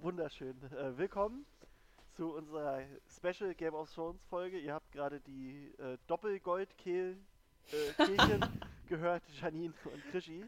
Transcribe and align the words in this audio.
Wunderschön. 0.00 0.56
Äh, 0.72 0.96
willkommen 0.96 1.44
zu 2.16 2.32
unserer 2.34 2.82
Special 3.08 3.54
Game 3.54 3.74
of 3.74 3.92
Thrones 3.92 4.24
Folge. 4.24 4.58
Ihr 4.58 4.72
habt 4.72 4.90
gerade 4.92 5.20
die 5.20 5.72
äh, 5.78 5.98
Doppelgoldkehl 6.06 7.18
äh, 7.72 7.92
Kehlchen 8.04 8.44
gehört, 8.88 9.22
Janine 9.40 9.74
und 9.84 10.02
Krischi. 10.10 10.44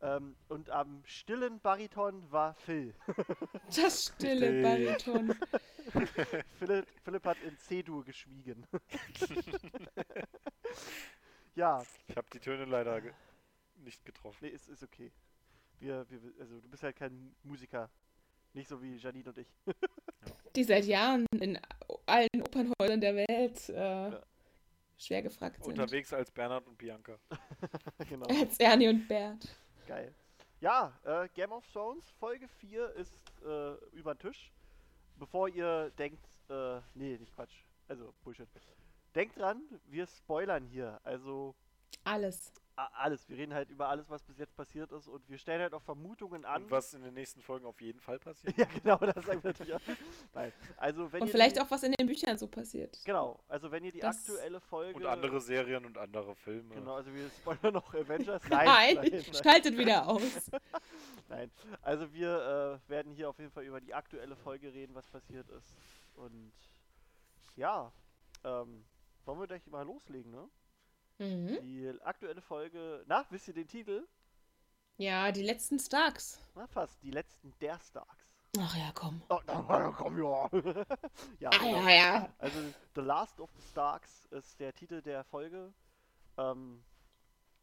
Ähm, 0.00 0.34
und 0.48 0.68
am 0.70 1.00
stillen 1.06 1.60
Bariton 1.60 2.30
war 2.32 2.54
Phil. 2.54 2.94
Das 3.76 4.06
stille. 4.06 4.60
Bariton. 4.62 5.34
Philipp, 6.58 6.86
Philipp 7.04 7.24
hat 7.24 7.36
in 7.42 7.56
C-Dur 7.58 8.04
geschwiegen. 8.04 8.66
ja, 11.54 11.82
Ich 12.08 12.16
habe 12.16 12.26
die 12.32 12.40
Töne 12.40 12.64
leider 12.64 13.00
ge 13.00 13.12
nicht 13.76 14.04
getroffen. 14.04 14.38
nee, 14.42 14.48
ist, 14.48 14.68
ist 14.68 14.82
okay. 14.82 15.10
Wir, 15.80 16.06
wir, 16.08 16.20
also 16.40 16.60
du 16.60 16.68
bist 16.68 16.82
halt 16.84 16.94
kein 16.96 17.34
Musiker. 17.42 17.90
Nicht 18.54 18.68
so 18.68 18.80
wie 18.82 18.96
Janine 18.96 19.28
und 19.30 19.38
ich. 19.38 19.48
Die 20.54 20.62
seit 20.64 20.84
Jahren 20.84 21.26
in 21.40 21.58
allen 22.06 22.28
Opernhäusern 22.42 23.00
der 23.00 23.16
Welt 23.16 23.68
äh, 23.70 24.10
Ja. 24.10 24.22
Schwer 25.06 25.22
gefragt 25.22 25.62
sind. 25.62 25.78
Unterwegs 25.78 26.12
als 26.12 26.30
Bernhard 26.30 26.66
und 26.66 26.78
Bianca. 26.78 27.18
genau. 28.08 28.26
Als 28.26 28.58
Ernie 28.58 28.88
und 28.88 29.06
Bert. 29.08 29.48
Geil. 29.86 30.14
Ja, 30.60 30.92
äh, 31.04 31.28
Game 31.34 31.52
of 31.52 31.66
Thrones 31.72 32.08
Folge 32.20 32.46
4 32.60 32.90
ist 32.90 33.12
äh, 33.44 33.74
über 33.96 34.14
den 34.14 34.20
Tisch. 34.20 34.52
Bevor 35.16 35.48
ihr 35.48 35.90
denkt, 35.98 36.24
äh, 36.48 36.80
nee, 36.94 37.16
nicht 37.18 37.34
Quatsch. 37.34 37.64
Also, 37.88 38.14
Bullshit. 38.22 38.48
Denkt 39.14 39.38
dran, 39.38 39.62
wir 39.88 40.06
spoilern 40.06 40.64
hier. 40.64 41.00
Also, 41.04 41.54
Alles. 42.04 42.52
Alles. 42.94 43.28
Wir 43.28 43.36
reden 43.38 43.54
halt 43.54 43.70
über 43.70 43.88
alles, 43.88 44.08
was 44.10 44.22
bis 44.22 44.38
jetzt 44.38 44.54
passiert 44.56 44.90
ist 44.92 45.08
und 45.08 45.28
wir 45.28 45.38
stellen 45.38 45.60
halt 45.62 45.74
auch 45.74 45.82
Vermutungen 45.82 46.44
an. 46.44 46.64
Und 46.64 46.70
was 46.70 46.92
in 46.94 47.02
den 47.02 47.14
nächsten 47.14 47.40
Folgen 47.42 47.66
auf 47.66 47.80
jeden 47.80 48.00
Fall 48.00 48.18
passiert. 48.18 48.54
Ja, 48.58 48.66
genau, 48.66 48.96
das 48.98 49.24
sagen 49.24 49.42
wir 49.42 49.50
natürlich 49.50 49.74
auch. 49.74 49.80
Nein. 50.34 50.52
Also, 50.76 51.12
wenn 51.12 51.22
Und 51.22 51.28
ihr 51.28 51.32
vielleicht 51.32 51.56
die, 51.56 51.60
auch, 51.60 51.70
was 51.70 51.82
in 51.82 51.92
den 51.92 52.06
Büchern 52.06 52.36
so 52.38 52.46
passiert. 52.46 52.98
Genau, 53.04 53.40
also 53.48 53.70
wenn 53.70 53.84
ihr 53.84 53.92
die 53.92 54.00
Das- 54.00 54.18
aktuelle 54.28 54.60
Folge. 54.60 54.96
Und 54.96 55.06
andere 55.06 55.40
Serien 55.40 55.84
und 55.84 55.96
andere 55.98 56.34
Filme. 56.36 56.74
Genau, 56.74 56.94
also 56.94 57.12
wir 57.12 57.28
spoilern 57.30 57.74
noch 57.74 57.92
Avengers. 57.94 58.42
Nein, 58.50 58.64
Nein, 58.66 58.94
nein, 58.96 59.10
nein. 59.10 59.24
schaltet 59.42 59.76
wieder 59.78 60.06
aus. 60.08 60.50
Nein, 61.28 61.50
also 61.80 62.12
wir 62.12 62.80
äh, 62.86 62.90
werden 62.90 63.12
hier 63.12 63.28
auf 63.30 63.38
jeden 63.38 63.50
Fall 63.50 63.64
über 63.64 63.80
die 63.80 63.94
aktuelle 63.94 64.36
Folge 64.36 64.72
reden, 64.72 64.94
was 64.94 65.06
passiert 65.06 65.48
ist. 65.50 65.72
Und 66.14 66.52
ja, 67.56 67.90
ähm, 68.44 68.84
wollen 69.24 69.40
wir 69.40 69.46
gleich 69.46 69.66
mal 69.66 69.84
loslegen, 69.86 70.30
ne? 70.30 70.48
Mhm. 71.18 71.58
Die 71.62 71.92
aktuelle 72.04 72.40
Folge, 72.40 73.04
na, 73.06 73.24
wisst 73.30 73.48
ihr 73.48 73.54
den 73.54 73.68
Titel? 73.68 74.06
Ja, 74.98 75.32
die 75.32 75.42
letzten 75.42 75.78
Starks. 75.78 76.40
Na, 76.54 76.66
fast, 76.66 77.02
die 77.02 77.10
letzten 77.10 77.52
der 77.60 77.78
Starks. 77.80 78.26
Ach 78.58 78.76
ja, 78.76 78.90
komm. 78.94 79.22
Oh, 79.30 79.40
na, 79.46 79.90
komm, 79.96 80.18
ja. 80.18 80.50
ja, 81.40 81.50
Ah, 81.50 81.58
genau. 81.58 81.88
ja, 81.88 81.90
ja. 81.90 82.34
Also 82.38 82.58
The 82.94 83.00
Last 83.00 83.40
of 83.40 83.50
the 83.56 83.62
Starks 83.70 84.26
ist 84.26 84.60
der 84.60 84.74
Titel 84.74 85.00
der 85.00 85.24
Folge. 85.24 85.72
Ähm, 86.36 86.82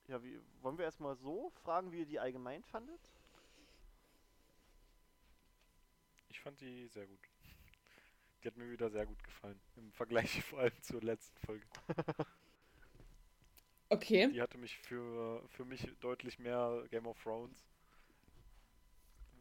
ja, 0.08 0.22
wie, 0.24 0.40
wollen 0.62 0.78
wir 0.78 0.86
erstmal 0.86 1.16
so 1.16 1.52
fragen, 1.64 1.92
wie 1.92 2.00
ihr 2.00 2.06
die 2.08 2.20
allgemein 2.20 2.64
fandet? 2.64 3.00
Ich 6.30 6.40
fand 6.42 6.60
die 6.62 6.88
sehr 6.88 7.06
gut. 7.06 7.20
Die 8.44 8.48
hat 8.48 8.56
mir 8.58 8.72
wieder 8.72 8.90
sehr 8.90 9.06
gut 9.06 9.22
gefallen. 9.24 9.60
Im 9.76 9.92
Vergleich 9.92 10.42
vor 10.46 10.60
allem 10.60 10.82
zur 10.82 11.02
letzten 11.02 11.38
Folge. 11.46 11.66
Okay. 13.90 14.30
Die 14.32 14.42
hatte 14.42 14.58
mich 14.58 14.78
für, 14.78 15.44
für 15.50 15.66
mich 15.66 15.88
deutlich 16.00 16.40
mehr 16.40 16.84
Game 16.92 17.08
of 17.08 17.22
Thrones. 17.22 17.66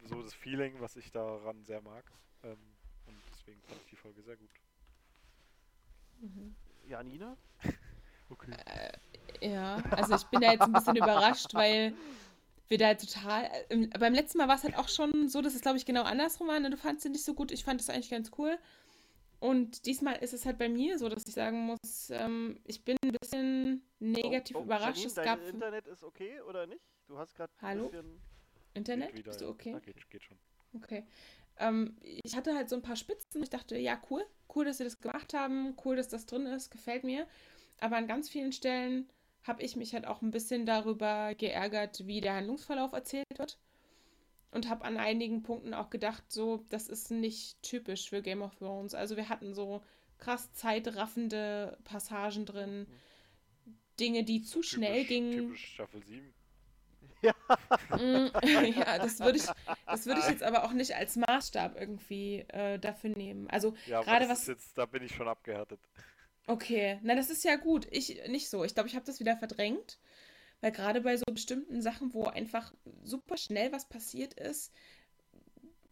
So 0.07 0.21
das 0.23 0.33
Feeling, 0.33 0.79
was 0.79 0.95
ich 0.95 1.11
daran 1.11 1.63
sehr 1.65 1.81
mag. 1.81 2.03
Ähm, 2.43 2.57
und 3.05 3.15
deswegen 3.31 3.61
fand 3.61 3.79
ich 3.81 3.89
die 3.89 3.95
Folge 3.95 4.21
sehr 4.23 4.37
gut. 4.37 4.49
Ja, 6.87 7.03
Nina? 7.03 7.37
Okay. 8.31 8.51
Ja, 9.41 9.81
also 9.89 10.13
ich 10.13 10.23
bin 10.27 10.39
da 10.41 10.51
jetzt 10.51 10.61
ein 10.61 10.71
bisschen 10.73 10.95
überrascht, 10.97 11.55
weil 11.55 11.95
wir 12.67 12.77
da 12.77 12.93
total. 12.93 13.45
äh, 13.45 13.65
im- 13.69 13.89
Beim 13.89 14.13
letzten 14.13 14.37
Mal 14.37 14.47
war 14.47 14.55
es 14.55 14.63
halt 14.63 14.77
auch 14.77 14.87
schon 14.87 15.29
so, 15.29 15.41
dass 15.41 15.55
es, 15.55 15.61
glaube 15.61 15.77
ich, 15.77 15.85
genau 15.87 16.03
andersrum 16.03 16.47
war. 16.47 16.59
Ne? 16.59 16.69
Du 16.69 16.77
fandst 16.77 17.01
sie 17.01 17.09
nicht 17.09 17.23
so 17.25 17.33
gut, 17.33 17.51
ich 17.51 17.63
fand 17.63 17.81
es 17.81 17.89
eigentlich 17.89 18.11
ganz 18.11 18.29
cool. 18.37 18.55
Und 19.39 19.87
diesmal 19.87 20.17
ist 20.17 20.33
es 20.33 20.45
halt 20.45 20.59
bei 20.59 20.69
mir 20.69 20.99
so, 20.99 21.09
dass 21.09 21.23
ich 21.27 21.33
sagen 21.33 21.65
muss, 21.65 22.11
ähm, 22.11 22.59
ich 22.65 22.83
bin 22.85 22.97
ein 23.03 23.13
bisschen 23.19 23.81
negativ 23.99 24.55
Oh, 24.55 24.59
oh, 24.59 24.63
überrascht. 24.63 24.97
Janine, 24.97 25.07
es 25.07 25.13
dein 25.13 25.25
gab 25.25 25.47
Internet 25.47 25.87
ist 25.87 26.03
okay 26.03 26.41
oder 26.41 26.65
nicht? 26.67 26.81
Du 27.07 27.17
hast 27.17 27.35
gerade 27.35 27.51
ein 27.57 27.67
Hallo? 27.67 27.89
bisschen... 27.89 28.21
Internet. 28.73 29.13
Wieder, 29.13 29.23
Bist 29.23 29.41
du 29.41 29.45
ja. 29.45 29.51
okay? 29.51 29.75
Geht, 29.83 30.09
geht 30.09 30.23
schon. 30.23 30.37
Okay. 30.75 31.05
Ähm, 31.57 31.97
ich 32.01 32.35
hatte 32.35 32.55
halt 32.55 32.69
so 32.69 32.75
ein 32.75 32.81
paar 32.81 32.95
Spitzen. 32.95 33.43
Ich 33.43 33.49
dachte, 33.49 33.77
ja, 33.77 33.99
cool. 34.09 34.25
Cool, 34.53 34.65
dass 34.65 34.77
sie 34.77 34.83
das 34.83 34.99
gemacht 34.99 35.33
haben. 35.33 35.75
Cool, 35.83 35.95
dass 35.95 36.07
das 36.07 36.25
drin 36.25 36.45
ist. 36.45 36.71
Gefällt 36.71 37.03
mir. 37.03 37.27
Aber 37.79 37.97
an 37.97 38.07
ganz 38.07 38.29
vielen 38.29 38.51
Stellen 38.51 39.09
habe 39.43 39.63
ich 39.63 39.75
mich 39.75 39.93
halt 39.93 40.05
auch 40.05 40.21
ein 40.21 40.31
bisschen 40.31 40.65
darüber 40.65 41.33
geärgert, 41.35 42.05
wie 42.05 42.21
der 42.21 42.35
Handlungsverlauf 42.35 42.93
erzählt 42.93 43.25
wird. 43.37 43.57
Und 44.51 44.69
habe 44.69 44.85
an 44.85 44.97
einigen 44.97 45.43
Punkten 45.43 45.73
auch 45.73 45.89
gedacht, 45.89 46.23
so, 46.31 46.65
das 46.69 46.87
ist 46.87 47.11
nicht 47.11 47.61
typisch 47.61 48.09
für 48.09 48.21
Game 48.21 48.41
of 48.41 48.55
Thrones. 48.55 48.95
Also 48.95 49.15
wir 49.15 49.29
hatten 49.29 49.53
so 49.53 49.81
krass 50.17 50.51
zeitraffende 50.53 51.77
Passagen 51.83 52.45
drin. 52.45 52.87
Dinge, 53.99 54.23
die 54.23 54.41
zu 54.41 54.61
schnell 54.63 55.01
Typisch- 55.03 55.07
gingen. 55.07 55.31
Typisch 55.47 55.65
Staffel 55.73 56.03
7. 56.03 56.33
Mm, 57.91 58.27
ja, 58.77 58.97
das 58.97 59.19
würde 59.19 59.37
ich, 59.39 59.45
das 59.85 60.05
würde 60.05 60.21
ich 60.21 60.29
jetzt 60.29 60.41
aber 60.43 60.63
auch 60.63 60.71
nicht 60.71 60.95
als 60.95 61.17
Maßstab 61.17 61.75
irgendwie 61.77 62.45
äh, 62.47 62.79
dafür 62.79 63.09
nehmen. 63.09 63.49
Also 63.49 63.75
Ja, 63.87 64.01
gerade 64.03 64.29
was. 64.29 64.47
jetzt, 64.47 64.77
da 64.77 64.85
bin 64.85 65.03
ich 65.03 65.13
schon 65.13 65.27
abgehärtet. 65.27 65.81
Okay, 66.47 66.97
na 67.03 67.15
das 67.15 67.29
ist 67.29 67.43
ja 67.43 67.57
gut. 67.57 67.87
Ich 67.91 68.21
nicht 68.29 68.49
so. 68.49 68.63
Ich 68.63 68.73
glaube, 68.73 68.87
ich 68.87 68.95
habe 68.95 69.05
das 69.05 69.19
wieder 69.19 69.35
verdrängt, 69.35 69.99
weil 70.61 70.71
gerade 70.71 71.01
bei 71.01 71.17
so 71.17 71.25
bestimmten 71.25 71.81
Sachen, 71.81 72.13
wo 72.13 72.23
einfach 72.25 72.73
super 73.03 73.35
schnell 73.35 73.71
was 73.73 73.89
passiert 73.89 74.33
ist, 74.35 74.71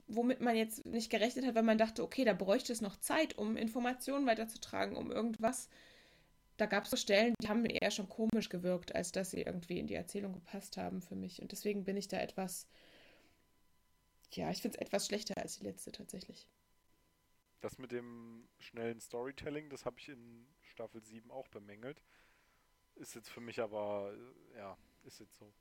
womit 0.07 0.39
man 0.39 0.56
jetzt 0.56 0.85
nicht 0.85 1.09
gerechnet 1.09 1.45
hat, 1.45 1.56
weil 1.56 1.63
man 1.63 1.78
dachte, 1.78 2.03
okay, 2.03 2.24
da 2.24 2.34
bräuchte 2.34 2.72
es 2.72 2.79
noch 2.81 2.95
Zeit, 2.97 3.38
um 3.38 3.57
Informationen 3.57 4.25
weiterzutragen, 4.25 4.95
um 4.95 5.12
irgendwas. 5.12 5.69
Da 6.57 6.66
gab 6.66 6.85
es 6.85 6.90
so 6.90 6.97
Stellen, 6.97 7.35
die 7.41 7.47
haben 7.47 7.62
mir 7.62 7.72
eher 7.81 7.91
schon 7.91 8.09
komisch 8.09 8.50
gewirkt, 8.50 8.95
als 8.95 9.12
dass 9.12 9.29
sie 9.31 9.41
irgendwie 9.41 9.79
in 9.79 9.88
die 9.88 9.94
Erzählung 9.94 10.34
gepasst 10.34 10.78
haben 10.78 11.01
für 11.01 11.16
mich. 11.16 11.41
Und 11.41 11.51
deswegen 11.51 11.84
bin 11.84 11.97
ich 11.97 12.07
da 12.07 12.19
etwas, 12.19 12.68
ja, 14.34 14.50
ich 14.50 14.62
finde 14.62 14.78
es 14.78 14.81
etwas 14.81 15.06
schlechter 15.06 15.38
als 15.38 15.59
die 15.59 15.66
letzte 15.66 15.91
tatsächlich. 15.91 16.50
Das 17.62 17.78
mit 17.78 17.91
dem 17.91 18.47
schnellen 18.59 19.00
Storytelling, 19.00 19.69
das 19.69 19.85
habe 19.85 20.00
ich 20.00 20.09
in 20.09 20.47
Staffel 20.62 21.03
7 21.03 21.29
auch 21.29 21.47
bemängelt. 21.47 22.01
Ist 22.95 23.13
jetzt 23.13 23.29
für 23.29 23.41
mich 23.41 23.59
aber, 23.59 24.13
äh, 24.53 24.57
ja, 24.57 24.78
ist 25.03 25.19
jetzt 25.19 25.38
so. 25.38 25.53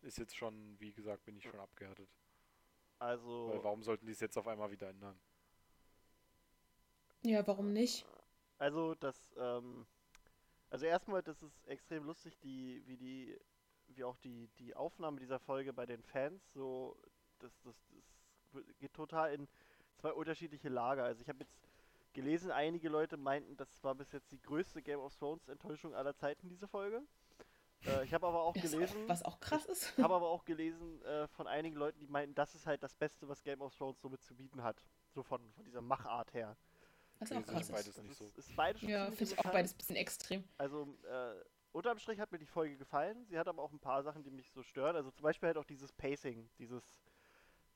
Ist 0.00 0.18
jetzt 0.18 0.36
schon, 0.36 0.78
wie 0.80 0.92
gesagt, 0.92 1.24
bin 1.24 1.36
ich 1.36 1.44
schon 1.44 1.58
abgehärtet. 1.58 2.08
Also, 2.98 3.50
Weil 3.50 3.64
warum 3.64 3.82
sollten 3.82 4.06
die 4.06 4.12
es 4.12 4.20
jetzt 4.20 4.38
auf 4.38 4.46
einmal 4.46 4.70
wieder 4.70 4.88
ändern? 4.88 5.18
Ja, 7.22 7.46
warum 7.46 7.72
nicht? 7.72 8.06
also 8.58 8.94
das, 8.96 9.16
ähm, 9.38 9.86
also 10.70 10.86
erstmal, 10.86 11.22
das 11.22 11.42
ist 11.42 11.66
extrem 11.66 12.04
lustig, 12.04 12.38
die, 12.40 12.82
wie 12.86 12.96
die, 12.96 13.38
wie 13.88 14.04
auch 14.04 14.16
die, 14.18 14.48
die 14.58 14.74
Aufnahme 14.74 15.18
dieser 15.18 15.38
Folge 15.38 15.72
bei 15.72 15.86
den 15.86 16.02
Fans, 16.02 16.52
so, 16.52 16.96
das, 17.38 17.52
das, 17.62 17.74
das 18.52 18.64
geht 18.78 18.92
total 18.92 19.32
in 19.34 19.48
zwei 19.96 20.12
unterschiedliche 20.12 20.68
Lager. 20.68 21.04
Also 21.04 21.22
ich 21.22 21.28
habe 21.28 21.40
jetzt 21.40 21.56
gelesen, 22.12 22.50
einige 22.50 22.88
Leute 22.88 23.16
meinten, 23.16 23.56
das 23.56 23.82
war 23.84 23.94
bis 23.94 24.12
jetzt 24.12 24.32
die 24.32 24.40
größte 24.40 24.82
Game 24.82 25.00
of 25.00 25.14
Thrones 25.16 25.48
Enttäuschung 25.48 25.94
aller 25.94 26.14
Zeiten, 26.14 26.48
diese 26.48 26.68
Folge. 26.68 27.02
Äh, 27.86 28.04
ich 28.04 28.14
habe 28.14 28.26
aber 28.26 28.42
auch 28.42 28.54
Das 28.60 28.70
gelesen, 28.70 29.04
auch, 29.04 29.08
was 29.08 29.24
auch 29.24 29.40
krass 29.40 29.66
ist. 29.66 29.96
habe 30.02 30.14
aber 30.14 30.28
auch 30.28 30.44
gelesen 30.44 31.02
äh, 31.02 31.28
von 31.28 31.46
einigen 31.46 31.76
Leuten, 31.76 31.98
die 31.98 32.06
meinten, 32.06 32.34
das 32.34 32.54
ist 32.54 32.66
halt 32.66 32.82
das 32.82 32.94
Beste, 32.94 33.28
was 33.28 33.42
Game 33.42 33.60
of 33.60 33.74
Thrones 33.74 34.00
somit 34.00 34.22
zu 34.22 34.34
bieten 34.34 34.62
hat. 34.62 34.82
So 35.10 35.22
von, 35.22 35.40
von 35.52 35.64
dieser 35.64 35.80
Machart 35.80 36.34
her. 36.34 36.56
Was 37.20 37.30
Okay, 37.32 37.42
auch 37.42 37.46
krass 37.46 37.68
beides 37.68 37.88
ist. 37.88 37.98
Das 37.98 38.04
nicht 38.04 38.12
ist, 38.12 38.18
so. 38.18 38.32
ist 38.36 38.56
beides 38.56 38.80
schon 38.80 38.90
Ja, 38.90 39.10
finde 39.10 39.24
ich 39.32 39.38
auch 39.38 39.44
beides 39.44 39.72
ein 39.72 39.78
bisschen 39.78 39.96
extrem. 39.96 40.44
Also, 40.58 40.96
äh, 41.04 41.34
unterm 41.72 41.98
Strich 41.98 42.18
hat 42.20 42.32
mir 42.32 42.38
die 42.38 42.46
Folge 42.46 42.76
gefallen. 42.76 43.24
Sie 43.26 43.38
hat 43.38 43.48
aber 43.48 43.62
auch 43.62 43.72
ein 43.72 43.80
paar 43.80 44.02
Sachen, 44.02 44.22
die 44.22 44.30
mich 44.30 44.50
so 44.52 44.62
stören. 44.62 44.96
Also 44.96 45.10
zum 45.10 45.22
Beispiel 45.22 45.48
halt 45.48 45.58
auch 45.58 45.64
dieses 45.64 45.92
Pacing, 45.92 46.48
dieses 46.58 47.00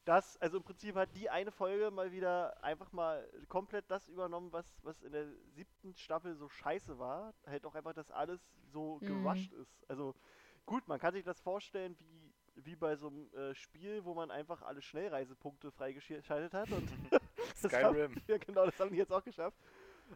das, 0.05 0.37
also 0.39 0.57
im 0.57 0.65
Prinzip 0.65 0.97
hat 0.97 1.15
die 1.15 1.31
eine 1.31 1.53
Folge 1.53 1.93
mal 1.93 2.11
wieder 2.11 2.61
einfach 2.65 2.91
mal 2.91 3.29
komplett 3.49 3.89
das 3.89 4.09
übernommen, 4.09 4.53
was, 4.53 4.67
was 4.83 5.01
in 5.03 5.13
der 5.13 5.29
siebten 5.55 5.95
Staffel 5.95 6.35
so 6.35 6.49
scheiße 6.49 6.99
war. 6.99 7.35
Halt 7.47 7.65
auch 7.65 7.77
einfach, 7.77 7.93
dass 7.93 8.11
alles 8.11 8.41
so 8.73 9.01
Mhm. 9.01 9.07
gerusht 9.07 9.53
ist. 9.53 9.89
Also 9.89 10.15
gut, 10.67 10.89
man 10.89 10.99
kann 10.99 11.15
sich 11.15 11.23
das 11.25 11.39
vorstellen 11.41 11.97
wie, 12.01 12.35
wie 12.57 12.75
bei 12.75 12.97
so 12.97 13.09
einem 13.09 13.33
äh, 13.35 13.55
Spiel, 13.55 14.05
wo 14.05 14.15
man 14.15 14.33
einfach 14.33 14.63
alle 14.63 14.83
Schnellreisepunkte 14.83 15.71
freigeschaltet 15.71 16.53
hat. 16.53 16.73
Und 16.73 16.91
das 17.63 17.73
haben, 17.73 17.95
Skyrim. 17.95 18.15
ja, 18.27 18.39
genau, 18.39 18.67
das 18.67 18.79
haben 18.79 18.91
die 18.91 18.99
jetzt 18.99 19.13
auch 19.13 19.25
geschafft. 19.25 19.57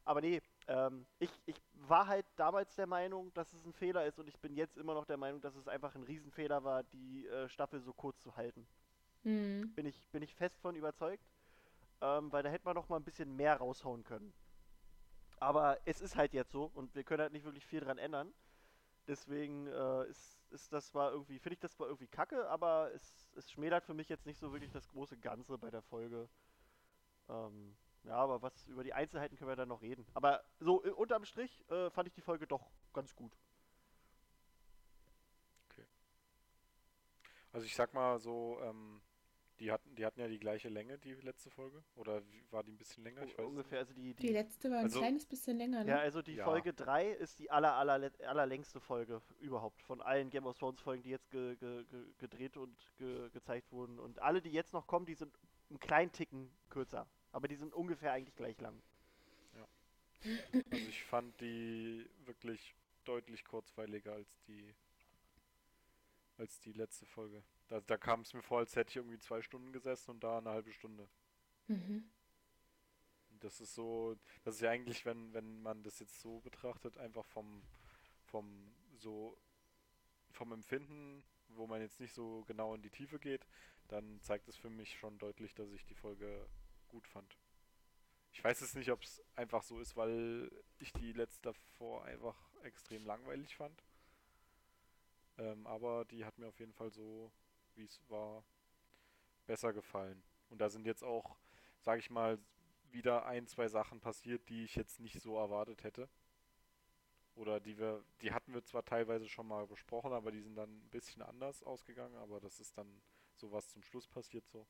Aber 0.04 0.20
nee, 0.20 0.42
ähm, 0.68 1.06
ich, 1.18 1.30
ich 1.46 1.56
war 1.72 2.06
halt 2.06 2.26
damals 2.36 2.74
der 2.74 2.86
Meinung, 2.86 3.32
dass 3.34 3.52
es 3.52 3.64
ein 3.64 3.72
Fehler 3.72 4.04
ist 4.04 4.18
und 4.18 4.28
ich 4.28 4.38
bin 4.38 4.54
jetzt 4.54 4.76
immer 4.76 4.94
noch 4.94 5.06
der 5.06 5.16
Meinung, 5.16 5.40
dass 5.40 5.54
es 5.56 5.68
einfach 5.68 5.94
ein 5.94 6.02
Riesenfehler 6.02 6.64
war, 6.64 6.82
die 6.82 7.26
äh, 7.26 7.48
Staffel 7.48 7.80
so 7.80 7.92
kurz 7.92 8.20
zu 8.20 8.36
halten. 8.36 8.66
Hm. 9.22 9.72
Bin 9.74 9.86
ich, 9.86 10.04
bin 10.12 10.22
ich 10.22 10.34
fest 10.34 10.60
von 10.60 10.76
überzeugt. 10.76 11.24
Ähm, 12.02 12.30
weil 12.30 12.42
da 12.42 12.50
hätte 12.50 12.64
man 12.66 12.74
noch 12.74 12.88
mal 12.88 12.96
ein 12.96 13.04
bisschen 13.04 13.34
mehr 13.36 13.56
raushauen 13.56 14.04
können. 14.04 14.34
Aber 15.38 15.78
es 15.84 16.00
ist 16.00 16.16
halt 16.16 16.34
jetzt 16.34 16.52
so 16.52 16.70
und 16.74 16.94
wir 16.94 17.04
können 17.04 17.22
halt 17.22 17.32
nicht 17.32 17.44
wirklich 17.44 17.64
viel 17.64 17.80
dran 17.80 17.98
ändern. 17.98 18.32
Deswegen 19.06 19.66
äh, 19.66 20.06
ist, 20.06 20.38
ist 20.50 20.72
das 20.72 20.88
zwar 20.88 21.12
irgendwie, 21.12 21.38
finde 21.38 21.54
ich 21.54 21.60
das 21.60 21.72
zwar 21.72 21.86
irgendwie 21.86 22.08
kacke, 22.08 22.48
aber 22.48 22.90
es, 22.94 23.30
es 23.36 23.50
schmälert 23.50 23.84
für 23.84 23.94
mich 23.94 24.08
jetzt 24.08 24.26
nicht 24.26 24.38
so 24.38 24.52
wirklich 24.52 24.72
das 24.72 24.88
große 24.88 25.16
Ganze 25.18 25.56
bei 25.58 25.70
der 25.70 25.82
Folge. 25.82 26.28
Ähm, 27.28 27.76
ja, 28.04 28.14
aber 28.16 28.40
was 28.42 28.66
über 28.68 28.84
die 28.84 28.92
Einzelheiten 28.94 29.36
können 29.36 29.50
wir 29.50 29.56
dann 29.56 29.68
noch 29.68 29.82
reden. 29.82 30.06
Aber 30.14 30.44
so 30.60 30.84
äh, 30.84 30.90
unterm 30.90 31.24
Strich 31.24 31.64
äh, 31.70 31.90
fand 31.90 32.06
ich 32.08 32.14
die 32.14 32.20
Folge 32.20 32.46
doch 32.46 32.70
ganz 32.92 33.14
gut. 33.14 33.36
Also 37.52 37.64
ich 37.64 37.74
sag 37.74 37.94
mal 37.94 38.18
so, 38.18 38.58
ähm, 38.62 39.00
die 39.60 39.72
hatten, 39.72 39.94
die 39.94 40.04
hatten 40.04 40.20
ja 40.20 40.28
die 40.28 40.38
gleiche 40.38 40.68
Länge, 40.68 40.98
die 40.98 41.14
letzte 41.14 41.48
Folge. 41.48 41.82
Oder 41.94 42.20
war 42.50 42.62
die 42.62 42.72
ein 42.72 42.76
bisschen 42.76 43.02
länger? 43.02 43.22
Ich 43.22 43.38
weiß 43.38 43.46
ungefähr, 43.46 43.78
also 43.78 43.94
die, 43.94 44.12
Die 44.14 44.26
die, 44.26 44.32
letzte 44.32 44.70
war 44.70 44.78
ein 44.80 44.84
Also- 44.84 44.98
kleines 44.98 45.24
bisschen 45.24 45.56
länger, 45.56 45.82
ne? 45.84 45.90
Ja, 45.92 45.98
also 46.00 46.20
die 46.20 46.34
Ja. 46.34 46.44
Folge 46.44 46.74
3 46.74 47.08
ist 47.12 47.38
die 47.38 47.50
aller, 47.50 47.72
aller, 47.72 48.10
allerlängste 48.26 48.78
Folge 48.78 49.22
überhaupt 49.40 49.80
von 49.80 50.02
allen 50.02 50.28
Game 50.28 50.44
of 50.44 50.58
Thrones 50.58 50.82
Folgen, 50.82 51.02
die 51.02 51.08
jetzt 51.08 51.30
ge, 51.30 51.56
ge, 51.56 51.84
ge, 51.86 52.04
gedreht 52.18 52.58
und 52.58 52.76
ge, 52.98 53.30
gezeigt 53.30 53.72
wurden. 53.72 53.98
Und 53.98 54.18
alle, 54.18 54.42
die 54.42 54.50
jetzt 54.52 54.74
noch 54.74 54.86
kommen, 54.86 55.06
die 55.06 55.14
sind 55.14 55.32
einen 55.70 55.80
kleinen 55.80 56.12
Ticken 56.12 56.50
kürzer. 56.70 57.06
Aber 57.32 57.48
die 57.48 57.56
sind 57.56 57.74
ungefähr 57.74 58.12
eigentlich 58.12 58.36
gleich 58.36 58.58
lang. 58.60 58.80
Also 60.70 60.88
ich 60.88 61.04
fand 61.04 61.40
die 61.40 62.08
wirklich 62.24 62.74
deutlich 63.04 63.44
kurzweiliger 63.44 64.12
als 64.14 64.42
die 64.48 64.74
als 66.38 66.60
die 66.60 66.72
letzte 66.72 67.06
Folge. 67.06 67.42
Da, 67.68 67.80
da 67.80 67.96
kam 67.96 68.20
es 68.20 68.34
mir 68.34 68.42
vor, 68.42 68.58
als 68.58 68.76
hätte 68.76 68.90
ich 68.90 68.96
irgendwie 68.96 69.18
zwei 69.18 69.40
Stunden 69.40 69.72
gesessen 69.72 70.10
und 70.10 70.24
da 70.24 70.38
eine 70.38 70.50
halbe 70.50 70.72
Stunde. 70.72 71.08
Mhm. 71.66 72.10
Das 73.40 73.60
ist 73.60 73.74
so, 73.74 74.16
das 74.44 74.56
ist 74.56 74.60
ja 74.60 74.70
eigentlich, 74.70 75.06
wenn, 75.06 75.32
wenn 75.32 75.62
man 75.62 75.82
das 75.82 75.98
jetzt 75.98 76.20
so 76.20 76.40
betrachtet, 76.40 76.98
einfach 76.98 77.24
vom, 77.26 77.62
vom 78.24 78.74
so 78.96 79.38
vom 80.30 80.52
Empfinden, 80.52 81.24
wo 81.48 81.66
man 81.66 81.80
jetzt 81.80 82.00
nicht 82.00 82.12
so 82.14 82.44
genau 82.46 82.74
in 82.74 82.82
die 82.82 82.90
Tiefe 82.90 83.18
geht, 83.18 83.46
dann 83.88 84.20
zeigt 84.22 84.48
es 84.48 84.56
für 84.56 84.70
mich 84.70 84.98
schon 84.98 85.18
deutlich, 85.18 85.54
dass 85.54 85.70
ich 85.70 85.84
die 85.84 85.94
Folge 85.94 86.48
gut 86.88 87.06
fand. 87.06 87.36
Ich 88.32 88.44
weiß 88.44 88.60
jetzt 88.60 88.76
nicht, 88.76 88.90
ob 88.90 89.02
es 89.02 89.22
einfach 89.34 89.62
so 89.62 89.80
ist, 89.80 89.96
weil 89.96 90.50
ich 90.78 90.92
die 90.92 91.12
letzte 91.12 91.42
davor 91.42 92.04
einfach 92.04 92.36
extrem 92.62 93.06
langweilig 93.06 93.56
fand. 93.56 93.82
Ähm, 95.38 95.66
aber 95.66 96.04
die 96.04 96.24
hat 96.24 96.38
mir 96.38 96.48
auf 96.48 96.58
jeden 96.58 96.74
Fall 96.74 96.90
so, 96.90 97.32
wie 97.74 97.84
es 97.84 98.00
war, 98.08 98.44
besser 99.46 99.72
gefallen. 99.72 100.22
Und 100.50 100.60
da 100.60 100.68
sind 100.68 100.86
jetzt 100.86 101.02
auch, 101.02 101.36
sage 101.80 102.00
ich 102.00 102.10
mal, 102.10 102.38
wieder 102.90 103.26
ein, 103.26 103.46
zwei 103.46 103.68
Sachen 103.68 104.00
passiert, 104.00 104.48
die 104.48 104.64
ich 104.64 104.76
jetzt 104.76 105.00
nicht 105.00 105.20
so 105.20 105.36
erwartet 105.36 105.84
hätte. 105.84 106.08
Oder 107.34 107.60
die 107.60 107.78
wir, 107.78 108.02
die 108.22 108.32
hatten 108.32 108.54
wir 108.54 108.64
zwar 108.64 108.84
teilweise 108.84 109.28
schon 109.28 109.46
mal 109.46 109.66
besprochen, 109.66 110.12
aber 110.12 110.30
die 110.30 110.40
sind 110.40 110.56
dann 110.56 110.70
ein 110.70 110.88
bisschen 110.90 111.22
anders 111.22 111.62
ausgegangen, 111.62 112.16
aber 112.16 112.40
das 112.40 112.60
ist 112.60 112.76
dann 112.78 113.02
sowas 113.38 113.68
zum 113.68 113.82
Schluss 113.82 114.06
passiert 114.08 114.46
so. 114.48 114.66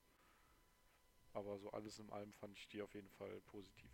Aber 1.34 1.56
so 1.60 1.70
alles 1.70 2.00
in 2.00 2.10
allem 2.10 2.32
fand 2.32 2.58
ich 2.58 2.66
die 2.66 2.82
auf 2.82 2.92
jeden 2.94 3.10
Fall 3.10 3.40
positiv. 3.42 3.92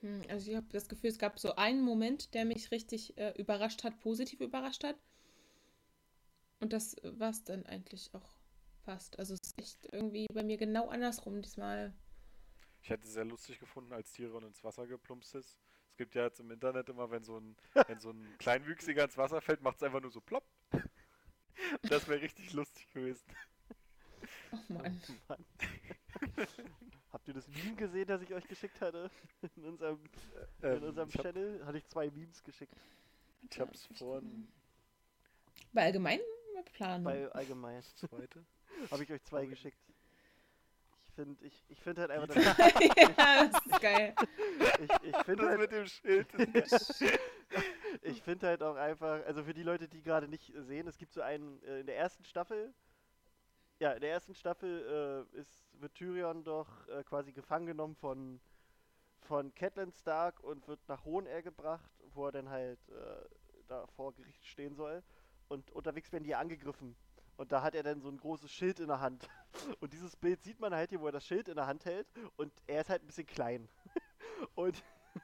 Hm, 0.00 0.22
Also 0.30 0.50
ich 0.50 0.56
habe 0.56 0.66
das 0.70 0.88
Gefühl, 0.88 1.10
es 1.10 1.18
gab 1.18 1.38
so 1.38 1.54
einen 1.56 1.82
Moment, 1.82 2.32
der 2.34 2.44
mich 2.46 2.70
richtig 2.70 3.16
äh, 3.18 3.32
überrascht 3.38 3.84
hat, 3.84 4.00
positiv 4.00 4.40
überrascht 4.40 4.84
hat. 4.84 4.96
Und 6.60 6.72
das 6.74 6.96
war 7.02 7.30
es 7.30 7.44
dann 7.44 7.64
eigentlich 7.64 8.12
auch 8.14 8.36
fast. 8.84 9.18
Also 9.18 9.34
es 9.34 9.40
ist 9.42 9.58
echt 9.58 9.88
irgendwie 9.92 10.26
bei 10.32 10.42
mir 10.42 10.56
genau 10.58 10.88
andersrum 10.88 11.40
diesmal. 11.42 11.94
Ich 12.80 12.88
hätte 12.90 13.06
es 13.06 13.12
sehr 13.12 13.24
lustig 13.26 13.58
gefunden, 13.58 13.92
als 13.92 14.12
Tyrion 14.12 14.44
ins 14.44 14.64
Wasser 14.64 14.86
geplumpst 14.86 15.34
ist. 15.34 15.60
Es 15.90 15.96
gibt 15.98 16.14
ja 16.14 16.24
jetzt 16.24 16.40
im 16.40 16.50
Internet 16.50 16.88
immer, 16.88 17.10
wenn 17.10 17.22
so 17.24 17.38
ein, 17.38 17.56
wenn 17.86 18.00
so 18.00 18.10
ein 18.10 18.34
Kleinwüchsiger 18.38 19.04
ins 19.04 19.18
Wasser 19.18 19.40
fällt, 19.42 19.60
macht 19.62 19.76
es 19.76 19.82
einfach 19.82 20.00
nur 20.00 20.10
so 20.10 20.20
plopp. 20.20 20.44
Das 21.82 22.08
wäre 22.08 22.20
richtig 22.20 22.52
lustig 22.52 22.88
gewesen. 22.92 23.24
Oh 24.52 24.58
Mann. 24.68 25.00
Mann. 25.28 25.44
Habt 27.12 27.28
ihr 27.28 27.34
das 27.34 27.48
Meme 27.48 27.76
gesehen, 27.76 28.06
das 28.06 28.22
ich 28.22 28.32
euch 28.34 28.46
geschickt 28.48 28.80
hatte? 28.80 29.10
In 29.56 29.64
unserem, 29.64 29.98
in 30.62 30.68
Ähm, 30.68 30.82
unserem 30.82 31.08
ich 31.08 31.14
hab, 31.16 31.22
Channel 31.22 31.64
hatte 31.66 31.78
ich 31.78 31.86
zwei 31.86 32.10
Memes 32.10 32.42
geschickt. 32.42 32.74
ich 33.50 33.60
hab's 33.60 33.86
vorhin 33.96 34.48
Bei 35.72 35.84
allgemein 35.84 36.20
Planung. 36.72 37.04
Bei 37.04 37.30
allgemein. 37.32 37.82
zweite. 37.82 38.44
Habe 38.90 39.04
ich 39.04 39.12
euch 39.12 39.22
zwei 39.24 39.40
Sorry. 39.42 39.48
geschickt. 39.48 39.78
Ich 41.08 41.14
finde 41.14 41.46
ich, 41.46 41.64
ich 41.68 41.80
find 41.80 41.98
halt 41.98 42.10
einfach, 42.10 42.34
ja, 43.16 43.48
das 43.48 43.64
ist 43.66 43.80
geil. 43.80 44.14
ich, 44.80 45.08
ich 45.08 45.16
finde 45.24 45.44
Das 45.44 45.48
halt, 45.50 45.60
mit 45.60 45.72
dem 45.72 45.86
Schild. 45.86 46.28
Ich 48.02 48.22
finde 48.22 48.46
halt 48.48 48.62
auch 48.62 48.76
einfach, 48.76 49.24
also 49.26 49.44
für 49.44 49.54
die 49.54 49.62
Leute, 49.62 49.88
die 49.88 50.02
gerade 50.02 50.28
nicht 50.28 50.52
sehen, 50.56 50.86
es 50.86 50.98
gibt 50.98 51.12
so 51.12 51.20
einen, 51.20 51.62
äh, 51.62 51.80
in 51.80 51.86
der 51.86 51.96
ersten 51.96 52.24
Staffel, 52.24 52.72
ja, 53.78 53.92
in 53.92 54.00
der 54.00 54.10
ersten 54.10 54.34
Staffel 54.34 55.26
äh, 55.34 55.38
ist, 55.38 55.66
wird 55.80 55.94
Tyrion 55.94 56.44
doch 56.44 56.88
äh, 56.88 57.04
quasi 57.04 57.32
gefangen 57.32 57.66
genommen 57.66 57.94
von, 57.94 58.40
von 59.20 59.54
Catelyn 59.54 59.92
Stark 59.92 60.42
und 60.42 60.66
wird 60.66 60.80
nach 60.88 61.04
Hohenair 61.04 61.42
gebracht, 61.42 61.90
wo 62.14 62.26
er 62.26 62.32
dann 62.32 62.48
halt 62.48 62.78
äh, 62.88 63.28
da 63.68 63.86
vor 63.88 64.14
Gericht 64.14 64.46
stehen 64.46 64.74
soll. 64.74 65.02
Und 65.48 65.70
unterwegs 65.72 66.10
werden 66.12 66.24
die 66.24 66.34
angegriffen. 66.34 66.96
Und 67.36 67.52
da 67.52 67.62
hat 67.62 67.74
er 67.74 67.82
dann 67.82 68.00
so 68.00 68.08
ein 68.08 68.16
großes 68.16 68.50
Schild 68.50 68.80
in 68.80 68.88
der 68.88 69.00
Hand. 69.00 69.28
Und 69.80 69.92
dieses 69.92 70.16
Bild 70.16 70.42
sieht 70.42 70.58
man 70.58 70.74
halt 70.74 70.90
hier, 70.90 71.00
wo 71.00 71.06
er 71.06 71.12
das 71.12 71.26
Schild 71.26 71.48
in 71.48 71.56
der 71.56 71.66
Hand 71.66 71.84
hält. 71.84 72.06
Und 72.36 72.52
er 72.66 72.80
ist 72.80 72.88
halt 72.88 73.02
ein 73.02 73.06
bisschen 73.06 73.26
klein. 73.26 73.68
Und, 74.54 74.82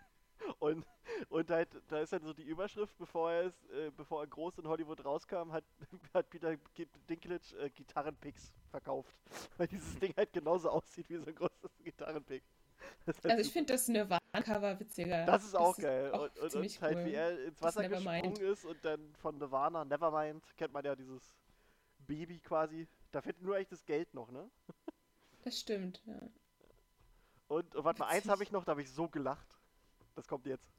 und, 0.59 0.87
und 1.29 1.51
halt, 1.51 1.69
da 1.89 2.01
ist 2.01 2.13
halt 2.13 2.23
so 2.25 2.33
die 2.33 2.43
Überschrift, 2.43 2.97
bevor 2.99 3.33
er, 3.33 3.43
ist, 3.45 3.71
äh, 3.71 3.91
bevor 3.97 4.23
er 4.23 4.27
groß 4.27 4.59
in 4.59 4.69
Hollywood 4.69 5.05
rauskam, 5.05 5.53
hat, 5.53 5.65
hat 6.15 6.29
Peter 6.31 6.57
Dinklage 7.09 7.57
äh, 7.59 7.71
Gitarrenpicks 7.71 8.53
verkauft. 8.71 9.15
Weil 9.57 9.69
dieses 9.69 9.99
Ding 9.99 10.15
halt 10.17 10.33
genauso 10.33 10.71
aussieht 10.71 11.09
wie 11.09 11.17
so 11.17 11.27
ein 11.27 11.35
großes 11.35 11.71
Gitarrenpick. 11.83 12.43
Das 13.07 13.17
ist 13.17 13.25
halt 13.25 13.33
Also 13.33 13.47
ich 13.47 13.53
finde 13.53 13.73
das 13.73 13.89
Nirvana-Cover 13.89 14.79
witziger. 14.81 15.25
Das 15.25 15.45
ist 15.45 15.55
auch 15.55 15.77
geil. 15.77 16.11
auch 16.13 16.23
und, 16.23 16.39
und, 16.39 16.55
und 16.55 16.81
halt, 16.81 16.97
cool. 16.97 17.05
wie 17.05 17.15
er 17.15 17.45
ins 17.45 17.59
Das 17.59 17.77
Wasser 17.77 17.89
gesprungen 17.89 18.37
ist 18.37 18.65
und 18.65 18.85
dann 18.85 19.15
von 19.17 19.39
Nirvana, 19.39 19.85
Nevermind, 19.85 20.45
kennt 20.57 20.73
man 20.73 20.85
ja 20.85 20.95
dieses 20.95 21.23
Baby 22.07 22.41
quasi. 22.41 22.89
Da 23.11 23.21
fehlt 23.21 23.41
nur 23.43 23.57
echt 23.57 23.73
das 23.73 23.85
Geld 23.85 24.13
noch, 24.15 24.31
ne? 24.31 24.49
Das 25.45 25.59
stimmt, 25.59 26.03
ja. 26.07 26.21
Und, 27.49 27.75
und 27.75 27.85
warte 27.85 28.01
mal, 28.01 28.07
eins 28.09 28.29
habe 28.29 28.43
ich 28.43 28.53
noch, 28.53 28.65
da 28.65 28.71
habe 28.71 28.83
ich 28.83 28.91
so 28.91 29.09
gelacht. 29.09 29.47
Das 30.15 30.27
kommt 30.27 30.47
jetzt. 30.47 30.73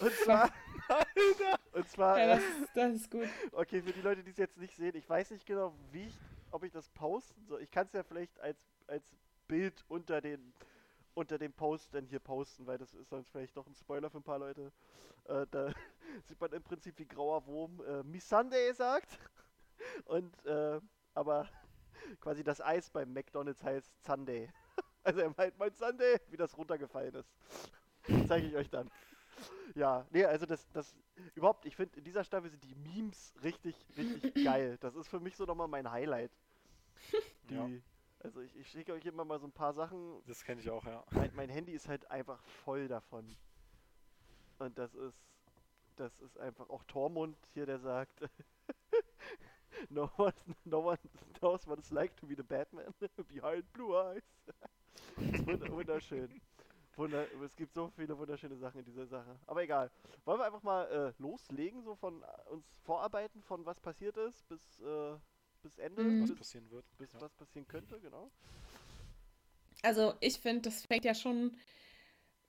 Und 0.00 0.12
zwar. 0.24 0.50
und 1.72 1.88
zwar. 1.88 2.18
Ja, 2.18 2.24
äh, 2.24 2.28
das 2.28 2.44
ist, 2.44 2.68
das 2.74 2.94
ist 2.94 3.10
gut. 3.10 3.28
Okay, 3.52 3.82
für 3.82 3.92
die 3.92 4.02
Leute, 4.02 4.22
die 4.22 4.30
es 4.30 4.36
jetzt 4.36 4.56
nicht 4.58 4.76
sehen, 4.76 4.94
ich 4.96 5.08
weiß 5.08 5.30
nicht 5.30 5.46
genau, 5.46 5.74
wie 5.92 6.08
ich, 6.08 6.18
ob 6.50 6.64
ich 6.64 6.72
das 6.72 6.88
posten 6.90 7.46
soll. 7.46 7.62
Ich 7.62 7.70
kann 7.70 7.86
es 7.86 7.92
ja 7.92 8.02
vielleicht 8.02 8.38
als, 8.40 8.58
als 8.86 9.16
Bild 9.46 9.84
unter 9.88 10.20
den 10.20 10.52
unter 11.14 11.38
dem 11.38 11.52
Post 11.52 11.94
dann 11.94 12.06
hier 12.06 12.20
posten, 12.20 12.66
weil 12.66 12.78
das 12.78 12.94
ist 12.94 13.10
sonst 13.10 13.30
vielleicht 13.30 13.56
doch 13.56 13.66
ein 13.66 13.74
Spoiler 13.74 14.10
für 14.10 14.18
ein 14.18 14.22
paar 14.22 14.38
Leute. 14.38 14.72
Äh, 15.24 15.46
da 15.50 15.72
sieht 16.24 16.40
man 16.40 16.52
im 16.52 16.62
Prinzip, 16.62 16.98
wie 16.98 17.06
grauer 17.06 17.46
Wurm 17.46 17.80
äh, 17.80 18.02
Miss 18.02 18.28
Sunday 18.28 18.72
sagt. 18.72 19.18
Und 20.04 20.44
äh, 20.46 20.80
aber 21.14 21.48
quasi 22.20 22.44
das 22.44 22.60
Eis 22.60 22.90
beim 22.90 23.12
McDonalds 23.12 23.62
heißt 23.62 23.90
Sunday. 24.04 24.50
Also 25.02 25.20
er 25.20 25.32
meint 25.36 25.58
mein 25.58 25.74
Sunday, 25.74 26.18
wie 26.28 26.36
das 26.36 26.56
runtergefallen 26.56 27.14
ist. 27.14 27.32
Zeige 28.28 28.46
ich 28.46 28.56
euch 28.56 28.70
dann. 28.70 28.90
Ja, 29.74 30.06
nee, 30.10 30.24
also 30.24 30.46
das, 30.46 30.68
das, 30.72 30.94
überhaupt, 31.34 31.64
ich 31.66 31.76
finde, 31.76 31.98
in 31.98 32.04
dieser 32.04 32.24
Staffel 32.24 32.50
sind 32.50 32.62
die 32.64 32.74
Memes 32.74 33.34
richtig, 33.42 33.86
richtig 33.96 34.34
geil. 34.44 34.78
Das 34.80 34.94
ist 34.94 35.08
für 35.08 35.20
mich 35.20 35.36
so 35.36 35.44
nochmal 35.44 35.68
mein 35.68 35.90
Highlight. 35.90 36.32
Die, 37.50 37.54
Ja. 37.54 37.70
Also 38.22 38.40
ich, 38.42 38.54
ich 38.56 38.68
schicke 38.68 38.92
euch 38.92 39.04
immer 39.06 39.24
mal 39.24 39.40
so 39.40 39.46
ein 39.46 39.52
paar 39.52 39.72
Sachen. 39.72 40.22
Das 40.26 40.44
kenne 40.44 40.60
ich 40.60 40.68
auch, 40.70 40.84
ja. 40.84 41.04
Mein, 41.10 41.34
mein 41.34 41.48
Handy 41.48 41.72
ist 41.72 41.88
halt 41.88 42.10
einfach 42.10 42.42
voll 42.44 42.86
davon. 42.88 43.36
Und 44.58 44.78
das 44.78 44.94
ist, 44.94 45.18
das 45.96 46.18
ist 46.20 46.38
einfach 46.38 46.68
auch 46.70 46.84
Tormund 46.84 47.36
hier, 47.54 47.66
der 47.66 47.78
sagt, 47.78 48.20
no, 49.90 50.10
one, 50.16 50.32
no 50.64 50.80
one 50.80 50.98
knows 51.40 51.66
what 51.66 51.78
it's 51.78 51.90
like 51.90 52.14
to 52.16 52.26
be 52.26 52.34
the 52.34 52.42
Batman 52.42 52.92
behind 53.28 53.64
blue 53.72 53.96
eyes. 53.96 54.22
wunderschön. 55.70 56.40
Wunder, 56.96 57.26
es 57.44 57.56
gibt 57.56 57.72
so 57.72 57.88
viele 57.96 58.16
wunderschöne 58.18 58.56
Sachen 58.56 58.80
in 58.80 58.84
dieser 58.84 59.06
Sache. 59.06 59.38
Aber 59.46 59.62
egal. 59.62 59.90
Wollen 60.24 60.38
wir 60.38 60.44
einfach 60.44 60.62
mal 60.62 60.84
äh, 60.86 61.22
loslegen, 61.22 61.82
so 61.82 61.94
von 61.94 62.22
äh, 62.22 62.50
uns 62.50 62.66
vorarbeiten, 62.84 63.42
von 63.42 63.64
was 63.64 63.80
passiert 63.80 64.16
ist 64.16 64.46
bis, 64.48 64.80
äh, 64.80 65.16
bis 65.62 65.78
Ende? 65.78 66.02
Mhm. 66.02 66.22
Was 66.22 66.30
Bis, 66.30 66.38
passieren 66.38 66.70
wird. 66.70 66.84
bis 66.98 67.12
ja. 67.12 67.20
was 67.20 67.32
passieren 67.34 67.66
könnte, 67.68 67.98
genau. 68.00 68.30
Also 69.82 70.14
ich 70.20 70.40
finde, 70.40 70.62
das 70.62 70.84
fängt 70.84 71.04
ja 71.04 71.14
schon 71.14 71.56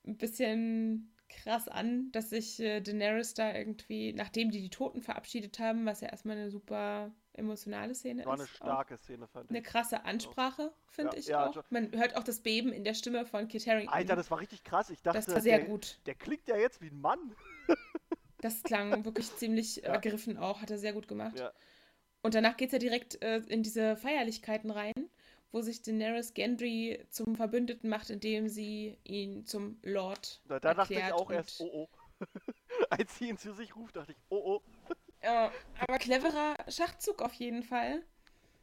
ein 0.06 0.18
bisschen 0.18 1.16
krass 1.30 1.68
an, 1.68 2.12
dass 2.12 2.32
sich 2.32 2.60
äh, 2.60 2.82
Daenerys 2.82 3.34
da 3.34 3.56
irgendwie, 3.56 4.12
nachdem 4.14 4.52
die 4.52 4.62
die 4.62 4.70
Toten 4.70 5.02
verabschiedet 5.02 5.60
haben, 5.60 5.86
was 5.86 6.02
ja 6.02 6.10
erstmal 6.10 6.36
eine 6.36 6.52
super 6.52 7.14
emotionale 7.34 7.96
Szene 7.96 8.26
War 8.26 8.34
eine 8.34 8.44
ist, 8.44 8.56
starke 8.56 8.98
Szene, 8.98 9.28
fand 9.28 9.50
eine 9.50 9.60
ich. 9.60 9.66
krasse 9.66 10.04
Ansprache, 10.06 10.74
finde 10.88 11.14
Ja, 11.14 11.20
ich 11.20 11.28
ja, 11.28 11.48
auch. 11.50 11.56
jo- 11.56 11.64
Man 11.70 11.92
hört 11.94 12.16
auch 12.16 12.24
das 12.24 12.42
Beben 12.42 12.72
in 12.74 12.84
der 12.84 12.94
Stimme 12.94 13.26
von 13.26 13.48
Kit 13.48 13.66
Harington. 13.68 13.94
Alter, 13.94 14.16
das 14.16 14.30
war 14.32 14.40
richtig 14.40 14.64
krass. 14.64 14.90
Ich 14.90 15.02
dachte, 15.02 15.20
das 15.20 15.28
war 15.34 15.42
sehr 15.42 15.60
der, 15.60 15.68
gut. 15.68 16.00
der 16.06 16.16
klingt 16.16 16.48
ja 16.48 16.58
jetzt 16.58 16.82
wie 16.82 16.88
ein 16.90 17.00
Mann. 17.00 17.36
Das 18.44 18.64
klang 18.64 19.06
wirklich 19.06 19.36
ziemlich 19.36 19.76
Ja. 19.78 19.94
ergriffen 19.94 20.36
auch, 20.38 20.62
hat 20.64 20.72
er 20.72 20.80
sehr 20.80 20.94
gut 20.94 21.08
gemacht. 21.08 21.40
Und 22.24 22.34
danach 22.34 22.58
geht 22.58 22.70
es 22.70 22.74
ja 22.74 22.80
direkt 22.80 23.22
äh, 23.22 23.38
in 23.48 23.62
diese 23.62 23.96
Feierlichkeiten 23.96 24.72
rein, 24.72 24.94
wo 25.52 25.62
sich 25.62 25.84
Daenerys 25.84 26.34
Gendry 26.34 27.06
zum 27.12 27.36
Verbündeten 27.36 27.88
macht, 27.88 28.10
indem 28.10 28.48
sie 28.48 28.98
ihn 29.04 29.46
zum 29.46 29.78
Lord 29.84 30.42
Da, 30.48 30.60
da 30.60 30.74
dachte 30.74 30.94
ich 30.94 31.00
erklärt 31.00 31.20
auch 31.22 31.30
erst, 31.30 31.62
oh 31.62 31.70
oh. 31.72 31.90
Als 32.90 33.16
sie 33.20 33.30
ihn 33.30 33.38
zu 33.38 33.54
sich 33.54 33.76
ruft, 33.76 33.96
dachte 33.96 34.12
ich, 34.14 34.18
oh 34.30 34.42
oh. 34.56 34.62
Ja, 35.24 35.52
aber 35.80 35.98
cleverer 36.00 36.56
Schachzug 36.68 37.22
auf 37.22 37.34
jeden 37.34 37.64
Fall. 37.64 38.04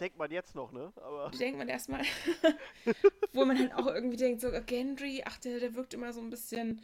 Denkt 0.01 0.17
man 0.19 0.31
jetzt 0.31 0.55
noch, 0.55 0.73
ne? 0.73 0.93
Aber 0.97 1.31
Denkt 1.39 1.59
man 1.59 1.69
erstmal. 1.69 2.03
Wo 3.33 3.45
man 3.45 3.59
halt 3.59 3.75
auch 3.75 3.87
irgendwie 3.87 4.17
denkt, 4.17 4.41
so 4.41 4.51
Gendry, 4.67 5.23
ach, 5.27 5.39
der, 5.39 5.61
der 5.61 5.75
wirkt 5.75 5.95
immer 5.95 6.13
so 6.13 6.21
ein 6.21 6.31
bisschen 6.31 6.83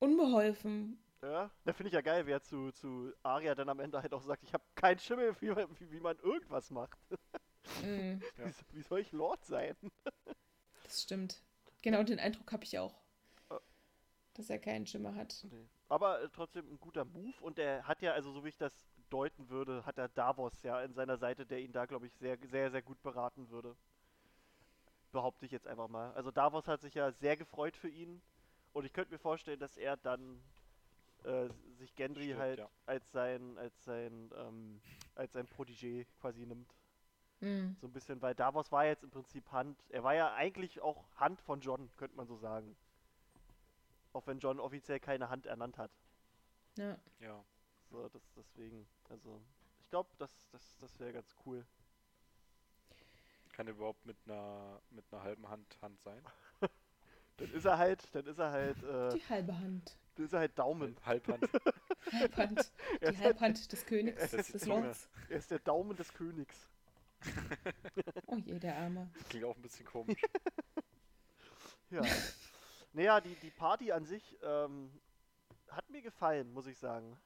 unbeholfen. 0.00 0.98
ja, 1.22 1.50
da 1.64 1.72
finde 1.72 1.88
ich 1.88 1.94
ja 1.94 2.00
geil, 2.00 2.26
wer 2.26 2.42
zu, 2.42 2.72
zu 2.72 3.12
Arya 3.22 3.54
dann 3.54 3.68
am 3.68 3.80
Ende 3.80 4.00
halt 4.00 4.12
auch 4.14 4.22
sagt, 4.22 4.42
ich 4.44 4.54
habe 4.54 4.64
keinen 4.74 4.98
Schimmel, 4.98 5.34
wie 5.40 5.50
man, 5.50 5.66
wie, 5.78 5.90
wie 5.90 6.00
man 6.00 6.18
irgendwas 6.18 6.70
macht. 6.70 6.98
Mm, 7.82 8.20
Wie, 8.36 8.54
wie 8.72 8.82
soll 8.82 9.00
ich 9.00 9.12
Lord 9.12 9.44
sein? 9.44 9.76
das 10.84 11.02
stimmt. 11.02 11.42
Genau 11.82 12.02
den 12.02 12.18
Eindruck 12.18 12.50
habe 12.52 12.64
ich 12.64 12.78
auch. 12.78 12.94
Ja. 13.50 13.60
Dass 14.34 14.50
er 14.50 14.58
keinen 14.58 14.86
Schimmer 14.86 15.14
hat. 15.14 15.46
Nee. 15.50 15.68
Aber 15.90 16.22
äh, 16.22 16.30
trotzdem 16.30 16.72
ein 16.72 16.80
guter 16.80 17.04
Move 17.04 17.34
und 17.42 17.58
er 17.58 17.86
hat 17.86 18.00
ja, 18.00 18.12
also 18.12 18.32
so 18.32 18.44
wie 18.44 18.48
ich 18.48 18.56
das 18.56 18.72
deuten 19.10 19.50
würde, 19.50 19.84
hat 19.84 19.98
er 19.98 20.08
Davos 20.08 20.62
ja 20.62 20.78
an 20.78 20.94
seiner 20.94 21.18
Seite, 21.18 21.44
der 21.44 21.60
ihn 21.60 21.72
da, 21.72 21.84
glaube 21.86 22.06
ich, 22.06 22.14
sehr, 22.14 22.38
sehr, 22.48 22.70
sehr 22.70 22.82
gut 22.82 23.02
beraten 23.02 23.50
würde. 23.50 23.76
Behaupte 25.12 25.44
ich 25.46 25.52
jetzt 25.52 25.66
einfach 25.66 25.88
mal. 25.88 26.12
Also 26.14 26.30
Davos 26.30 26.68
hat 26.68 26.80
sich 26.80 26.94
ja 26.94 27.10
sehr 27.12 27.36
gefreut 27.36 27.76
für 27.76 27.88
ihn 27.88 28.22
und 28.72 28.84
ich 28.84 28.92
könnte 28.92 29.12
mir 29.12 29.18
vorstellen, 29.18 29.58
dass 29.58 29.76
er 29.76 29.96
dann 29.96 30.40
äh, 31.24 31.48
sich 31.78 31.94
Gendry 31.96 32.24
Stimmt, 32.26 32.40
halt 32.40 32.58
ja. 32.60 32.70
als 32.86 33.10
sein, 33.10 33.58
als 33.58 33.84
sein, 33.84 34.30
ähm, 34.36 34.80
als 35.16 35.32
sein 35.32 35.48
Protégé 35.48 36.06
quasi 36.20 36.46
nimmt. 36.46 36.72
Mm, 37.40 37.72
So 37.80 37.88
ein 37.88 37.92
bisschen, 37.92 38.22
weil 38.22 38.34
Davos 38.36 38.70
war 38.70 38.84
jetzt 38.86 39.02
im 39.02 39.10
Prinzip 39.10 39.50
Hand, 39.50 39.82
er 39.88 40.04
war 40.04 40.14
ja 40.14 40.34
eigentlich 40.34 40.80
auch 40.82 41.08
Hand 41.16 41.40
von 41.42 41.60
John, 41.60 41.90
könnte 41.96 42.16
man 42.16 42.26
so 42.28 42.36
sagen. 42.36 42.76
Auch 44.12 44.26
wenn 44.26 44.38
John 44.38 44.58
offiziell 44.60 45.00
keine 45.00 45.28
Hand 45.28 45.46
ernannt 45.46 45.78
hat. 45.78 45.90
ja. 46.76 46.98
Ja. 47.20 47.44
So, 47.90 48.08
das 48.08 48.22
deswegen, 48.36 48.86
also 49.08 49.40
ich 49.80 49.90
glaube, 49.90 50.08
das, 50.18 50.30
das, 50.52 50.76
das 50.80 50.96
wäre 51.00 51.12
ganz 51.12 51.34
cool. 51.44 51.66
Kann 53.52 53.66
er 53.66 53.72
überhaupt 53.74 54.06
mit 54.06 54.16
einer 54.26 54.80
mit 54.90 55.04
einer 55.12 55.22
halben 55.24 55.48
Hand 55.48 55.76
Hand 55.82 56.00
sein? 56.00 56.22
Dann 57.38 57.50
ist 57.52 57.64
er 57.64 57.78
halt, 57.78 58.14
dann 58.14 58.26
ist 58.26 58.38
er 58.38 58.50
halt, 58.52 58.82
äh, 58.82 59.08
Die 59.14 59.26
halbe 59.28 59.58
Hand. 59.58 59.96
dann 60.14 60.26
ist 60.26 60.32
er 60.34 60.40
halt 60.40 60.58
Daumen. 60.58 60.94
Halbhand. 61.06 61.42
Halbhand. 62.12 62.58
Er 62.58 62.64
Die 62.98 63.04
ist, 63.04 63.06
halt, 63.06 63.18
Halbhand 63.18 63.72
des 63.72 63.86
Königs, 63.86 64.30
des. 64.30 64.66
Lords. 64.66 65.08
er 65.30 65.38
ist 65.38 65.50
der 65.50 65.58
Daumen 65.60 65.96
des 65.96 66.12
Königs. 66.12 66.68
Oh 68.26 68.36
je, 68.36 68.58
der 68.58 68.76
Arme. 68.76 69.10
Klingt 69.30 69.46
auch 69.46 69.56
ein 69.56 69.62
bisschen 69.62 69.86
komisch. 69.86 70.20
Ja. 71.90 72.02
Naja, 72.92 73.20
die, 73.20 73.34
die 73.36 73.50
Party 73.50 73.92
an 73.92 74.04
sich 74.04 74.38
ähm, 74.42 74.90
hat 75.68 75.88
mir 75.90 76.02
gefallen, 76.02 76.52
muss 76.52 76.66
ich 76.66 76.78
sagen. 76.78 77.16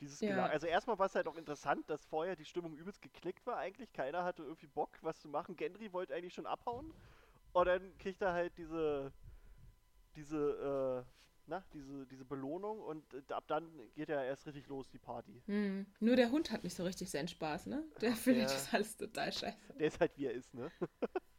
Dieses 0.00 0.20
Ja. 0.20 0.46
Also 0.46 0.66
erstmal 0.66 0.98
war 0.98 1.06
es 1.06 1.14
halt 1.14 1.26
auch 1.26 1.36
interessant, 1.36 1.88
dass 1.88 2.04
vorher 2.04 2.36
die 2.36 2.44
Stimmung 2.44 2.76
übelst 2.76 3.00
geknickt 3.00 3.46
war 3.46 3.56
eigentlich. 3.56 3.92
Keiner 3.92 4.24
hatte 4.24 4.42
irgendwie 4.42 4.66
Bock, 4.66 4.90
was 5.00 5.18
zu 5.18 5.28
machen. 5.28 5.56
Gendry 5.56 5.92
wollte 5.92 6.14
eigentlich 6.14 6.34
schon 6.34 6.46
abhauen. 6.46 6.92
Und 7.52 7.66
dann 7.66 7.96
kriegt 7.98 8.20
er 8.20 8.32
halt 8.34 8.56
diese, 8.58 9.12
diese, 10.14 11.04
äh, 11.06 11.10
na, 11.46 11.64
diese, 11.72 12.06
diese 12.06 12.24
Belohnung 12.24 12.80
und 12.80 13.14
äh, 13.14 13.32
ab 13.32 13.44
dann 13.46 13.66
geht 13.94 14.08
ja 14.08 14.22
erst 14.22 14.46
richtig 14.46 14.66
los, 14.66 14.90
die 14.90 14.98
Party. 14.98 15.42
Hm. 15.46 15.86
Nur 16.00 16.16
der 16.16 16.30
Hund 16.30 16.50
hat 16.50 16.64
nicht 16.64 16.76
so 16.76 16.84
richtig 16.84 17.10
seinen 17.10 17.28
Spaß, 17.28 17.66
ne? 17.66 17.84
Der 18.00 18.12
findet 18.12 18.46
das 18.46 18.74
alles 18.74 18.96
total 18.96 19.32
scheiße. 19.32 19.74
Der 19.78 19.86
ist 19.86 20.00
halt 20.00 20.16
wie 20.18 20.26
er 20.26 20.32
ist, 20.32 20.52
ne? 20.52 20.70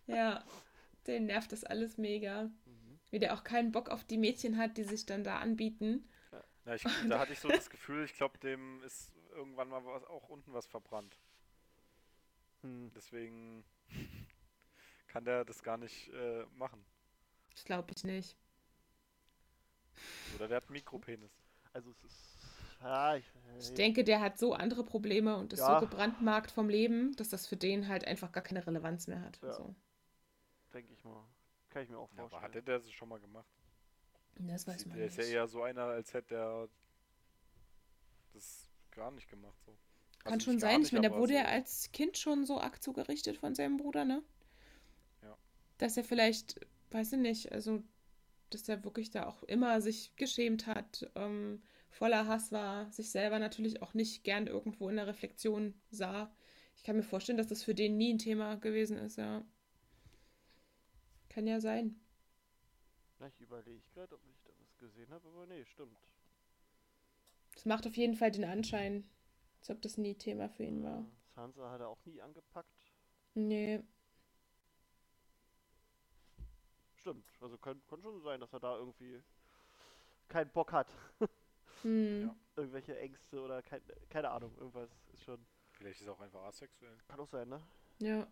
Ja, 0.08 0.44
den 1.08 1.26
nervt 1.26 1.52
das 1.52 1.64
alles 1.64 1.98
mega. 1.98 2.50
Wie 3.10 3.20
der 3.20 3.34
auch 3.34 3.44
keinen 3.44 3.72
Bock 3.72 3.90
auf 3.90 4.04
die 4.04 4.18
Mädchen 4.18 4.58
hat, 4.58 4.78
die 4.78 4.84
sich 4.84 5.06
dann 5.06 5.24
da 5.24 5.40
anbieten. 5.40 6.10
Na, 6.66 6.76
ich, 6.76 6.84
da 7.08 7.20
hatte 7.20 7.34
ich 7.34 7.40
so 7.40 7.48
das 7.48 7.70
Gefühl, 7.70 8.04
ich 8.04 8.14
glaube, 8.14 8.38
dem 8.40 8.84
ist 8.84 9.14
irgendwann 9.34 9.70
mal 9.70 9.86
was, 9.86 10.04
auch 10.06 10.28
unten 10.30 10.54
was 10.54 10.68
verbrannt. 10.68 11.18
Hm. 12.62 12.92
Deswegen 12.96 13.64
kann 15.08 15.24
der 15.24 15.46
das 15.46 15.64
gar 15.64 15.78
nicht 15.78 16.10
äh, 16.10 16.44
machen. 16.58 16.84
Das 17.52 17.64
glaube 17.64 17.92
ich 17.96 18.04
nicht. 18.04 18.36
Oder 20.36 20.48
der 20.48 20.58
hat 20.58 20.66
einen 20.66 20.74
Mikropenis. 20.74 21.32
Also 21.74 21.90
es 21.92 22.04
ist. 22.04 22.38
Ja, 22.82 23.16
ich, 23.16 23.26
Ich 23.60 23.74
denke, 23.74 24.04
der 24.04 24.20
hat 24.22 24.38
so 24.38 24.54
andere 24.54 24.84
Probleme 24.84 25.36
und 25.38 25.54
ist 25.54 25.60
Ja. 25.60 25.80
so 25.80 25.88
gebrandmarkt 25.88 26.52
vom 26.52 26.70
Leben, 26.70 27.16
dass 27.16 27.30
das 27.30 27.48
für 27.48 27.58
den 27.58 27.88
halt 27.88 28.06
einfach 28.06 28.32
gar 28.32 28.44
keine 28.44 28.66
Relevanz 28.68 29.08
mehr 29.08 29.22
hat. 29.22 29.40
Ja. 29.42 29.54
So. 29.54 29.74
denke 30.74 30.94
ich 30.94 31.04
mal. 31.04 31.24
Kann 31.78 31.84
ich 31.84 31.90
mir 31.92 32.00
auch 32.00 32.10
Ja, 32.14 32.16
vorstellen. 32.22 32.44
aber 32.44 32.58
hat 32.58 32.68
der 32.68 32.80
das 32.80 32.92
schon 32.92 33.08
mal 33.10 33.20
gemacht? 33.20 33.46
Das 34.40 34.66
weiß 34.66 34.88
man 34.88 34.98
der 34.98 35.06
nicht. 35.06 35.20
ist 35.20 35.28
ja 35.30 35.32
eher 35.36 35.48
so 35.48 35.62
einer, 35.62 35.84
als 35.84 36.12
hätte 36.12 36.34
er 36.34 36.70
das 38.34 38.68
gar 38.90 39.12
nicht 39.12 39.30
gemacht. 39.30 39.54
So. 39.64 39.78
Kann 40.18 40.34
Also 40.34 40.46
schon 40.46 40.56
nicht 40.56 40.62
sein. 40.62 40.72
Ich 40.78 40.80
nicht, 40.80 40.94
meine, 40.94 41.08
der 41.10 41.18
wurde 41.20 41.34
ja 41.36 41.42
so- 41.44 41.48
als 41.50 41.92
Kind 41.92 42.18
schon 42.18 42.48
so 42.48 42.60
arg 42.60 42.82
zugerichtet 42.82 43.38
von 43.38 43.54
seinem 43.54 43.78
Bruder, 43.78 44.06
ne? 44.06 44.24
Ja. 45.22 45.38
Dass 45.78 45.98
er 45.98 46.04
vielleicht, 46.04 46.60
weiß 46.90 47.14
ich 47.14 47.20
nicht, 47.20 47.52
also, 47.52 47.84
dass 48.50 48.68
er 48.68 48.84
wirklich 48.84 49.12
da 49.12 49.28
auch 49.28 49.44
immer 49.44 49.80
sich 49.80 50.16
geschämt 50.16 50.66
hat, 50.66 51.08
ähm, 51.14 51.62
voller 51.92 52.26
Hass 52.26 52.52
war, 52.52 52.92
sich 52.92 53.12
selber 53.12 53.38
natürlich 53.38 53.84
auch 53.84 53.94
nicht 53.94 54.24
gern 54.24 54.48
irgendwo 54.48 54.90
in 54.90 54.96
der 54.96 55.06
Reflexion 55.06 55.80
sah. 55.92 56.34
Ich 56.76 56.84
kann 56.84 56.96
mir 56.96 57.04
vorstellen, 57.04 57.38
dass 57.38 57.48
das 57.48 57.62
für 57.62 57.76
den 57.76 57.98
nie 57.98 58.16
ein 58.16 58.18
Thema 58.18 58.56
gewesen 58.56 58.98
ist, 58.98 59.18
ja. 59.20 59.46
Kann 61.38 61.46
ja 61.46 61.62
sein. 61.62 61.96
Na, 63.20 63.28
ich 63.28 63.40
überlege 63.40 63.84
gerade, 63.94 64.16
ob 64.16 64.26
ich 64.26 64.42
da 64.42 64.50
was 64.60 64.76
gesehen 64.80 65.12
habe, 65.12 65.28
aber 65.28 65.46
nee, 65.46 65.64
stimmt. 65.66 65.96
Es 67.56 67.64
macht 67.64 67.86
auf 67.86 67.96
jeden 67.96 68.16
Fall 68.16 68.32
den 68.32 68.44
Anschein, 68.44 69.08
als 69.60 69.70
ob 69.70 69.80
das 69.84 70.00
nie 70.00 70.16
Thema 70.16 70.50
für 70.50 70.64
ihn 70.64 70.84
war. 70.84 71.02
Ja, 71.02 71.06
Sansa 71.36 71.70
hat 71.70 71.82
er 71.82 71.90
auch 71.90 72.04
nie 72.06 72.20
angepackt. 72.20 72.74
Nee. 73.36 73.84
Stimmt. 76.96 77.28
Also 77.40 77.56
kann, 77.60 77.80
kann 77.88 78.02
schon 78.02 78.20
sein, 78.24 78.40
dass 78.40 78.52
er 78.52 78.60
da 78.60 78.76
irgendwie 78.76 79.22
keinen 80.30 80.50
Bock 80.50 80.74
hat. 80.74 80.92
Hm. 81.84 82.24
Ja. 82.24 82.36
Irgendwelche 82.56 82.98
Ängste 82.98 83.40
oder 83.40 83.62
kein, 83.62 83.84
keine 84.10 84.32
Ahnung, 84.32 84.58
irgendwas 84.58 84.90
ist 85.14 85.22
schon. 85.24 85.46
Vielleicht 85.74 86.02
ist 86.02 86.08
er 86.08 86.14
auch 86.14 86.20
einfach 86.20 86.42
asexuell. 86.46 86.98
Kann 87.08 87.20
auch 87.20 87.28
sein, 87.28 87.48
ne? 87.48 87.62
Ja. 88.00 88.28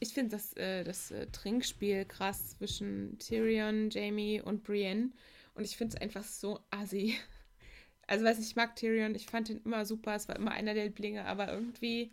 Ich 0.00 0.12
finde 0.14 0.36
das, 0.36 0.52
äh, 0.56 0.84
das 0.84 1.10
äh, 1.10 1.26
Trinkspiel 1.28 2.04
krass 2.04 2.50
zwischen 2.56 3.18
Tyrion, 3.18 3.90
Jamie 3.90 4.40
und 4.40 4.62
Brienne. 4.64 5.10
Und 5.54 5.64
ich 5.64 5.76
finde 5.76 5.96
es 5.96 6.02
einfach 6.02 6.24
so 6.24 6.60
assi. 6.70 7.14
Also, 8.08 8.24
weiß 8.24 8.38
nicht, 8.38 8.50
ich 8.50 8.54
mag 8.54 8.76
Tyrion, 8.76 9.16
ich 9.16 9.26
fand 9.26 9.48
ihn 9.48 9.60
immer 9.64 9.84
super, 9.84 10.14
es 10.14 10.28
war 10.28 10.36
immer 10.36 10.52
einer 10.52 10.74
der 10.74 10.84
Lieblinge, 10.84 11.24
aber 11.24 11.52
irgendwie 11.52 12.12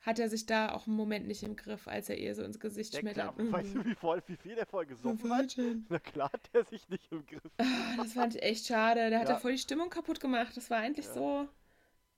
hat 0.00 0.20
er 0.20 0.28
sich 0.28 0.46
da 0.46 0.72
auch 0.72 0.86
einen 0.86 0.94
Moment 0.96 1.26
nicht 1.26 1.42
im 1.42 1.56
Griff, 1.56 1.88
als 1.88 2.08
er 2.08 2.18
ihr 2.18 2.36
so 2.36 2.44
ins 2.44 2.60
Gesicht 2.60 2.92
Ja, 2.94 3.00
klar, 3.00 3.34
schmettert. 3.34 3.52
weißt 3.52 3.74
du, 3.74 3.84
wie, 3.84 3.94
voll, 3.96 4.22
wie 4.28 4.36
viel 4.36 4.54
der 4.54 4.66
vorher 4.66 4.86
gesoffen 4.88 5.32
hat? 5.34 5.56
Na 5.88 5.98
klar 5.98 6.30
hat 6.32 6.50
der 6.54 6.64
sich 6.64 6.88
nicht 6.88 7.10
im 7.10 7.26
Griff. 7.26 7.50
Ah, 7.58 7.64
Das 7.96 8.12
fand 8.12 8.36
ich 8.36 8.42
echt 8.44 8.66
schade. 8.66 9.10
Der 9.10 9.18
hat 9.18 9.28
Ja. 9.28 9.34
da 9.34 9.40
voll 9.40 9.52
die 9.52 9.58
Stimmung 9.58 9.90
kaputt 9.90 10.20
gemacht. 10.20 10.56
Das 10.56 10.70
war 10.70 10.78
eigentlich 10.78 11.06
Ja. 11.06 11.14
so, 11.14 11.48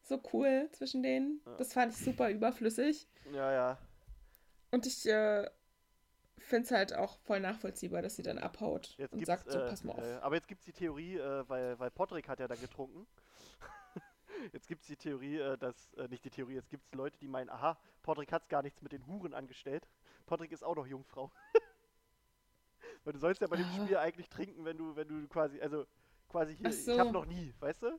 so 0.02 0.20
cool 0.34 0.68
zwischen 0.72 1.02
denen. 1.02 1.40
Das 1.58 1.72
fand 1.72 1.92
ich 1.94 1.98
super 1.98 2.28
überflüssig. 2.30 3.06
Ja, 3.32 3.50
ja. 3.52 3.78
Und 4.70 4.86
ich, 4.86 5.06
äh, 5.06 5.48
finde 6.38 6.64
es 6.66 6.70
halt 6.70 6.94
auch 6.94 7.18
voll 7.20 7.40
nachvollziehbar, 7.40 8.02
dass 8.02 8.16
sie 8.16 8.22
dann 8.22 8.38
abhaut 8.38 8.94
Jetzt 8.98 9.12
und 9.12 9.24
sagt, 9.26 9.50
so, 9.50 9.58
äh, 9.58 9.68
pass 9.68 9.82
mal 9.84 9.94
auf. 9.94 10.02
äh, 10.02 10.14
aber 10.16 10.34
jetzt 10.36 10.48
gibt 10.48 10.60
es 10.60 10.64
die 10.66 10.72
Theorie, 10.72 11.16
äh, 11.16 11.48
weil, 11.48 11.78
weil 11.78 11.90
Podrick 11.90 12.28
hat 12.28 12.40
ja 12.40 12.46
dann 12.48 12.60
getrunken. 12.60 13.06
jetzt 14.52 14.68
gibt 14.68 14.82
es 14.82 14.86
die 14.88 14.96
Theorie, 14.96 15.38
äh, 15.38 15.58
dass, 15.58 15.92
äh, 15.94 16.08
nicht 16.08 16.24
die 16.24 16.30
Theorie, 16.30 16.54
jetzt 16.54 16.68
gibt 16.70 16.84
es 16.86 16.94
Leute, 16.94 17.18
die 17.18 17.28
meinen, 17.28 17.50
aha, 17.50 17.78
Podrick 18.02 18.32
hat 18.32 18.48
gar 18.48 18.62
nichts 18.62 18.82
mit 18.82 18.92
den 18.92 19.06
Huren 19.06 19.34
angestellt. 19.34 19.88
Podrick 20.26 20.52
ist 20.52 20.62
auch 20.62 20.76
noch 20.76 20.86
Jungfrau. 20.86 21.32
weil 23.04 23.12
du 23.12 23.18
sollst 23.18 23.40
ja 23.40 23.46
bei 23.48 23.56
dem 23.56 23.66
Ah. 23.66 23.84
Spiel 23.84 23.96
eigentlich 23.96 24.28
trinken, 24.28 24.64
wenn 24.64 24.76
du, 24.78 24.94
wenn 24.96 25.08
du 25.08 25.26
quasi, 25.28 25.60
also 25.60 25.86
quasi 26.28 26.56
hier, 26.56 26.66
Ach 26.68 26.72
ich 26.72 26.84
so. 26.84 26.98
hab 26.98 27.12
noch 27.12 27.26
nie, 27.26 27.54
weißt 27.60 27.82
du? 27.82 27.98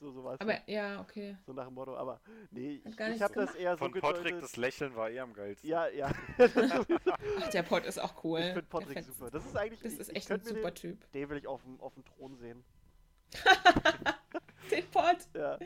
So, 0.00 0.12
so 0.12 0.22
war's. 0.22 0.40
Aber 0.40 0.56
ja, 0.70 1.00
okay. 1.00 1.36
So 1.44 1.52
nach 1.52 1.64
dem 1.66 1.74
Motto, 1.74 1.96
aber 1.96 2.20
nee, 2.52 2.80
ich, 2.84 2.98
ich 3.00 3.22
habe 3.22 3.34
das 3.34 3.54
eher 3.56 3.72
so 3.72 3.78
Von 3.78 3.92
gedeutet. 3.92 4.40
das 4.42 4.56
Lächeln 4.56 4.94
war 4.94 5.10
eh 5.10 5.18
am 5.18 5.32
geilsten. 5.32 5.68
Ja, 5.68 5.88
ja. 5.88 6.12
Ach, 6.38 7.48
der 7.52 7.62
Pod 7.64 7.84
ist 7.84 7.98
auch 7.98 8.22
cool. 8.22 8.38
ich 8.40 8.52
finde 8.54 8.86
fetzt. 8.86 9.08
super. 9.08 9.30
Das 9.32 9.44
ist 9.44 9.56
eigentlich, 9.56 9.80
Das 9.80 9.92
ich, 9.94 9.98
ist 10.00 10.14
echt 10.14 10.30
ein 10.30 10.40
super 10.44 10.70
den, 10.70 10.74
Typ. 10.76 11.12
den 11.12 11.28
will 11.30 11.38
ich 11.38 11.48
auf 11.48 11.62
dem, 11.62 11.80
auf 11.80 11.94
dem 11.94 12.04
Thron 12.04 12.36
sehen. 12.36 12.64
Den 14.70 14.86
Pod, 14.90 15.16
Ja, 15.34 15.58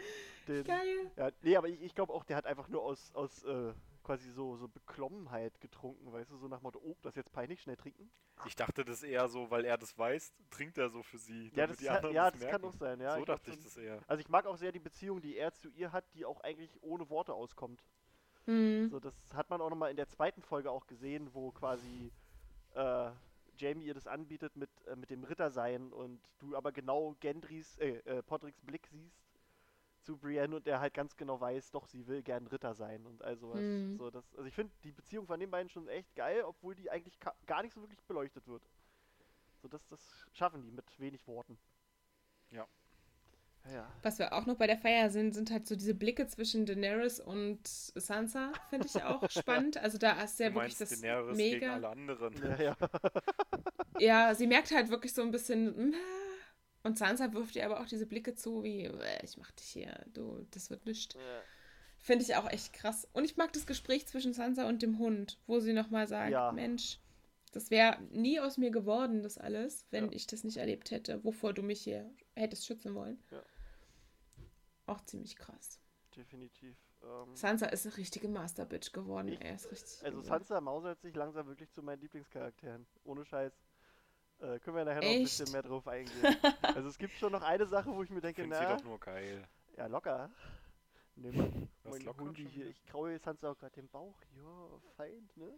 den, 0.47 0.65
geil. 0.65 1.11
ja 1.17 1.31
nee, 1.43 1.57
aber 1.57 1.69
ich, 1.69 1.81
ich 1.83 1.95
glaube 1.95 2.13
auch, 2.13 2.25
der 2.25 2.37
hat 2.37 2.47
einfach 2.47 2.69
nur 2.69 2.83
aus, 2.83 3.11
aus 3.15 3.43
äh, 3.45 3.73
quasi 4.13 4.31
so, 4.31 4.57
so 4.57 4.69
Beklommenheit 4.69 5.59
getrunken, 5.61 6.13
weißt 6.13 6.31
du, 6.31 6.37
so 6.37 6.47
nach 6.47 6.59
dem 6.59 6.65
Motto, 6.65 6.81
oh, 6.85 6.97
das 7.01 7.15
jetzt 7.15 7.33
peinlich, 7.33 7.63
schnell 7.63 7.77
trinken. 7.77 8.11
Ich 8.47 8.55
dachte 8.55 8.85
das 8.85 9.03
eher 9.03 9.27
so, 9.29 9.51
weil 9.51 9.65
er 9.65 9.79
das 9.79 9.97
weiß, 9.97 10.35
trinkt 10.51 10.77
er 10.77 10.91
so 10.91 11.03
für 11.03 11.17
sie. 11.17 11.51
Ja, 11.55 11.67
das, 11.67 11.79
anderen 11.87 12.15
ja, 12.15 12.31
das 12.31 12.41
das 12.41 12.51
kann 12.51 12.61
merken. 12.61 12.65
auch 12.67 12.79
sein, 12.79 13.01
ja. 13.01 13.15
so 13.15 13.21
ich 13.21 13.27
dachte 13.27 13.51
ich 13.51 13.63
das 13.63 13.77
eher. 13.79 14.01
Also 14.07 14.21
ich 14.21 14.29
mag 14.29 14.47
auch 14.47 14.57
sehr 14.57 14.71
die 14.71 14.81
Beziehung, 14.81 15.23
die 15.23 15.37
er 15.37 15.55
zu 15.55 15.71
ihr 15.71 15.93
hat, 15.93 16.05
die 16.15 16.27
auch 16.27 16.41
eigentlich 16.41 16.71
ohne 16.83 17.09
Worte 17.09 17.33
auskommt. 17.33 17.83
Hm. 18.45 18.91
So, 18.91 19.01
das 19.01 19.15
hat 19.35 19.49
man 19.49 19.61
auch 19.63 19.71
nochmal 19.71 19.91
in 19.91 19.97
der 19.97 20.09
zweiten 20.09 20.43
Folge 20.43 20.71
auch 20.71 20.87
gesehen, 20.87 21.33
wo 21.33 21.53
quasi 21.53 22.13
äh, 22.75 23.11
Jamie 23.57 23.87
ihr 23.87 23.95
das 23.95 24.07
anbietet 24.07 24.57
mit, 24.57 24.71
äh, 24.89 24.97
mit 24.97 25.09
dem 25.11 25.25
Rittersein 25.25 25.91
und 25.93 26.21
du 26.39 26.55
aber 26.55 26.73
genau 26.73 27.17
Gendrys, 27.21 27.79
äh, 27.79 27.99
äh, 28.05 28.23
Podricks 28.23 28.61
Blick 28.61 28.87
siehst 28.89 29.32
zu 30.03 30.17
Brienne 30.17 30.57
und 30.57 30.67
der 30.67 30.81
halt 30.81 30.95
ganz 30.95 31.17
genau 31.17 31.41
weiß, 31.41 31.71
doch, 31.71 31.87
sie 31.87 32.07
will 32.07 32.23
gern 32.23 32.47
Ritter 32.47 32.75
sein 32.75 33.07
und 33.07 33.23
all 33.23 33.37
sowas. 33.37 33.61
Mhm. 33.61 33.97
So, 33.97 34.11
das, 34.11 34.25
also 34.35 34.47
ich 34.47 34.55
finde 34.55 34.73
die 34.83 34.93
Beziehung 34.93 35.27
von 35.27 35.39
den 35.39 35.51
beiden 35.51 35.69
schon 35.69 35.89
echt 35.89 36.15
geil, 36.15 36.43
obwohl 36.45 36.75
die 36.75 36.91
eigentlich 36.91 37.19
gar 37.47 37.63
nicht 37.63 37.75
so 37.75 37.81
wirklich 37.81 38.03
beleuchtet 38.05 38.47
wird. 38.47 38.63
So, 39.61 39.69
das, 39.69 39.87
das 39.89 40.27
schaffen 40.33 40.63
die 40.63 40.73
mit 40.73 40.85
wenig 40.99 41.27
Worten. 41.27 41.59
Ja. 42.51 42.67
Ja. 43.73 43.89
Was 44.03 44.19
wir 44.19 44.33
auch 44.33 44.45
noch 44.47 44.57
bei 44.57 44.67
der 44.67 44.77
Feier 44.77 45.09
sind, 45.11 45.35
sind 45.35 45.53
halt 45.53 45.69
so 45.69 45.77
diese 45.77 45.95
Blicke 45.95 46.27
zwischen 46.27 46.67
Daenerys 46.67 47.21
und 47.21 47.61
Sansa, 47.65 48.53
finde 48.71 48.89
ich 48.89 49.03
auch 49.05 49.23
spannend. 49.31 49.79
Also 49.79 49.99
da 49.99 50.21
ist 50.21 50.41
ja 50.41 50.49
du 50.49 50.57
wirklich 50.57 50.77
das 50.79 51.01
Daenerys 51.01 51.37
gegen 51.37 51.61
mega. 51.61 51.75
alle 51.75 51.89
anderen. 51.89 52.35
Ja, 52.43 52.61
ja. 52.61 52.77
Ja, 53.99 54.35
sie 54.35 54.49
merkt 54.49 54.73
halt 54.73 54.91
wirklich 54.91 55.15
so 55.15 55.23
ein 55.23 55.31
bisschen. 55.31 55.95
Und 56.85 56.99
Sansa 56.99 57.33
wirft 57.33 57.55
ihr 57.57 57.65
aber 57.65 57.81
auch 57.81 57.87
diese 57.87 58.07
Blicke 58.07 58.35
zu, 58.35 58.63
wie, 58.65 58.85
"Äh, 58.87 59.25
ich 59.25 59.37
mach 59.37 59.51
dich 59.53 59.67
hier, 59.69 60.05
du, 60.13 60.45
das 60.51 60.71
wird 60.71 60.85
nichts. 60.87 61.15
ja. 61.15 61.21
Finde 62.05 62.25
ich 62.25 62.35
auch 62.35 62.51
echt 62.51 62.73
krass. 62.73 63.07
Und 63.13 63.23
ich 63.25 63.37
mag 63.37 63.53
das 63.53 63.65
Gespräch 63.65 64.09
zwischen 64.09 64.33
Sansa 64.33 64.67
und 64.69 64.83
dem 64.83 64.99
Hund, 64.99 65.39
wo 65.47 65.61
sie 65.61 65.73
nochmal 65.73 66.09
sagt, 66.09 66.33
Ja. 66.33 66.51
Mensch, 66.51 66.99
das 67.53 67.71
wäre 67.71 68.03
nie 68.11 68.41
aus 68.41 68.59
mir 68.59 68.73
geworden, 68.73 69.23
das 69.23 69.39
alles, 69.39 69.87
wenn 69.93 70.07
Ja. 70.07 70.13
ich 70.13 70.27
das 70.27 70.43
nicht 70.43 70.57
erlebt 70.57 70.91
hätte, 70.91 71.23
wovor 71.23 71.53
du 71.53 71.63
mich 71.63 71.81
hier 71.83 72.13
hättest 72.35 72.67
schützen 72.67 72.97
wollen. 72.97 73.23
Ja. 73.31 73.41
Auch 74.87 75.01
ziemlich 75.05 75.37
krass. 75.37 75.79
Definitiv. 76.17 76.77
Ähm, 77.05 77.37
Sansa 77.37 77.67
ist 77.67 77.87
eine 77.87 77.97
richtige 77.97 78.29
Masterbitch 78.29 78.91
geworden. 78.93 79.29
Ich- 79.29 79.41
Er 79.41 79.55
ist 79.55 79.71
richtig. 79.71 80.05
Also 80.05 80.19
übel. 80.19 80.29
Sansa 80.29 80.61
mausert 80.61 81.01
sich 81.03 81.15
langsam 81.15 81.47
wirklich 81.47 81.71
zu 81.71 81.83
meinen 81.85 82.01
Lieblingscharakteren. 82.01 82.85
Ohne 83.05 83.25
Scheiß. 83.25 83.53
Äh, 84.43 84.59
können 84.59 84.77
wir 84.77 84.85
nachher 84.85 85.01
noch 85.03 85.09
ein 85.09 85.23
bisschen 85.23 85.45
Echt? 85.45 85.53
mehr 85.53 85.63
drauf 85.63 85.87
eingehen. 85.87 86.13
also 86.63 86.89
es 86.89 86.99
gibt 86.99 87.15
schon 87.15 87.33
noch 87.33 87.43
eine 87.43 87.65
Sache, 87.67 87.91
wo 87.95 88.03
ich 88.03 88.11
mir 88.11 88.17
Ich 88.17 88.23
denke, 88.23 88.43
finde 88.43 88.57
sie 88.57 88.63
na, 88.65 88.77
doch 88.77 88.85
nur 88.85 88.99
geil. 88.99 89.47
ja 89.77 89.87
locker. 89.87 90.31
Nimm 91.15 91.69
mein 91.85 92.01
locker 92.03 92.25
Hundi 92.25 92.47
hier. 92.49 92.67
Ich 92.67 92.85
kraue 92.87 93.19
Sansa 93.19 93.51
auch 93.53 93.59
gerade 93.59 93.75
den 93.75 93.89
Bauch. 93.89 94.17
Ja, 94.37 94.81
Feind, 94.97 95.37
ne? 95.37 95.53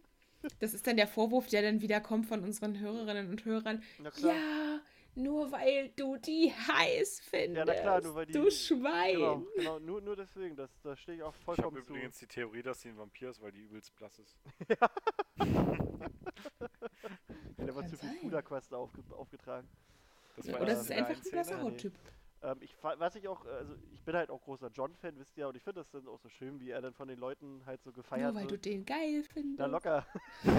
Das 0.61 0.75
ist 0.75 0.87
dann 0.87 0.97
der 0.97 1.09
Vorwurf, 1.09 1.47
der 1.49 1.62
dann 1.62 1.81
wieder 1.81 2.00
kommt 2.03 2.26
von 2.26 2.43
unseren 2.43 2.79
Hörerinnen 2.79 3.31
und 3.31 3.45
Hörern. 3.47 3.83
Na 4.00 4.11
klar. 4.11 4.35
Ja, 4.35 4.81
nur 5.14 5.50
weil 5.53 5.88
du 5.97 6.18
die 6.18 6.53
heiß 6.53 7.20
findest. 7.20 7.66
na 7.66 7.73
klar, 7.75 8.01
nur 8.03 8.14
weil 8.16 8.27
die- 8.27 8.33
Du 8.35 8.51
Schwein. 8.51 9.14
Genau, 9.14 9.42
genau, 9.57 9.79
nur, 9.79 10.01
nur 10.03 10.16
deswegen, 10.16 10.57
das, 10.57 10.70
da 10.83 10.94
stehe 10.97 11.16
ich 11.18 11.23
auch 11.23 11.33
Ich 11.33 11.47
habe 11.47 11.55
vollkommen 11.62 11.83
zu. 11.85 11.92
übrigens 11.94 12.18
die 12.18 12.27
Theorie, 12.27 12.62
dass 12.62 12.83
sie 12.83 12.88
ein 12.90 12.99
Vampir 12.99 13.31
ist, 13.31 13.40
weil 13.40 13.53
die 13.53 13.61
übelst 13.61 13.94
blass 13.97 14.18
ist. 14.18 14.37
Der 14.68 14.77
war 17.72 17.83
Kann 17.83 17.90
zu 17.90 17.96
viel 17.98 18.09
sein. 18.11 18.20
Puderquest 18.22 18.74
aufge 18.74 19.03
aufgetragen. 19.11 19.68
Das 20.37 20.46
Ja, 20.46 20.55
war 20.55 20.62
Oder 20.62 20.72
es 20.72 20.81
ist 20.81 20.90
einfach 20.90 21.14
ein 21.14 21.31
blasser 21.31 21.57
nee. 21.57 21.62
Hauttyp. 21.62 21.92
Ähm, 22.42 22.57
ich, 22.61 22.77
was 22.83 23.14
ich 23.14 23.27
auch, 23.29 23.46
also 23.46 23.74
ich 23.92 24.03
bin 24.03 24.14
halt 24.14 24.29
auch 24.31 24.42
großer 24.42 24.68
John-Fan, 24.68 25.18
wisst 25.18 25.37
ihr, 25.38 25.48
und 25.48 25.57
ich 25.57 25.62
finde 25.62 25.81
das 25.81 25.90
dann 25.90 26.07
auch 26.09 26.18
so 26.18 26.29
schön, 26.29 26.61
wie 26.61 26.70
er 26.70 26.83
dann 26.83 26.92
von 26.92 27.09
den 27.09 27.18
Leuten 27.18 27.62
halt 27.64 27.83
so 27.83 27.90
gefeiert 27.90 28.33
Nur 28.35 28.42
weil 28.42 28.46
du 28.46 28.53
wird. 28.53 28.66
den 28.66 28.85
geil 28.85 29.22
findest. 29.33 29.59
Na 29.61 29.66
locker. 29.66 30.05
so 30.42 30.50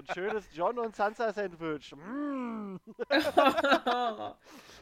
ein 0.00 0.06
schönes 0.14 0.44
John 0.52 0.78
und 0.78 0.94
Sansa 0.94 1.32
Sandwich. 1.32 1.92
Mm. 1.96 2.76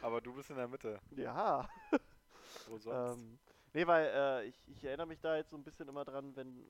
Aber 0.01 0.21
du 0.21 0.33
bist 0.33 0.49
in 0.51 0.57
der 0.57 0.67
Mitte. 0.67 0.99
Ja. 1.15 1.67
Wo 2.67 2.77
sonst? 2.77 3.19
Ähm, 3.19 3.39
nee, 3.73 3.87
weil 3.87 4.05
äh, 4.13 4.45
ich, 4.45 4.55
ich 4.67 4.83
erinnere 4.83 5.07
mich 5.07 5.21
da 5.21 5.37
jetzt 5.37 5.49
so 5.49 5.57
ein 5.57 5.63
bisschen 5.63 5.87
immer 5.87 6.05
dran, 6.05 6.35
wenn, 6.35 6.69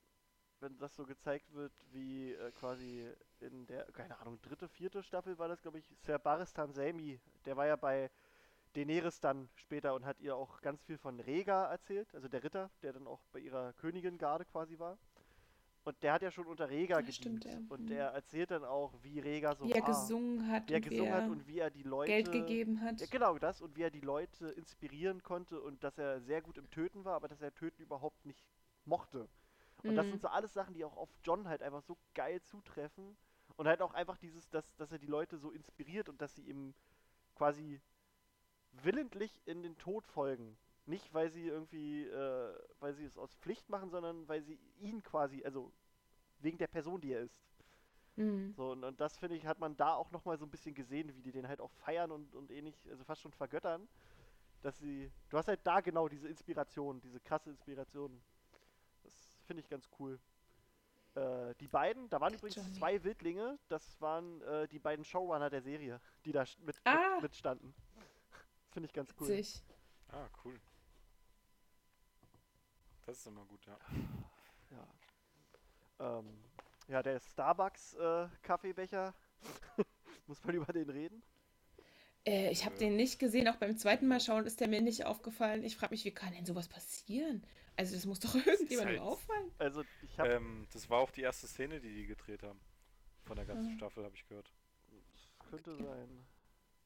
wenn 0.64 0.78
das 0.78 0.94
so 0.96 1.04
gezeigt 1.06 1.52
wird, 1.54 1.72
wie 1.92 2.32
äh, 2.32 2.52
quasi 2.52 3.08
in 3.40 3.66
der, 3.66 3.84
keine 3.92 4.18
Ahnung, 4.20 4.40
dritte, 4.42 4.68
vierte 4.68 5.02
Staffel 5.04 5.38
war 5.38 5.48
das, 5.48 5.62
glaube 5.62 5.78
ich, 5.78 5.86
Sir 6.04 6.18
Baristan 6.18 6.72
Selmy, 6.72 7.20
der 7.46 7.56
war 7.56 7.66
ja 7.66 7.76
bei 7.76 8.10
Daenerys 8.74 9.20
dann 9.20 9.48
später 9.56 9.94
und 9.94 10.06
hat 10.06 10.20
ihr 10.20 10.36
auch 10.36 10.60
ganz 10.62 10.82
viel 10.84 10.98
von 10.98 11.20
Rhaegar 11.20 11.70
erzählt, 11.70 12.14
also 12.14 12.28
der 12.28 12.44
Ritter, 12.44 12.70
der 12.82 12.92
dann 12.94 13.06
auch 13.06 13.20
bei 13.32 13.40
ihrer 13.40 13.72
Königin-Garde 13.74 14.46
quasi 14.46 14.78
war. 14.78 14.98
Und 15.84 16.02
der 16.02 16.14
hat 16.14 16.22
ja 16.22 16.30
schon 16.30 16.46
unter 16.46 16.68
Rhaegar 16.70 17.00
Ja, 17.00 17.06
gedient. 17.06 17.14
stimmt, 17.14 17.44
ja. 17.44 17.60
Und 17.68 17.80
Mhm. 17.82 17.88
der 17.90 18.08
erzählt 18.10 18.50
dann 18.50 18.64
auch, 18.64 18.92
wie 19.02 19.20
Rhaegar 19.20 19.54
so 19.56 19.66
wie 19.66 19.72
er 19.72 19.80
war. 19.82 19.86
gesungen 19.86 20.48
hat 20.50 20.68
wie 20.68 20.74
er 20.74 20.80
gesungen 20.80 21.12
hat 21.14 21.28
und 21.28 21.46
wie 21.46 21.58
er 21.58 21.70
die 21.70 21.82
Leute 21.82 22.10
Geld 22.12 22.32
gegeben 22.32 22.80
hat. 22.80 23.00
ja, 23.00 23.06
genau 23.06 23.38
das 23.38 23.60
und 23.60 23.76
wie 23.76 23.82
er 23.82 23.90
die 23.90 24.00
Leute 24.00 24.48
inspirieren 24.50 25.22
konnte 25.22 25.60
und 25.60 25.84
dass 25.84 25.98
er 25.98 26.20
sehr 26.20 26.42
gut 26.42 26.58
im 26.58 26.70
Töten 26.70 27.04
war, 27.04 27.14
aber 27.16 27.28
dass 27.28 27.40
er 27.42 27.54
Töten 27.54 27.82
überhaupt 27.82 28.24
nicht 28.24 28.46
mochte. 28.84 29.28
Und 29.86 29.96
das 29.96 30.06
Mhm. 30.06 30.10
sind 30.10 30.22
so 30.22 30.28
alles 30.28 30.52
Sachen, 30.54 30.74
die 30.74 30.84
auch 30.84 30.96
auf 30.96 31.10
John 31.24 31.48
halt 31.48 31.62
einfach 31.62 31.82
so 31.82 31.96
geil 32.14 32.42
zutreffen. 32.42 33.16
Und 33.56 33.68
halt 33.68 33.82
auch 33.82 33.94
einfach 33.94 34.18
dieses, 34.18 34.50
dass, 34.50 34.74
dass 34.76 34.92
er 34.92 34.98
die 34.98 35.06
Leute 35.06 35.38
so 35.38 35.50
inspiriert 35.52 36.08
und 36.08 36.20
dass 36.22 36.34
sie 36.34 36.42
ihm 36.42 36.74
quasi 37.36 37.80
willentlich 38.72 39.40
in 39.46 39.62
den 39.62 39.76
Tod 39.78 40.06
folgen. 40.06 40.56
Nicht, 40.86 41.14
weil 41.14 41.30
sie 41.30 41.46
irgendwie, 41.48 42.04
äh, 42.06 42.58
weil 42.80 42.94
sie 42.94 43.04
es 43.04 43.16
aus 43.18 43.34
Pflicht 43.36 43.68
machen, 43.70 43.90
sondern 43.90 44.28
weil 44.28 44.42
sie 44.42 44.58
ihn 44.78 45.02
quasi, 45.02 45.44
also 45.44 45.72
wegen 46.40 46.58
der 46.58 46.68
Person, 46.68 47.00
die 47.00 47.12
er 47.12 47.22
ist. 47.22 47.42
Mhm. 48.16 48.54
So, 48.56 48.70
und, 48.72 48.84
und 48.84 49.00
das 49.00 49.16
finde 49.18 49.36
ich, 49.36 49.46
hat 49.46 49.58
man 49.58 49.76
da 49.76 49.94
auch 49.94 50.10
nochmal 50.12 50.38
so 50.38 50.46
ein 50.46 50.50
bisschen 50.50 50.74
gesehen, 50.74 51.14
wie 51.14 51.22
die 51.22 51.32
den 51.32 51.48
halt 51.48 51.60
auch 51.60 51.70
feiern 51.72 52.10
und, 52.12 52.34
und 52.34 52.50
ähnlich, 52.50 52.76
also 52.90 53.04
fast 53.04 53.20
schon 53.22 53.32
vergöttern. 53.32 53.88
Dass 54.62 54.78
sie. 54.78 55.12
Du 55.30 55.38
hast 55.38 55.48
halt 55.48 55.60
da 55.64 55.80
genau 55.80 56.08
diese 56.08 56.28
Inspiration, 56.28 57.00
diese 57.00 57.20
krasse 57.20 57.50
Inspiration. 57.50 58.22
Das 59.44 59.48
finde 59.48 59.60
ich 59.62 59.68
ganz 59.68 59.86
cool. 59.98 60.18
Äh, 61.16 61.54
die 61.60 61.68
beiden, 61.68 62.08
da 62.08 62.18
waren 62.18 62.32
übrigens 62.32 62.56
Johnny. 62.56 62.72
zwei 62.72 63.04
Wildlinge, 63.04 63.58
das 63.68 64.00
waren 64.00 64.40
äh, 64.40 64.66
die 64.68 64.78
beiden 64.78 65.04
Showrunner 65.04 65.50
der 65.50 65.60
Serie, 65.60 66.00
die 66.24 66.32
da 66.32 66.46
mit, 66.64 66.80
Ah. 66.84 67.16
mit, 67.16 67.24
mitstanden. 67.24 67.74
Finde 68.72 68.86
ich 68.86 68.94
ganz 68.94 69.10
cool. 69.20 69.28
Witzig. 69.28 69.62
Ah, 70.08 70.26
cool. 70.46 70.58
Das 73.04 73.18
ist 73.18 73.26
immer 73.26 73.44
gut, 73.44 73.66
ja. 73.66 73.76
Ja. 75.98 76.18
Ähm, 76.18 76.26
ja, 76.88 77.02
der 77.02 77.20
Starbucks 77.20 77.94
äh, 77.96 78.28
Kaffeebecher. 78.40 79.12
Muss 80.26 80.42
man 80.42 80.54
über 80.54 80.72
den 80.72 80.88
reden? 80.88 81.22
Äh, 82.26 82.50
ich 82.50 82.64
habe 82.64 82.76
Äh. 82.76 82.78
den 82.78 82.96
nicht 82.96 83.18
gesehen. 83.18 83.46
Auch 83.48 83.56
beim 83.56 83.76
zweiten 83.76 84.08
Mal 84.08 84.20
schauen 84.20 84.46
ist 84.46 84.60
der 84.60 84.68
mir 84.68 84.80
nicht 84.80 85.04
aufgefallen. 85.04 85.64
Ich 85.64 85.76
frage 85.76 85.92
mich, 85.92 86.06
wie 86.06 86.12
kann 86.12 86.32
denn 86.32 86.46
sowas 86.46 86.66
passieren? 86.66 87.44
Also 87.76 87.94
das 87.94 88.06
muss 88.06 88.20
doch 88.20 88.34
irgendjemandem 88.34 89.00
halt- 89.00 89.00
auffallen. 89.00 89.50
Also 89.58 89.82
ich 90.02 90.18
habe 90.18 90.30
Ähm, 90.34 90.66
das 90.72 90.88
war 90.90 90.98
auch 91.00 91.10
die 91.10 91.22
erste 91.22 91.46
Szene, 91.46 91.80
die 91.80 91.92
die 91.94 92.06
gedreht 92.06 92.42
haben. 92.42 92.60
Von 93.24 93.36
der 93.36 93.46
ganzen 93.46 93.72
Ah. 93.72 93.76
Staffel, 93.76 94.04
habe 94.04 94.14
ich 94.14 94.26
gehört. 94.28 94.52
könnte 95.50 95.74
sein. 95.76 96.26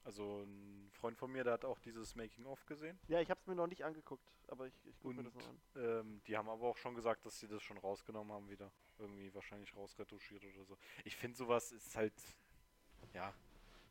Also 0.04 0.42
ein 0.42 0.90
Freund 0.92 1.16
von 1.18 1.30
mir, 1.30 1.44
der 1.44 1.52
hat 1.54 1.64
auch 1.64 1.78
dieses 1.78 2.14
Making-of 2.16 2.64
gesehen. 2.66 2.98
Ja, 3.08 3.20
ich 3.20 3.30
habe 3.30 3.40
es 3.40 3.46
mir 3.46 3.54
noch 3.54 3.66
nicht 3.66 3.84
angeguckt, 3.84 4.26
aber 4.48 4.66
ich, 4.66 4.74
ich 4.86 4.98
gucke 5.00 5.14
mir 5.14 5.22
das 5.24 5.34
Und 5.34 5.42
noch 5.42 5.48
an. 5.48 5.60
ähm, 6.06 6.20
die 6.26 6.36
haben 6.36 6.48
aber 6.48 6.66
auch 6.66 6.76
schon 6.76 6.94
gesagt, 6.94 7.24
dass 7.26 7.38
sie 7.38 7.46
das 7.48 7.62
schon 7.62 7.78
rausgenommen 7.78 8.32
haben 8.32 8.48
wieder. 8.48 8.70
Irgendwie 8.98 9.32
wahrscheinlich 9.34 9.74
rausretuschiert 9.76 10.44
oder 10.44 10.64
so. 10.64 10.76
Ich 11.04 11.16
finde 11.16 11.36
sowas 11.36 11.72
ist 11.72 11.94
halt, 11.96 12.14
ja, 13.14 13.32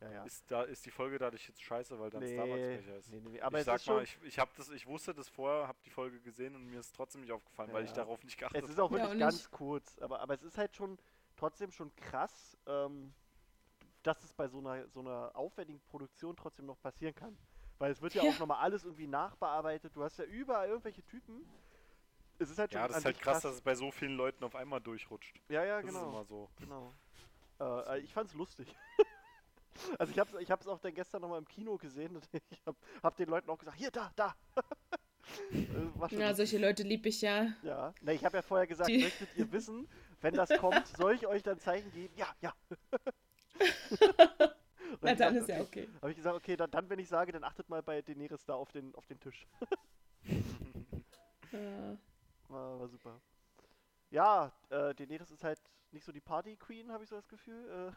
Ja, 0.00 0.10
ja. 0.12 0.22
ist 0.24 0.48
da 0.50 0.62
ist 0.62 0.86
die 0.86 0.90
Folge 0.92 1.18
dadurch 1.18 1.48
jetzt 1.48 1.60
scheiße, 1.60 1.98
weil 1.98 2.10
dann 2.10 2.22
Nee, 2.22 2.32
Starbucks-Becher 2.34 2.96
ist. 2.98 3.10
nee, 3.10 3.20
nee, 3.20 3.28
nee. 3.30 3.40
Aber 3.40 3.58
ich 3.58 3.64
sag 3.64 3.76
ist 3.76 3.84
schon, 3.84 3.96
mal, 3.96 4.04
ich, 4.04 4.16
ich 4.22 4.38
habe 4.38 4.50
das, 4.56 4.70
ich 4.70 4.86
wusste 4.86 5.12
das 5.12 5.28
vorher, 5.28 5.66
habe 5.66 5.78
die 5.84 5.90
Folge 5.90 6.20
gesehen 6.20 6.54
und 6.54 6.66
mir 6.66 6.78
ist 6.80 6.94
trotzdem 6.94 7.22
nicht 7.22 7.32
aufgefallen, 7.32 7.72
weil 7.72 7.82
ich 7.84 7.90
Ja. 7.90 7.96
darauf 7.96 8.22
nicht 8.22 8.38
geachtet 8.38 8.62
es 8.64 8.70
ist 8.70 8.78
auch 8.78 8.90
habe. 8.90 8.98
Ja, 8.98 9.04
wirklich 9.06 9.22
und 9.22 9.28
ganz 9.30 9.50
kurz, 9.50 9.98
aber, 9.98 10.20
aber 10.20 10.34
es 10.34 10.42
ist 10.44 10.56
halt 10.56 10.76
schon, 10.76 10.98
trotzdem 11.36 11.72
schon 11.72 11.94
krass, 11.96 12.56
ähm, 12.66 13.12
dass 14.04 14.22
es 14.22 14.32
bei 14.34 14.46
so 14.46 14.58
einer, 14.58 14.86
so 14.88 15.00
einer 15.00 15.32
aufwendigen 15.34 15.80
Produktion 15.80 16.36
trotzdem 16.36 16.66
noch 16.66 16.80
passieren 16.80 17.14
kann. 17.14 17.36
Weil 17.78 17.90
es 17.92 18.00
wird 18.00 18.14
ja, 18.14 18.22
Ja. 18.24 18.30
auch 18.30 18.38
nochmal 18.38 18.58
alles 18.60 18.84
irgendwie 18.84 19.06
nachbearbeitet. 19.08 19.94
Du 19.96 20.02
hast 20.04 20.16
ja 20.18 20.24
überall 20.24 20.68
irgendwelche 20.68 21.04
Typen. 21.04 21.48
Es 22.38 22.50
ist 22.50 22.58
halt 22.58 22.72
schon 22.72 22.80
Ja, 22.80 22.86
das 22.88 22.98
ist 22.98 23.04
halt 23.04 23.16
sich 23.16 23.22
krass, 23.24 23.42
dass 23.42 23.54
es 23.56 23.60
bei 23.60 23.74
so 23.74 23.90
vielen 23.90 24.16
Leuten 24.16 24.44
auf 24.44 24.54
einmal 24.54 24.80
durchrutscht. 24.80 25.40
Ja, 25.48 25.64
ja, 25.64 25.80
Das 25.80 25.90
ist 25.90 25.96
genau. 25.96 26.08
immer 26.10 26.24
so. 26.24 26.48
genau. 26.56 26.94
Äh, 27.60 27.64
äh, 27.64 27.98
ich 28.00 28.12
fand's 28.12 28.34
lustig. 28.34 28.72
also 29.98 30.12
ich 30.12 30.18
hab's, 30.18 30.32
ich 30.40 30.50
hab's 30.50 30.66
auch 30.66 30.78
dann 30.80 30.94
gestern 30.94 31.22
nochmal 31.22 31.38
im 31.38 31.48
Kino 31.48 31.76
gesehen 31.76 32.16
und 32.16 32.28
ich 32.50 32.62
hab, 32.66 32.76
hab 33.02 33.16
den 33.16 33.28
Leuten 33.28 33.48
auch 33.50 33.58
gesagt, 33.58 33.76
hier, 33.78 33.90
da, 33.90 34.10
da. 34.16 34.34
Äh, 35.52 36.16
Ja, 36.18 36.32
solche 36.34 36.56
Leute 36.56 36.82
lieb 36.84 37.04
ich 37.04 37.20
ja. 37.20 37.48
Ja, 37.62 37.92
ne, 38.00 38.14
ich 38.14 38.24
habe 38.24 38.38
ja 38.38 38.42
vorher 38.42 38.66
gesagt, 38.66 38.88
Die- 38.88 39.02
möchtet 39.02 39.28
ihr 39.36 39.52
wissen, 39.52 39.86
wenn 40.22 40.32
das 40.32 40.48
kommt, 40.58 40.86
soll 40.96 41.14
ich 41.14 41.26
euch 41.26 41.42
dann 41.42 41.58
Zeichen 41.60 41.90
geben? 41.92 42.14
Ja, 42.16 42.34
ja. 42.40 42.54
Na, 45.02 45.14
dann 45.14 45.36
ist 45.36 45.48
ja 45.48 45.60
okay. 45.60 45.86
Habe 46.00 46.10
ich 46.10 46.16
gesagt, 46.16 46.34
okay, 46.34 46.56
dann, 46.56 46.70
dann, 46.70 46.88
wenn 46.88 46.98
ich 46.98 47.08
sage, 47.08 47.32
dann 47.32 47.44
achtet 47.44 47.68
mal 47.68 47.82
bei 47.82 48.00
Daenerys 48.00 48.44
da 48.46 48.54
auf 48.54 48.72
den, 48.72 48.94
auf 48.94 49.06
den 49.06 49.20
Tisch. 49.20 49.46
Ja. 51.52 51.96
War, 52.48 52.80
war 52.80 52.88
super. 52.88 53.20
Ja, 54.10 54.50
äh, 54.70 54.94
Daenerys 54.94 55.30
ist 55.30 55.44
halt 55.44 55.60
nicht 55.90 56.04
so 56.04 56.12
die 56.12 56.20
Party-Queen, 56.22 56.90
habe 56.90 57.04
ich 57.04 57.10
so 57.10 57.16
das 57.16 57.28
Gefühl. 57.28 57.94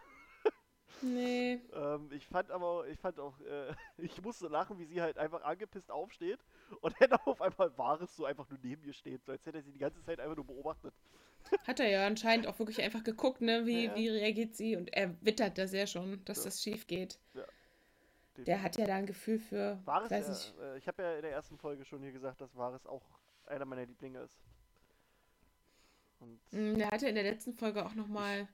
Nee. 1.02 1.54
Äh, 1.74 1.78
ähm, 1.96 2.10
ich 2.12 2.28
fand 2.28 2.52
aber, 2.52 2.88
ich 2.88 3.00
fand 3.00 3.20
auch, 3.20 3.40
äh, 3.42 3.74
ich 3.98 4.22
musste 4.22 4.48
lachen, 4.48 4.78
wie 4.80 4.86
sie 4.86 5.02
halt 5.02 5.18
einfach 5.18 5.42
angepisst 5.44 5.90
aufsteht 5.92 6.40
und 6.82 6.96
dann 7.00 7.14
auf 7.26 7.42
einmal 7.42 7.76
Wahres 7.78 8.16
so 8.16 8.26
einfach 8.26 8.48
nur 8.50 8.60
neben 8.62 8.84
ihr 8.84 8.94
steht, 8.94 9.24
so 9.26 9.32
als 9.32 9.46
hätte 9.46 9.58
er 9.60 9.64
sie 9.64 9.72
die 9.72 9.80
ganze 9.80 10.04
Zeit 10.04 10.20
einfach 10.20 10.36
nur 10.36 10.46
beobachtet. 10.46 10.94
Hat 11.68 11.80
er 11.80 11.90
ja 11.90 12.06
anscheinend 12.06 12.46
auch 12.48 12.60
wirklich 12.60 12.82
einfach 12.82 13.04
geguckt, 13.04 13.42
ne? 13.42 13.66
Wie, 13.66 13.86
Ja, 13.86 13.92
ja. 13.92 13.96
wie 13.96 14.10
reagiert 14.10 14.56
sie? 14.56 14.76
Und 14.76 14.94
er 14.94 15.16
wittert 15.26 15.58
das 15.58 15.74
ja 15.74 15.88
schon, 15.88 16.24
dass 16.26 16.40
Ja. 16.40 16.44
das 16.46 16.62
schief 16.62 16.86
geht. 16.88 17.20
Den- 18.38 18.46
Der 18.46 18.62
hat 18.62 18.78
ja 18.78 18.86
da 18.86 18.96
ein 18.96 19.06
Gefühl 19.08 19.40
für. 19.40 19.80
Wahres, 19.86 20.06
ich 20.12 20.18
weiß 20.18 20.28
ja, 20.28 20.34
nicht. 20.34 20.60
äh, 20.60 20.78
ich 20.78 20.88
habe 20.88 21.02
ja 21.04 21.16
in 21.16 21.22
der 21.24 21.32
ersten 21.32 21.58
Folge 21.58 21.84
schon 21.84 22.02
hier 22.02 22.12
gesagt, 22.14 22.40
dass 22.42 22.56
Wahres 22.56 22.86
auch 22.86 23.02
einer 23.48 23.66
meiner 23.66 23.86
Lieblinge 23.86 24.20
ist. 24.20 24.40
Und 26.20 26.40
Mm, 26.54 26.78
Der 26.78 26.92
hat 26.92 27.02
ja 27.02 27.10
in 27.10 27.16
der 27.16 27.24
letzten 27.24 27.54
Folge 27.54 27.86
auch 27.86 27.96
nochmal. 27.96 28.48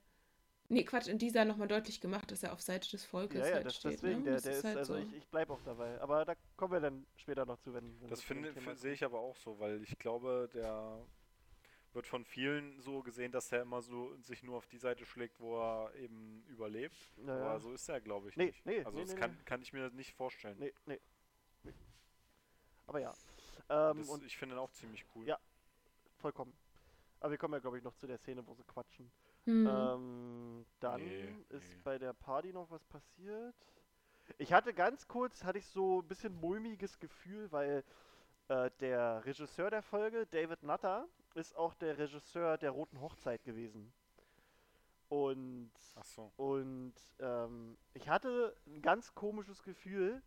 Nee, 0.70 0.84
Quatsch, 0.84 1.08
in 1.08 1.16
dieser 1.18 1.46
nochmal 1.46 1.66
deutlich 1.68 2.00
gemacht, 2.00 2.30
dass 2.30 2.42
er 2.42 2.52
auf 2.52 2.60
Seite 2.60 2.90
des 2.90 3.04
Volkes 3.04 3.40
ja, 3.40 3.46
ja, 3.48 3.54
halt 3.54 3.66
das, 3.66 3.76
steht. 3.76 3.92
deswegen, 3.94 4.18
ne? 4.18 4.24
der, 4.24 4.34
Das 4.34 4.42
der 4.42 4.52
ist, 4.52 4.64
halt 4.64 4.76
also 4.76 4.94
so. 4.94 5.00
ich, 5.00 5.14
ich 5.14 5.26
bleib 5.28 5.48
auch 5.48 5.62
dabei. 5.64 5.98
Aber 6.00 6.24
da 6.26 6.34
kommen 6.56 6.72
wir 6.74 6.80
dann 6.80 7.06
später 7.16 7.46
noch 7.46 7.58
zu, 7.58 7.72
wenn, 7.72 7.98
wenn 8.02 8.10
Das 8.10 8.22
finde, 8.22 8.52
sehe 8.76 8.92
ich 8.92 9.02
aber 9.02 9.18
auch 9.18 9.36
so, 9.36 9.58
weil 9.58 9.82
ich 9.82 9.98
glaube, 9.98 10.48
der 10.52 11.00
wird 11.94 12.06
von 12.06 12.24
vielen 12.26 12.78
so 12.80 13.02
gesehen, 13.02 13.32
dass 13.32 13.50
er 13.50 13.62
immer 13.62 13.80
so 13.80 14.14
sich 14.20 14.42
nur 14.42 14.58
auf 14.58 14.66
die 14.66 14.76
Seite 14.76 15.06
schlägt, 15.06 15.40
wo 15.40 15.58
er 15.58 15.94
eben 15.94 16.44
überlebt. 16.48 16.94
kommen. 17.16 17.28
Ja, 17.28 17.38
ja. 17.38 17.44
Aber 17.46 17.60
so 17.60 17.72
ist 17.72 17.88
er, 17.88 18.00
glaube 18.02 18.28
ich, 18.28 18.36
Nee, 18.36 18.46
nicht. 18.46 18.66
nee, 18.66 18.84
also 18.84 18.98
nee, 18.98 19.04
das 19.04 19.14
nee, 19.14 19.20
kann, 19.20 19.30
nee. 19.32 19.42
kann 19.46 19.62
ich 19.62 19.72
mir 19.72 19.88
nicht 19.90 20.12
vorstellen. 20.14 20.58
Nee, 20.58 20.74
nee. 20.84 21.00
nee. 21.64 21.72
Aber 22.86 23.00
ja. 23.00 23.14
Ähm, 23.70 23.98
das, 23.98 24.08
und 24.08 24.22
ich 24.24 24.36
finde 24.36 24.54
ihn 24.54 24.58
auch 24.58 24.70
ziemlich 24.72 25.04
cool. 25.14 25.26
Ja. 25.26 25.38
vollkommen. 26.18 26.52
Aber 27.20 27.30
wir 27.30 27.38
kommen 27.38 27.54
ja, 27.54 27.60
glaube 27.60 27.78
ich, 27.78 27.84
noch 27.84 27.94
zu 27.96 28.06
der 28.06 28.18
Szene, 28.18 28.46
wo 28.46 28.54
sie 28.54 28.64
quatschen. 28.64 29.10
Hm. 29.48 29.66
Ähm, 29.66 30.66
dann 30.80 31.00
Nee, 31.00 31.34
ist 31.48 31.62
nee. 31.74 31.80
bei 31.84 31.98
der 31.98 32.12
Party 32.12 32.52
noch 32.52 32.70
was 32.70 32.84
passiert. 32.84 33.54
Ich 34.38 34.52
hatte 34.52 34.74
ganz 34.74 35.08
kurz, 35.08 35.42
hatte 35.44 35.58
ich 35.58 35.66
so 35.66 36.00
ein 36.02 36.08
bisschen 36.08 36.34
mulmiges 36.40 36.98
Gefühl, 36.98 37.50
weil 37.50 37.82
äh, 38.48 38.70
der 38.80 39.24
Regisseur 39.24 39.70
der 39.70 39.82
Folge, 39.82 40.26
David 40.26 40.62
Nutter, 40.62 41.06
ist 41.34 41.56
auch 41.56 41.74
der 41.74 41.96
Regisseur 41.98 42.58
der 42.58 42.70
Roten 42.70 43.00
Hochzeit 43.00 43.42
gewesen. 43.44 43.92
Und, 45.08 45.72
Ach 45.94 46.04
so. 46.04 46.32
und 46.36 46.94
ähm, 47.18 47.78
ich 47.94 48.08
hatte 48.08 48.54
ein 48.66 48.82
ganz 48.82 49.14
komisches 49.14 49.62
Gefühl, 49.62 50.22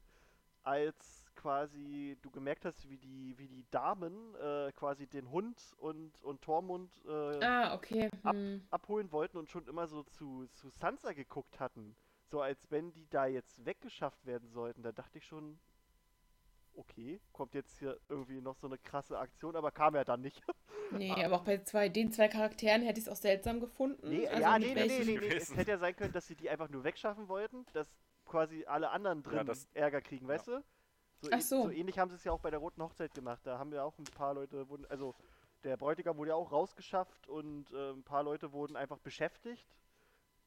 als 0.63 1.20
quasi 1.41 2.17
du 2.21 2.29
gemerkt 2.29 2.65
hast, 2.65 2.87
wie 2.87 2.97
die, 2.97 3.33
wie 3.37 3.47
die 3.47 3.65
Damen 3.71 4.35
äh, 4.35 4.71
quasi 4.73 5.07
den 5.07 5.31
Hund 5.31 5.73
und, 5.77 6.21
und 6.21 6.41
Tormund 6.41 6.91
äh, 7.05 7.43
ah, 7.43 7.73
okay. 7.75 8.09
ab- 8.23 8.35
Hm. 8.35 8.61
abholen 8.69 9.11
wollten 9.11 9.37
und 9.37 9.49
schon 9.49 9.65
immer 9.67 9.87
so 9.87 10.03
zu, 10.03 10.47
zu 10.53 10.69
Sansa 10.69 11.13
geguckt 11.13 11.59
hatten. 11.59 11.95
So 12.27 12.41
als 12.41 12.69
wenn 12.69 12.91
die 12.93 13.07
da 13.09 13.25
jetzt 13.25 13.65
weggeschafft 13.65 14.25
werden 14.25 14.49
sollten. 14.49 14.83
Da 14.83 14.91
dachte 14.91 15.17
ich 15.17 15.25
schon, 15.25 15.59
okay, 16.75 17.19
kommt 17.33 17.53
jetzt 17.55 17.79
hier 17.79 17.99
irgendwie 18.07 18.39
noch 18.39 18.55
so 18.55 18.67
eine 18.67 18.77
krasse 18.77 19.17
Aktion, 19.17 19.55
aber 19.55 19.71
kam 19.71 19.95
ja 19.95 20.03
dann 20.03 20.21
nicht. 20.21 20.41
Nee, 20.93 21.23
aber 21.23 21.37
auch 21.37 21.45
bei 21.45 21.57
zwei, 21.63 21.87
den 21.87 22.11
zwei 22.11 22.27
Charakteren 22.27 22.81
hätte 22.81 22.99
ich 22.99 23.05
es 23.05 23.09
auch 23.09 23.15
seltsam 23.15 23.61
gefunden. 23.61 24.09
Nee, 24.09 24.27
also 24.27 24.41
ja, 24.41 24.59
nee, 24.59 24.73
nee, 24.75 24.87
nee, 24.87 25.03
nee, 25.05 25.17
nee. 25.21 25.27
Es 25.35 25.55
hätte 25.55 25.71
ja 25.71 25.77
sein 25.77 25.95
können, 25.95 26.11
dass 26.11 26.27
sie 26.27 26.35
die 26.35 26.49
einfach 26.49 26.67
nur 26.67 26.83
wegschaffen 26.83 27.29
wollten, 27.29 27.65
dass 27.71 27.87
quasi 28.25 28.65
alle 28.65 28.89
anderen 28.89 29.23
drin 29.23 29.45
das- 29.45 29.69
Ärger 29.73 30.01
kriegen, 30.01 30.27
weißt 30.27 30.47
du? 30.49 30.61
So, 31.21 31.29
Ach 31.31 31.41
so. 31.41 31.63
so 31.63 31.69
ähnlich 31.69 31.99
haben 31.99 32.09
sie 32.09 32.15
es 32.15 32.23
ja 32.23 32.31
auch 32.31 32.39
bei 32.39 32.49
der 32.49 32.59
Roten 32.59 32.81
Hochzeit 32.81 33.13
gemacht. 33.13 33.41
Da 33.43 33.57
haben 33.59 33.71
ja 33.73 33.83
auch 33.83 33.97
ein 33.99 34.03
paar 34.05 34.33
Leute, 34.33 34.67
wurden, 34.69 34.85
also 34.89 35.13
der 35.63 35.77
Bräutigam 35.77 36.17
wurde 36.17 36.29
ja 36.29 36.35
auch 36.35 36.51
rausgeschafft 36.51 37.27
und 37.27 37.71
äh, 37.71 37.91
ein 37.91 38.03
paar 38.03 38.23
Leute 38.23 38.51
wurden 38.51 38.75
einfach 38.75 38.97
beschäftigt. 38.99 39.67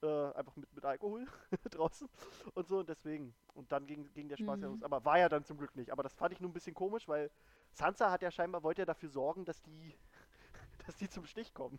Äh, 0.03 0.33
einfach 0.33 0.57
mit, 0.57 0.71
mit 0.75 0.85
Alkohol 0.85 1.27
draußen 1.71 2.09
und 2.55 2.67
so 2.69 2.81
und 2.81 2.89
deswegen. 2.89 3.33
Und 3.55 3.71
dann 3.71 3.87
ging, 3.87 4.13
ging 4.15 4.29
der 4.29 4.37
Spaß 4.37 4.61
ja 4.61 4.67
Mhm. 4.69 4.75
los. 4.75 4.83
Aber 4.83 5.05
war 5.05 5.19
ja 5.19 5.29
dann 5.29 5.45
zum 5.45 5.57
Glück 5.57 5.75
nicht. 5.77 5.91
Aber 5.93 6.03
das 6.03 6.13
fand 6.15 6.33
ich 6.33 6.41
nur 6.41 6.51
ein 6.51 6.53
bisschen 6.53 6.75
komisch, 6.75 7.07
weil 7.09 7.31
Sansa 7.73 8.11
hat 8.11 8.23
ja 8.23 8.31
scheinbar, 8.31 8.63
wollte 8.65 8.83
ja 8.83 8.87
dafür 8.87 9.09
sorgen, 9.09 9.45
dass 9.45 9.63
die, 9.63 9.95
dass 10.87 10.97
die 10.97 11.09
zum 11.09 11.25
Stich 11.25 11.55
kommen. 11.55 11.79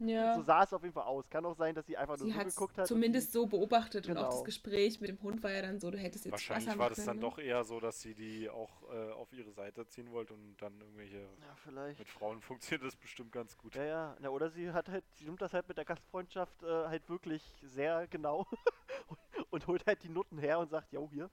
Ja. 0.00 0.34
So 0.36 0.42
sah 0.42 0.62
es 0.64 0.72
auf 0.72 0.82
jeden 0.82 0.94
Fall 0.94 1.04
aus. 1.04 1.28
Kann 1.28 1.44
auch 1.44 1.54
sein, 1.54 1.74
dass 1.74 1.86
sie 1.86 1.96
einfach 1.96 2.16
nur 2.16 2.26
Sie 2.26 2.32
so 2.32 2.38
hat 2.38 2.46
geguckt 2.48 2.78
hat. 2.78 2.86
zumindest 2.86 3.32
so 3.32 3.46
beobachtet 3.46 4.06
und 4.08 4.16
auch 4.16 4.22
Genau. 4.22 4.30
das 4.30 4.44
Gespräch 4.44 5.00
mit 5.00 5.10
dem 5.10 5.20
Hund 5.22 5.42
war 5.42 5.50
ja 5.52 5.62
dann 5.62 5.78
so, 5.78 5.90
du 5.90 5.98
hättest 5.98 6.24
jetzt 6.24 6.32
Wahrscheinlich 6.32 6.66
Wasser 6.68 6.78
war 6.78 6.88
das 6.88 7.04
dann 7.04 7.20
doch 7.20 7.38
eher 7.38 7.62
so, 7.64 7.80
dass 7.80 8.00
sie 8.00 8.14
die 8.14 8.48
auch 8.48 8.82
äh, 8.92 9.12
auf 9.12 9.32
ihre 9.32 9.52
Seite 9.52 9.86
ziehen 9.86 10.10
wollte 10.10 10.32
und 10.34 10.56
dann 10.60 10.80
irgendwelche. 10.80 11.18
ja, 11.20 11.54
vielleicht. 11.64 11.98
Mit 11.98 12.08
Frauen 12.08 12.40
funktioniert 12.42 12.86
das 12.86 12.96
bestimmt 12.96 13.30
ganz 13.32 13.56
gut. 13.58 13.74
Ja, 13.74 13.84
ja. 13.84 14.16
Na, 14.20 14.30
oder 14.30 14.50
sie 14.50 14.72
hat 14.72 14.88
halt, 14.88 15.04
sie 15.16 15.24
nimmt 15.26 15.40
das 15.42 15.52
halt 15.52 15.68
mit 15.68 15.76
der 15.76 15.84
Gastfreundschaft 15.84 16.62
äh, 16.62 16.66
halt 16.86 17.08
wirklich 17.08 17.42
sehr 17.62 18.06
genau 18.08 18.46
und 19.50 19.66
holt 19.66 19.86
halt 19.86 20.02
die 20.02 20.08
Nutten 20.08 20.38
her 20.38 20.58
und 20.58 20.70
sagt, 20.70 20.92
jo, 20.92 21.08
hier. 21.12 21.28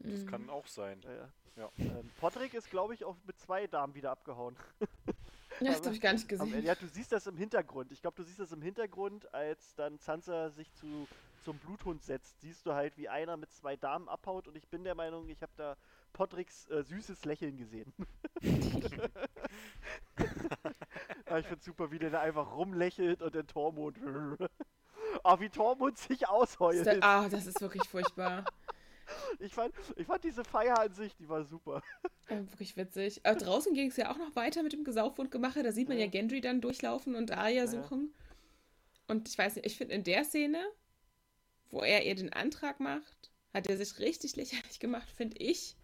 Das 0.00 0.20
Mhm. 0.22 0.26
kann 0.26 0.50
auch 0.50 0.66
sein. 0.66 1.00
Ja, 1.02 1.12
ja. 1.12 1.28
Ja. 1.56 1.70
Ähm, 1.78 2.10
Podrick 2.20 2.52
ist, 2.54 2.68
glaube 2.68 2.94
ich, 2.94 3.04
auch 3.04 3.16
mit 3.26 3.38
zwei 3.38 3.66
Damen 3.68 3.94
wieder 3.94 4.10
abgehauen. 4.10 4.56
Ja, 5.60 5.72
das 5.72 5.84
habe 5.84 5.94
ich 5.94 6.00
gar 6.00 6.12
nicht 6.12 6.32
Aber, 6.32 6.44
gesehen. 6.44 6.64
ja, 6.64 6.74
du 6.74 6.86
siehst 6.86 7.12
das 7.12 7.26
im 7.26 7.36
Hintergrund. 7.36 7.92
Ich 7.92 8.00
glaube, 8.00 8.16
du 8.16 8.22
siehst 8.22 8.40
das 8.40 8.52
im 8.52 8.62
Hintergrund, 8.62 9.32
als 9.34 9.74
dann 9.74 9.98
Sansa 9.98 10.50
sich 10.50 10.72
zu, 10.74 11.06
zum 11.44 11.58
Bluthund 11.58 12.02
setzt. 12.02 12.40
Siehst 12.40 12.66
du 12.66 12.72
halt, 12.74 12.96
wie 12.96 13.08
einer 13.08 13.36
mit 13.36 13.52
zwei 13.52 13.76
Damen 13.76 14.08
abhaut 14.08 14.48
und 14.48 14.56
ich 14.56 14.68
bin 14.68 14.84
der 14.84 14.94
Meinung, 14.94 15.28
ich 15.28 15.42
habe 15.42 15.52
da 15.56 15.76
Podricks 16.12 16.68
äh, 16.70 16.82
süßes 16.82 17.24
Lächeln 17.24 17.56
gesehen. 17.56 17.92
ja, 21.28 21.38
ich 21.38 21.46
find's 21.46 21.64
super, 21.64 21.90
wie 21.90 21.98
der 21.98 22.10
da 22.10 22.20
einfach 22.20 22.54
rumlächelt 22.56 23.22
und 23.22 23.34
der 23.34 23.46
Tormund. 23.46 23.98
Ah, 25.22 25.38
wie 25.38 25.48
Tormund 25.48 25.96
sich 25.96 26.28
ausheult. 26.28 26.88
Ah, 27.02 27.28
das 27.28 27.46
ist 27.46 27.60
wirklich 27.60 27.88
furchtbar. 27.88 28.44
Ich 29.40 29.52
fand, 29.52 29.74
ich 29.96 30.06
fand 30.06 30.24
diese 30.24 30.44
Feier 30.44 30.78
an 30.78 30.92
sich, 30.94 31.14
die 31.16 31.28
war 31.28 31.44
super. 31.44 31.82
Äh, 32.28 32.36
wirklich 32.38 32.76
witzig. 32.76 33.20
Aber 33.24 33.36
draußen 33.38 33.74
ging 33.74 33.88
es 33.90 33.96
ja 33.96 34.10
auch 34.10 34.16
noch 34.16 34.34
weiter 34.36 34.62
mit 34.62 34.72
dem 34.72 34.84
Gesaufe 34.84 35.20
und 35.20 35.30
Gemache. 35.30 35.62
Da 35.62 35.72
sieht 35.72 35.88
man 35.88 35.98
ja, 35.98 36.04
Ja. 36.04 36.10
Gendry 36.10 36.40
dann 36.40 36.60
durchlaufen 36.60 37.14
und 37.14 37.30
Arya 37.32 37.66
suchen. 37.66 38.14
Und 39.08 39.28
ich 39.28 39.36
weiß 39.36 39.56
nicht, 39.56 39.66
ich 39.66 39.76
finde 39.76 39.94
in 39.94 40.04
der 40.04 40.24
Szene, 40.24 40.64
wo 41.70 41.80
er 41.80 42.04
ihr 42.06 42.14
den 42.14 42.32
Antrag 42.32 42.80
macht, 42.80 43.30
hat 43.52 43.66
er 43.68 43.76
sich 43.76 43.98
richtig 43.98 44.36
lächerlich 44.36 44.80
gemacht, 44.80 45.10
finde 45.10 45.36
ich. 45.38 45.76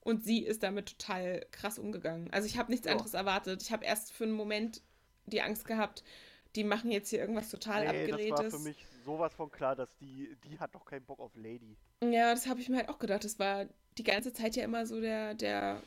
Und 0.00 0.24
sie 0.24 0.44
ist 0.44 0.62
damit 0.62 0.98
total 0.98 1.46
krass 1.50 1.78
umgegangen. 1.78 2.30
Also 2.32 2.46
ich 2.46 2.58
habe 2.58 2.70
nichts 2.70 2.86
Ja. 2.86 2.92
anderes 2.92 3.14
erwartet. 3.14 3.62
Ich 3.62 3.72
habe 3.72 3.84
erst 3.84 4.12
für 4.12 4.24
einen 4.24 4.32
Moment 4.32 4.82
die 5.26 5.42
Angst 5.42 5.66
gehabt, 5.66 6.02
die 6.56 6.64
machen 6.64 6.90
jetzt 6.90 7.10
hier 7.10 7.20
irgendwas 7.20 7.50
total 7.50 7.80
nee, 7.86 7.86
das 7.86 7.96
war 7.96 8.18
abgedrehtes. 8.18 8.54
für 8.54 8.60
mich 8.68 8.86
sowas 9.04 9.32
von 9.34 9.50
klar, 9.50 9.76
dass 9.76 9.94
die, 9.96 10.36
die 10.44 10.58
hat 10.58 10.74
doch 10.74 10.84
keinen 10.84 11.04
Bock 11.04 11.20
auf 11.20 11.34
Lady. 11.36 11.76
Ja, 12.02 12.32
das 12.34 12.46
habe 12.46 12.60
ich 12.60 12.68
mir 12.68 12.78
halt 12.78 12.88
auch 12.88 12.98
gedacht. 12.98 13.24
Das 13.24 13.38
war 13.38 13.66
die 13.98 14.02
ganze 14.02 14.32
Zeit 14.32 14.56
ja 14.56 14.64
immer 14.64 14.86
so 14.86 15.00
der, 15.00 15.34
der 15.34 15.82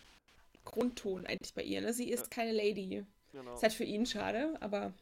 Grundton 0.65 1.25
eigentlich 1.25 1.53
bei 1.53 1.63
ihr. 1.63 1.81
Ne? 1.81 1.93
Sie 1.93 2.09
ist 2.09 2.21
Ja. 2.23 2.27
keine 2.29 2.51
Lady. 2.51 3.05
Genau. 3.31 3.53
Ist 3.55 3.63
halt 3.63 3.73
für 3.73 3.83
ihn 3.83 4.05
schade, 4.05 4.55
aber 4.61 4.93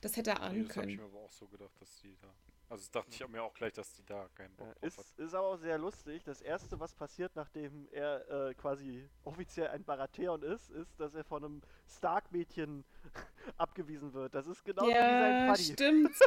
das 0.00 0.16
hätte 0.16 0.30
er 0.30 0.38
Nee, 0.40 0.44
ahnen 0.46 0.66
das 0.68 0.76
habe 0.76 0.90
ich 0.90 0.96
können. 0.98 1.08
mir 1.10 1.16
aber 1.16 1.24
auch 1.24 1.32
so 1.32 1.46
gedacht, 1.48 1.72
dass 1.80 1.96
die 2.02 2.16
da. 2.20 2.28
Also 2.70 2.82
das 2.82 2.90
dachte 2.90 3.10
ich 3.12 3.26
mir 3.28 3.42
auch 3.42 3.54
gleich, 3.54 3.72
dass 3.72 3.92
die 3.94 4.04
da 4.04 4.28
keinen 4.34 4.54
Bock 4.56 4.66
Ja, 4.68 4.72
drauf 4.74 4.82
ist, 4.82 4.98
hat. 4.98 5.06
ist 5.18 5.34
aber 5.34 5.46
auch 5.48 5.56
sehr 5.56 5.78
lustig. 5.78 6.22
Das 6.24 6.42
erste, 6.42 6.78
was 6.78 6.94
passiert, 6.94 7.34
nachdem 7.34 7.88
er 7.92 8.48
äh, 8.48 8.54
quasi 8.54 9.08
offiziell 9.24 9.68
ein 9.68 9.84
Baratheon 9.84 10.42
ist, 10.42 10.68
ist, 10.70 11.00
dass 11.00 11.14
er 11.14 11.24
von 11.24 11.44
einem 11.44 11.62
Stark-Mädchen 11.88 12.84
abgewiesen 13.56 14.12
wird. 14.12 14.34
Das 14.34 14.46
ist 14.46 14.62
genauso 14.64 14.88
wie 14.90 14.92
sein 14.94 15.46
Ja, 15.46 15.50
Buddy. 15.50 15.62
stimmt. 15.64 16.14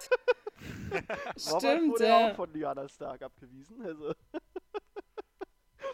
Robert 1.48 1.62
stimmt, 1.62 1.92
wurde 1.94 2.08
ja. 2.08 2.32
auch 2.32 2.36
von 2.36 2.52
Lyanna 2.54 2.88
Stark 2.90 3.22
abgewiesen. 3.22 3.82
Also. 3.86 4.14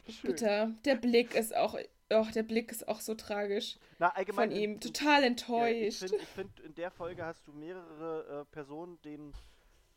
Schön. 0.10 0.32
Bitter. 0.32 0.72
Der 0.86 0.96
Blick 0.96 1.36
ist 1.36 1.56
auch. 1.56 1.78
Oh, 2.10 2.26
der 2.34 2.44
Blick 2.44 2.72
ist 2.72 2.88
auch 2.88 3.02
so 3.02 3.16
tragisch 3.16 3.78
Na, 4.00 4.10
allgemein. 4.16 4.50
von 4.52 4.58
ihm. 4.58 4.72
in- 4.76 4.80
Total 4.80 5.16
Ja, 5.16 5.20
ich 5.20 5.26
enttäuscht. 5.28 6.00
finde, 6.00 6.26
find, 6.26 6.60
in 6.62 6.76
der 6.76 6.90
Folge 6.92 7.26
hast 7.26 7.46
du 7.48 7.52
mehrere 7.52 8.42
äh, 8.42 8.46
Personen, 8.54 9.02
denen 9.02 9.34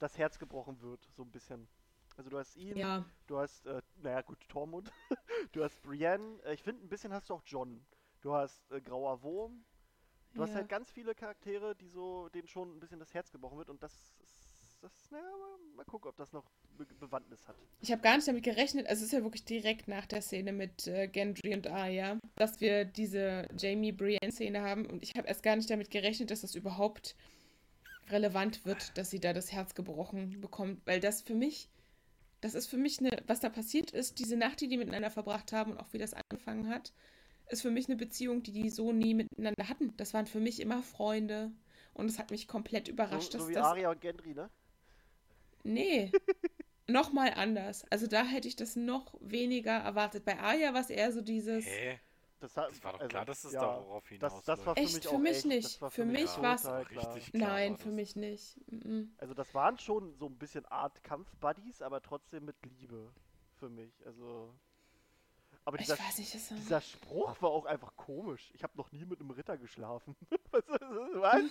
das 0.00 0.18
Herz 0.18 0.38
gebrochen 0.38 0.80
wird, 0.80 1.08
so 1.12 1.22
ein 1.22 1.30
bisschen. 1.30 1.68
Also 2.16 2.30
du 2.30 2.38
hast 2.38 2.56
ihn, 2.56 2.76
Ja, 2.76 3.04
du 3.28 3.38
hast, 3.38 3.66
äh, 3.66 3.80
naja 4.02 4.22
gut, 4.22 4.38
Tormund, 4.48 4.90
du 5.52 5.62
hast 5.62 5.80
Brienne, 5.82 6.42
äh, 6.44 6.54
ich 6.54 6.62
finde 6.62 6.84
ein 6.84 6.88
bisschen 6.88 7.12
hast 7.12 7.30
du 7.30 7.34
auch 7.34 7.42
John. 7.46 7.84
Du 8.20 8.34
hast 8.34 8.70
äh, 8.72 8.80
Grauer 8.80 9.22
Wurm, 9.22 9.64
du 10.34 10.42
hast 10.42 10.50
ja. 10.50 10.56
halt 10.56 10.68
ganz 10.68 10.90
viele 10.90 11.14
Charaktere, 11.14 11.74
die 11.76 11.88
so, 11.88 12.28
denen 12.30 12.48
schon 12.48 12.76
ein 12.76 12.80
bisschen 12.80 12.98
das 12.98 13.14
Herz 13.14 13.30
gebrochen 13.30 13.58
wird 13.58 13.70
und 13.70 13.82
das 13.82 13.94
ist, 13.94 14.82
das, 14.82 14.92
naja, 15.10 15.24
mal, 15.24 15.76
mal 15.76 15.84
gucken, 15.84 16.08
ob 16.08 16.16
das 16.16 16.32
noch 16.32 16.44
Be 16.76 16.86
Bewandtnis 16.98 17.46
hat. 17.46 17.56
Ich 17.80 17.92
habe 17.92 18.02
gar 18.02 18.16
nicht 18.16 18.26
damit 18.26 18.42
gerechnet, 18.42 18.86
also 18.86 19.00
es 19.00 19.06
ist 19.06 19.12
ja 19.12 19.22
wirklich 19.22 19.44
direkt 19.44 19.88
nach 19.88 20.06
der 20.06 20.22
Szene 20.22 20.52
mit 20.52 20.86
äh, 20.86 21.06
Gendry 21.06 21.54
und 21.54 21.66
Arya, 21.66 22.18
dass 22.36 22.60
wir 22.60 22.84
diese 22.84 23.46
Jamie-Brienne-Szene 23.56 24.60
haben 24.62 24.86
und 24.86 25.02
ich 25.02 25.14
habe 25.16 25.28
erst 25.28 25.42
gar 25.42 25.56
nicht 25.56 25.70
damit 25.70 25.90
gerechnet, 25.90 26.30
dass 26.30 26.40
das 26.40 26.54
überhaupt 26.54 27.14
relevant 28.12 28.64
wird, 28.64 28.96
dass 28.99 29.11
sie 29.11 29.20
da 29.20 29.33
das 29.33 29.53
Herz 29.53 29.75
gebrochen 29.75 30.40
bekommt, 30.40 30.81
weil 30.87 31.01
das 31.01 31.23
für 31.23 31.35
mich, 31.35 31.68
das 32.40 32.55
ist 32.55 32.66
für 32.66 32.77
mich 32.77 33.01
eine, 33.01 33.11
was 33.27 33.40
da 33.40 33.49
passiert 33.49 33.90
ist, 33.90 34.18
diese 34.18 34.37
Nacht, 34.37 34.61
die 34.61 34.68
die 34.68 34.77
miteinander 34.77 35.11
verbracht 35.11 35.53
haben 35.53 35.73
und 35.73 35.79
auch 35.79 35.92
wie 35.92 35.99
das 35.99 36.14
angefangen 36.14 36.68
hat, 36.68 36.92
ist 37.49 37.62
für 37.62 37.70
mich 37.70 37.88
eine 37.88 37.96
Beziehung, 37.96 38.42
die 38.42 38.53
die 38.53 38.70
so 38.70 38.92
nie 38.92 39.14
miteinander 39.14 39.68
hatten. 39.68 39.96
Das 39.96 40.14
waren 40.14 40.27
für 40.27 40.40
mich 40.40 40.61
immer 40.61 40.83
Freunde 40.83 41.51
und 41.94 42.07
es 42.07 42.18
hat 42.18 42.31
mich 42.31 42.46
komplett 42.46 42.88
überrascht, 42.88 43.33
So, 43.33 43.38
dass 43.38 43.42
so 43.42 43.49
wie 43.49 43.55
das 43.55 43.66
Arya 43.66 43.90
und 43.90 44.01
Gendry, 44.01 44.35
ne? 44.35 44.49
Nee, 45.62 46.12
nochmal 46.87 47.33
anders. 47.35 47.85
Also 47.90 48.07
da 48.07 48.25
hätte 48.25 48.49
ich 48.49 48.57
das 48.57 48.77
noch 48.77 49.14
weniger 49.20 49.73
erwartet. 49.73 50.25
Bei 50.25 50.38
Arya 50.38 50.75
war 50.75 50.81
es 50.81 50.90
eher 50.90 51.12
so 51.12 51.20
dieses. 51.20 51.66
Hä? 51.66 51.99
Das, 52.40 52.57
hat, 52.57 52.70
Das 52.70 52.83
war 52.83 52.92
doch 52.92 53.00
also, 53.00 53.09
klar, 53.11 53.24
dass 53.26 53.44
es 53.44 53.53
ja, 53.53 53.61
darauf 53.61 54.03
Das, 54.05 54.09
hinausläuft. 54.09 54.48
das 54.48 54.66
war 54.66 54.74
für 54.74 54.81
Echt? 54.81 54.94
mich 54.94 55.03
Für 55.05 55.11
auch 55.11 55.18
mich 55.18 55.37
echt, 55.37 55.44
nicht. 55.46 55.64
Das 55.66 55.83
war 55.83 55.90
Für 55.90 56.05
mich 56.07 56.31
total 56.35 56.85
klar. 56.87 57.14
Richtig 57.14 57.33
klar 57.33 57.48
Nein, 57.50 57.72
war 57.72 57.79
für 57.79 57.85
das. 57.85 57.94
mich 57.94 58.16
nicht. 58.16 58.59
Mhm. 58.72 59.14
Also 59.18 59.35
das 59.35 59.55
waren 59.55 59.79
schon 59.79 60.14
so 60.16 60.26
ein 60.26 60.38
bisschen 60.38 60.64
Art 60.66 61.05
Kampf-Buddies, 61.05 61.83
aber 61.83 62.00
trotzdem 62.00 62.46
mit 62.46 62.57
Liebe 62.64 63.12
für 63.59 63.68
mich. 63.68 63.92
Also. 64.07 64.55
Aber 65.66 65.79
Ich 65.79 65.87
dieser, 65.87 65.98
weiß 65.98 66.18
nicht, 66.18 66.35
das 66.35 66.48
dieser 66.48 66.81
Spruch 66.81 67.40
war 67.42 67.50
auch 67.50 67.66
einfach 67.66 67.94
komisch. 67.96 68.50
Ich 68.55 68.62
habe 68.62 68.76
noch 68.79 68.90
nie 68.90 69.05
mit 69.05 69.20
einem 69.20 69.31
Ritter 69.31 69.59
geschlafen. 69.59 70.16
was? 70.50 70.64
was? 70.66 71.42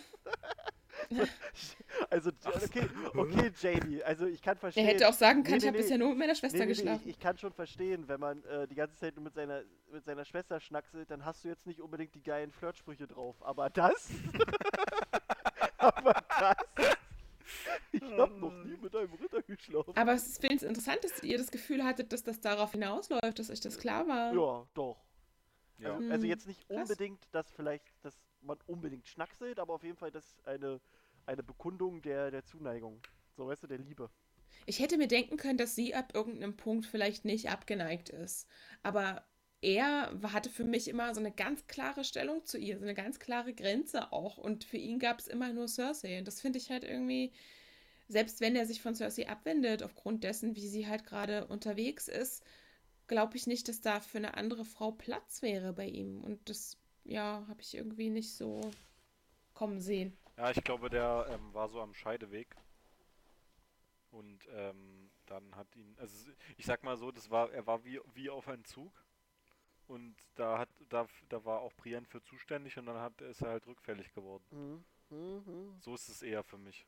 also, 2.09 2.31
okay, 2.43 2.88
okay, 3.15 3.51
JD, 3.62 4.03
also 4.03 4.25
ich 4.25 4.41
kann 4.41 4.55
Er 4.55 4.59
verstehen. 4.59 4.85
hätte 4.85 5.07
auch 5.07 5.13
sagen 5.13 5.43
können, 5.43 5.53
Nee, 5.53 5.57
ich 5.57 5.63
nee, 5.63 5.67
habe 5.67 5.77
nee. 5.77 5.83
bisher 5.83 5.97
nur 5.97 6.09
mit 6.09 6.17
meiner 6.19 6.35
Schwester 6.35 6.57
Nee, 6.59 6.65
nee, 6.65 6.71
nee, 6.71 6.75
geschlafen. 6.77 7.01
ich, 7.05 7.09
ich 7.12 7.19
kann 7.19 7.38
schon 7.38 7.53
verstehen, 7.53 8.07
wenn 8.07 8.19
man 8.19 8.43
äh, 8.45 8.67
die 8.67 8.75
ganze 8.75 8.95
Zeit 8.97 9.15
nur 9.15 9.23
mit 9.23 9.33
seiner, 9.33 9.63
mit 9.91 10.03
seiner 10.05 10.25
Schwester 10.25 10.59
schnackselt, 10.59 11.09
dann 11.12 11.25
hast 11.25 11.43
du 11.43 11.47
jetzt 11.47 11.65
nicht 11.65 11.81
unbedingt 11.81 12.13
die 12.15 12.23
geilen 12.23 12.51
Flirtsprüche 12.51 13.07
drauf. 13.07 13.35
Aber 13.41 13.69
das? 13.69 14.09
aber 15.77 16.13
das? 16.39 16.97
Ich 17.91 18.01
hab 18.03 18.38
noch 18.38 18.51
nie 18.63 18.77
mit 18.77 18.95
einem 18.95 19.13
Ritter 19.13 19.41
geschlafen. 19.41 19.93
Aber 19.95 20.13
es 20.13 20.27
ist 20.27 20.43
wenigstens 20.43 20.69
interessant, 20.69 21.03
dass 21.03 21.23
ihr 21.23 21.38
das 21.38 21.49
Gefühl 21.49 21.83
hattet, 21.83 22.13
dass 22.13 22.23
das 22.23 22.39
darauf 22.39 22.71
hinausläuft, 22.73 23.39
dass 23.39 23.49
euch 23.49 23.59
das 23.62 23.79
klar 23.79 24.07
war. 24.07 24.33
Ja, 24.33 24.67
doch. 24.75 24.97
Ja. 25.79 25.95
Also, 25.95 26.12
also 26.12 26.25
jetzt 26.27 26.45
nicht 26.47 26.67
krass. 26.67 26.81
unbedingt, 26.89 27.19
dass 27.31 27.49
vielleicht, 27.51 27.85
dass 28.03 28.13
man 28.41 28.58
unbedingt 28.67 29.08
schnackselt, 29.08 29.60
aber 29.60 29.73
auf 29.73 29.84
jeden 29.84 29.97
Fall 29.97 30.12
das 30.12 30.39
eine, 30.45 30.80
eine 31.25 31.43
Bekundung 31.43 32.02
der, 32.02 32.32
der 32.32 32.45
Zuneigung. 32.45 33.02
So, 33.36 33.47
weißt 33.47 33.63
du, 33.63 33.67
der 33.67 33.78
Liebe. 33.78 34.10
Ich 34.65 34.80
hätte 34.80 34.97
mir 34.97 35.08
denken 35.08 35.38
können, 35.38 35.58
dass 35.58 35.75
sie 35.75 35.95
ab 35.95 36.13
irgendeinem 36.13 36.58
Punkt 36.58 36.86
vielleicht 36.86 37.25
nicht 37.25 37.49
abgeneigt 37.49 38.10
ist. 38.10 38.47
Aber 38.84 39.23
er 39.62 40.17
hatte 40.23 40.49
für 40.49 40.63
mich 40.63 40.88
immer 40.88 41.13
so 41.13 41.19
eine 41.19 41.32
ganz 41.32 41.67
klare 41.67 42.04
Stellung 42.04 42.45
zu 42.45 42.58
ihr, 42.58 42.78
so 42.78 42.84
eine 42.84 42.93
ganz 42.93 43.19
klare 43.19 43.54
Grenze 43.54 44.12
auch. 44.12 44.38
Und 44.38 44.63
für 44.63 44.78
ihn 44.78 44.99
gab 44.99 45.19
es 45.19 45.28
immer 45.28 45.52
nur 45.54 45.67
Cersei. 45.67 46.19
Und 46.19 46.28
das 46.28 46.41
finde 46.41 46.60
ich 46.60 46.69
halt 46.69 46.84
irgendwie, 46.84 47.34
selbst 48.08 48.41
wenn 48.41 48.56
er 48.56 48.65
sich 48.65 48.82
von 48.82 48.95
Cersei 48.95 49.28
abwendet, 49.28 49.84
aufgrund 49.84 50.23
dessen, 50.23 50.56
wie 50.56 50.67
sie 50.67 50.88
halt 50.88 51.06
gerade 51.06 51.47
unterwegs 51.47 52.08
ist, 52.08 52.43
glaube 53.08 53.36
ich 53.36 53.47
nicht, 53.47 53.67
dass 53.67 53.82
da 53.82 53.99
für 53.99 54.19
eine 54.19 54.36
andere 54.36 54.63
Frau 54.63 54.91
Platz 54.91 55.41
wäre 55.41 55.73
bei 55.73 55.88
ihm. 55.88 56.21
Und 56.21 56.49
das, 56.49 56.78
ja, 57.10 57.45
habe 57.48 57.62
ich 57.62 57.76
irgendwie 57.76 58.10
nicht 58.10 58.34
so 58.34 58.62
kommen 59.54 59.82
sehen. 59.82 60.17
Ja, 60.38 60.50
ich 60.52 60.63
glaube, 60.63 60.89
der 60.89 61.28
ähm, 61.30 61.54
war 61.54 61.69
so 61.69 61.82
am 61.82 61.93
Scheideweg. 61.93 62.56
Und 64.12 64.48
ähm, 64.52 65.12
dann 65.28 65.56
hat 65.56 65.76
ihn, 65.76 65.95
also 66.00 66.32
ich 66.58 66.65
sag 66.65 66.84
mal 66.84 66.98
so, 66.98 67.12
das 67.12 67.30
war, 67.30 67.52
er 67.52 67.65
war 67.67 67.84
wie, 67.86 68.00
wie 68.15 68.30
auf 68.30 68.48
einen 68.48 68.65
Zug. 68.65 68.91
Und 69.88 70.15
da 70.36 70.60
hat, 70.60 70.69
da, 70.89 71.08
da 71.30 71.43
war 71.45 71.62
auch 71.62 71.74
Brienne 71.74 72.06
für 72.06 72.22
zuständig 72.24 72.78
und 72.78 72.86
dann 72.86 72.98
hat, 73.00 73.22
ist 73.22 73.41
er 73.41 73.50
halt 73.50 73.67
rückfällig 73.67 74.13
geworden. 74.13 74.45
Mhm. 74.52 74.84
Mhm. 75.10 75.82
So 75.82 75.95
ist 75.95 76.10
es 76.10 76.22
eher 76.22 76.43
für 76.43 76.58
mich. 76.58 76.86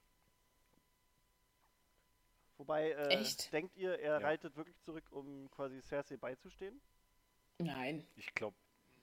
Wobei, 2.58 2.92
äh, 2.92 3.08
Echt? 3.16 3.52
denkt 3.54 3.76
ihr, 3.76 4.00
er 4.00 4.20
Ja. 4.20 4.28
reitet 4.28 4.56
wirklich 4.56 4.80
zurück, 4.82 5.06
um 5.12 5.50
quasi 5.52 5.82
Cersei 5.82 6.18
beizustehen? 6.18 6.80
Nein. 7.60 8.06
Ich 8.16 8.34
glaube, 8.34 8.56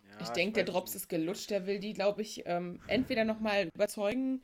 ja, 0.08 0.20
Ich 0.20 0.28
denke, 0.30 0.54
der 0.54 0.64
Drops 0.64 0.94
nicht. 0.94 1.02
ist 1.02 1.08
gelutscht. 1.08 1.50
Der 1.50 1.66
will 1.66 1.78
die, 1.80 1.92
glaube 1.94 2.22
ich, 2.22 2.42
ähm, 2.46 2.80
entweder 2.86 3.24
nochmal 3.24 3.68
überzeugen, 3.74 4.42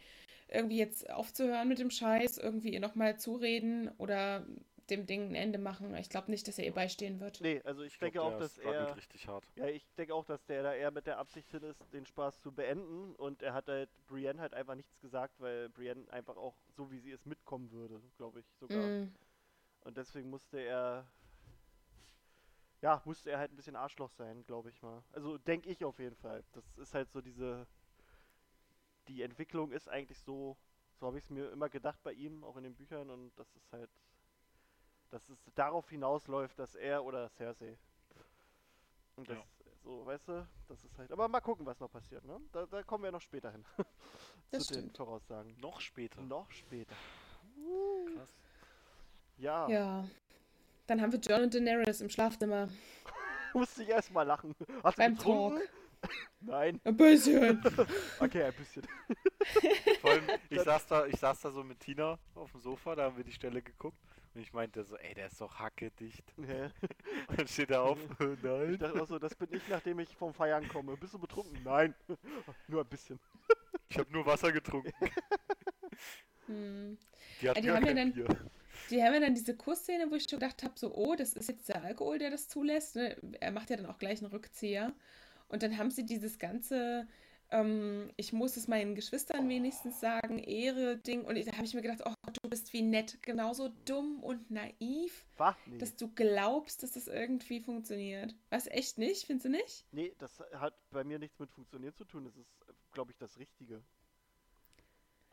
irgendwie 0.48 0.78
jetzt 0.78 1.08
aufzuhören 1.10 1.68
mit 1.68 1.78
dem 1.78 1.90
Scheiß, 1.90 2.38
irgendwie 2.38 2.72
ihr 2.72 2.80
nochmal 2.80 3.18
zureden 3.18 3.90
oder 3.98 4.46
dem 4.90 5.06
Ding 5.06 5.30
ein 5.30 5.34
Ende 5.34 5.58
machen. 5.58 5.94
Ich 5.96 6.10
glaube 6.10 6.30
nicht, 6.30 6.46
dass 6.46 6.58
er 6.58 6.66
ihr 6.66 6.74
beistehen 6.74 7.18
wird. 7.18 7.40
Nee, 7.40 7.62
also 7.64 7.82
ich, 7.82 7.94
Ich 7.94 7.98
glaub, 7.98 8.12
denke 8.12 8.22
auch, 8.22 8.30
der 8.32 8.38
dass 8.40 8.58
er. 8.58 8.96
richtig 8.96 9.26
hart. 9.26 9.44
Ja, 9.56 9.66
ich 9.66 9.86
denke 9.96 10.14
auch, 10.14 10.26
dass 10.26 10.44
der 10.44 10.62
da 10.62 10.74
eher 10.74 10.90
mit 10.90 11.06
der 11.06 11.18
Absicht 11.18 11.50
hin 11.50 11.62
ist, 11.62 11.80
den 11.94 12.04
Spaß 12.04 12.40
zu 12.42 12.52
beenden. 12.52 13.14
Und 13.16 13.42
er 13.42 13.54
hat 13.54 13.66
halt 13.68 13.88
Brienne 14.06 14.40
halt 14.40 14.52
einfach 14.52 14.74
nichts 14.74 15.00
gesagt, 15.00 15.40
weil 15.40 15.70
Brienne 15.70 16.04
einfach 16.12 16.36
auch 16.36 16.54
so 16.76 16.90
wie 16.90 16.98
sie 16.98 17.12
ist 17.12 17.24
mitkommen 17.24 17.70
würde, 17.72 17.98
glaube 18.18 18.40
ich 18.40 18.46
sogar. 18.60 18.86
Mm, 18.86 19.14
Und 19.80 19.96
deswegen 19.96 20.28
musste 20.28 20.58
er. 20.60 21.06
Ja, 22.84 23.00
musste 23.06 23.30
er 23.30 23.38
halt 23.38 23.50
ein 23.50 23.56
bisschen 23.56 23.76
Arschloch 23.76 24.10
sein, 24.10 24.44
glaube 24.44 24.68
ich 24.68 24.82
mal. 24.82 25.02
Also 25.12 25.38
denke 25.38 25.70
ich 25.70 25.82
auf 25.86 25.98
jeden 25.98 26.16
Fall. 26.16 26.44
Das 26.52 26.76
ist 26.76 26.92
halt 26.92 27.10
so 27.10 27.22
diese. 27.22 27.66
Die 29.08 29.22
Entwicklung 29.22 29.72
ist 29.72 29.88
eigentlich 29.88 30.18
so. 30.20 30.58
So 31.00 31.06
habe 31.06 31.16
ich 31.16 31.24
es 31.24 31.30
mir 31.30 31.50
immer 31.50 31.70
gedacht 31.70 32.02
bei 32.02 32.12
ihm, 32.12 32.44
auch 32.44 32.58
in 32.58 32.64
den 32.64 32.74
Büchern. 32.74 33.08
Und 33.08 33.32
das 33.38 33.56
ist 33.56 33.72
halt. 33.72 33.88
Dass 35.08 35.30
es 35.30 35.38
darauf 35.54 35.88
hinausläuft, 35.88 36.58
dass 36.58 36.74
er 36.74 37.02
oder 37.04 37.30
Cersei. 37.30 37.78
Und 39.16 39.30
das, 39.30 39.38
Ja. 39.38 39.44
so, 39.82 40.04
weißt 40.04 40.28
du, 40.28 40.46
das 40.68 40.84
ist 40.84 40.98
halt. 40.98 41.10
Aber 41.10 41.26
mal 41.26 41.40
gucken, 41.40 41.64
was 41.64 41.80
noch 41.80 41.90
passiert, 41.90 42.22
ne? 42.26 42.38
Da, 42.52 42.66
da 42.66 42.82
kommen 42.82 43.04
wir 43.04 43.12
noch 43.12 43.22
später 43.22 43.50
hin. 43.50 43.64
Das 44.50 44.66
Zu 44.66 44.74
den 44.74 44.80
stimmt. 44.82 44.96
Voraussagen. 44.98 45.56
Noch 45.58 45.80
später. 45.80 46.20
Noch 46.20 46.50
später. 46.50 46.94
Krass. 48.14 48.36
Ja, 49.38 49.68
ja. 49.68 50.08
Dann 50.86 51.00
haben 51.00 51.12
wir 51.12 51.18
John 51.20 51.42
und 51.42 51.54
Daenerys 51.54 52.00
im 52.00 52.10
Schlafzimmer. 52.10 52.68
musste 53.54 53.82
ich 53.82 53.88
erstmal 53.88 54.26
lachen. 54.26 54.54
Hast 54.82 54.98
du 54.98 55.02
Beim 55.02 55.16
getrunken? 55.16 55.60
Nein. 56.40 56.80
Ein 56.84 56.96
bisschen. 56.96 57.62
Okay, 58.20 58.42
ein 58.44 58.52
bisschen. 58.54 58.82
Vor 60.00 60.10
allem, 60.10 60.24
ich 60.50 60.60
saß 60.60 60.86
da, 60.86 61.06
ich 61.06 61.16
saß 61.18 61.40
da 61.40 61.50
so 61.50 61.64
mit 61.64 61.80
Tina 61.80 62.18
auf 62.34 62.50
dem 62.52 62.60
Sofa, 62.60 62.94
da 62.94 63.04
haben 63.04 63.16
wir 63.16 63.24
die 63.24 63.32
Stelle 63.32 63.62
geguckt 63.62 63.96
und 64.34 64.40
ich 64.42 64.52
meinte 64.52 64.84
so, 64.84 64.96
ey, 64.96 65.14
der 65.14 65.26
ist 65.28 65.40
doch 65.40 65.58
hackedicht. 65.58 66.24
Und 66.36 66.48
dann 66.48 67.46
steht 67.48 67.70
er 67.70 67.82
auf, 67.82 67.98
Ich 68.20 68.42
nein. 68.42 68.78
dachte 68.78 69.02
auch 69.02 69.06
so, 69.06 69.18
das 69.18 69.34
bin 69.34 69.48
ich, 69.52 69.62
nachdem 69.68 69.98
ich 70.00 70.14
vom 70.16 70.34
Feiern 70.34 70.68
komme. 70.68 70.96
Bist 70.96 71.14
du 71.14 71.18
betrunken? 71.18 71.58
Nein. 71.64 71.94
Nur 72.68 72.82
ein 72.82 72.88
bisschen. 72.88 73.18
Ich 73.88 73.98
habe 73.98 74.10
nur 74.12 74.26
Wasser 74.26 74.52
getrunken. 74.52 74.92
Hm. 76.46 76.98
Die 77.40 77.48
hat 77.48 77.56
Ja, 77.56 77.62
die 77.62 77.66
gar 77.68 77.76
haben 77.76 77.86
ja 77.86 77.94
dann- 77.94 78.12
Bier. 78.12 78.26
Die 78.90 79.02
haben 79.02 79.14
ja 79.14 79.20
dann 79.20 79.34
diese 79.34 79.56
Kussszene, 79.56 80.10
wo 80.10 80.14
ich 80.14 80.24
schon 80.28 80.38
gedacht 80.38 80.62
habe, 80.62 80.74
so, 80.76 80.94
oh, 80.94 81.14
das 81.14 81.34
ist 81.34 81.48
jetzt 81.48 81.68
der 81.68 81.82
Alkohol, 81.82 82.18
der 82.18 82.30
das 82.30 82.48
zulässt. 82.48 82.96
Ne? 82.96 83.16
Er 83.40 83.52
macht 83.52 83.70
ja 83.70 83.76
dann 83.76 83.86
auch 83.86 83.98
gleich 83.98 84.20
einen 84.20 84.30
Rückzieher. 84.30 84.92
Und 85.48 85.62
dann 85.62 85.78
haben 85.78 85.90
sie 85.90 86.04
dieses 86.04 86.38
ganze, 86.38 87.06
ähm, 87.50 88.10
ich 88.16 88.32
muss 88.32 88.56
es 88.56 88.68
meinen 88.68 88.94
Geschwistern 88.94 89.48
wenigstens 89.48 90.00
sagen, 90.00 90.38
Ehre-Ding. 90.38 91.24
Und 91.24 91.38
da 91.46 91.52
habe 91.52 91.64
ich 91.64 91.74
mir 91.74 91.82
gedacht, 91.82 92.02
oh 92.04 92.12
Gott, 92.24 92.36
du 92.42 92.50
bist 92.50 92.72
wie 92.72 92.82
nett, 92.82 93.22
genauso 93.22 93.68
dumm 93.84 94.22
und 94.22 94.50
naiv, 94.50 95.24
War? 95.36 95.56
Nee. 95.66 95.78
dass 95.78 95.96
du 95.96 96.08
glaubst, 96.14 96.82
dass 96.82 96.92
das 96.92 97.06
irgendwie 97.06 97.60
funktioniert. 97.60 98.34
Was, 98.50 98.66
echt 98.66 98.98
nicht? 98.98 99.26
Findest 99.26 99.46
du 99.46 99.50
nicht? 99.50 99.84
nee, 99.92 100.14
das 100.18 100.40
hat 100.54 100.74
bei 100.90 101.04
mir 101.04 101.18
nichts 101.18 101.38
mit 101.38 101.50
Funktionieren 101.50 101.94
zu 101.94 102.04
tun. 102.04 102.24
Das 102.24 102.36
ist, 102.36 102.50
glaube 102.92 103.12
ich, 103.12 103.18
das 103.18 103.38
Richtige. 103.38 103.82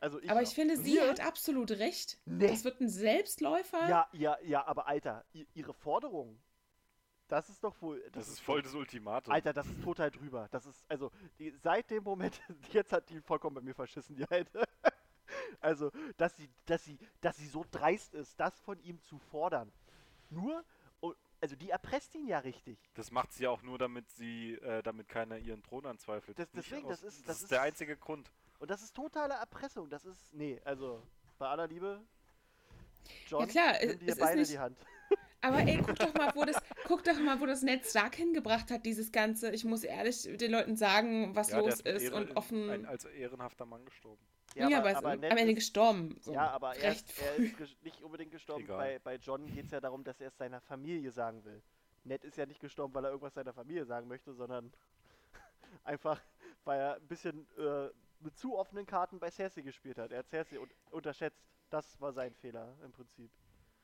Also 0.02 0.20
ich, 0.20 0.28
Aber 0.30 0.42
ich 0.42 0.48
finde, 0.52 0.76
sie 0.76 1.00
hat 1.00 1.20
absolut 1.20 1.70
recht. 1.70 2.18
Nee. 2.24 2.48
Das 2.48 2.64
wird 2.64 2.80
ein 2.80 2.88
Selbstläufer. 2.88 3.88
Ja, 3.88 4.08
ja, 4.12 4.36
ja, 4.42 4.66
aber 4.66 4.88
Alter, 4.88 5.24
ihre 5.54 5.72
Forderung, 5.72 6.42
das 7.28 7.48
ist 7.48 7.62
doch 7.62 7.80
wohl. 7.80 8.02
Das 8.10 8.26
ist 8.26 8.40
voll 8.40 8.62
das 8.62 8.74
Ultimatum. 8.74 9.32
Alter, 9.32 9.52
das 9.52 9.66
ist 9.68 9.80
total 9.82 10.10
drüber. 10.10 10.48
Das 10.50 10.66
ist, 10.66 10.84
also, 10.88 11.12
die, 11.38 11.52
seit 11.62 11.88
dem 11.90 12.02
Moment, 12.02 12.40
jetzt 12.72 12.92
hat 12.92 13.08
die 13.10 13.20
vollkommen 13.20 13.54
bei 13.54 13.60
mir 13.62 13.74
verschissen, 13.74 14.16
die 14.16 14.26
Alte. 14.28 14.64
Also, 15.60 15.90
dass 16.18 16.36
sie, 16.36 16.50
dass 16.66 16.84
sie, 16.84 16.98
dass 17.20 17.36
sie 17.36 17.46
so 17.46 17.64
dreist 17.70 18.14
ist, 18.14 18.38
das 18.40 18.58
von 18.60 18.78
ihm 18.80 19.00
zu 19.02 19.18
fordern. 19.18 19.72
Nur, 20.28 20.62
also 21.40 21.56
die 21.56 21.70
erpresst 21.70 22.14
ihn 22.14 22.26
ja 22.26 22.38
richtig. 22.40 22.78
Das 22.94 23.10
macht 23.12 23.32
sie 23.32 23.46
auch 23.46 23.62
nur, 23.62 23.78
damit 23.78 24.10
sie, 24.10 24.54
äh, 24.54 24.82
damit 24.82 25.08
keiner 25.08 25.38
ihren 25.38 25.62
Thron 25.62 25.86
anzweifelt. 25.86 26.38
Das- 26.38 26.50
deswegen, 26.50 26.84
aus- 26.86 27.00
das 27.00 27.02
ist- 27.02 27.20
das 27.20 27.26
das 27.26 27.42
ist 27.42 27.50
der 27.52 27.62
einzige 27.62 27.96
Grund. 27.96 28.30
Und 28.62 28.70
das 28.70 28.80
ist 28.80 28.94
totale 28.94 29.34
Erpressung. 29.34 29.90
Das 29.90 30.04
ist, 30.04 30.32
nee, 30.32 30.60
also 30.64 31.02
bei 31.36 31.48
aller 31.48 31.66
Liebe, 31.66 32.00
John, 33.26 33.48
klar, 33.48 33.72
nimm 33.80 33.90
es- 33.90 33.98
dir 33.98 34.06
es 34.06 34.12
ist 34.14 34.20
beide 34.20 34.38
nicht- 34.38 34.52
die 34.52 34.58
Hand. 34.60 34.78
Aber 35.40 35.58
ey, 35.58 35.82
guck 35.84 35.96
doch 35.96 36.14
mal, 36.14 36.30
wo 36.36 36.44
das, 36.44 36.54
guck 36.86 37.02
doch 37.02 37.18
mal, 37.18 37.40
wo 37.40 37.46
das 37.46 37.62
Ned 37.62 37.84
Stark 37.84 38.14
hingebracht 38.14 38.70
hat, 38.70 38.86
dieses 38.86 39.10
Ganze. 39.10 39.50
Ich 39.50 39.64
muss 39.64 39.82
ehrlich 39.82 40.22
den 40.36 40.52
Leuten 40.52 40.76
sagen, 40.76 41.34
was 41.34 41.50
Ja, 41.50 41.58
los 41.58 41.80
ist 41.80 42.02
Ehre- 42.04 42.14
und 42.14 42.36
offen. 42.36 42.70
Ein 42.70 42.86
als 42.86 43.04
ehrenhafter 43.04 43.66
Mann 43.66 43.84
gestorben. 43.84 44.22
Ja, 44.54 44.66
aber, 44.78 44.90
er 44.92 44.96
ist 44.98 45.20
Ned 45.20 45.32
am 45.32 45.38
Ende 45.38 45.50
ist- 45.50 45.56
gestorben. 45.56 46.16
So 46.20 46.32
Ja, 46.32 46.50
aber 46.52 46.76
er 46.76 46.92
ist, 46.92 47.12
er 47.20 47.34
ist 47.38 47.82
nicht 47.82 48.00
unbedingt 48.00 48.30
gestorben. 48.30 48.62
Egal. 48.62 48.78
Bei, 48.78 48.98
bei 49.00 49.16
John 49.16 49.44
geht 49.52 49.64
es 49.64 49.72
ja 49.72 49.80
darum, 49.80 50.04
dass 50.04 50.20
er 50.20 50.28
es 50.28 50.36
seiner 50.36 50.60
Familie 50.60 51.10
sagen 51.10 51.44
will. 51.44 51.60
Ned 52.04 52.22
ist 52.22 52.36
ja 52.36 52.46
nicht 52.46 52.60
gestorben, 52.60 52.94
weil 52.94 53.04
er 53.06 53.10
irgendwas 53.10 53.34
seiner 53.34 53.52
Familie 53.52 53.84
sagen 53.86 54.06
möchte, 54.06 54.32
sondern 54.34 54.72
einfach, 55.82 56.20
weil 56.64 56.78
er 56.78 56.94
ein 56.94 57.06
bisschen 57.08 57.48
äh, 57.58 57.88
mit 58.22 58.36
zu 58.36 58.56
offenen 58.56 58.86
Karten 58.86 59.18
bei 59.18 59.30
Cersei 59.30 59.62
gespielt 59.62 59.98
hat. 59.98 60.12
Er 60.12 60.20
hat 60.20 60.28
Cersei 60.28 60.58
un 60.60 60.68
unterschätzt. 60.90 61.42
Das 61.70 62.00
war 62.00 62.12
sein 62.12 62.34
Fehler 62.34 62.76
im 62.84 62.92
Prinzip. 62.92 63.30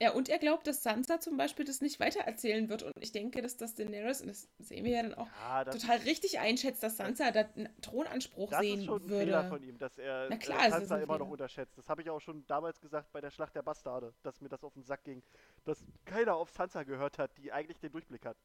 Ja, 0.01 0.13
und 0.13 0.29
er 0.29 0.39
glaubt, 0.39 0.67
dass 0.69 0.85
Sansa 0.85 1.19
zum 1.19 1.37
Beispiel 1.37 1.65
das 1.65 1.81
nicht 1.81 1.99
weitererzählen 1.99 2.69
wird. 2.69 2.85
Und 2.85 2.93
ich 3.01 3.11
denke, 3.11 3.43
dass 3.43 3.57
das 3.57 3.75
Daenerys, 3.75 4.21
und 4.21 4.29
das 4.29 4.49
sehen 4.61 4.85
wir 4.85 4.93
ja 4.93 5.03
dann 5.03 5.15
auch, 5.15 5.27
Ja, 5.27 5.65
das, 5.65 5.79
total 5.81 5.97
richtig 5.99 6.39
einschätzt, 6.39 6.85
dass 6.85 6.97
Sansa 6.99 7.33
da 7.33 7.41
einen 7.57 7.69
Thronanspruch 7.81 8.51
das 8.51 8.61
sehen 8.61 8.79
ist 8.79 8.85
schon 8.85 9.03
ein 9.03 9.09
würde. 9.09 9.25
Fehler 9.25 9.45
von 9.49 9.63
ihm, 9.65 9.77
dass 9.79 9.99
er 9.99 10.29
Na 10.31 10.37
äh, 10.37 10.39
klar, 10.39 10.71
Sansa 10.71 10.99
immer 10.99 11.19
noch 11.19 11.27
Fehler. 11.27 11.33
unterschätzt. 11.33 11.77
Das 11.77 11.89
habe 11.89 12.03
ich 12.03 12.11
auch 12.11 12.21
schon 12.21 12.47
damals 12.47 12.81
gesagt 12.81 13.11
bei 13.11 13.21
der 13.21 13.31
Schlacht 13.33 13.57
der 13.57 13.63
Bastarde, 13.63 14.15
dass 14.23 14.41
mir 14.41 14.49
das 14.49 14.63
auf 14.63 14.75
den 14.75 14.85
Sack 14.85 15.03
ging. 15.03 15.21
Dass 15.65 15.85
keiner 16.05 16.37
auf 16.37 16.51
Sansa 16.51 16.85
gehört 16.85 17.19
hat, 17.19 17.37
die 17.37 17.51
eigentlich 17.51 17.81
den 17.81 17.91
Durchblick 17.91 18.25
hat. 18.25 18.37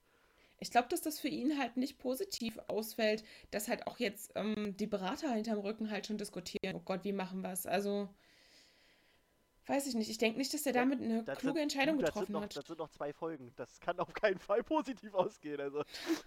Ich 0.64 0.72
glaube, 0.72 0.88
dass 0.88 1.02
das 1.02 1.20
für 1.20 1.28
ihn 1.28 1.60
halt 1.60 1.76
nicht 1.76 2.00
positiv 2.00 2.58
ausfällt, 2.68 3.26
dass 3.52 3.68
halt 3.68 3.86
auch 3.86 4.00
jetzt 4.00 4.32
ähm, 4.36 4.78
die 4.78 4.88
Berater 4.88 5.30
hinterm 5.34 5.60
Rücken 5.60 5.92
halt 5.92 6.08
schon 6.08 6.18
diskutieren. 6.18 6.74
Oh 6.74 6.80
Gott, 6.80 7.04
wie 7.04 7.12
machen 7.12 7.42
wir 7.42 7.52
es? 7.52 7.66
Also, 7.66 8.08
weiß 9.66 9.88
ich 9.88 9.96
nicht. 9.96 10.10
Ich 10.10 10.20
denke 10.20 10.38
nicht, 10.38 10.54
dass 10.54 10.66
er 10.66 10.72
damit 10.72 11.02
eine 11.02 11.22
Das 11.26 11.38
kluge 11.38 11.56
sind, 11.56 11.64
Entscheidung 11.64 11.98
getroffen 11.98 12.32
noch, 12.32 12.44
hat. 12.44 12.56
Das 12.56 12.66
sind 12.66 12.80
noch 12.80 12.90
zwei 12.92 13.12
Folgen. 13.12 13.52
Das 13.58 13.82
kann 13.82 14.00
auf 14.00 14.14
keinen 14.14 14.40
Fall 14.40 14.64
positiv 14.64 15.14
ausgehen. 15.14 15.60
Also, 15.60 15.84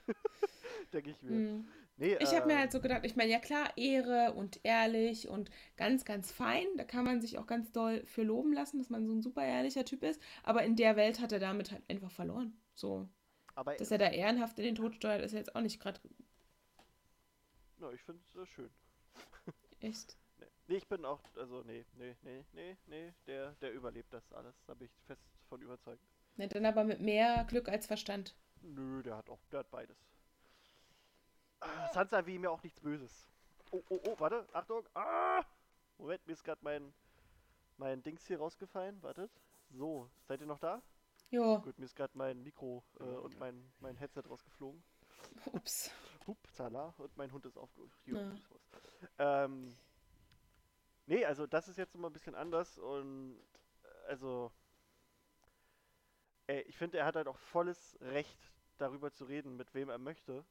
denke 0.92 1.10
ich 1.12 1.22
mir. 1.22 1.30
Hm. 1.30 1.68
Nee, 1.96 2.18
Ich 2.20 2.34
habe 2.34 2.46
mir 2.46 2.58
halt 2.58 2.72
so 2.72 2.80
gedacht, 2.82 3.06
ich 3.06 3.16
meine, 3.16 3.32
ja 3.32 3.38
klar, 3.38 3.74
Ehre 3.78 4.34
und 4.34 4.60
ehrlich 4.64 5.28
und 5.30 5.50
ganz, 5.78 6.04
ganz 6.04 6.30
fein. 6.30 6.66
Da 6.76 6.84
kann 6.84 7.06
man 7.06 7.22
sich 7.22 7.38
auch 7.38 7.46
ganz 7.46 7.72
doll 7.72 8.04
für 8.04 8.22
loben 8.22 8.52
lassen, 8.52 8.76
dass 8.76 8.90
man 8.90 9.06
so 9.06 9.14
ein 9.14 9.22
super 9.22 9.42
ehrlicher 9.46 9.86
Typ 9.86 10.02
ist. 10.02 10.20
Aber 10.42 10.62
in 10.62 10.76
der 10.76 10.96
Welt 10.96 11.20
hat 11.20 11.32
er 11.32 11.38
damit 11.38 11.72
halt 11.72 11.82
einfach 11.88 12.10
verloren. 12.10 12.52
So, 12.74 13.08
aber 13.56 13.74
dass 13.74 13.90
er 13.90 13.98
da 13.98 14.08
ehrenhaft 14.08 14.58
in 14.58 14.64
den 14.64 14.74
Tod 14.76 14.94
steuert, 14.94 15.22
ist 15.22 15.32
jetzt 15.32 15.56
auch 15.56 15.60
nicht 15.60 15.80
gerade 15.80 16.00
ja, 17.78 17.92
ich 17.92 18.02
finde 18.02 18.22
es 18.22 18.36
äh, 18.36 18.46
schön. 18.46 18.70
echt. 19.80 20.16
Nee. 20.66 20.76
ich 20.76 20.88
bin 20.88 21.04
auch, 21.04 21.20
also 21.36 21.62
nee, 21.62 21.84
nee, 21.94 22.16
nee, 22.22 22.44
nee, 22.52 22.76
nee, 22.86 23.14
der, 23.26 23.52
der 23.60 23.72
überlebt 23.72 24.12
das 24.12 24.32
alles. 24.32 24.54
Da 24.66 24.74
bin 24.74 24.86
ich 24.86 24.92
fest 25.06 25.22
von 25.48 25.60
überzeugt. 25.60 26.02
Ne, 26.36 26.48
dann 26.48 26.66
aber 26.66 26.84
mit 26.84 27.00
mehr 27.00 27.44
Glück 27.44 27.68
als 27.68 27.86
Verstand. 27.86 28.34
Nö, 28.62 29.02
der 29.02 29.16
hat 29.16 29.28
auch, 29.28 29.44
der 29.50 29.60
hat 29.60 29.70
beides. 29.70 29.96
Ah, 31.60 31.92
Sansa 31.92 32.26
wie 32.26 32.38
mir 32.38 32.50
auch 32.50 32.62
nichts 32.62 32.80
Böses. 32.80 33.28
Oh, 33.70 33.82
oh, 33.88 34.00
oh, 34.06 34.14
warte, 34.18 34.46
Achtung. 34.52 34.86
Ah! 34.94 35.44
Moment, 35.98 36.26
mir 36.26 36.32
ist 36.32 36.44
gerade 36.44 36.62
mein, 36.62 36.92
mein 37.76 38.02
Dings 38.02 38.26
hier 38.26 38.38
rausgefallen. 38.38 39.02
Wartet. 39.02 39.30
So, 39.70 40.10
seid 40.28 40.40
ihr 40.40 40.46
noch 40.46 40.58
da? 40.58 40.82
Jo, 41.30 41.60
Gut, 41.60 41.78
mir 41.78 41.84
ist 41.84 41.96
gerade 41.96 42.16
mein 42.16 42.42
Mikro 42.42 42.84
äh, 43.00 43.04
Ja, 43.04 43.18
und 43.18 43.32
ja. 43.34 43.40
mein, 43.40 43.72
mein 43.80 43.96
Headset 43.96 44.22
rausgeflogen. 44.28 44.82
ups. 45.52 45.90
Hupsala, 46.26 46.94
und 46.98 47.16
mein 47.16 47.32
Hund 47.32 47.46
ist 47.46 47.56
aufgehoben. 47.56 47.92
Ja. 49.18 49.44
Ähm, 49.44 49.76
nee, 51.06 51.24
also 51.24 51.46
das 51.46 51.68
ist 51.68 51.76
jetzt 51.78 51.94
immer 51.94 52.08
ein 52.10 52.12
bisschen 52.12 52.34
anders 52.34 52.78
und 52.78 53.38
äh, 53.82 54.08
also 54.08 54.50
äh, 56.48 56.60
ich 56.62 56.76
finde, 56.76 56.98
er 56.98 57.06
hat 57.06 57.16
halt 57.16 57.28
auch 57.28 57.38
volles 57.38 57.96
Recht, 58.00 58.52
darüber 58.78 59.10
zu 59.12 59.24
reden, 59.24 59.56
mit 59.56 59.74
wem 59.74 59.88
er 59.88 59.98
möchte. 59.98 60.44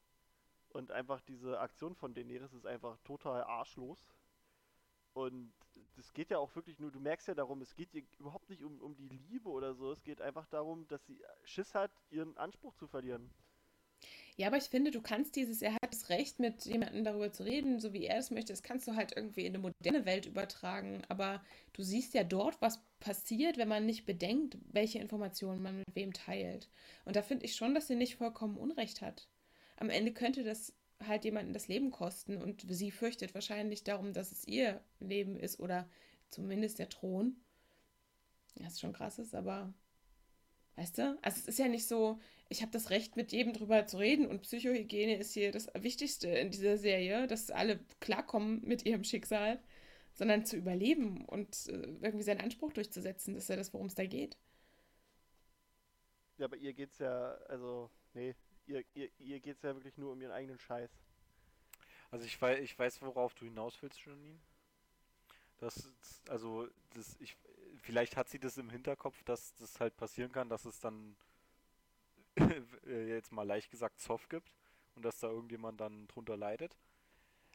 Und 0.69 0.91
einfach 0.91 1.21
diese 1.21 1.59
Aktion 1.59 1.95
von 1.95 2.13
Daenerys 2.13 2.53
ist 2.53 2.65
einfach 2.65 2.97
total 3.03 3.43
arschlos. 3.43 3.99
Und 5.13 5.53
es 5.97 6.13
geht 6.13 6.29
ja 6.29 6.37
auch 6.37 6.55
wirklich 6.55 6.79
nur, 6.79 6.91
du 6.91 6.99
merkst 6.99 7.27
ja 7.27 7.33
darum, 7.33 7.61
es 7.61 7.75
geht 7.75 7.93
ihr 7.93 8.03
überhaupt 8.19 8.49
nicht 8.49 8.63
um, 8.63 8.79
um 8.81 8.95
die 9.07 9.17
Liebe 9.17 9.49
oder 9.49 9.73
so, 9.73 9.91
es 9.91 10.03
geht 10.03 10.21
einfach 10.21 10.47
darum, 10.47 10.87
dass 10.87 11.05
sie 11.05 11.19
Schiss 11.43 11.75
hat, 11.75 11.91
ihren 12.09 12.37
Anspruch 12.37 12.75
zu 12.75 12.87
verlieren. 12.87 13.29
Ja, 14.37 14.47
aber 14.47 14.57
ich 14.57 14.65
finde, 14.65 14.91
du 14.91 15.01
kannst 15.01 15.37
dieses, 15.37 15.61
er 15.61 15.73
hat 15.75 15.93
das 15.93 16.09
Recht, 16.09 16.39
mit 16.39 16.65
jemandem 16.65 17.05
darüber 17.05 17.31
zu 17.31 17.43
reden, 17.43 17.79
so 17.79 17.93
wie 17.93 18.05
er 18.05 18.17
es 18.17 18.31
möchte, 18.31 18.51
das 18.51 18.63
kannst 18.63 18.85
du 18.85 18.95
halt 18.95 19.15
irgendwie 19.15 19.45
in 19.45 19.55
eine 19.55 19.59
moderne 19.59 20.05
Welt 20.05 20.25
übertragen. 20.25 21.03
Aber 21.07 21.41
du 21.71 21.83
siehst 21.83 22.13
ja 22.13 22.25
dort, 22.25 22.61
was 22.61 22.81
passiert, 22.99 23.57
wenn 23.57 23.69
man 23.69 23.85
nicht 23.85 24.05
bedenkt, 24.05 24.57
welche 24.73 24.99
Informationen 24.99 25.63
man 25.63 25.77
mit 25.77 25.95
wem 25.95 26.11
teilt. 26.11 26.69
Und 27.05 27.15
da 27.15 27.21
finde 27.21 27.45
ich 27.45 27.55
schon, 27.55 27.73
dass 27.73 27.87
sie 27.87 27.95
nicht 27.95 28.17
vollkommen 28.17 28.57
Unrecht 28.57 29.01
hat. 29.01 29.29
Am 29.77 29.89
Ende 29.89 30.11
könnte 30.11 30.43
das 30.43 30.73
halt 31.05 31.25
jemanden 31.25 31.53
das 31.53 31.67
Leben 31.67 31.91
kosten 31.91 32.37
und 32.37 32.65
sie 32.67 32.91
fürchtet 32.91 33.33
wahrscheinlich 33.33 33.83
darum, 33.83 34.13
dass 34.13 34.31
es 34.31 34.47
ihr 34.47 34.81
Leben 34.99 35.37
ist 35.37 35.59
oder 35.59 35.89
zumindest 36.29 36.79
der 36.79 36.89
Thron. 36.89 37.35
Ja, 38.55 38.67
ist 38.67 38.79
schon 38.79 38.93
krass 38.93 39.19
ist, 39.19 39.35
aber 39.35 39.73
weißt 40.75 40.97
du? 40.97 41.17
Also 41.21 41.39
es 41.39 41.47
ist 41.47 41.59
ja 41.59 41.67
nicht 41.67 41.87
so, 41.87 42.19
ich 42.49 42.61
habe 42.61 42.71
das 42.71 42.89
Recht, 42.89 43.15
mit 43.15 43.31
jedem 43.31 43.53
drüber 43.53 43.85
zu 43.85 43.97
reden 43.97 44.27
und 44.27 44.41
Psychohygiene 44.41 45.17
ist 45.17 45.33
hier 45.33 45.51
das 45.51 45.67
Wichtigste 45.73 46.29
in 46.29 46.51
dieser 46.51 46.77
Serie, 46.77 47.27
dass 47.27 47.51
alle 47.51 47.79
klarkommen 47.99 48.61
mit 48.63 48.85
ihrem 48.85 49.03
Schicksal, 49.03 49.59
sondern 50.13 50.45
zu 50.45 50.55
überleben 50.55 51.25
und 51.25 51.67
äh, 51.67 51.97
irgendwie 52.01 52.23
seinen 52.23 52.41
Anspruch 52.41 52.71
durchzusetzen. 52.73 53.33
Das 53.33 53.43
ist 53.43 53.49
ja 53.49 53.57
das, 53.57 53.73
worum 53.73 53.87
es 53.87 53.95
da 53.95 54.05
geht. 54.05 54.37
Ja, 56.37 56.45
aber 56.45 56.57
ihr 56.57 56.73
geht's 56.73 56.99
ja, 56.99 57.33
also, 57.47 57.89
nee, 58.13 58.35
ihr, 58.67 58.83
ihr, 58.93 59.09
ihr 59.19 59.39
geht's 59.39 59.61
ja 59.61 59.75
wirklich 59.75 59.97
nur 59.97 60.13
um 60.13 60.21
ihren 60.21 60.31
eigenen 60.31 60.59
Scheiß. 60.59 60.91
Also 62.11 62.25
ich 62.25 62.41
weiß, 62.41 62.59
ich 62.59 62.77
weiß, 62.77 63.01
worauf 63.01 63.33
du 63.33 63.45
hinaus 63.45 63.81
willst, 63.81 64.05
Janine. 64.05 64.39
Das, 65.57 65.89
also, 66.29 66.67
das, 66.93 67.15
ich, 67.19 67.37
vielleicht 67.77 68.17
hat 68.17 68.29
sie 68.29 68.39
das 68.39 68.57
im 68.57 68.69
Hinterkopf, 68.69 69.23
dass 69.23 69.55
das 69.55 69.79
halt 69.79 69.95
passieren 69.97 70.31
kann, 70.31 70.49
dass 70.49 70.65
es 70.65 70.79
dann 70.79 71.15
äh, 72.85 73.07
jetzt 73.09 73.31
mal 73.31 73.47
leicht 73.47 73.71
gesagt 73.71 73.99
Zoff 73.99 74.27
gibt 74.29 74.51
und 74.95 75.03
dass 75.05 75.19
da 75.19 75.27
irgendjemand 75.27 75.79
dann 75.79 76.07
drunter 76.07 76.37
leidet. 76.37 76.77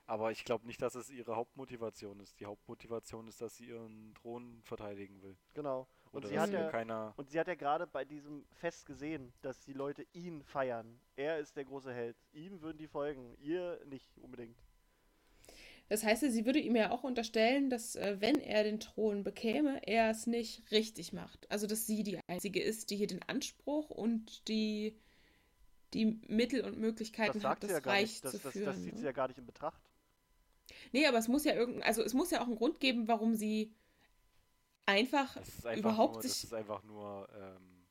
Aber 0.07 0.33
ich 0.33 0.45
glaube 0.45 0.67
nicht, 0.67 0.83
dass 0.83 0.95
es 0.95 1.11
ihre 1.11 1.37
Hauptmotivation 1.37 2.19
ist. 2.21 2.41
Die 2.41 2.47
Hauptmotivation 2.47 3.29
ist, 3.29 3.41
dass 3.41 3.57
sie 3.57 3.67
ihren 3.67 4.13
Thron 4.15 4.61
verteidigen 4.65 5.23
will. 5.23 5.37
Genau. 5.55 5.87
Und 6.13 6.27
sie 6.27 6.39
hat 6.39 6.51
ja, 6.51 6.69
keiner. 6.71 7.15
und 7.17 7.31
sie 7.31 7.39
hat 7.39 7.47
ja 7.47 7.55
gerade 7.55 7.87
bei 7.87 8.05
diesem 8.05 8.45
Fest 8.53 8.85
gesehen, 8.87 9.33
dass 9.43 9.61
die 9.61 9.73
Leute 9.73 10.05
ihn 10.13 10.43
feiern. 10.43 11.01
Er 11.15 11.39
ist 11.39 11.57
der 11.57 11.65
große 11.65 11.93
Held. 11.93 12.17
Ihm 12.33 12.63
würden 12.63 12.79
die 12.79 12.89
folgen, 12.89 13.37
ihr 13.39 13.81
nicht 13.87 14.19
unbedingt. 14.19 14.57
Das 15.89 16.05
heißt, 16.05 16.23
sie 16.31 16.47
würde 16.47 16.61
ihm 16.61 16.77
ja 16.77 16.91
auch 16.91 17.03
unterstellen, 17.03 17.69
dass 17.69 17.97
äh, 17.97 18.17
wenn 18.21 18.37
er 18.37 18.63
den 18.63 18.79
Thron 18.79 19.25
bekäme, 19.25 19.87
er 19.87 20.11
es 20.11 20.27
nicht 20.29 20.71
richtig 20.71 21.13
macht. 21.13 21.51
Also 21.51 21.67
dass 21.67 21.87
sie 21.87 22.05
die 22.05 22.19
einzige 22.29 22.63
ist, 22.63 22.91
die 22.91 22.97
hier 22.97 23.09
den 23.09 23.23
Anspruch 23.25 23.91
und 23.91 24.47
die, 24.47 24.97
die 25.93 26.21
Mittel 26.29 26.61
und 26.65 26.75
Das 26.75 26.81
Möglichkeiten 26.81 27.41
sagt 27.41 27.63
hat, 27.65 27.69
sie 27.69 27.69
das 27.69 27.75
ja 27.75 27.81
gar 27.81 27.95
Reich 27.95 28.03
nicht. 28.03 28.25
Das, 28.25 28.33
zu 28.33 28.39
das, 28.39 28.53
führen. 28.53 28.67
das 28.67 28.83
zieht 28.83 28.93
ne? 28.95 28.99
sie 29.01 29.05
ja 29.05 29.13
gar 29.13 29.27
nicht 29.27 29.39
in 29.39 29.47
Betracht. 29.47 29.83
Nee, 30.93 31.07
aber 31.07 31.19
es 31.19 31.27
muss 31.27 31.45
ja 31.45 31.55
irgendein, 31.55 31.83
also 31.83 32.03
es 32.03 32.15
muss 32.15 32.31
ja 32.31 32.41
auch 32.41 32.47
einen 32.47 32.57
Grund 32.57 32.79
geben, 32.79 33.09
warum 33.09 33.35
sie 33.35 33.75
einfach 34.87 35.35
Das 35.37 35.49
ist 35.49 35.67
einfach 35.67 35.79
überhaupt 35.79 36.15
nur, 36.15 36.23
das 36.23 36.33
sich 36.33 36.45
ist 36.45 36.55
einfach 36.55 36.83
nur. 36.85 37.29
Ähm, 37.35 37.87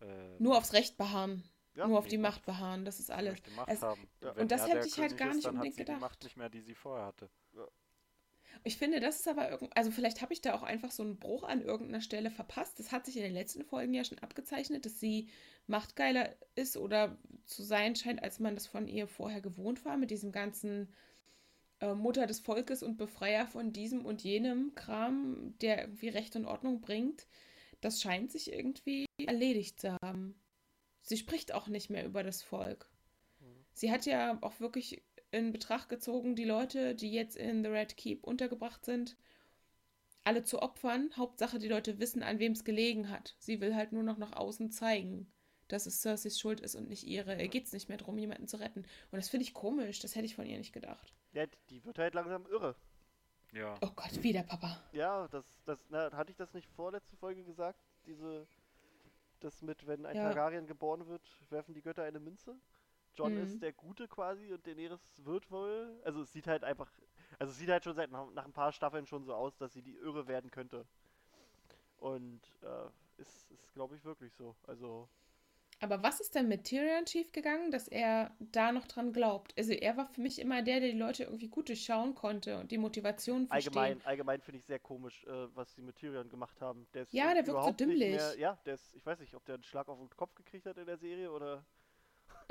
ähm, 0.00 0.36
nur 0.38 0.58
aufs 0.58 0.72
Recht 0.72 0.96
beharren, 0.96 1.42
Ja, 1.74 1.86
nur 1.86 1.98
auf 1.98 2.06
die 2.08 2.18
Macht. 2.18 2.36
Macht 2.36 2.46
beharren. 2.46 2.84
Das 2.84 2.98
ist 3.00 3.10
alles. 3.10 3.38
Es- 3.66 3.82
haben. 3.82 4.08
Ja. 4.20 4.32
Und 4.32 4.50
das 4.50 4.68
hätte 4.68 4.86
ich 4.86 4.98
halt 4.98 5.16
gar 5.16 5.30
ist, 5.30 5.36
nicht 5.36 5.46
hat 5.46 5.52
unbedingt 5.54 5.76
sie 5.76 5.84
die 5.84 5.92
Macht 5.92 6.00
gedacht. 6.00 6.24
nicht 6.24 6.36
mehr, 6.36 6.48
die 6.50 6.60
sie 6.60 6.74
vorher 6.74 7.06
hatte. 7.06 7.30
Ich 8.64 8.76
finde, 8.76 9.00
das 9.00 9.16
ist 9.18 9.26
aber 9.28 9.50
irgend, 9.50 9.76
also 9.76 9.90
vielleicht 9.90 10.22
habe 10.22 10.32
ich 10.32 10.40
da 10.40 10.54
auch 10.54 10.62
einfach 10.62 10.92
so 10.92 11.02
einen 11.02 11.18
Bruch 11.18 11.42
an 11.42 11.62
irgendeiner 11.62 12.00
Stelle 12.02 12.30
verpasst. 12.30 12.78
Das 12.78 12.92
hat 12.92 13.06
sich 13.06 13.16
in 13.16 13.22
den 13.22 13.32
letzten 13.32 13.64
Folgen 13.64 13.92
ja 13.94 14.04
schon 14.04 14.18
abgezeichnet, 14.20 14.84
dass 14.86 15.00
sie 15.00 15.28
machtgeiler 15.66 16.36
ist 16.54 16.76
oder 16.76 17.16
zu 17.44 17.62
sein 17.64 17.96
scheint, 17.96 18.22
als 18.22 18.38
man 18.38 18.54
das 18.54 18.66
von 18.68 18.86
ihr 18.86 19.08
vorher 19.08 19.40
gewohnt 19.40 19.84
war, 19.84 19.96
mit 19.96 20.10
diesem 20.12 20.30
ganzen 20.30 20.92
äh, 21.82 21.94
Mutter 21.94 22.26
des 22.26 22.40
Volkes 22.40 22.82
und 22.82 22.96
Befreier 22.96 23.46
von 23.46 23.72
diesem 23.72 24.06
und 24.06 24.22
jenem 24.22 24.74
Kram, 24.74 25.58
der 25.60 25.80
irgendwie 25.80 26.08
Recht 26.08 26.36
und 26.36 26.46
Ordnung 26.46 26.80
bringt. 26.80 27.26
Das 27.80 28.00
scheint 28.00 28.30
sich 28.30 28.52
irgendwie 28.52 29.06
erledigt 29.26 29.80
zu 29.80 29.96
haben. 30.00 30.40
Sie 31.02 31.16
spricht 31.16 31.52
auch 31.52 31.66
nicht 31.66 31.90
mehr 31.90 32.06
über 32.06 32.22
das 32.22 32.42
Volk. 32.42 32.88
Sie 33.74 33.90
hat 33.90 34.06
ja 34.06 34.38
auch 34.42 34.60
wirklich 34.60 35.02
in 35.32 35.50
Betracht 35.50 35.88
gezogen, 35.88 36.36
die 36.36 36.44
Leute, 36.44 36.94
die 36.94 37.10
jetzt 37.10 37.36
in 37.36 37.64
The 37.64 37.70
Red 37.70 37.96
Keep 37.96 38.22
untergebracht 38.22 38.84
sind, 38.84 39.16
alle 40.24 40.44
zu 40.44 40.62
opfern. 40.62 41.10
Hauptsache, 41.16 41.58
die 41.58 41.68
Leute 41.68 41.98
wissen, 41.98 42.22
an 42.22 42.38
wem 42.38 42.52
es 42.52 42.64
gelegen 42.64 43.10
hat. 43.10 43.34
Sie 43.38 43.60
will 43.60 43.74
halt 43.74 43.92
nur 43.92 44.04
noch 44.04 44.18
nach 44.18 44.34
außen 44.34 44.70
zeigen, 44.70 45.26
dass 45.66 45.86
es 45.86 46.02
Cerseis 46.02 46.38
Schuld 46.38 46.60
ist 46.60 46.76
und 46.76 46.88
nicht 46.88 47.04
ihre. 47.04 47.40
Ihr 47.40 47.48
geht 47.48 47.64
es 47.64 47.72
nicht 47.72 47.88
mehr 47.88 47.98
darum, 47.98 48.18
jemanden 48.18 48.46
zu 48.46 48.58
retten. 48.58 48.84
Und 49.10 49.16
das 49.16 49.30
finde 49.30 49.44
ich 49.44 49.54
komisch. 49.54 49.98
Das 49.98 50.14
hätte 50.14 50.26
ich 50.26 50.36
von 50.36 50.46
ihr 50.46 50.58
nicht 50.58 50.74
gedacht. 50.74 51.12
Ja, 51.32 51.44
die 51.70 51.84
wird 51.84 51.98
halt 51.98 52.14
langsam 52.14 52.46
irre. 52.46 52.74
Ja. 53.52 53.74
Oh 53.82 53.90
Gott, 53.94 54.22
wieder 54.22 54.42
Papa. 54.42 54.82
Ja, 54.92 55.28
das, 55.28 55.44
das, 55.64 55.84
na, 55.90 56.10
hatte 56.12 56.30
ich 56.30 56.36
das 56.36 56.52
nicht 56.54 56.68
vorletzte 56.70 57.16
Folge 57.16 57.44
gesagt? 57.44 57.82
Diese, 58.06 58.46
das 59.40 59.60
mit, 59.62 59.86
wenn 59.86 60.06
ein 60.06 60.16
Ja. 60.16 60.24
Targaryen 60.24 60.66
geboren 60.66 61.06
wird, 61.06 61.22
werfen 61.50 61.74
die 61.74 61.82
Götter 61.82 62.04
eine 62.04 62.20
Münze? 62.20 62.56
John 63.14 63.34
Mhm. 63.34 63.42
ist 63.42 63.60
der 63.62 63.72
Gute 63.74 64.08
quasi 64.08 64.52
und 64.52 64.66
Daenerys 64.66 65.00
wird 65.18 65.50
wohl, 65.50 66.00
also 66.04 66.22
es 66.22 66.32
sieht 66.32 66.46
halt 66.46 66.64
einfach, 66.64 66.90
also 67.38 67.50
es 67.50 67.58
sieht 67.58 67.68
halt 67.68 67.84
schon 67.84 67.94
seit 67.94 68.10
nach, 68.10 68.30
nach 68.30 68.46
ein 68.46 68.54
paar 68.54 68.72
Staffeln 68.72 69.06
schon 69.06 69.24
so 69.24 69.34
aus, 69.34 69.54
dass 69.58 69.74
sie 69.74 69.82
die 69.82 69.96
Irre 69.96 70.26
werden 70.28 70.50
könnte. 70.50 70.86
Und 71.98 72.40
äh, 72.62 73.20
ist, 73.20 73.50
ist 73.50 73.72
glaube 73.74 73.96
ich, 73.96 74.04
wirklich 74.04 74.32
so. 74.34 74.56
Also, 74.66 75.08
Aber 75.82 76.02
was 76.02 76.18
ist 76.20 76.34
denn 76.34 76.48
mit 76.48 76.64
Tyrion 76.64 77.06
schiefgegangen, 77.06 77.70
dass 77.70 77.86
er 77.86 78.34
da 78.40 78.72
noch 78.72 78.86
dran 78.86 79.12
glaubt? 79.12 79.52
Also 79.58 79.72
er 79.74 79.98
war 79.98 80.06
für 80.06 80.22
mich 80.22 80.38
immer 80.38 80.62
der, 80.62 80.80
der 80.80 80.92
die 80.92 80.96
Leute 80.98 81.24
irgendwie 81.24 81.48
gut 81.48 81.68
durchschauen 81.68 82.14
konnte 82.14 82.58
und 82.58 82.70
die 82.70 82.78
Motivation 82.78 83.48
verstehen. 83.48 83.98
allgemein, 83.98 84.02
allgemein 84.04 84.40
finde 84.40 84.58
ich 84.58 84.64
sehr 84.64 84.78
komisch, 84.78 85.24
äh, 85.24 85.54
was 85.54 85.74
sie 85.74 85.82
mit 85.82 85.96
Tyrion 85.96 86.28
gemacht 86.28 86.60
haben. 86.60 86.86
Der 86.94 87.02
ist 87.02 87.12
Ja, 87.12 87.32
der 87.34 87.46
wirkt 87.46 87.64
so 87.64 87.70
überhaupt 87.70 87.86
nicht 87.86 88.06
dümmlich. 88.06 88.08
Mehr, 88.08 88.38
ja, 88.38 88.58
der 88.66 88.74
ist, 88.74 88.94
ich 88.94 89.04
weiß 89.04 89.20
nicht, 89.20 89.34
ob 89.34 89.44
der 89.44 89.56
einen 89.56 89.64
Schlag 89.64 89.88
auf 89.88 89.98
den 89.98 90.10
Kopf 90.10 90.34
gekriegt 90.34 90.66
hat 90.66 90.78
in 90.78 90.86
der 90.86 90.96
Serie 90.98 91.30
oder. 91.30 91.64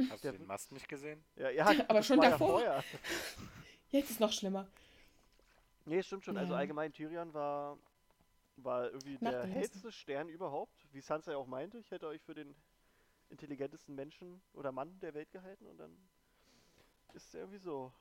Hast 0.10 0.24
Der 0.24 0.32
du 0.32 0.38
den 0.38 0.46
Mast 0.48 0.72
nicht 0.74 0.88
gesehen? 0.90 1.24
Ja, 1.36 1.50
ja, 1.50 1.76
Aber 1.88 2.04
schon 2.04 2.22
ja 2.22 2.32
davor. 2.32 2.40
vorher. 2.40 2.84
Jetzt 3.92 4.06
ist 4.06 4.12
es 4.16 4.20
noch 4.20 4.32
schlimmer. 4.32 4.68
Nee, 5.86 6.02
stimmt 6.04 6.26
schon. 6.26 6.38
Also 6.38 6.54
Ja. 6.54 6.60
allgemein 6.60 6.94
Tyrion 6.94 7.34
war, 7.34 7.78
war 8.58 8.92
irgendwie 8.92 9.18
Macht 9.22 9.34
der 9.34 9.48
hellste 9.48 9.92
Stern 9.92 10.30
überhaupt. 10.30 10.88
Wie 10.94 11.02
Sansa 11.02 11.32
ja 11.34 11.38
auch 11.38 11.48
meinte, 11.48 11.80
ich 11.80 11.92
hätte 11.92 12.08
euch 12.08 12.22
für 12.24 12.36
den 12.36 12.56
intelligentesten 13.32 13.96
Menschen 13.96 14.42
oder 14.54 14.72
Mann 14.72 15.00
der 15.00 15.14
Welt 15.14 15.32
gehalten 15.32 15.66
und 15.68 15.78
dann 15.78 15.98
ist 17.14 17.34
er 17.34 17.42
irgendwie 17.42 17.60
so. 17.60 17.92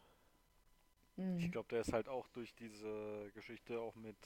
Hm. 1.16 1.38
Ich 1.38 1.50
glaube, 1.50 1.68
der 1.68 1.80
ist 1.80 1.92
halt 1.92 2.08
auch 2.08 2.28
durch 2.28 2.54
diese 2.54 3.30
Geschichte 3.34 3.80
auch 3.80 3.94
mit 3.96 4.16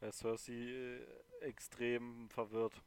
äh, 0.00 0.10
Cersei 0.12 0.52
äh, 0.52 1.06
extrem 1.40 2.28
verwirrt. 2.30 2.82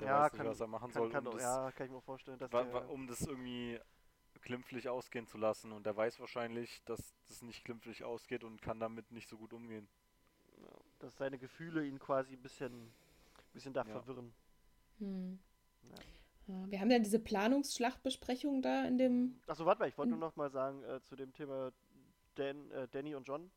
Der 0.00 0.08
Ja, 0.08 0.20
weiß 0.24 0.32
nicht, 0.32 0.38
kann- 0.38 0.46
was 0.48 0.60
er 0.60 0.66
machen 0.68 0.90
Kann, 0.92 1.02
soll, 1.02 1.10
kann, 1.10 1.26
um, 1.26 1.32
das, 1.34 1.42
ja, 1.42 1.72
kann 1.72 1.86
ich 1.86 1.92
mir 1.92 2.00
vorstellen, 2.00 2.38
dass 2.38 2.52
wa- 2.52 2.72
wa- 2.72 2.86
um 2.86 3.06
das 3.06 3.20
irgendwie 3.22 3.80
glimpflich 4.42 4.88
ausgehen 4.88 5.26
zu 5.26 5.38
lassen. 5.38 5.72
Und 5.72 5.84
der 5.86 5.96
weiß 5.96 6.20
wahrscheinlich, 6.20 6.82
dass 6.84 7.12
das 7.26 7.42
nicht 7.42 7.64
glimpflich 7.64 8.04
ausgeht 8.04 8.44
und 8.44 8.62
kann 8.62 8.78
damit 8.80 9.10
nicht 9.10 9.28
so 9.28 9.36
gut 9.36 9.52
umgehen. 9.52 9.88
dass 10.98 11.16
seine 11.16 11.38
Gefühle 11.38 11.86
ihn 11.86 12.00
quasi 12.00 12.34
ein 12.34 12.42
bisschen, 12.42 12.92
bisschen 13.52 13.72
da 13.72 13.84
Ja. 13.84 13.92
verwirren. 13.92 14.34
Hm. 14.98 15.38
Ja. 15.84 15.94
Ja, 16.48 16.70
wir 16.70 16.80
haben 16.80 16.88
dann 16.88 17.02
diese 17.02 17.18
Planungsschlachtbesprechung 17.18 18.62
da 18.62 18.84
in 18.84 18.98
dem. 18.98 19.40
Achso, 19.46 19.66
warte 19.66 19.80
mal, 19.80 19.88
ich 19.88 19.98
wollte 19.98 20.10
nur 20.10 20.18
noch 20.18 20.36
mal 20.36 20.50
sagen 20.50 20.82
äh, 20.84 21.02
zu 21.02 21.14
dem 21.14 21.32
Thema 21.32 21.72
Dan, 22.36 22.70
äh, 22.70 22.88
Danny 22.88 23.14
und 23.14 23.28
John. 23.28 23.50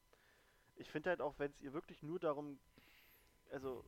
Ich 0.75 0.89
finde 0.89 1.09
halt 1.09 1.21
auch, 1.21 1.39
wenn 1.39 1.51
es 1.51 1.61
ihr 1.61 1.73
wirklich 1.73 2.03
nur 2.03 2.19
darum, 2.19 2.59
also 3.51 3.85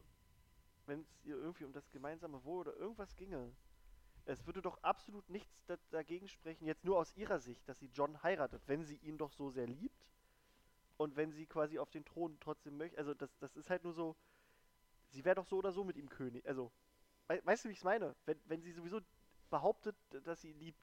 wenn 0.85 1.01
es 1.01 1.19
ihr 1.23 1.35
irgendwie 1.35 1.65
um 1.65 1.73
das 1.73 1.89
gemeinsame 1.91 2.43
Wohl 2.45 2.61
oder 2.61 2.77
irgendwas 2.77 3.15
ginge, 3.15 3.51
es 4.25 4.45
würde 4.45 4.61
doch 4.61 4.81
absolut 4.83 5.29
nichts 5.29 5.65
da 5.65 5.77
dagegen 5.91 6.29
sprechen, 6.29 6.65
jetzt 6.65 6.85
nur 6.85 6.97
aus 6.97 7.15
ihrer 7.15 7.39
Sicht, 7.39 7.67
dass 7.67 7.79
sie 7.79 7.89
John 7.93 8.23
heiratet, 8.23 8.61
wenn 8.67 8.83
sie 8.83 8.95
ihn 8.97 9.17
doch 9.17 9.31
so 9.31 9.49
sehr 9.49 9.67
liebt 9.67 10.09
und 10.97 11.15
wenn 11.17 11.31
sie 11.31 11.45
quasi 11.45 11.77
auf 11.77 11.89
den 11.91 12.05
Thron 12.05 12.37
trotzdem 12.39 12.77
möchte. 12.77 12.97
Also 12.97 13.13
das, 13.13 13.37
das 13.39 13.55
ist 13.57 13.69
halt 13.69 13.83
nur 13.83 13.93
so, 13.93 14.15
sie 15.09 15.25
wäre 15.25 15.35
doch 15.35 15.45
so 15.45 15.57
oder 15.57 15.71
so 15.71 15.83
mit 15.83 15.97
ihm 15.97 16.09
König. 16.09 16.47
Also, 16.47 16.71
weißt 17.27 17.65
du, 17.65 17.69
wie 17.69 17.73
ich 17.73 17.79
es 17.79 17.83
meine? 17.83 18.15
Wenn, 18.25 18.39
wenn 18.45 18.61
sie 18.61 18.71
sowieso 18.71 18.99
behauptet, 19.49 19.95
dass 20.25 20.41
sie 20.41 20.51
ihn 20.51 20.59
liebt, 20.59 20.79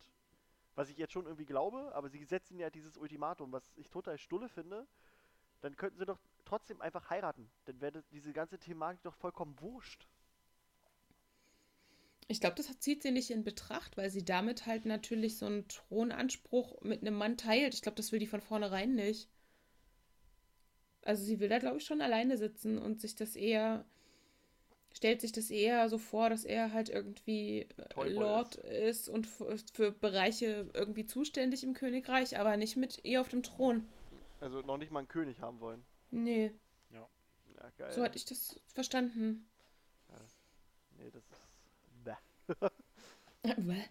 was 0.74 0.88
ich 0.88 0.96
jetzt 0.96 1.12
schon 1.12 1.26
irgendwie 1.26 1.46
glaube, 1.46 1.92
aber 1.94 2.08
sie 2.08 2.24
setzen 2.24 2.58
ja 2.58 2.70
dieses 2.70 2.96
Ultimatum, 2.96 3.52
was 3.52 3.70
ich 3.76 3.90
total 3.90 4.18
stulle 4.18 4.48
finde, 4.48 4.86
dann 5.60 5.76
könnten 5.76 5.98
sie 5.98 6.06
doch 6.06 6.18
trotzdem 6.44 6.80
einfach 6.80 7.10
heiraten. 7.10 7.50
Dann 7.66 7.80
wäre 7.80 8.02
diese 8.12 8.32
ganze 8.32 8.58
Thematik 8.58 9.02
doch 9.02 9.14
vollkommen 9.14 9.60
wurscht. 9.60 10.06
Ich 12.28 12.40
glaube, 12.40 12.54
das 12.54 12.78
zieht 12.78 13.02
sie 13.02 13.10
nicht 13.10 13.30
in 13.30 13.42
Betracht, 13.42 13.96
weil 13.96 14.08
sie 14.08 14.24
damit 14.24 14.64
halt 14.64 14.84
natürlich 14.84 15.36
so 15.36 15.46
einen 15.46 15.66
Thronanspruch 15.66 16.80
mit 16.82 17.00
einem 17.00 17.16
Mann 17.16 17.36
teilt. 17.36 17.74
Ich 17.74 17.82
glaube, 17.82 17.96
das 17.96 18.12
will 18.12 18.20
die 18.20 18.28
von 18.28 18.40
vornherein 18.40 18.94
nicht. 18.94 19.28
Also 21.02 21.24
sie 21.24 21.40
will 21.40 21.48
da, 21.48 21.58
glaube 21.58 21.78
ich, 21.78 21.84
schon 21.84 22.00
alleine 22.00 22.36
sitzen 22.36 22.78
und 22.78 23.00
sich 23.00 23.16
das 23.16 23.34
eher, 23.34 23.84
stellt 24.92 25.20
sich 25.20 25.32
das 25.32 25.50
eher 25.50 25.88
so 25.88 25.98
vor, 25.98 26.30
dass 26.30 26.44
er 26.44 26.72
halt 26.72 26.88
irgendwie 26.88 27.60
äh, 27.76 27.88
Toyboy 27.90 28.12
Lord 28.12 28.54
ist, 28.56 29.08
und 29.08 29.26
für, 29.26 29.92
Bereiche 29.92 30.68
irgendwie 30.74 31.06
zuständig 31.06 31.64
im 31.64 31.74
Königreich, 31.74 32.38
aber 32.38 32.56
nicht 32.56 32.76
mit 32.76 33.04
ihr 33.04 33.20
auf 33.20 33.28
dem 33.28 33.42
Thron. 33.42 33.86
Also 34.40 34.60
noch 34.62 34.78
nicht 34.78 34.90
mal 34.90 35.00
einen 35.00 35.08
König 35.08 35.40
haben 35.40 35.60
wollen. 35.60 35.84
Nee, 36.10 36.52
Ja, 36.90 37.08
geil. 37.78 37.92
so 37.92 38.02
hatte 38.02 38.16
ich 38.16 38.24
das 38.24 38.60
verstanden. 38.74 39.46
Nee, 40.98 41.10
das 41.10 41.22
ist. 41.30 41.48
Bäh. 42.04 42.14
Bäh. 43.56 43.84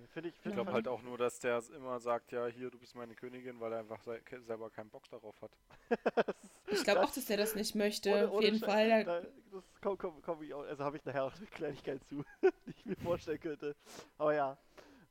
Nee, 0.00 0.06
finde 0.08 0.28
ich, 0.28 0.34
Ich 0.36 0.40
find 0.42 0.54
glaube 0.54 0.72
halt 0.72 0.88
auch 0.88 1.02
nur, 1.02 1.18
dass 1.18 1.38
der 1.38 1.62
immer 1.74 1.98
sagt, 2.00 2.32
ja, 2.32 2.46
hier, 2.46 2.70
du 2.70 2.78
bist 2.78 2.94
meine 2.94 3.14
Königin, 3.14 3.60
weil 3.60 3.72
er 3.72 3.78
einfach 3.80 4.02
selber 4.02 4.70
keinen 4.70 4.90
Bock 4.90 5.08
darauf 5.10 5.40
hat. 5.42 5.50
Ich 6.66 6.82
glaube 6.82 7.02
auch, 7.04 7.10
dass 7.12 7.26
der 7.26 7.36
das 7.36 7.54
nicht 7.54 7.74
möchte. 7.74 8.10
Ohne- 8.10 8.28
auf 8.28 8.34
ohne 8.36 8.44
jeden 8.46 8.58
Fall. 8.58 9.04
Da, 9.04 9.20
das 9.52 9.64
komm, 9.80 9.96
komm, 9.98 10.22
komm 10.22 10.42
ich 10.42 10.52
auch, 10.54 10.64
also 10.64 10.82
habe 10.82 10.96
ich 10.96 11.04
nachher 11.04 11.24
auch 11.24 11.36
eine 11.36 11.46
Kleinigkeit 11.46 12.02
zu, 12.04 12.24
die 12.66 12.70
ich 12.70 12.84
mir 12.86 12.96
vorstellen 12.96 13.38
könnte. 13.38 13.76
Aber 14.18 14.34
ja. 14.34 14.58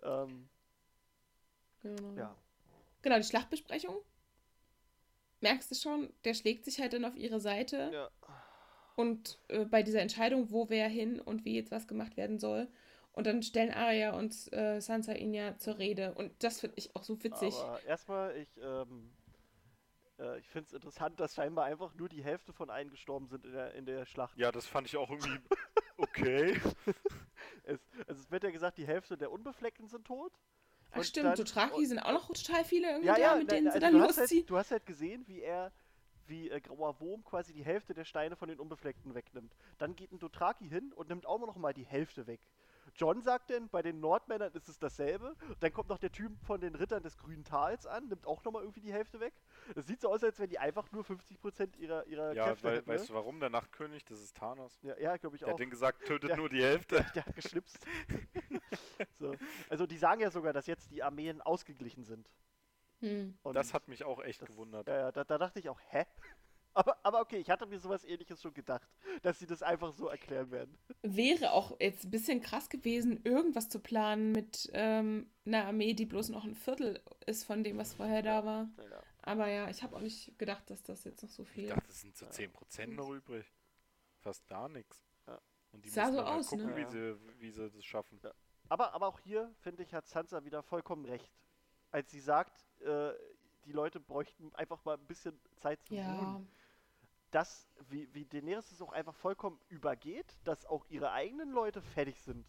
Ähm, 0.03 0.49
genau. 1.81 2.13
ja. 2.17 2.35
Genau, 3.03 3.17
die 3.17 3.23
Schlachtbesprechung. 3.23 3.95
Merkst 5.41 5.71
du 5.71 5.75
schon, 5.75 6.11
der 6.25 6.33
schlägt 6.33 6.65
sich 6.65 6.79
halt 6.79 6.93
dann 6.93 7.05
auf 7.05 7.15
ihre 7.15 7.39
Seite. 7.39 7.91
Ja. 7.93 8.09
Und 8.95 9.39
äh, 9.49 9.65
bei 9.65 9.83
dieser 9.83 10.01
Entscheidung, 10.01 10.51
wo 10.51 10.69
wer 10.69 10.87
hin 10.87 11.19
und 11.19 11.45
wie 11.45 11.55
jetzt 11.55 11.71
was 11.71 11.87
gemacht 11.87 12.17
werden 12.17 12.39
soll. 12.39 12.67
Und 13.13 13.27
dann 13.27 13.43
stellen 13.43 13.71
Arya 13.71 14.11
und 14.17 14.51
äh, 14.53 14.79
Sansa 14.81 15.13
ihn 15.13 15.33
ja 15.33 15.57
zur 15.57 15.77
Rede. 15.77 16.13
Und 16.15 16.31
das 16.43 16.59
finde 16.59 16.77
ich 16.77 16.95
auch 16.95 17.03
so 17.03 17.23
witzig. 17.23 17.53
Aber 17.55 17.81
erstmal, 17.83 18.35
ich, 18.37 18.49
ähm, 18.61 19.11
äh, 20.19 20.39
ich 20.39 20.47
finde 20.49 20.67
es 20.67 20.73
interessant, 20.73 21.19
dass 21.19 21.35
scheinbar 21.35 21.65
einfach 21.65 21.93
nur 21.93 22.09
die 22.09 22.23
Hälfte 22.23 22.53
von 22.53 22.69
allen 22.71 22.89
gestorben 22.89 23.27
sind 23.27 23.45
in 23.45 23.51
der, 23.53 23.73
in 23.75 23.85
der 23.85 24.05
Schlacht. 24.07 24.35
Ja, 24.37 24.51
das 24.51 24.65
fand 24.65 24.87
ich 24.87 24.97
auch 24.97 25.09
irgendwie 25.09 25.39
okay. 25.97 26.59
Es, 27.65 27.79
also 28.07 28.21
es 28.21 28.31
wird 28.31 28.43
ja 28.43 28.51
gesagt, 28.51 28.77
die 28.77 28.85
Hälfte 28.87 29.17
der 29.17 29.31
Unbefleckten 29.31 29.87
sind 29.87 30.05
tot. 30.05 30.33
Ach 30.91 30.97
und 30.97 31.05
stimmt, 31.05 31.27
dann- 31.27 31.35
Dothraki 31.35 31.75
und- 31.75 31.85
sind 31.87 31.99
auch 31.99 32.11
noch 32.11 32.27
total 32.27 32.65
viele 32.65 32.87
irgendwie 32.89 33.07
Ja, 33.07 33.15
da, 33.15 33.21
ja, 33.21 33.35
mit 33.35 33.47
nein, 33.47 33.55
denen 33.57 33.71
sie 33.71 33.75
also 33.75 33.79
dann 33.79 33.93
du 33.93 34.01
hast, 34.01 34.17
losziehen. 34.17 34.39
halt, 34.41 34.49
du 34.49 34.57
hast 34.57 34.71
halt 34.71 34.85
gesehen, 34.85 35.27
wie 35.27 35.41
er, 35.41 35.71
wie 36.27 36.49
äh, 36.49 36.59
Grauer 36.59 36.99
Wurm 36.99 37.23
quasi 37.23 37.53
die 37.53 37.63
Hälfte 37.63 37.93
der 37.93 38.03
Steine 38.05 38.35
von 38.35 38.49
den 38.49 38.59
Unbefleckten 38.59 39.13
wegnimmt. 39.15 39.55
Dann 39.77 39.95
geht 39.95 40.11
ein 40.11 40.19
Dothraki 40.19 40.67
hin 40.67 40.91
und 40.93 41.09
nimmt 41.09 41.25
auch 41.25 41.39
noch 41.39 41.55
mal 41.55 41.73
die 41.73 41.85
Hälfte 41.85 42.27
weg. 42.27 42.41
John 42.95 43.21
sagt 43.21 43.49
dann, 43.49 43.69
bei 43.69 43.81
den 43.81 43.99
Nordmännern 43.99 44.53
ist 44.53 44.69
es 44.69 44.77
dasselbe. 44.79 45.35
Dann 45.59 45.73
kommt 45.73 45.89
noch 45.89 45.97
der 45.97 46.11
Typ 46.11 46.31
von 46.45 46.61
den 46.61 46.75
Rittern 46.75 47.01
des 47.01 47.17
Grünen 47.17 47.43
Tals 47.43 47.85
an, 47.87 48.07
nimmt 48.07 48.27
auch 48.27 48.43
noch 48.43 48.51
mal 48.51 48.61
irgendwie 48.61 48.81
die 48.81 48.93
Hälfte 48.93 49.19
weg. 49.19 49.33
Es 49.75 49.87
sieht 49.87 50.01
so 50.01 50.09
aus, 50.09 50.23
als 50.23 50.39
wenn 50.39 50.49
die 50.49 50.59
einfach 50.59 50.91
nur 50.91 51.03
50% 51.03 51.75
ihrer, 51.77 52.05
ihrer 52.05 52.33
Ja, 52.33 52.45
Kräfte 52.45 52.63
weil, 52.67 52.77
hätten. 52.77 52.87
weißt 52.87 53.03
ne? 53.05 53.07
du 53.07 53.13
warum? 53.15 53.39
Der 53.39 53.49
Nachtkönig, 53.49 54.05
das 54.05 54.19
ist 54.21 54.37
Thanos. 54.37 54.79
Ja, 54.83 54.97
ja 54.99 55.17
glaube 55.17 55.35
ich 55.35 55.39
Der 55.39 55.47
auch. 55.49 55.53
hat 55.53 55.59
den 55.59 55.69
gesagt, 55.69 56.05
tötet 56.05 56.29
Ja. 56.31 56.37
nur 56.37 56.49
die 56.49 56.61
Hälfte. 56.61 56.95
Der 57.15 57.25
hat 57.25 57.35
geschnipst. 57.35 57.79
so. 59.13 59.33
Also 59.69 59.85
die 59.87 59.97
sagen 59.97 60.21
ja 60.21 60.29
sogar, 60.31 60.53
dass 60.53 60.67
jetzt 60.67 60.91
die 60.91 61.01
Armeen 61.03 61.41
ausgeglichen 61.41 62.03
sind. 62.03 62.29
Hm. 62.99 63.37
Und 63.43 63.55
Das 63.55 63.73
hat 63.73 63.87
mich 63.87 64.03
auch 64.03 64.21
echt 64.23 64.41
das- 64.41 64.49
gewundert. 64.49 64.87
Ja, 64.87 64.95
ja, 64.97 65.11
da, 65.11 65.23
da 65.23 65.37
dachte 65.37 65.59
ich 65.59 65.67
auch, 65.69 65.79
hä? 65.89 66.05
Aber, 66.73 66.97
aber 67.03 67.21
okay, 67.21 67.37
ich 67.37 67.49
hatte 67.49 67.65
mir 67.65 67.79
sowas 67.79 68.03
ähnliches 68.03 68.41
schon 68.41 68.53
gedacht, 68.53 68.87
dass 69.21 69.39
sie 69.39 69.45
das 69.45 69.61
einfach 69.61 69.93
so 69.93 70.07
erklären 70.07 70.49
werden. 70.51 70.77
Wäre 71.03 71.51
auch 71.51 71.79
jetzt 71.79 72.05
ein 72.05 72.11
bisschen 72.11 72.41
krass 72.41 72.69
gewesen, 72.69 73.21
irgendwas 73.23 73.69
zu 73.69 73.79
planen 73.79 74.31
mit 74.31 74.69
ähm, 74.73 75.29
einer 75.45 75.65
Armee, 75.65 75.93
die 75.93 76.05
bloß 76.05 76.29
noch 76.29 76.43
ein 76.45 76.55
Viertel 76.55 77.01
ist 77.25 77.43
von 77.43 77.63
dem, 77.63 77.77
was 77.77 77.93
vorher 77.93 78.21
da 78.23 78.43
war. 78.45 78.69
Ja. 78.77 79.03
Aber 79.21 79.47
ja, 79.47 79.69
ich 79.69 79.83
habe 79.83 79.95
auch 79.95 80.01
nicht 80.01 80.37
gedacht, 80.39 80.69
dass 80.69 80.83
das 80.83 81.03
jetzt 81.03 81.21
noch 81.23 81.29
so 81.29 81.43
Ich 81.43 81.49
viel. 81.49 81.67
dachte, 81.69 81.89
es 81.89 82.01
sind 82.01 82.17
so 82.17 82.25
10% 82.25 82.87
noch 82.87 83.11
übrig. 83.11 83.45
Fast 84.19 84.47
gar 84.47 84.67
nichts. 84.69 85.05
Ja. 85.27 85.39
Und 85.71 85.85
die 85.85 85.89
Sah 85.89 86.05
müssen 86.05 86.15
so 86.15 86.23
aus, 86.23 86.47
gucken, 86.47 86.65
ne? 86.67 86.75
wie, 86.77 86.85
sie, 86.91 87.17
wie 87.39 87.51
sie 87.51 87.69
das 87.69 87.85
schaffen. 87.85 88.19
Aber, 88.69 88.93
aber 88.93 89.07
auch 89.07 89.19
hier, 89.19 89.53
finde 89.59 89.83
ich, 89.83 89.93
hat 89.93 90.07
Sansa 90.07 90.43
wieder 90.43 90.63
vollkommen 90.63 91.05
recht. 91.05 91.31
Als 91.91 92.09
sie 92.11 92.19
sagt, 92.19 92.65
äh, 92.81 93.13
die 93.65 93.71
Leute 93.71 93.99
bräuchten 93.99 94.53
einfach 94.55 94.83
mal 94.83 94.97
ein 94.97 95.05
bisschen 95.05 95.39
Zeit 95.57 95.83
zu 95.85 95.95
Ja, 95.95 96.15
ruhen. 96.15 96.49
Dass, 97.33 97.67
wie, 97.89 98.07
wie 98.13 98.25
Daenerys 98.25 98.71
es 98.71 98.81
auch 98.81 98.91
einfach 98.91 99.15
vollkommen 99.15 99.59
übergeht, 99.69 100.37
dass 100.43 100.67
auch 100.67 100.85
ihre 100.89 101.11
eigenen 101.11 101.49
Leute 101.51 101.81
fertig 101.81 102.21
sind. 102.21 102.45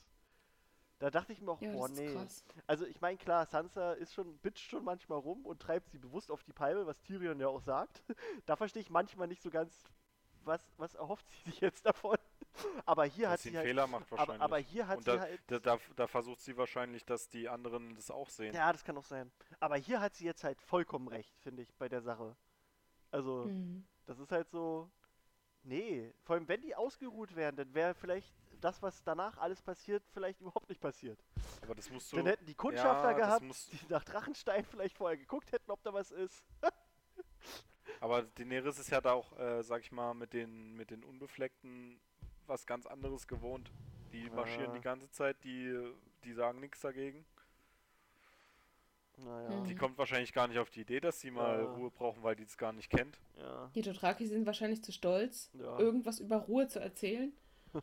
Da 0.99 1.11
dachte 1.11 1.32
ich 1.32 1.41
mir 1.41 1.53
auch, 1.53 1.61
ja, 1.62 1.72
boah, 1.72 1.89
nee. 1.89 2.12
krass. 2.12 2.45
Also 2.66 2.85
ich 2.85 3.01
meine, 3.01 3.16
klar, 3.16 3.47
Sansa 3.47 3.95
ist 3.95 4.12
schon, 4.12 4.37
bitcht 4.39 4.70
schon 4.70 4.85
manchmal 4.85 5.18
rum 5.18 5.47
und 5.47 5.61
treibt 5.61 5.89
sie 5.91 5.99
bewusst 5.99 6.30
auf 6.30 6.43
die 6.45 6.53
Palme, 6.53 6.87
was 6.87 7.01
Tyrion 7.03 7.41
ja 7.41 7.49
auch 7.49 7.62
sagt. 7.62 8.03
da 8.47 8.57
verstehe 8.57 8.82
ich 8.82 8.91
manchmal 8.91 9.26
nicht 9.26 9.41
so 9.43 9.51
ganz, 9.51 9.85
was, 10.45 10.61
was 10.76 10.95
erhofft 10.95 11.26
sie 11.30 11.51
sich 11.51 11.61
jetzt 11.61 11.87
davon. 11.87 12.18
Aber 12.85 13.07
hier 13.07 13.28
hat 13.30 13.37
Dass 13.39 13.43
sie 13.43 13.49
sie 13.51 13.57
einen 13.57 13.66
halt. 13.66 13.68
Fehler 13.68 13.87
macht 13.87 14.05
Aber, 14.12 14.18
wahrscheinlich. 14.18 14.43
aber 14.43 14.59
hier 14.59 14.87
hat 14.87 14.99
Und 14.99 15.05
sie 15.07 15.11
da, 15.12 15.20
halt. 15.20 15.41
da, 15.47 15.59
da, 15.61 15.78
da 15.97 16.07
versucht 16.07 16.41
sie 16.41 16.57
wahrscheinlich, 16.59 17.07
dass 17.07 17.28
die 17.28 17.49
anderen 17.49 17.95
das 17.97 18.11
auch 18.11 18.28
sehen. 18.28 18.55
Ja, 18.55 18.70
das 18.70 18.85
kann 18.85 18.97
auch 18.99 19.05
sein. 19.05 19.32
Aber 19.61 19.76
hier 19.76 20.01
hat 20.01 20.14
sie 20.14 20.24
jetzt 20.26 20.45
halt 20.45 20.61
vollkommen 20.61 21.09
recht, 21.09 21.37
finde 21.41 21.62
ich, 21.62 21.74
bei 21.74 21.89
der 21.89 22.03
Sache. 22.03 22.37
Also, 23.11 23.47
Hm. 23.47 23.87
Das 24.07 24.18
ist 24.18 24.32
halt 24.32 24.48
so. 24.50 24.90
Nee, 25.62 26.12
vor 26.24 26.36
allem 26.36 26.46
wenn 26.48 26.61
die 26.61 26.74
ausgeruht 26.74 27.34
wären, 27.34 27.57
dann 27.57 27.72
wäre 27.72 27.94
vielleicht 27.94 28.34
das, 28.61 28.82
was 28.82 29.02
danach 29.02 29.38
alles 29.38 29.62
passiert, 29.62 30.02
vielleicht 30.12 30.40
überhaupt 30.40 30.68
nicht 30.68 30.80
passiert. 30.80 31.18
Aber 31.62 31.74
das 31.74 31.90
musst 31.90 32.12
du. 32.12 32.16
dann 32.16 32.26
hätten 32.26 32.44
die 32.46 32.55
Kundschafter 32.55 33.12
ja, 33.12 33.16
gehabt, 33.16 33.42
muss- 33.44 33.68
die 33.70 33.78
nach 33.88 34.05
Drachenstein 34.05 34.64
vielleicht 34.66 34.96
vorher 34.96 35.16
geguckt 35.16 35.52
hätten, 35.52 35.70
ob 35.70 35.82
da 35.82 35.92
was 35.94 36.11
ist. 36.11 36.44
Aber 38.00 38.22
Daenerys 38.22 38.78
ist 38.78 38.90
ja 38.90 39.00
da 39.00 39.12
auch, 39.12 39.38
äh, 39.38 39.62
sag 39.62 39.80
ich 39.80 39.92
mal, 39.92 40.12
mit 40.14 40.32
den, 40.32 40.74
mit 40.74 40.90
den 40.90 41.02
Unbefleckten 41.05 41.98
was 42.46 42.66
ganz 42.66 42.86
anderes 42.86 43.26
gewohnt. 43.26 43.70
Die 44.12 44.28
marschieren 44.30 44.66
Ja. 44.70 44.74
die 44.74 44.80
ganze 44.82 45.11
Zeit, 45.11 45.42
die, 45.44 45.92
die 46.24 46.32
sagen 46.34 46.61
nichts 46.61 46.80
dagegen. 46.80 47.24
Naja, 49.17 49.51
Mhm. 49.51 49.65
Die 49.65 49.75
kommt 49.77 49.97
wahrscheinlich 49.99 50.33
gar 50.33 50.49
nicht 50.49 50.59
auf 50.59 50.71
die 50.71 50.81
Idee, 50.81 51.01
dass 51.01 51.21
sie 51.21 51.31
mal 51.31 51.61
Ja. 51.62 51.73
Ruhe 51.73 51.91
brauchen, 51.91 52.23
weil 52.23 52.35
die 52.37 52.43
es 52.45 52.57
gar 52.57 52.73
nicht 52.73 52.91
kennt. 52.91 53.19
ja, 53.37 53.71
Die 53.75 53.83
Dothraki 53.83 54.27
sind 54.27 54.45
wahrscheinlich 54.47 54.83
zu 54.83 54.93
stolz, 54.93 55.51
ja. 55.55 55.79
irgendwas 55.79 56.19
über 56.21 56.37
Ruhe 56.39 56.67
zu 56.69 56.81
erzählen. 56.81 57.33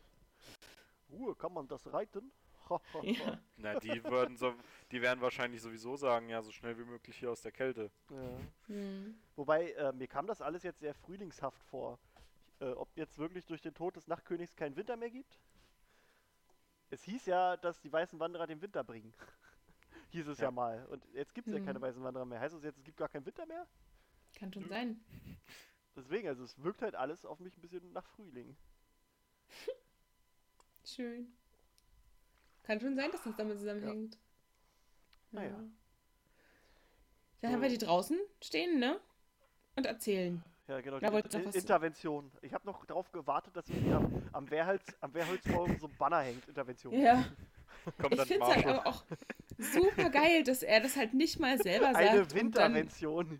Ruhe, 1.10 1.34
kann 1.34 1.52
man 1.52 1.68
das 1.68 1.92
reiten? 1.92 2.30
Ja. 3.02 3.38
Na, 3.56 3.78
die 3.80 4.02
würden 4.04 4.36
so, 4.36 4.54
die 4.92 5.02
werden 5.02 5.20
wahrscheinlich 5.20 5.60
sowieso 5.60 5.96
sagen, 5.96 6.30
ja, 6.30 6.40
so 6.42 6.50
schnell 6.52 6.78
wie 6.78 6.84
möglich 6.84 7.16
hier 7.18 7.30
aus 7.30 7.42
der 7.42 7.52
Kälte. 7.52 7.90
ja. 8.10 8.38
Hm. 8.68 9.14
Wobei, 9.36 9.72
äh, 9.72 9.92
mir 9.92 10.06
kam 10.06 10.26
das 10.26 10.40
alles 10.40 10.62
jetzt 10.62 10.78
sehr 10.80 10.94
frühlingshaft 10.94 11.62
vor. 11.64 11.98
Äh, 12.60 12.70
ob 12.70 12.88
jetzt 12.96 13.18
wirklich 13.18 13.44
durch 13.46 13.60
den 13.60 13.74
Tod 13.74 13.96
des 13.96 14.06
Nachtkönigs 14.06 14.56
keinen 14.56 14.76
Winter 14.76 14.96
mehr 14.96 15.10
gibt? 15.10 15.38
Es 16.90 17.02
hieß 17.04 17.26
ja, 17.26 17.56
dass 17.58 17.80
die 17.80 17.92
weißen 17.92 18.18
Wanderer 18.20 18.46
den 18.46 18.62
Winter 18.62 18.84
bringen. 18.84 19.12
Hieß 20.12 20.26
es 20.28 20.38
ja, 20.38 20.44
Ja. 20.44 20.50
mal. 20.50 20.86
Und 20.86 21.04
jetzt 21.14 21.34
gibt 21.34 21.48
es 21.48 21.54
ja 21.54 21.60
Mhm. 21.60 21.66
keine 21.66 21.80
weißen 21.80 22.02
Wanderer 22.02 22.24
mehr. 22.24 22.40
Heißt 22.40 22.54
das 22.54 22.62
jetzt, 22.62 22.78
es 22.78 22.84
gibt 22.84 22.96
gar 22.96 23.08
keinen 23.08 23.26
Winter 23.26 23.46
mehr? 23.46 23.66
Kann 24.34 24.52
schon 24.52 24.68
sein. 24.68 25.00
Deswegen, 25.96 26.28
also 26.28 26.44
es 26.44 26.62
wirkt 26.62 26.80
halt 26.82 26.94
alles 26.94 27.24
auf 27.26 27.38
mich 27.40 27.56
ein 27.56 27.60
bisschen 27.60 27.92
nach 27.92 28.06
Frühling. 28.06 28.56
Schön. 30.84 31.32
Kann 32.62 32.80
schon 32.80 32.96
sein, 32.96 33.10
dass 33.10 33.22
das 33.24 33.36
damit 33.36 33.58
zusammenhängt. 33.58 34.18
Naja. 35.30 35.58
Dann 37.40 37.52
haben 37.52 37.62
wir 37.62 37.68
die 37.68 37.78
draußen 37.78 38.18
stehen, 38.40 38.78
ne? 38.78 39.00
Und 39.76 39.86
erzählen. 39.86 40.42
Ja, 40.68 40.80
genau. 40.80 41.00
Da 41.00 41.10
die 41.20 41.36
In 41.36 41.50
Intervention. 41.50 42.30
Ich 42.40 42.54
habe 42.54 42.66
noch 42.66 42.84
darauf 42.84 43.10
gewartet, 43.10 43.56
dass 43.56 43.68
irgendwie 43.68 43.92
am, 43.92 44.28
am, 44.32 44.50
Wehrholz, 44.50 44.84
am 45.00 45.12
Wehrholzbaum 45.12 45.76
so 45.78 45.88
ein 45.88 45.96
Banner 45.96 46.20
hängt. 46.20 46.46
Intervention. 46.46 46.94
Ja. 46.94 47.24
Kommt 47.98 48.12
Ich 48.12 48.18
dann 48.18 48.26
finde 48.28 48.46
es 48.46 48.54
halt 48.54 48.66
aber 48.66 48.86
auch 48.86 49.04
super 49.62 50.10
geil, 50.10 50.42
dass 50.44 50.62
er 50.62 50.80
das 50.80 50.96
halt 50.96 51.14
nicht 51.14 51.38
mal 51.40 51.58
selber 51.62 51.86
sagt. 51.92 51.96
Eine 51.96 52.20
und 52.22 52.30
dann, 52.32 52.40
Wintervention. 52.74 53.38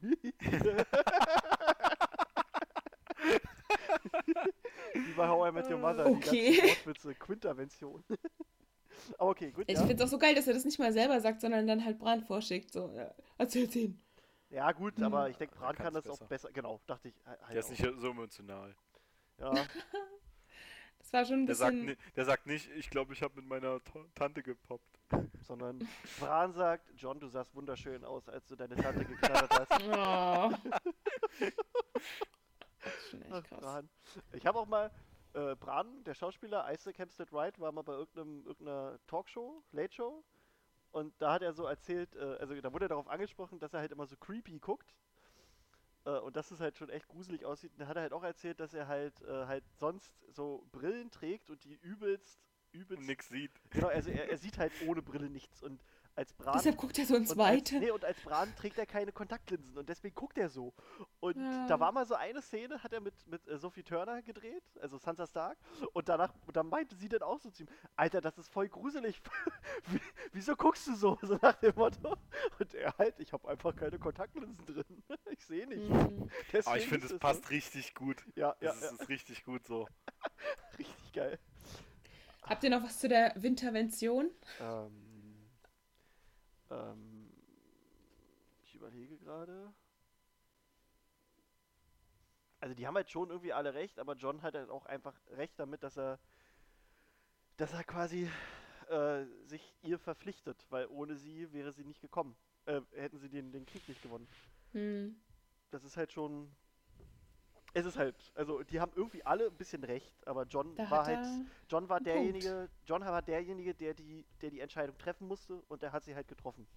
Wie 4.95 5.13
bei 5.17 5.29
How 5.29 5.49
I 5.49 5.53
Met 5.53 5.71
Your 5.71 5.79
Mother, 5.79 6.07
Okay. 6.07 6.53
die 6.53 6.63
Wortwitze, 6.69 7.15
Quintervention. 7.15 8.05
Aber 9.19 9.31
okay, 9.31 9.51
gut, 9.51 9.65
ich 9.67 9.75
ja. 9.75 9.81
finde 9.87 9.95
es 9.97 10.03
auch 10.03 10.13
so 10.13 10.19
geil, 10.19 10.35
dass 10.35 10.47
er 10.47 10.55
das 10.55 10.65
nicht 10.65 10.79
mal 10.79 10.93
selber 10.93 11.21
sagt, 11.21 11.41
sondern 11.41 11.67
dann 11.67 11.85
halt 11.85 11.99
Bran 11.99 12.23
vorschickt. 12.23 12.73
So, 12.73 12.93
ja, 12.95 13.13
erzähl's 13.39 13.75
ihn. 13.75 14.01
Ja 14.51 14.71
gut, 14.73 14.97
Hm. 14.97 15.05
aber 15.05 15.31
ich 15.31 15.37
denke, 15.39 15.57
Bran 15.57 15.75
kann 15.77 15.95
das 15.95 16.07
auch 16.07 16.19
besser. 16.19 16.27
besser. 16.27 16.53
Genau, 16.53 16.81
dachte 16.87 17.09
ich. 17.09 17.15
halt 17.25 17.39
Der 17.51 17.59
ist 17.61 17.67
auch. 17.67 17.71
nicht 17.71 18.01
so 18.01 18.11
emotional. 18.11 18.77
Ja, 19.39 19.53
War 21.13 21.25
schon 21.25 21.43
ein 21.43 21.47
Der 21.47 21.55
sagt, 21.55 21.73
bisschen. 21.73 21.87
ni 21.87 21.97
der 22.17 22.25
sagt 22.25 22.47
nicht, 22.47 22.71
ich 22.71 22.91
glaube, 22.91 23.13
ich 23.13 23.23
habe 23.23 23.37
mit 23.37 23.47
meiner 23.47 23.83
Ta- 23.85 24.05
Tante 24.15 24.43
gepoppt. 24.43 24.99
sondern 25.43 25.87
Bran 26.19 26.53
sagt, 26.55 26.91
John, 26.97 27.21
du 27.21 27.29
sahst 27.29 27.55
wunderschön 27.55 28.05
aus, 28.05 28.29
als 28.29 28.47
du 28.47 28.57
deine 28.57 28.77
Tante 28.77 29.05
geknattert 29.05 29.51
hast. 29.71 29.83
Oh. 29.93 30.51
Das 32.85 32.95
ist 32.97 33.11
schon 33.11 33.23
Ach, 33.31 33.39
echt 33.39 33.49
krass. 33.49 33.61
Bran. 33.61 33.89
Ich 34.33 34.45
habe 34.47 34.59
auch 34.59 34.67
mal, 34.67 34.91
äh, 35.35 35.55
Bran, 35.55 36.03
der 36.05 36.15
Schauspieler, 36.15 36.67
Isaac 36.73 36.99
Hempstead 36.99 37.33
Wright, 37.33 37.59
war 37.61 37.71
mal 37.71 37.83
bei 37.83 37.93
irgendeinem, 37.93 38.45
irgendeiner 38.45 38.99
Talkshow, 39.07 39.63
Late 39.71 39.95
Show. 39.95 40.25
Und 40.91 41.15
da 41.23 41.33
hat 41.35 41.43
er 41.43 41.53
so 41.53 41.65
erzählt, 41.67 42.15
äh, 42.17 42.37
also 42.41 42.61
da 42.61 42.73
wurde 42.73 42.87
er 42.87 42.89
darauf 42.89 43.07
angesprochen, 43.09 43.59
dass 43.61 43.73
er 43.73 43.81
halt 43.81 43.93
immer 43.93 44.07
so 44.07 44.17
creepy 44.17 44.59
guckt. 44.59 44.95
Äh, 46.05 46.19
und 46.19 46.37
dass 46.37 46.51
es 46.51 46.61
halt 46.61 46.77
schon 46.77 46.91
echt 46.91 47.09
gruselig 47.09 47.45
aussieht. 47.45 47.73
Und 47.73 47.81
da 47.81 47.87
hat 47.87 47.97
er 47.97 48.03
halt 48.03 48.13
auch 48.13 48.25
erzählt, 48.25 48.61
dass 48.61 48.75
er 48.75 48.89
halt, 48.89 49.21
äh, 49.23 49.47
halt 49.47 49.65
sonst 49.79 50.13
so 50.31 50.67
Brillen 50.73 51.11
trägt 51.11 51.51
und 51.51 51.65
die 51.65 51.75
übelst, 51.75 52.41
übelst. 52.73 53.01
Und 53.01 53.07
nix 53.07 53.29
sieht. 53.29 53.53
Genau, 53.71 53.89
also 53.89 54.11
er, 54.11 54.31
er 54.31 54.39
sieht 54.39 54.59
halt 54.59 54.73
ohne 54.87 55.03
Brille 55.03 55.31
nichts. 55.31 55.63
Und 55.63 55.85
als 56.15 56.33
Bran. 56.35 56.55
Deshalb 56.57 56.77
guckt 56.77 56.99
er 56.99 57.07
so 57.07 57.17
ins 57.17 57.31
als, 57.31 57.39
Weite. 57.39 57.79
nee, 57.79 57.91
und 57.91 58.05
als 58.05 58.21
Bran 58.21 58.55
trägt 58.57 58.79
er 58.79 58.87
keine 58.87 59.13
Kontaktlinsen 59.13 59.79
und 59.79 59.89
deswegen 59.89 60.15
guckt 60.15 60.37
er 60.39 60.49
so. 60.51 60.75
Und 61.21 61.37
Ja. 61.37 61.67
da 61.67 61.81
war 61.81 61.93
mal 61.93 62.05
so 62.07 62.15
eine 62.15 62.43
Szene, 62.43 62.83
hat 62.83 62.93
er 62.93 63.01
mit, 63.01 63.15
mit 63.27 63.47
äh, 63.49 63.59
Sophie 63.59 63.83
Turner 63.83 64.21
gedreht, 64.23 64.63
also 64.81 64.99
Sansa 64.99 65.27
Stark, 65.27 65.59
und 65.93 66.09
danach, 66.09 66.33
und 66.47 66.57
dann 66.57 66.69
meinte 66.69 66.95
sie 66.97 67.09
dann 67.09 67.23
auch 67.23 67.39
so 67.41 67.51
zu 67.51 67.63
ihm, 67.63 67.69
Alter, 67.97 68.21
das 68.21 68.37
ist 68.39 68.49
voll 68.53 68.69
gruselig. 68.69 69.21
Wie, 69.91 70.01
wieso 70.33 70.55
guckst 70.57 70.87
du 70.87 70.95
so? 70.95 71.19
So 71.23 71.39
nach 71.41 71.55
dem 71.55 71.75
Motto. 71.77 72.17
Und 72.59 72.75
er 72.75 72.97
halt, 72.99 73.19
ich 73.21 73.33
habe 73.33 73.49
einfach 73.49 73.75
keine 73.75 73.99
Kontaktlinsen 73.99 74.67
drin. 74.67 75.03
Ich 75.31 75.47
sehe 75.47 75.67
nicht. 75.67 75.89
Mhm. 75.89 76.23
Aber 76.23 76.29
Deswegen 76.53 76.77
ich 76.77 76.87
finde, 76.89 77.07
es 77.07 77.13
so. 77.13 77.19
passt 77.19 77.49
richtig 77.51 77.95
gut. 77.95 78.23
Ja, 78.35 78.49
ja, 78.61 78.71
Das 78.73 78.81
ja, 78.83 78.91
ist, 78.91 79.01
ist 79.01 79.09
richtig 79.09 79.45
gut 79.45 79.65
so. 79.65 79.89
richtig 80.79 81.13
geil. 81.15 81.39
Habt 82.43 82.65
ihr 82.65 82.71
noch 82.71 82.83
was 82.83 82.99
zu 82.99 83.09
der 83.09 83.33
Wintervention? 83.37 84.31
Ähm, 84.61 85.02
ähm, 86.73 87.31
ich 88.65 88.75
überlege 88.75 89.19
gerade. 89.19 89.73
Also 92.61 92.75
die 92.75 92.87
haben 92.87 92.95
halt 92.95 93.11
schon 93.11 93.31
irgendwie 93.31 93.53
alle 93.53 93.75
recht, 93.75 93.99
aber 93.99 94.15
John 94.15 94.43
hat 94.43 94.55
halt 94.55 94.71
auch 94.71 94.87
einfach 94.87 95.19
recht 95.31 95.59
damit, 95.59 95.83
dass 95.83 95.99
er, 95.99 96.21
dass 97.57 97.73
er 97.73 97.83
quasi 97.83 98.31
äh, 98.89 99.25
sich 99.47 99.75
ihr 99.83 99.99
verpflichtet, 99.99 100.65
weil 100.71 100.87
ohne 100.87 101.17
sie 101.17 101.53
wäre 101.53 101.73
sie 101.73 101.85
nicht 101.85 102.01
gekommen. 102.01 102.37
Äh, 102.67 102.83
hätten 102.93 103.19
sie 103.19 103.29
den, 103.29 103.51
den 103.51 103.67
Krieg 103.67 103.87
nicht 103.89 104.03
gewonnen. 104.03 104.29
Hm. 104.73 105.21
Das 105.71 105.83
ist 105.85 105.97
halt 105.97 106.13
schon. 106.13 106.55
Es 107.75 107.87
ist 107.87 107.97
halt, 107.97 108.33
also 108.35 108.63
die 108.63 108.81
haben 108.81 108.93
irgendwie 108.95 109.25
alle 109.25 109.47
ein 109.47 109.57
bisschen 109.57 109.83
recht, 109.85 110.15
aber 110.27 110.45
John 110.45 110.79
Da 110.79 110.85
war 110.89 111.05
halt. 111.07 111.29
John 111.71 111.89
war 111.89 112.01
Einen 112.01 112.07
Punkt. 112.09 112.37
derjenige, 112.37 112.71
John 112.85 113.03
war 113.03 113.23
derjenige, 113.23 113.75
der 113.75 113.95
die, 113.95 114.27
der 114.43 114.51
die 114.51 114.61
Entscheidung 114.61 114.99
treffen 114.99 115.27
musste 115.27 115.63
und 115.69 115.83
der 115.83 115.93
hat 115.93 116.05
sie 116.05 116.15
halt 116.15 116.29
getroffen. 116.29 116.69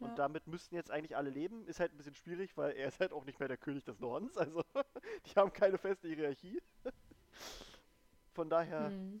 Und 0.00 0.18
Ja. 0.18 0.18
damit 0.18 0.46
müssten 0.46 0.74
jetzt 0.76 0.90
eigentlich 0.90 1.16
alle 1.16 1.30
leben. 1.30 1.66
Ist 1.66 1.80
halt 1.80 1.92
ein 1.94 1.98
bisschen 1.98 2.14
schwierig, 2.14 2.56
weil 2.56 2.72
er 2.76 2.88
ist 2.88 3.00
halt 3.00 3.12
auch 3.12 3.24
nicht 3.24 3.38
mehr 3.40 3.48
der 3.48 3.58
König 3.58 3.84
des 3.84 4.00
Nordens. 4.00 4.36
Also 4.36 4.62
die 5.26 5.34
haben 5.36 5.52
keine 5.52 5.78
feste 5.78 6.08
Hierarchie. 6.08 6.60
Von 8.32 8.48
daher 8.48 8.94
Hm. 8.94 9.20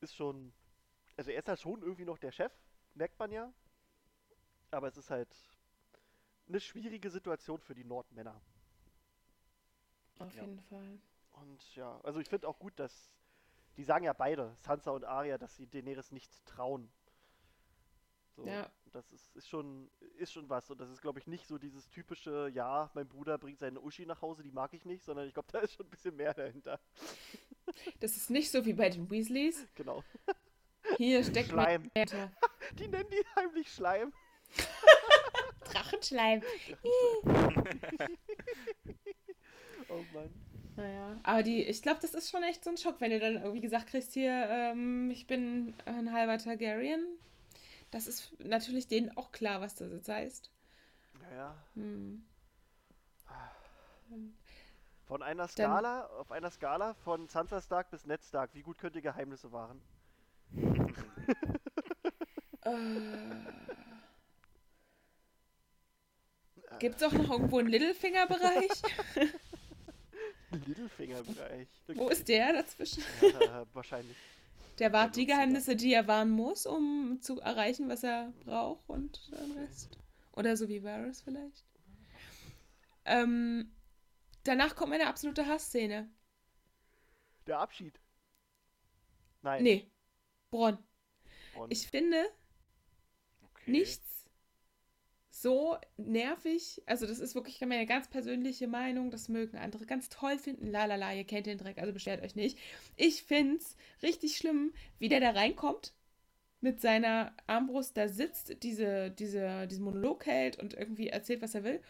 ist 0.00 0.14
schon, 0.16 0.52
also 1.16 1.30
er 1.30 1.40
ist 1.40 1.48
halt 1.48 1.60
schon 1.60 1.82
irgendwie 1.82 2.04
noch 2.06 2.18
der 2.18 2.32
Chef, 2.32 2.52
merkt 2.94 3.18
man 3.18 3.32
ja. 3.32 3.52
Aber 4.70 4.86
es 4.88 4.96
ist 4.96 5.10
halt 5.10 5.28
eine 6.48 6.58
schwierige 6.60 7.10
Situation 7.10 7.60
für 7.60 7.74
die 7.74 7.84
Nordmänner. 7.84 8.40
Auf 10.18 10.34
Ja. 10.34 10.42
jeden 10.42 10.60
Fall. 10.60 10.98
Und 11.32 11.76
ja, 11.76 12.00
also 12.02 12.20
ich 12.20 12.28
finde 12.28 12.48
auch 12.48 12.58
gut, 12.58 12.78
dass 12.78 13.10
die 13.76 13.84
sagen 13.84 14.04
ja 14.04 14.12
beide, 14.14 14.56
Sansa 14.60 14.90
und 14.90 15.04
Arya, 15.04 15.36
dass 15.38 15.54
sie 15.56 15.66
Daenerys 15.66 16.10
nicht 16.12 16.44
trauen. 16.46 16.90
So, 18.34 18.46
Ja. 18.46 18.70
Das 18.92 19.12
ist, 19.12 19.34
ist 19.36 19.48
schon 19.48 19.90
ist 20.16 20.32
schon 20.32 20.48
was 20.48 20.70
und 20.70 20.80
das 20.80 20.88
ist 20.88 21.02
glaube 21.02 21.18
ich 21.18 21.26
nicht 21.26 21.46
so 21.46 21.58
dieses 21.58 21.90
typische, 21.90 22.48
ja, 22.54 22.90
mein 22.94 23.06
Bruder 23.06 23.36
bringt 23.36 23.58
seine 23.58 23.78
Uschi 23.80 24.06
nach 24.06 24.22
Hause, 24.22 24.42
die 24.42 24.50
mag 24.50 24.72
ich 24.72 24.86
nicht, 24.86 25.04
sondern 25.04 25.26
ich 25.26 25.34
glaube, 25.34 25.48
da 25.52 25.58
ist 25.58 25.74
schon 25.74 25.84
ein 25.86 25.90
bisschen 25.90 26.16
mehr 26.16 26.32
dahinter. 26.34 26.80
Das 28.00 28.16
ist 28.16 28.30
nicht 28.30 28.50
so 28.52 28.64
wie 28.64 28.72
bei 28.72 28.88
den 28.88 29.10
Weasleys. 29.10 29.66
Genau. 29.74 30.02
Hier 30.96 31.22
steckt 31.24 31.50
Schleim. 31.50 31.90
Die 32.78 32.86
nennen 32.88 33.10
die 33.10 33.24
heimlich 33.34 33.70
Schleim. 33.72 34.12
Drachenschleim. 35.64 36.42
Oh 39.88 40.04
Mann. 40.12 40.30
Naja, 40.76 41.16
aber 41.22 41.42
die, 41.42 41.62
ich 41.62 41.80
glaube, 41.80 42.00
das 42.02 42.12
ist 42.12 42.30
schon 42.30 42.42
echt 42.42 42.62
so 42.62 42.70
ein 42.70 42.76
Schock, 42.76 43.00
wenn 43.00 43.10
du 43.10 43.18
dann 43.18 43.36
irgendwie 43.36 43.62
gesagt 43.62 43.86
kriegst, 43.86 44.12
hier, 44.12 44.46
ähm, 44.50 45.10
ich 45.10 45.26
bin 45.26 45.74
ein 45.86 46.12
halber 46.12 46.36
Targaryen. 46.36 47.02
Das 47.90 48.06
ist 48.06 48.38
natürlich 48.44 48.86
denen 48.86 49.16
auch 49.16 49.32
klar, 49.32 49.62
was 49.62 49.74
das 49.74 49.90
jetzt 49.90 50.08
heißt. 50.08 50.50
Naja. 51.22 51.56
Hm. 51.74 52.26
Von 55.06 55.22
einer 55.22 55.48
Skala, 55.48 56.06
auf 56.06 56.30
einer 56.30 56.50
Skala 56.50 56.94
von 56.94 57.28
Sansa 57.28 57.62
Stark 57.62 57.90
bis 57.90 58.04
Ned 58.06 58.22
Stark, 58.22 58.50
wie 58.54 58.62
gut 58.62 58.76
könnt 58.76 58.96
ihr 58.96 59.02
Geheimnisse 59.02 59.52
wahren? 59.52 59.80
Äh. 62.66 62.72
Gibt 66.80 66.96
es 66.96 67.02
auch 67.04 67.12
noch 67.12 67.30
irgendwo 67.30 67.60
einen 67.60 67.68
Littlefinger-Bereich? 67.68 68.82
Littlefinger-Bereich. 70.64 71.68
Wo 71.94 72.08
ist 72.08 72.28
der 72.28 72.52
dazwischen? 72.52 73.02
Ja, 73.40 73.66
wahrscheinlich. 73.72 74.16
Der 74.78 74.92
wahrt 74.92 75.16
die 75.16 75.26
Geheimnisse, 75.26 75.74
die 75.74 75.92
er 75.94 76.06
wahren 76.06 76.30
muss, 76.30 76.66
um 76.66 77.18
zu 77.22 77.40
erreichen, 77.40 77.88
was 77.88 78.02
er 78.04 78.32
braucht 78.44 78.88
und 78.88 79.30
den 79.32 79.52
Rest. 79.52 79.98
Oder 80.32 80.56
so 80.56 80.68
wie 80.68 80.82
Varys 80.82 81.22
vielleicht. 81.22 81.64
Ähm, 83.06 83.72
danach 84.44 84.76
kommt 84.76 84.90
meine 84.90 85.06
absolute 85.06 85.46
Hassszene. 85.46 86.10
Der 87.46 87.58
Abschied. 87.60 87.98
Nein. 89.42 89.62
Nee, 89.62 89.90
Bronn. 90.50 90.78
Und 91.54 91.72
Ich 91.72 91.86
finde 91.88 92.22
Okay. 93.42 93.70
nichts 93.70 94.15
so 95.42 95.76
nervig. 95.98 96.82
Also, 96.86 97.06
das 97.06 97.18
ist 97.18 97.34
wirklich 97.34 97.60
meine 97.60 97.86
ganz 97.86 98.08
persönliche 98.08 98.68
Meinung. 98.68 99.10
Das 99.10 99.28
mögen 99.28 99.58
andere 99.58 99.84
ganz 99.86 100.08
toll 100.08 100.38
finden. 100.38 100.66
Lalala, 100.70 101.12
ihr 101.14 101.24
kennt 101.24 101.46
den 101.46 101.58
Dreck, 101.58 101.78
also 101.78 101.92
beschwert 101.92 102.22
euch 102.22 102.34
nicht. 102.36 102.58
Ich 102.96 103.22
find's 103.22 103.76
richtig 104.02 104.36
schlimm, 104.38 104.72
wie 104.98 105.08
der 105.08 105.20
da 105.20 105.30
reinkommt. 105.30 105.92
Mit 106.62 106.80
seiner 106.80 107.34
Armbrust 107.46 107.96
da 107.98 108.08
sitzt, 108.08 108.62
diese, 108.62 109.10
diese, 109.10 109.66
diesen 109.66 109.84
Monolog 109.84 110.24
hält 110.24 110.58
und 110.58 110.72
irgendwie 110.72 111.08
erzählt, 111.08 111.42
was 111.42 111.54
er 111.54 111.64
will. 111.64 111.82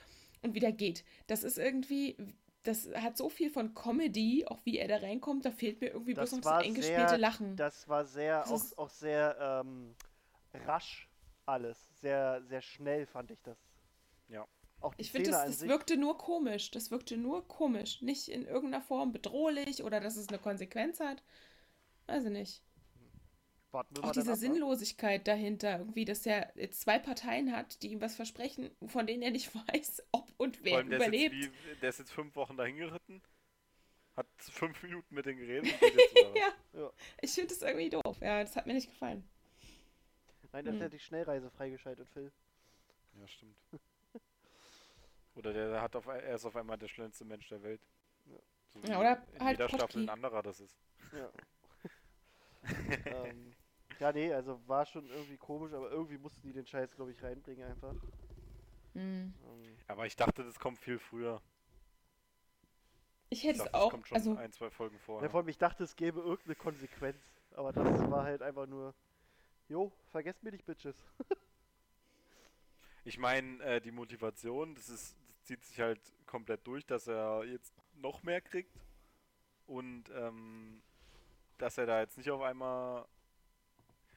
Und 0.43 0.55
wieder 0.55 0.73
geht. 0.73 1.05
Das 1.29 1.45
ist 1.45 1.57
irgendwie. 1.59 2.17
Das 2.65 2.89
hat 2.97 3.17
so 3.17 3.29
viel 3.29 3.49
von 3.49 3.75
Comedy, 3.75 4.45
auch 4.45 4.59
wie 4.65 4.79
er 4.79 4.89
da 4.89 4.97
reinkommt. 4.97 5.45
Da 5.45 5.53
fehlt 5.53 5.81
mir 5.81 5.87
irgendwie 5.91 6.15
Das 6.15 6.31
bloß 6.31 6.45
noch 6.45 6.51
das 6.53 6.65
eingespielte 6.67 7.09
sehr- 7.11 7.19
Lachen. 7.19 7.55
das 7.55 7.89
war 7.89 8.05
sehr, 8.05 8.41
Das 8.41 8.51
auch, 8.51 8.57
ist- 8.57 8.79
auch 8.79 8.91
sehr 8.91 9.65
ähm, 9.65 9.95
rasch 10.67 11.09
alles. 11.47 11.89
Sehr, 12.01 12.43
sehr 12.43 12.63
schnell 12.63 13.07
fand 13.07 13.31
ich 13.31 13.41
das. 13.43 13.59
Ja. 14.29 14.47
Auch 14.81 14.95
die 14.95 15.03
Ich 15.03 15.13
finde, 15.13 15.31
das, 15.31 15.47
das 15.61 15.69
wirkte 15.69 15.97
nur 15.97 16.19
komisch. 16.19 16.71
Das 16.71 16.91
wirkte 16.91 17.17
nur 17.17 17.47
komisch. 17.49 18.03
Nicht 18.03 18.29
in 18.29 18.47
irgendeiner 18.47 18.83
Form 18.83 19.13
bedrohlich 19.13 19.83
oder 19.83 20.01
dass 20.01 20.17
es 20.17 20.29
eine 20.29 20.39
Konsequenz 20.39 21.01
hat. 21.01 21.23
Weiß 22.07 22.25
ich 22.25 22.31
nicht. 22.31 22.63
Warten 23.73 23.97
wir 23.97 24.05
Auch 24.05 24.13
diese 24.13 24.33
ab, 24.33 24.37
ne? 24.37 24.37
Sinnlosigkeit 24.37 25.27
dahinter, 25.27 25.79
irgendwie, 25.79 26.05
dass 26.05 26.25
er 26.25 26.53
jetzt 26.57 26.81
zwei 26.81 26.99
Parteien 26.99 27.53
hat, 27.53 27.83
die 27.83 27.89
ihm 27.93 28.01
was 28.01 28.15
versprechen, 28.15 28.71
von 28.87 29.07
denen 29.07 29.23
er 29.23 29.31
nicht 29.31 29.53
weiß, 29.73 30.03
ob 30.13 30.33
und 30.37 30.59
Vor 30.59 30.65
wer 30.65 30.77
allem, 30.79 30.91
der, 30.91 30.99
ist 30.99 31.07
überlebt. 31.07 31.35
jetzt 31.35 31.53
wie, 31.53 31.77
der 31.81 31.89
ist 31.89 31.99
jetzt 31.99 32.13
fünf 32.13 32.37
Wochen 32.37 32.57
dahin 32.57 32.77
geritten, 32.77 33.23
hat 34.15 34.27
fünf 34.39 34.83
Minuten 34.83 35.15
mit 35.15 35.27
denen 35.27 35.39
geredet 35.39 35.73
und 35.73 35.81
geht 35.81 35.95
jetzt 35.95 36.11
wieder 36.15 36.33
was. 36.35 36.47
Ja. 36.73 36.81
Ja. 36.81 36.93
Ich 37.21 37.33
finde 37.33 37.49
das 37.49 37.63
irgendwie 37.63 37.91
doof. 37.91 38.19
Ja, 38.21 38.43
das 38.43 38.57
hat 38.57 38.67
mir 38.67 38.75
nicht 38.75 38.91
gefallen. 38.91 39.29
Nein, 40.57 40.65
der 40.65 40.73
Hm. 40.73 40.81
hat 40.87 40.93
die 40.95 40.99
Schnellreise 40.99 41.51
freigeschaltet, 41.51 42.09
Phil. 42.09 42.33
Ja, 43.15 43.27
stimmt. 43.27 43.57
Oder 45.37 45.53
der 45.53 45.81
hat 45.83 45.95
auf, 45.95 46.07
er 46.07 46.35
ist 46.35 46.45
auf 46.45 46.57
einmal 46.57 46.79
der 46.79 46.89
schnellste 46.89 47.25
Mensch 47.25 47.49
der 47.49 47.63
Welt. 47.63 47.81
Ja. 48.27 48.39
So 48.73 48.81
Ja, 48.83 49.01
oder 49.01 49.27
in 49.33 49.41
halt 49.45 49.49
jeder 49.49 49.69
Staffel 49.69 50.03
Potki. 50.03 50.05
ein 50.05 50.09
anderer 50.09 50.43
das 50.43 50.61
ist. 50.61 50.79
Ja. 51.13 51.33
ähm, 53.07 53.57
ja, 53.99 54.13
nee, 54.13 54.33
also 54.33 54.61
war 54.69 54.85
schon 54.87 55.09
irgendwie 55.11 55.39
komisch, 55.39 55.73
aber 55.73 55.91
irgendwie 55.91 56.19
mussten 56.19 56.43
die 56.47 56.53
den 56.53 56.67
Scheiß, 56.67 56.95
glaube 56.95 57.13
ich, 57.13 57.23
reinbringen 57.23 57.65
einfach. 57.69 57.95
Hm. 58.95 59.35
Ähm, 59.45 59.79
Aber 59.89 60.07
ich 60.07 60.15
dachte, 60.17 60.45
das 60.45 60.59
kommt 60.61 60.79
viel 60.79 60.99
früher. 61.01 61.43
Ich 63.31 63.45
Ich 63.45 63.45
hätte 63.45 63.59
dachte, 63.59 63.69
es 63.69 63.75
das 63.75 63.75
auch. 63.75 63.91
kommt 63.91 64.09
schon 64.09 64.17
Also, 64.17 64.31
ein, 64.33 64.53
zwei 64.53 64.71
Folgen 64.71 64.99
ja, 65.21 65.29
vorher. 65.29 65.31
vor 65.31 65.41
allem, 65.41 65.49
ich 65.49 65.59
dachte, 65.59 65.85
es 65.85 65.97
gäbe 65.97 66.21
irgendeine 66.21 66.57
Konsequenz. 66.57 67.23
Aber 67.53 67.73
das 67.73 68.11
war 68.11 68.25
halt 68.25 68.43
einfach 68.43 68.67
nur, 68.67 68.95
jo, 69.69 69.93
vergesst 70.11 70.43
mir 70.43 70.53
nicht, 70.53 70.67
Bitches. 70.67 70.97
Ich 73.05 73.19
meine, 73.19 73.63
äh, 73.63 73.81
die 73.81 73.93
Motivation, 73.93 74.75
das, 74.75 74.89
ist, 74.89 75.17
das 75.29 75.43
zieht 75.45 75.65
sich 75.65 75.79
halt 75.79 76.01
komplett 76.27 76.67
durch, 76.67 76.85
dass 76.85 77.07
er 77.07 77.45
jetzt 77.45 77.73
noch 77.95 78.25
mehr 78.25 78.41
kriegt 78.41 78.81
und 79.67 80.11
ähm, 80.11 80.83
dass 81.59 81.79
er 81.79 81.87
da 81.87 82.01
jetzt 82.01 82.19
nicht 82.19 82.31
auf 82.31 82.43
einmal. 82.43 83.07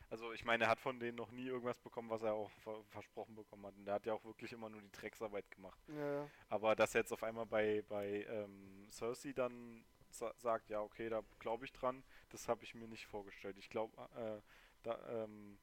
Also 0.10 0.34
ich 0.34 0.44
meine, 0.44 0.64
er 0.64 0.72
hat 0.72 0.80
von 0.80 1.00
denen 1.00 1.18
noch 1.18 1.30
nie 1.30 1.46
irgendwas 1.46 1.78
bekommen, 1.78 2.10
was 2.10 2.24
er 2.24 2.34
auch 2.34 2.50
ver 2.64 2.84
versprochen 2.86 3.36
bekommen 3.36 3.64
hat. 3.68 3.76
Und 3.78 3.86
der 3.86 3.94
hat 3.94 4.08
ja 4.08 4.14
auch 4.14 4.26
wirklich 4.26 4.52
immer 4.54 4.72
nur 4.72 4.82
die 4.82 4.92
Drecksarbeit 4.92 5.52
gemacht. 5.52 5.80
Ja, 5.88 6.28
Aber 6.48 6.76
dass 6.76 6.96
er 6.96 7.02
jetzt 7.02 7.14
auf 7.14 7.22
einmal 7.22 7.46
bei, 7.46 7.84
bei 7.88 8.26
ähm, 8.28 8.88
Cersei 8.90 9.34
dann 9.34 9.86
sa 10.10 10.34
sagt, 10.38 10.72
ja 10.72 10.82
okay, 10.82 11.10
da 11.10 11.22
glaube 11.38 11.66
ich 11.66 11.72
dran, 11.72 12.04
das 12.30 12.48
habe 12.48 12.64
ich 12.64 12.74
mir 12.74 12.88
nicht 12.88 13.06
vorgestellt. 13.06 13.60
Ich 13.60 13.70
glaube, 13.70 13.96
äh, 14.16 14.42
da 14.84 15.00
ähm, 15.10 15.58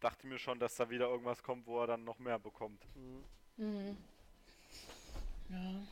dachte 0.00 0.26
mir 0.26 0.38
schon, 0.38 0.58
dass 0.58 0.76
da 0.76 0.88
wieder 0.90 1.08
irgendwas 1.08 1.42
kommt, 1.42 1.66
wo 1.66 1.80
er 1.80 1.86
dann 1.86 2.04
noch 2.04 2.18
mehr 2.18 2.38
bekommt. 2.38 2.84
mhm. 2.94 3.24
hm. 3.56 3.96
Ja. 5.50 5.82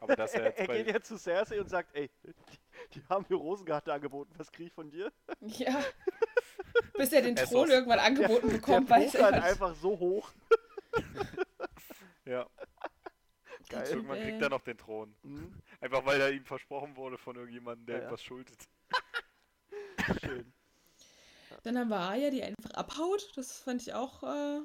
Aber 0.00 0.16
dass 0.16 0.34
er 0.34 0.46
jetzt 0.46 0.58
er 0.58 0.66
geht 0.66 0.86
jetzt 0.88 1.06
zu 1.08 1.16
Cersei 1.16 1.60
und 1.60 1.68
sagt, 1.68 1.94
ey, 1.94 2.10
die, 2.24 2.58
die 2.94 3.02
haben 3.08 3.24
mir 3.28 3.36
Rosengarten 3.36 3.92
angeboten, 3.92 4.32
was 4.36 4.50
krieg 4.50 4.66
ich 4.66 4.72
von 4.72 4.90
dir? 4.90 5.12
ja. 5.40 5.84
Bis 6.94 7.12
er 7.12 7.22
den 7.22 7.36
ist 7.36 7.50
Thron 7.50 7.70
irgendwann 7.70 8.00
angeboten 8.00 8.48
der 8.48 8.56
bekommt, 8.56 8.90
weiß 8.90 9.12
pokert 9.12 9.32
er 9.32 9.36
nicht. 9.36 9.44
einfach 9.44 9.74
so 9.76 9.98
hoch. 9.98 10.32
ja, 12.24 12.46
Geil. 13.72 13.88
Irgendwann 13.88 14.20
kriegt 14.20 14.42
er 14.42 14.50
noch 14.50 14.60
den 14.60 14.76
Thron. 14.76 15.14
Mhm. 15.22 15.54
Einfach 15.80 16.04
weil 16.04 16.20
er 16.20 16.30
ihm 16.30 16.44
versprochen 16.44 16.94
wurde 16.94 17.16
von 17.16 17.36
irgendjemandem, 17.36 17.86
der 17.86 17.96
Ja, 17.96 18.02
ihm 18.02 18.06
ja. 18.06 18.12
was 18.12 18.22
schuldet. 18.22 18.68
Schön. 20.20 20.52
Dann 21.62 21.78
haben 21.78 21.88
wir 21.88 21.96
Arya, 21.96 22.30
die 22.30 22.42
einfach 22.42 22.70
abhaut. 22.72 23.32
Das 23.36 23.58
fand 23.60 23.82
ich 23.82 23.94
auch 23.94 24.22
äh, 24.22 24.60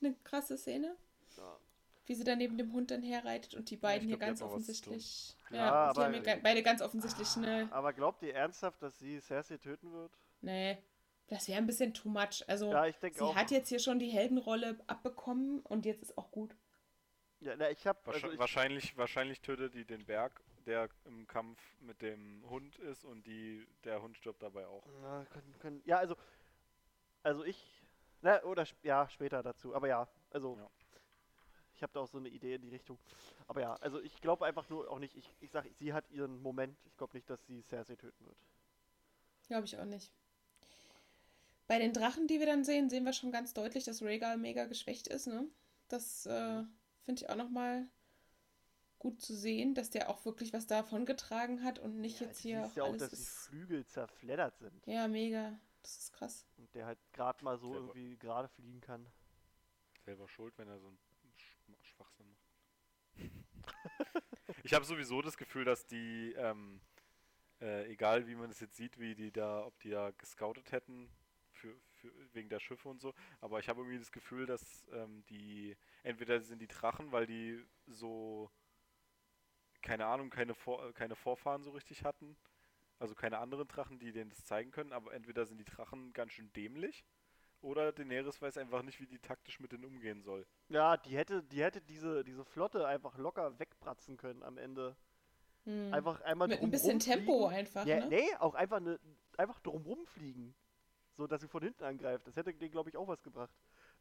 eine 0.00 0.14
krasse 0.24 0.56
Szene. 0.58 0.96
Ja. 1.36 1.56
Wie 2.06 2.14
sie 2.14 2.24
dann 2.24 2.38
neben 2.38 2.58
dem 2.58 2.72
Hund 2.72 2.90
dann 2.90 3.02
herreitet 3.02 3.54
und 3.54 3.70
die 3.70 3.76
beiden 3.76 4.08
hier 4.08 4.16
glaub, 4.18 4.26
die 4.34 4.40
ganz 4.40 4.42
offensichtlich. 4.42 5.36
Ja, 5.50 5.56
Ja, 5.56 5.64
die 5.92 5.98
aber- 5.98 6.04
haben 6.06 6.14
hier 6.24 6.40
beide 6.42 6.62
ganz 6.62 6.82
offensichtlich 6.82 7.36
eine. 7.36 7.68
Aber 7.72 7.92
glaubt 7.92 8.22
ihr 8.22 8.34
ernsthaft, 8.34 8.82
dass 8.82 8.98
sie 8.98 9.20
Cersei 9.20 9.56
töten 9.58 9.92
wird? 9.92 10.10
Nee, 10.40 10.78
das 11.28 11.46
wäre 11.48 11.58
ein 11.58 11.66
bisschen 11.66 11.94
too 11.94 12.08
much. 12.08 12.42
Also, 12.48 12.70
Ja, 12.72 12.90
sie 12.92 13.20
auch. 13.20 13.36
hat 13.36 13.50
jetzt 13.52 13.68
hier 13.68 13.78
schon 13.78 13.98
die 14.00 14.08
Heldenrolle 14.08 14.78
abbekommen 14.88 15.60
und 15.60 15.86
jetzt 15.86 16.02
ist 16.02 16.18
auch 16.18 16.30
gut. 16.32 16.54
Ja, 17.40 17.54
na, 17.56 17.70
ich 17.70 17.86
hab, 17.86 18.04
Wahrscheinlich, 18.06 18.24
also 18.24 18.34
ich, 18.34 18.38
wahrscheinlich, 18.40 18.96
wahrscheinlich 18.96 19.40
tötet 19.40 19.74
die 19.74 19.84
den 19.84 20.04
Berg, 20.04 20.40
der 20.66 20.88
im 21.04 21.26
Kampf 21.26 21.60
mit 21.80 22.00
dem 22.02 22.44
Hund 22.48 22.78
ist 22.78 23.04
und 23.04 23.26
die, 23.26 23.66
der 23.84 24.02
Hund 24.02 24.16
stirbt 24.16 24.42
dabei 24.42 24.66
auch. 24.66 24.84
Na, 25.02 25.24
können, 25.26 25.54
können, 25.60 25.82
ja, 25.84 25.98
also, 25.98 26.16
also 27.22 27.44
ich, 27.44 27.82
na, 28.20 28.42
oder, 28.44 28.66
ja, 28.82 29.08
später 29.08 29.42
dazu, 29.42 29.74
aber 29.74 29.88
ja, 29.88 30.08
also, 30.30 30.56
Ja. 30.56 30.70
ich 31.74 31.82
habe 31.82 31.92
da 31.92 32.00
auch 32.00 32.08
so 32.08 32.18
eine 32.18 32.28
Idee 32.28 32.54
in 32.54 32.62
die 32.62 32.68
Richtung. 32.68 32.98
Aber 33.48 33.60
ja, 33.60 33.74
also 33.80 34.00
ich 34.00 34.20
glaube 34.20 34.46
einfach 34.46 34.68
nur 34.68 34.88
auch 34.90 34.98
nicht, 34.98 35.16
ich, 35.16 35.28
ich 35.40 35.50
sag, 35.50 35.66
sie 35.78 35.92
hat 35.92 36.08
ihren 36.10 36.40
Moment, 36.40 36.78
ich 36.84 36.96
glaube 36.96 37.16
nicht, 37.16 37.28
dass 37.28 37.44
sie 37.46 37.62
Cersei 37.62 37.96
töten 37.96 38.24
wird. 38.24 38.36
Glaube 39.48 39.66
ich 39.66 39.76
auch 39.78 39.84
nicht. 39.84 40.12
Bei 41.66 41.78
den 41.78 41.92
Drachen, 41.92 42.26
die 42.26 42.38
wir 42.38 42.46
dann 42.46 42.64
sehen, 42.64 42.90
sehen 42.90 43.04
wir 43.04 43.12
schon 43.12 43.32
ganz 43.32 43.54
deutlich, 43.54 43.84
dass 43.84 44.02
Rhaegar 44.02 44.36
mega 44.36 44.66
geschwächt 44.66 45.08
ist, 45.08 45.26
ne? 45.26 45.46
Das 45.88 46.26
äh, 46.26 46.62
finde 47.04 47.22
ich 47.22 47.30
auch 47.30 47.36
nochmal 47.36 47.86
gut 49.02 49.20
zu 49.20 49.34
sehen, 49.34 49.74
dass 49.74 49.90
der 49.90 50.08
auch 50.08 50.24
wirklich 50.24 50.52
was 50.52 50.68
davon 50.68 51.06
getragen 51.06 51.64
hat 51.64 51.80
und 51.80 52.00
nicht 52.00 52.20
Ja, 52.20 52.26
jetzt 52.28 52.44
du 52.44 52.48
hier 52.48 52.62
siehst 52.62 52.76
ja 52.76 52.84
auch, 52.84 52.88
alles 52.90 53.10
dass 53.10 53.10
die. 53.10 53.24
Flügel 53.24 53.84
zerfleddert 53.84 54.56
sind 54.58 54.86
Ja, 54.86 55.08
mega. 55.08 55.58
Das 55.82 55.98
ist 55.98 56.12
krass. 56.12 56.46
und 56.56 56.72
der 56.74 56.86
halt 56.86 56.98
gerade 57.12 57.42
mal 57.44 57.58
so 57.58 57.72
Selber. 57.72 57.96
irgendwie 57.96 58.16
gerade 58.16 58.48
fliegen 58.48 58.80
kann. 58.80 59.04
Selber 60.04 60.28
schuld, 60.28 60.56
wenn 60.56 60.68
er 60.68 60.78
so 60.78 60.86
einen 60.86 60.98
Sch 61.36 61.56
Schwachsinn 61.82 62.26
macht. 62.30 62.46
ich 64.62 64.72
habe 64.72 64.84
sowieso 64.84 65.20
das 65.20 65.36
Gefühl, 65.36 65.64
dass 65.64 65.84
die, 65.86 66.32
ähm, 66.36 66.80
äh, 67.60 67.90
egal 67.90 68.28
wie 68.28 68.36
man 68.36 68.50
es 68.50 68.60
jetzt 68.60 68.76
sieht, 68.76 68.98
wie 69.00 69.16
die 69.16 69.32
da, 69.32 69.64
ob 69.66 69.78
die 69.80 69.90
da 69.90 70.12
gescoutet 70.12 70.70
hätten, 70.70 71.08
für, 71.50 71.74
für, 72.00 72.12
wegen 72.34 72.48
der 72.48 72.60
Schiffe 72.60 72.88
und 72.88 73.00
so, 73.00 73.14
aber 73.40 73.58
ich 73.58 73.68
habe 73.68 73.80
irgendwie 73.80 73.98
das 73.98 74.12
Gefühl, 74.12 74.46
dass 74.46 74.86
ähm, 74.92 75.24
die, 75.28 75.76
entweder 76.02 76.40
sind 76.40 76.60
die 76.60 76.68
Drachen, 76.68 77.12
weil 77.12 77.26
die 77.26 77.62
so, 77.86 78.50
keine 79.82 80.06
Ahnung, 80.06 80.30
keine, 80.30 80.54
Vor 80.54 80.88
äh, 80.88 80.92
keine 80.92 81.16
Vorfahren 81.16 81.62
so 81.62 81.70
richtig 81.70 82.04
hatten, 82.04 82.36
also 82.98 83.14
keine 83.14 83.38
anderen 83.38 83.68
Drachen, 83.68 83.98
die 83.98 84.12
denen 84.12 84.30
das 84.30 84.44
zeigen 84.44 84.70
können, 84.70 84.92
aber 84.92 85.12
entweder 85.12 85.44
sind 85.46 85.58
die 85.58 85.64
Drachen 85.64 86.12
ganz 86.12 86.32
schön 86.32 86.52
dämlich, 86.52 87.04
oder 87.62 87.92
Daenerys 87.92 88.42
weiß 88.42 88.58
einfach 88.58 88.82
nicht, 88.82 89.00
wie 89.00 89.06
die 89.06 89.20
taktisch 89.20 89.60
mit 89.60 89.70
denen 89.70 89.84
umgehen 89.84 90.22
soll. 90.22 90.44
Ja, 90.68 90.96
die 90.96 91.16
hätte, 91.16 91.44
die 91.44 91.62
hätte 91.62 91.80
diese, 91.80 92.24
diese 92.24 92.44
Flotte 92.44 92.86
einfach 92.86 93.16
locker 93.18 93.58
wegbratzen 93.58 94.16
können 94.16 94.42
am 94.42 94.58
Ende. 94.58 94.96
Hm. 95.64 95.94
Einfach 95.94 96.20
einmal 96.22 96.48
Mit 96.48 96.60
ein 96.60 96.70
bisschen 96.72 96.98
Tempo 96.98 97.46
einfach, 97.46 97.86
Ja, 97.86 98.00
ne? 98.00 98.08
nee, 98.08 98.34
auch 98.40 98.54
einfach, 98.54 98.80
ne, 98.80 98.98
einfach 99.36 99.60
drumrum 99.60 100.04
fliegen. 100.06 100.54
So, 101.12 101.28
dass 101.28 101.40
sie 101.40 101.48
von 101.48 101.62
hinten 101.62 101.84
angreift. 101.84 102.26
Das 102.26 102.34
hätte 102.34 102.52
denen, 102.52 102.72
glaube 102.72 102.90
ich, 102.90 102.96
auch 102.96 103.06
was 103.06 103.22
gebracht. 103.22 103.54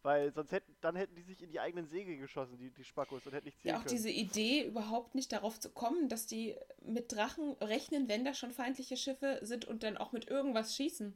Weil 0.03 0.31
sonst 0.33 0.51
hätten, 0.51 0.75
dann 0.81 0.95
hätten 0.95 1.15
die 1.15 1.23
sich 1.23 1.41
in 1.41 1.51
die 1.51 1.59
eigenen 1.59 1.87
Segel 1.87 2.17
geschossen, 2.17 2.57
die, 2.57 2.71
die 2.71 2.83
Spackos, 2.83 3.25
und 3.25 3.33
hätten 3.33 3.45
nicht 3.45 3.59
zielen 3.61 3.73
Ja, 3.73 3.79
auch 3.79 3.83
können. 3.83 3.95
diese 3.95 4.09
Idee, 4.09 4.65
überhaupt 4.65 5.15
nicht 5.15 5.31
darauf 5.31 5.59
zu 5.59 5.69
kommen, 5.71 6.09
dass 6.09 6.25
die 6.27 6.55
mit 6.81 7.11
Drachen 7.11 7.53
rechnen, 7.61 8.07
wenn 8.07 8.25
da 8.25 8.33
schon 8.33 8.51
feindliche 8.51 8.97
Schiffe 8.97 9.39
sind 9.43 9.65
und 9.65 9.83
dann 9.83 9.97
auch 9.97 10.11
mit 10.11 10.27
irgendwas 10.29 10.75
schießen. 10.75 11.13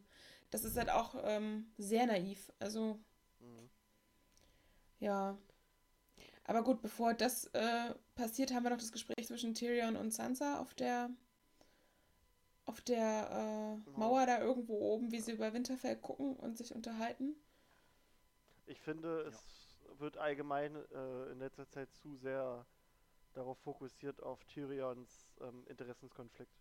Das 0.51 0.63
ist 0.63 0.77
halt 0.77 0.89
auch 0.91 1.15
ähm, 1.23 1.71
sehr 1.77 2.05
naiv. 2.05 2.51
Also, 2.59 2.99
Mhm. 3.41 3.69
ja. 4.99 5.37
Aber 6.45 6.63
gut, 6.63 6.81
bevor 6.81 7.13
das 7.13 7.45
äh, 7.53 7.93
passiert, 8.15 8.53
haben 8.53 8.63
wir 8.63 8.69
noch 8.69 8.77
das 8.77 8.91
Gespräch 8.91 9.27
zwischen 9.27 9.53
Tyrion 9.53 9.95
und 9.95 10.11
Sansa 10.13 10.59
auf 10.59 10.73
der 10.73 11.09
auf 12.65 12.81
der 12.81 13.81
äh. 13.87 13.99
Mauer 13.99 14.25
da 14.27 14.39
irgendwo 14.39 14.77
oben, 14.93 15.11
wie 15.11 15.19
sie 15.19 15.31
über 15.31 15.53
Winterfell 15.53 15.95
gucken 15.95 16.35
und 16.35 16.57
sich 16.57 16.73
unterhalten. 16.75 17.35
Ich 18.67 18.81
finde, 18.81 19.21
es 19.21 19.79
wird 19.99 20.17
allgemein 20.17 20.75
äh, 20.75 21.31
in 21.31 21.39
letzter 21.39 21.67
Zeit 21.69 21.93
zu 21.93 22.15
sehr 22.15 22.65
darauf 23.33 23.57
fokussiert 23.59 24.21
auf 24.23 24.43
Tyrions 24.45 25.27
ähm, 25.41 25.65
Interessenskonflikt. 25.67 26.51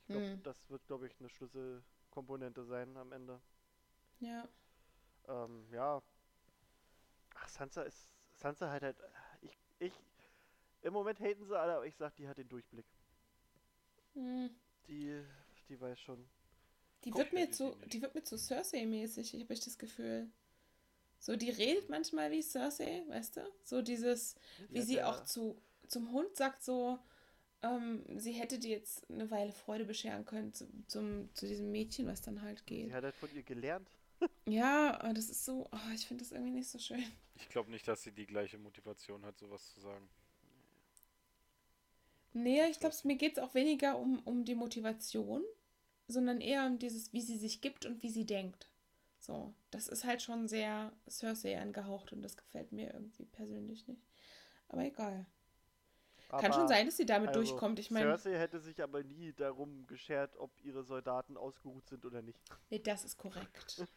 Ich 0.00 0.06
glaube, 0.06 0.26
Hm. 0.26 0.42
das 0.42 0.70
wird, 0.70 0.86
glaube 0.86 1.06
ich, 1.06 1.18
eine 1.18 1.28
Schlüsselkomponente 1.28 2.64
sein 2.64 2.96
am 2.96 3.12
Ende. 3.12 3.40
Ja. 4.20 4.48
Ähm, 5.26 5.66
ja. 5.72 6.02
Ach, 7.34 7.48
Sansa 7.48 7.82
ist. 7.82 8.14
Sansa 8.34 8.70
hat 8.70 8.82
halt. 8.82 8.96
Ich. 9.40 9.58
ich 9.78 9.92
Im 10.82 10.92
Moment 10.92 11.18
haten 11.20 11.44
sie 11.44 11.58
alle, 11.58 11.74
aber 11.74 11.86
ich 11.86 11.96
sag, 11.96 12.14
die 12.16 12.28
hat 12.28 12.38
den 12.38 12.48
Durchblick. 12.48 12.86
Hm. 14.14 14.50
Die. 14.86 15.24
Die 15.68 15.80
weiß 15.80 15.98
schon. 15.98 16.28
Die 17.04 17.10
Guck 17.10 17.20
wird 17.20 17.32
mir 17.32 17.50
zu, 17.50 17.76
die 17.86 18.00
wird 18.00 18.14
mir 18.14 18.22
zu 18.22 18.36
Cersei-mäßig, 18.36 19.34
ich 19.34 19.42
habe 19.42 19.52
ich 19.54 19.60
das 19.60 19.78
Gefühl. 19.78 20.30
So, 21.26 21.34
die 21.34 21.50
redet 21.50 21.88
manchmal 21.88 22.30
wie 22.30 22.40
Cersei, 22.40 23.02
weißt 23.08 23.38
du? 23.38 23.40
So 23.64 23.82
dieses, 23.82 24.36
wie 24.70 24.78
hat 24.78 24.86
sie 24.86 24.94
ja- 24.94 25.10
auch 25.10 25.24
zu, 25.24 25.60
zum 25.88 26.12
Hund 26.12 26.36
sagt 26.36 26.62
so, 26.62 27.00
ähm, 27.62 28.04
sie 28.16 28.30
hätte 28.30 28.60
dir 28.60 28.70
jetzt 28.76 29.10
eine 29.10 29.28
Weile 29.32 29.50
Freude 29.50 29.84
bescheren 29.84 30.24
können 30.24 30.52
zu, 30.54 30.68
zum, 30.86 31.28
zu 31.34 31.48
diesem 31.48 31.72
Mädchen, 31.72 32.06
was 32.06 32.22
dann 32.22 32.42
halt 32.42 32.64
geht. 32.64 32.90
Sie 32.90 32.94
hat 32.94 33.02
halt 33.02 33.16
von 33.16 33.28
ihr 33.34 33.42
gelernt. 33.42 33.90
Ja, 34.46 35.00
aber 35.00 35.14
das 35.14 35.28
ist 35.28 35.44
so, 35.44 35.68
oh, 35.72 35.92
ich 35.92 36.06
finde 36.06 36.22
das 36.22 36.30
irgendwie 36.30 36.52
nicht 36.52 36.68
so 36.68 36.78
schön. 36.78 37.02
Ich 37.34 37.48
glaube 37.48 37.72
nicht, 37.72 37.88
dass 37.88 38.04
sie 38.04 38.12
die 38.12 38.26
gleiche 38.26 38.56
Motivation 38.56 39.24
hat, 39.24 39.36
sowas 39.36 39.68
zu 39.74 39.80
sagen. 39.80 40.08
Nee, 42.34 42.66
ich 42.70 42.78
glaube, 42.78 42.94
mir 43.02 43.16
geht 43.16 43.36
es 43.36 43.42
auch 43.42 43.54
weniger 43.54 43.98
um, 43.98 44.20
um 44.20 44.44
die 44.44 44.54
Motivation, 44.54 45.42
sondern 46.06 46.40
eher 46.40 46.66
um 46.66 46.78
dieses, 46.78 47.12
wie 47.12 47.20
sie 47.20 47.36
sich 47.36 47.60
gibt 47.60 47.84
und 47.84 48.00
wie 48.04 48.10
sie 48.10 48.24
denkt. 48.26 48.68
So, 49.26 49.52
das 49.72 49.88
ist 49.88 50.04
halt 50.04 50.22
schon 50.22 50.46
sehr 50.46 50.92
Cersei 51.10 51.60
angehaucht 51.60 52.12
und 52.12 52.22
das 52.22 52.36
gefällt 52.36 52.70
mir 52.70 52.92
irgendwie 52.94 53.24
persönlich 53.24 53.88
nicht. 53.88 54.06
Aber 54.68 54.82
egal. 54.84 55.26
Kann 56.28 56.52
schon 56.52 56.62
Aber- 56.62 56.68
sein, 56.68 56.86
dass 56.86 56.96
sie 56.96 57.06
damit 57.06 57.30
also, 57.30 57.40
durchkommt. 57.40 57.80
Ich 57.80 57.90
meine, 57.90 58.06
Cersei 58.06 58.38
hätte 58.38 58.60
sich 58.60 58.80
aber 58.80 59.02
nie 59.02 59.32
darum 59.32 59.84
geschert, 59.88 60.36
ob 60.36 60.52
ihre 60.62 60.84
Soldaten 60.84 61.36
ausgeruht 61.36 61.88
sind 61.88 62.04
oder 62.04 62.22
nicht. 62.22 62.38
nee, 62.70 62.78
das 62.78 63.04
ist 63.04 63.18
korrekt. 63.18 63.84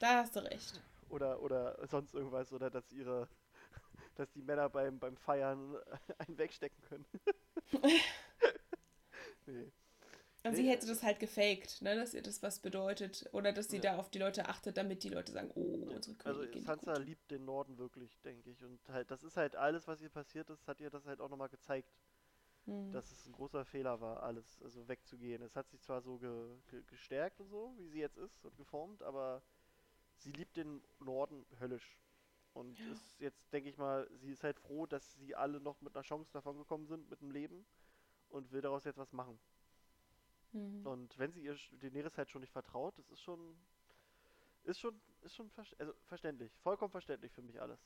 Da 0.00 0.16
hast 0.22 0.34
du 0.34 0.40
recht. 0.40 0.82
Oder, 1.10 1.40
oder 1.40 1.78
sonst 1.86 2.12
irgendwas. 2.12 2.52
Oder 2.52 2.70
dass 2.70 2.90
ihre. 2.90 3.28
Dass 4.16 4.32
die 4.32 4.42
Männer 4.42 4.68
beim, 4.68 4.98
beim 4.98 5.16
Feiern 5.16 5.76
einen 6.18 6.36
wegstecken 6.36 6.82
können. 6.82 7.06
nee. 9.46 9.70
Und 10.44 10.56
sie 10.56 10.68
hätte 10.68 10.86
das 10.86 11.02
halt 11.02 11.20
gefaked, 11.20 11.82
ne, 11.82 11.94
dass 11.94 12.14
ihr 12.14 12.22
das 12.22 12.42
was 12.42 12.58
bedeutet. 12.58 13.28
Oder 13.32 13.52
dass 13.52 13.68
sie 13.68 13.76
Ja. 13.76 13.82
da 13.82 13.96
auf 13.98 14.10
die 14.10 14.18
Leute 14.18 14.48
achtet, 14.48 14.76
damit 14.76 15.04
die 15.04 15.08
Leute 15.08 15.30
sagen, 15.32 15.50
oh, 15.54 15.60
unsere 15.94 16.16
Also 16.24 16.40
Königin. 16.40 16.64
Sansa 16.64 16.94
gut. 16.96 17.06
liebt 17.06 17.30
den 17.30 17.44
Norden 17.44 17.78
wirklich, 17.78 18.20
denke 18.22 18.50
ich. 18.50 18.62
Und 18.64 18.80
halt, 18.88 19.10
das 19.10 19.22
ist 19.22 19.36
halt 19.36 19.54
alles, 19.56 19.86
was 19.86 20.00
ihr 20.02 20.08
passiert 20.10 20.50
ist, 20.50 20.66
hat 20.66 20.80
ihr 20.80 20.90
das 20.90 21.06
halt 21.06 21.20
auch 21.20 21.28
nochmal 21.28 21.48
gezeigt, 21.48 21.88
Hm. 22.66 22.92
dass 22.92 23.10
es 23.10 23.26
ein 23.26 23.32
großer 23.32 23.64
Fehler 23.64 24.00
war, 24.00 24.22
alles, 24.22 24.60
also 24.62 24.86
wegzugehen. 24.88 25.42
Es 25.42 25.56
hat 25.56 25.68
sich 25.70 25.80
zwar 25.82 26.00
so 26.00 26.18
ge 26.18 26.56
ge 26.70 26.82
gestärkt 26.86 27.40
und 27.40 27.48
so, 27.48 27.74
wie 27.78 27.88
sie 27.88 27.98
jetzt 28.00 28.16
ist 28.18 28.44
und 28.44 28.56
geformt, 28.56 29.02
aber 29.02 29.42
sie 30.18 30.32
liebt 30.32 30.56
den 30.56 30.82
Norden 31.00 31.44
höllisch. 31.60 31.98
Und 32.54 32.78
Ja. 32.78 32.92
ist 32.92 33.18
jetzt, 33.20 33.52
denke 33.52 33.68
ich 33.70 33.78
mal, 33.78 34.08
sie 34.14 34.30
ist 34.32 34.44
halt 34.44 34.58
froh, 34.60 34.86
dass 34.86 35.14
sie 35.14 35.34
alle 35.34 35.60
noch 35.60 35.80
mit 35.80 35.94
einer 35.96 36.04
Chance 36.04 36.30
davon 36.32 36.56
gekommen 36.58 36.86
sind, 36.86 37.08
mit 37.10 37.20
dem 37.20 37.30
Leben 37.30 37.64
und 38.28 38.52
will 38.52 38.60
daraus 38.60 38.84
jetzt 38.84 38.98
was 38.98 39.12
machen. 39.12 39.38
Hm. 40.52 40.86
Und 40.86 41.18
wenn 41.18 41.32
sie 41.32 41.42
ihr 41.42 41.56
Daenerys 41.80 42.16
halt 42.16 42.30
schon 42.30 42.40
nicht 42.40 42.52
vertraut, 42.52 42.98
das 42.98 43.08
ist 43.10 43.22
schon, 43.22 43.56
ist 44.64 44.80
schon, 44.80 45.00
ist 45.22 45.34
schon 45.34 45.50
ver 45.50 45.64
also 45.78 45.92
verständlich, 46.06 46.52
vollkommen 46.62 46.90
verständlich 46.90 47.32
für 47.32 47.42
mich 47.42 47.60
alles. 47.60 47.80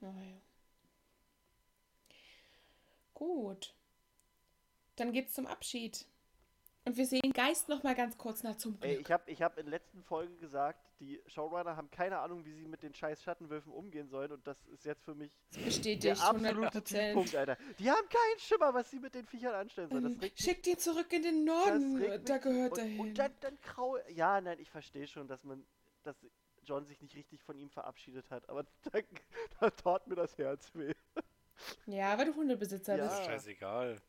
Oh, 0.00 0.06
ja. 0.06 0.40
Gut. 3.14 3.74
Dann 4.96 5.12
geht's 5.12 5.34
zum 5.34 5.46
Abschied. 5.46 6.06
Und 6.88 6.96
wir 6.96 7.04
sehen 7.04 7.32
Geist 7.34 7.68
noch 7.68 7.82
mal 7.82 7.94
ganz 7.94 8.16
kurz 8.16 8.42
nach 8.42 8.56
zum 8.56 8.78
Ey, 8.80 8.94
Glück. 8.94 9.00
ich 9.06 9.12
habe 9.12 9.30
ich 9.30 9.42
hab 9.42 9.58
in 9.58 9.66
der 9.66 9.72
letzten 9.72 10.02
Folge 10.02 10.34
gesagt, 10.36 10.80
die 11.00 11.20
Showrunner 11.26 11.76
haben 11.76 11.90
keine 11.90 12.18
Ahnung, 12.18 12.46
wie 12.46 12.52
sie 12.54 12.66
mit 12.66 12.82
den 12.82 12.94
scheiß 12.94 13.22
Schattenwölfen 13.22 13.70
umgehen 13.70 14.08
sollen 14.08 14.32
und 14.32 14.46
das 14.46 14.64
ist 14.68 14.86
jetzt 14.86 15.04
für 15.04 15.14
mich 15.14 15.30
der 15.54 15.60
Bestätigt, 15.66 16.22
absolute 16.22 16.78
100%. 16.78 16.84
Tiefpunkt, 16.84 17.36
Alter. 17.36 17.58
Die 17.78 17.90
haben 17.90 18.08
keinen 18.08 18.38
Schimmer, 18.38 18.72
was 18.72 18.90
sie 18.90 19.00
mit 19.00 19.14
den 19.14 19.26
Viechern 19.26 19.54
anstellen 19.54 19.90
sollen. 19.90 20.18
Ähm, 20.22 20.30
Schickt 20.34 20.64
die 20.64 20.78
zurück 20.78 21.12
in 21.12 21.22
den 21.22 21.44
Norden, 21.44 22.24
da 22.24 22.38
gehört 22.38 22.72
und, 22.72 22.78
er 22.78 22.84
hin. 22.86 23.00
Und 23.00 23.18
dann, 23.18 23.32
dann 23.40 23.58
grau. 23.60 23.98
Ja, 24.08 24.40
nein, 24.40 24.58
ich 24.58 24.70
verstehe 24.70 25.06
schon, 25.06 25.28
dass 25.28 25.44
man, 25.44 25.62
dass 26.04 26.16
John 26.62 26.86
sich 26.86 27.02
nicht 27.02 27.14
richtig 27.14 27.42
von 27.42 27.58
ihm 27.58 27.68
verabschiedet 27.68 28.30
hat, 28.30 28.48
aber 28.48 28.64
da, 28.90 28.98
da 29.60 29.68
tat 29.70 30.06
mir 30.06 30.14
das 30.16 30.38
Herz 30.38 30.74
weh. 30.74 30.94
Ja, 31.86 32.16
weil 32.16 32.26
du 32.26 32.34
Hundebesitzer 32.34 32.96
Ja. 32.96 33.08
bist. 33.08 33.24
Scheißegal. 33.26 34.00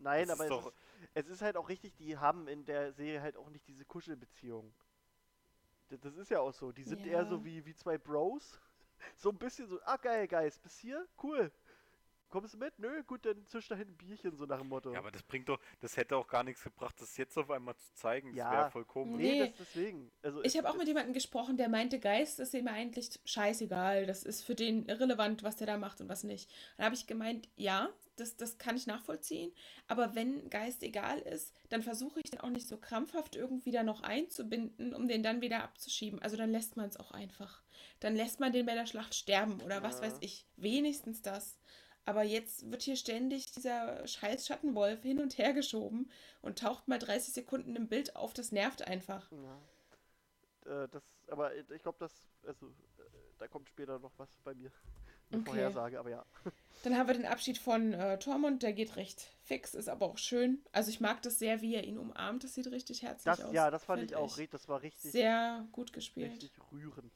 Nein, 0.00 0.28
Das 0.28 0.40
aber 0.40 0.66
ist 0.66 0.66
es, 1.14 1.26
es 1.26 1.28
ist 1.28 1.42
halt 1.42 1.56
auch 1.56 1.68
richtig, 1.68 1.94
die 1.96 2.16
haben 2.18 2.48
in 2.48 2.64
der 2.64 2.92
Serie 2.92 3.20
halt 3.22 3.36
auch 3.36 3.48
nicht 3.50 3.66
diese 3.68 3.84
Kuschelbeziehung. 3.84 4.72
Das, 5.88 6.00
das 6.00 6.16
ist 6.16 6.30
ja 6.30 6.40
auch 6.40 6.52
so. 6.52 6.72
Die 6.72 6.84
sind 6.84 7.06
eher 7.06 7.22
Ja. 7.22 7.24
so 7.26 7.44
wie, 7.44 7.64
wie 7.64 7.74
zwei 7.74 7.98
Bros. 7.98 8.58
So 9.16 9.30
ein 9.30 9.38
bisschen 9.38 9.66
so, 9.66 9.80
ah 9.84 9.96
geil, 9.96 10.28
Geist, 10.28 10.62
bis 10.62 10.78
hier? 10.78 11.08
Cool. 11.20 11.50
Kommst 12.32 12.54
du 12.54 12.58
mit? 12.58 12.78
Nö, 12.78 13.02
gut, 13.04 13.26
dann 13.26 13.44
zisch 13.46 13.68
da 13.68 13.74
hinten 13.76 13.92
ein 13.92 13.96
Bierchen, 13.98 14.34
so 14.38 14.46
nach 14.46 14.58
dem 14.58 14.68
Motto. 14.70 14.90
Ja, 14.90 15.00
aber 15.00 15.10
das 15.10 15.22
bringt 15.22 15.50
doch, 15.50 15.60
das 15.80 15.98
hätte 15.98 16.16
auch 16.16 16.26
gar 16.26 16.42
nichts 16.42 16.64
gebracht, 16.64 16.94
das 16.98 17.18
jetzt 17.18 17.36
auf 17.36 17.50
einmal 17.50 17.76
zu 17.76 17.94
zeigen. 17.94 18.28
Das 18.30 18.38
Ja. 18.38 18.50
wäre 18.52 18.70
voll 18.70 18.86
komisch. 18.86 19.20
nee, 19.20 19.32
Nee. 19.32 19.38
das 19.40 19.50
deswegen. 19.58 20.10
Also 20.22 20.42
Ich 20.42 20.56
habe 20.56 20.70
auch 20.70 20.76
mit 20.76 20.88
jemandem 20.88 21.12
gesprochen, 21.12 21.58
der 21.58 21.68
meinte, 21.68 22.00
Geist 22.00 22.40
ist 22.40 22.54
ihm 22.54 22.68
eigentlich 22.68 23.10
scheißegal. 23.26 24.06
Das 24.06 24.22
ist 24.22 24.42
für 24.44 24.54
den 24.54 24.86
irrelevant, 24.86 25.42
was 25.42 25.56
der 25.56 25.66
da 25.66 25.76
macht 25.76 26.00
und 26.00 26.08
was 26.08 26.24
nicht. 26.24 26.50
Dann 26.78 26.86
habe 26.86 26.94
ich 26.94 27.06
gemeint, 27.06 27.50
ja, 27.56 27.90
das, 28.16 28.34
das 28.36 28.56
kann 28.56 28.76
ich 28.78 28.86
nachvollziehen. 28.86 29.52
Aber 29.86 30.14
wenn 30.14 30.48
Geist 30.48 30.82
egal 30.82 31.18
ist, 31.18 31.54
dann 31.68 31.82
versuche 31.82 32.20
ich 32.20 32.30
den 32.30 32.40
auch 32.40 32.48
nicht 32.48 32.66
so 32.66 32.78
krampfhaft 32.78 33.36
irgendwie 33.36 33.72
da 33.72 33.82
noch 33.82 34.02
einzubinden, 34.02 34.94
um 34.94 35.06
den 35.06 35.22
dann 35.22 35.42
wieder 35.42 35.62
abzuschieben. 35.62 36.22
Also 36.22 36.38
dann 36.38 36.50
lässt 36.50 36.78
man 36.78 36.88
es 36.88 36.96
auch 36.96 37.10
einfach. 37.10 37.62
Dann 38.00 38.16
lässt 38.16 38.40
man 38.40 38.52
den 38.52 38.64
bei 38.64 38.74
der 38.74 38.86
Schlacht 38.86 39.14
sterben 39.14 39.60
oder 39.60 39.82
was 39.82 39.96
Ja. 40.00 40.06
weiß 40.06 40.16
ich. 40.20 40.46
Wenigstens 40.56 41.20
das. 41.20 41.58
Aber 42.04 42.22
jetzt 42.24 42.70
wird 42.70 42.82
hier 42.82 42.96
ständig 42.96 43.52
dieser 43.52 44.06
scheiß 44.06 44.46
Schattenwolf 44.46 45.02
hin 45.02 45.20
und 45.20 45.38
her 45.38 45.52
geschoben 45.52 46.10
und 46.40 46.58
taucht 46.58 46.88
mal 46.88 46.98
30 46.98 47.32
Sekunden 47.32 47.76
im 47.76 47.88
Bild 47.88 48.16
auf. 48.16 48.34
Das 48.34 48.50
nervt 48.50 48.82
einfach. 48.82 49.30
Ja. 49.30 50.82
Äh, 50.84 50.88
das, 50.88 51.02
aber 51.28 51.54
ich 51.56 51.82
glaube, 51.82 51.98
das, 52.00 52.12
also, 52.46 52.66
äh, 52.66 53.02
da 53.38 53.46
kommt 53.48 53.68
später 53.68 53.98
noch 53.98 54.12
was 54.16 54.28
bei 54.44 54.54
mir. 54.54 54.70
Eine 55.30 55.40
Okay. 55.40 55.50
Vorhersage, 55.50 55.98
aber 55.98 56.10
ja. 56.10 56.26
Dann 56.82 56.98
haben 56.98 57.06
wir 57.06 57.14
den 57.14 57.24
Abschied 57.26 57.56
von 57.58 57.92
äh, 57.94 58.18
Tormund, 58.18 58.62
der 58.64 58.72
geht 58.72 58.96
recht 58.96 59.28
fix, 59.44 59.74
ist 59.74 59.88
aber 59.88 60.06
auch 60.06 60.18
schön. 60.18 60.62
Also 60.72 60.90
ich 60.90 61.00
mag 61.00 61.22
das 61.22 61.38
sehr, 61.38 61.60
wie 61.62 61.74
er 61.76 61.84
ihn 61.84 61.96
umarmt, 61.98 62.42
das 62.44 62.54
sieht 62.54 62.66
richtig 62.66 63.02
herzlich 63.02 63.24
Das, 63.36 63.40
aus. 63.44 63.54
ja, 63.54 63.70
das 63.70 63.84
fand 63.84 64.02
ich 64.02 64.16
auch, 64.16 64.36
ri- 64.36 64.50
das 64.50 64.68
war 64.68 64.82
richtig, 64.82 65.12
Sehr 65.12 65.66
gut 65.72 65.92
gespielt. 65.92 66.32
richtig 66.32 66.52
rührend. 66.72 67.12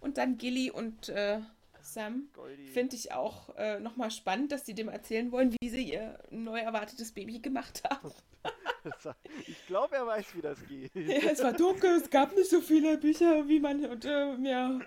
Und 0.00 0.16
dann 0.18 0.36
Gilly 0.38 0.70
und 0.70 1.10
äh, 1.10 1.40
Sam. 1.84 2.28
Finde 2.72 2.96
ich 2.96 3.12
auch 3.12 3.54
äh, 3.56 3.78
nochmal 3.78 4.10
spannend, 4.10 4.52
dass 4.52 4.66
sie 4.66 4.74
dem 4.74 4.88
erzählen 4.88 5.30
wollen, 5.32 5.54
wie 5.60 5.68
sie 5.68 5.92
ihr 5.92 6.18
neu 6.30 6.58
erwartetes 6.58 7.12
Baby 7.12 7.40
gemacht 7.40 7.82
haben. 7.88 8.12
ich 9.46 9.66
glaube, 9.66 9.96
er 9.96 10.06
weiß, 10.06 10.34
wie 10.34 10.42
das 10.42 10.66
geht. 10.66 10.94
ja, 10.94 11.30
es 11.30 11.42
war 11.42 11.52
dunkel, 11.52 11.96
es 11.96 12.10
gab 12.10 12.34
nicht 12.34 12.50
so 12.50 12.60
viele 12.60 12.98
Bücher, 12.98 13.46
wie 13.48 13.60
man. 13.60 13.84
Und 13.84 14.04
äh, 14.04 14.34
ja. 14.36 14.80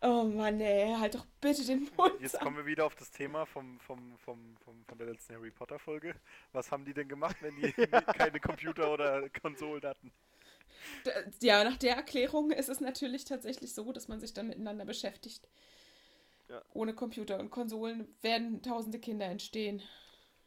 Oh 0.00 0.22
Mann, 0.22 0.60
ey, 0.60 0.94
halt 0.96 1.16
doch 1.16 1.26
bitte 1.40 1.64
den 1.64 1.88
Mund. 1.96 2.14
Jetzt 2.20 2.38
kommen 2.38 2.56
wir 2.56 2.66
wieder 2.66 2.86
auf 2.86 2.94
das 2.94 3.10
Thema 3.10 3.46
vom, 3.46 3.80
vom, 3.80 4.16
vom, 4.18 4.56
vom, 4.64 4.84
von 4.84 4.98
der 4.98 5.08
letzten 5.08 5.34
Harry 5.34 5.50
Potter 5.50 5.78
Folge. 5.78 6.14
Was 6.52 6.70
haben 6.70 6.84
die 6.84 6.94
denn 6.94 7.08
gemacht, 7.08 7.36
wenn 7.40 7.56
die 7.56 7.72
keine 8.16 8.38
Computer 8.38 8.92
oder 8.92 9.28
Konsolen 9.30 9.82
hatten? 9.82 10.12
Ja, 11.40 11.64
nach 11.64 11.76
der 11.76 11.96
Erklärung 11.96 12.52
ist 12.52 12.68
es 12.68 12.80
natürlich 12.80 13.24
tatsächlich 13.24 13.74
so, 13.74 13.92
dass 13.92 14.06
man 14.06 14.20
sich 14.20 14.32
dann 14.32 14.46
miteinander 14.46 14.84
beschäftigt. 14.84 15.48
Ja. 16.48 16.62
Ohne 16.72 16.94
Computer 16.94 17.38
und 17.38 17.50
Konsolen 17.50 18.08
werden 18.22 18.62
tausende 18.62 18.98
Kinder 18.98 19.26
entstehen. 19.26 19.82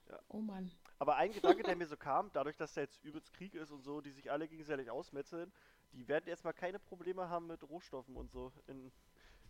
Ja. 0.10 0.20
Oh 0.30 0.40
Mann. 0.42 0.72
Aber 1.00 1.16
ein 1.16 1.34
Gedanke, 1.34 1.64
der 1.64 1.76
mir 1.76 1.88
so 1.88 1.98
kam, 1.98 2.32
dadurch, 2.34 2.58
dass 2.58 2.74
da 2.74 2.82
jetzt 2.82 3.04
übelst 3.04 3.34
Krieg 3.34 3.56
ist 3.56 3.72
und 3.72 3.84
so, 3.84 4.02
die 4.02 4.12
sich 4.12 4.32
alle 4.32 4.48
gegenseitig 4.48 4.90
ausmetzeln, 4.90 5.52
die 5.94 6.08
werden 6.08 6.28
erstmal 6.28 6.54
keine 6.54 6.80
Probleme 6.80 7.30
haben 7.30 7.48
mit 7.48 7.64
Rohstoffen 7.64 8.16
und 8.16 8.32
so 8.32 8.52
in, 8.68 8.92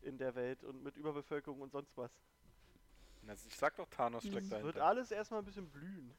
in 0.01 0.17
der 0.17 0.35
Welt 0.35 0.63
und 0.63 0.83
mit 0.83 0.97
Überbevölkerung 0.97 1.61
und 1.61 1.71
sonst 1.71 1.95
was. 1.97 2.11
Also 3.27 3.47
ich 3.47 3.55
sag 3.55 3.75
doch, 3.75 3.87
Thanos 3.89 4.23
Mhm. 4.23 4.29
steckt 4.29 4.51
Es 4.51 4.63
wird 4.63 4.77
alles 4.77 5.11
erstmal 5.11 5.41
ein 5.41 5.45
bisschen 5.45 5.69
blühen. 5.69 6.13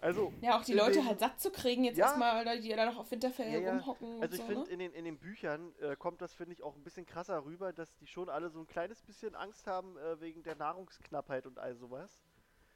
Also, 0.00 0.32
Ja, 0.40 0.56
auch 0.58 0.64
die 0.64 0.74
Leute 0.74 0.92
den- 0.98 1.06
halt 1.06 1.18
satt 1.18 1.40
zu 1.40 1.50
kriegen, 1.50 1.82
jetzt 1.84 1.96
Ja. 1.98 2.06
erstmal, 2.06 2.60
die 2.60 2.68
da 2.68 2.86
noch 2.86 2.98
auf 2.98 3.10
Winterfell 3.10 3.60
Ja, 3.62 3.70
rumhocken 3.72 4.22
Also 4.22 4.34
ich 4.36 4.40
so, 4.40 4.46
finde, 4.46 4.62
ne? 4.62 4.70
in 4.70 4.78
den, 4.78 4.92
in 4.92 5.04
den 5.04 5.18
Büchern 5.18 5.74
äh, 5.80 5.96
kommt 5.96 6.20
das, 6.22 6.32
finde 6.34 6.52
ich, 6.52 6.62
auch 6.62 6.76
ein 6.76 6.84
bisschen 6.84 7.04
krasser 7.04 7.44
rüber, 7.44 7.72
dass 7.72 7.94
die 7.96 8.06
schon 8.06 8.28
alle 8.28 8.48
so 8.50 8.60
ein 8.60 8.66
kleines 8.68 9.02
bisschen 9.02 9.34
Angst 9.34 9.66
haben 9.66 9.96
äh, 9.98 10.20
wegen 10.20 10.42
der 10.44 10.54
Nahrungsknappheit 10.54 11.46
und 11.46 11.58
all 11.58 11.74
sowas. 11.74 12.20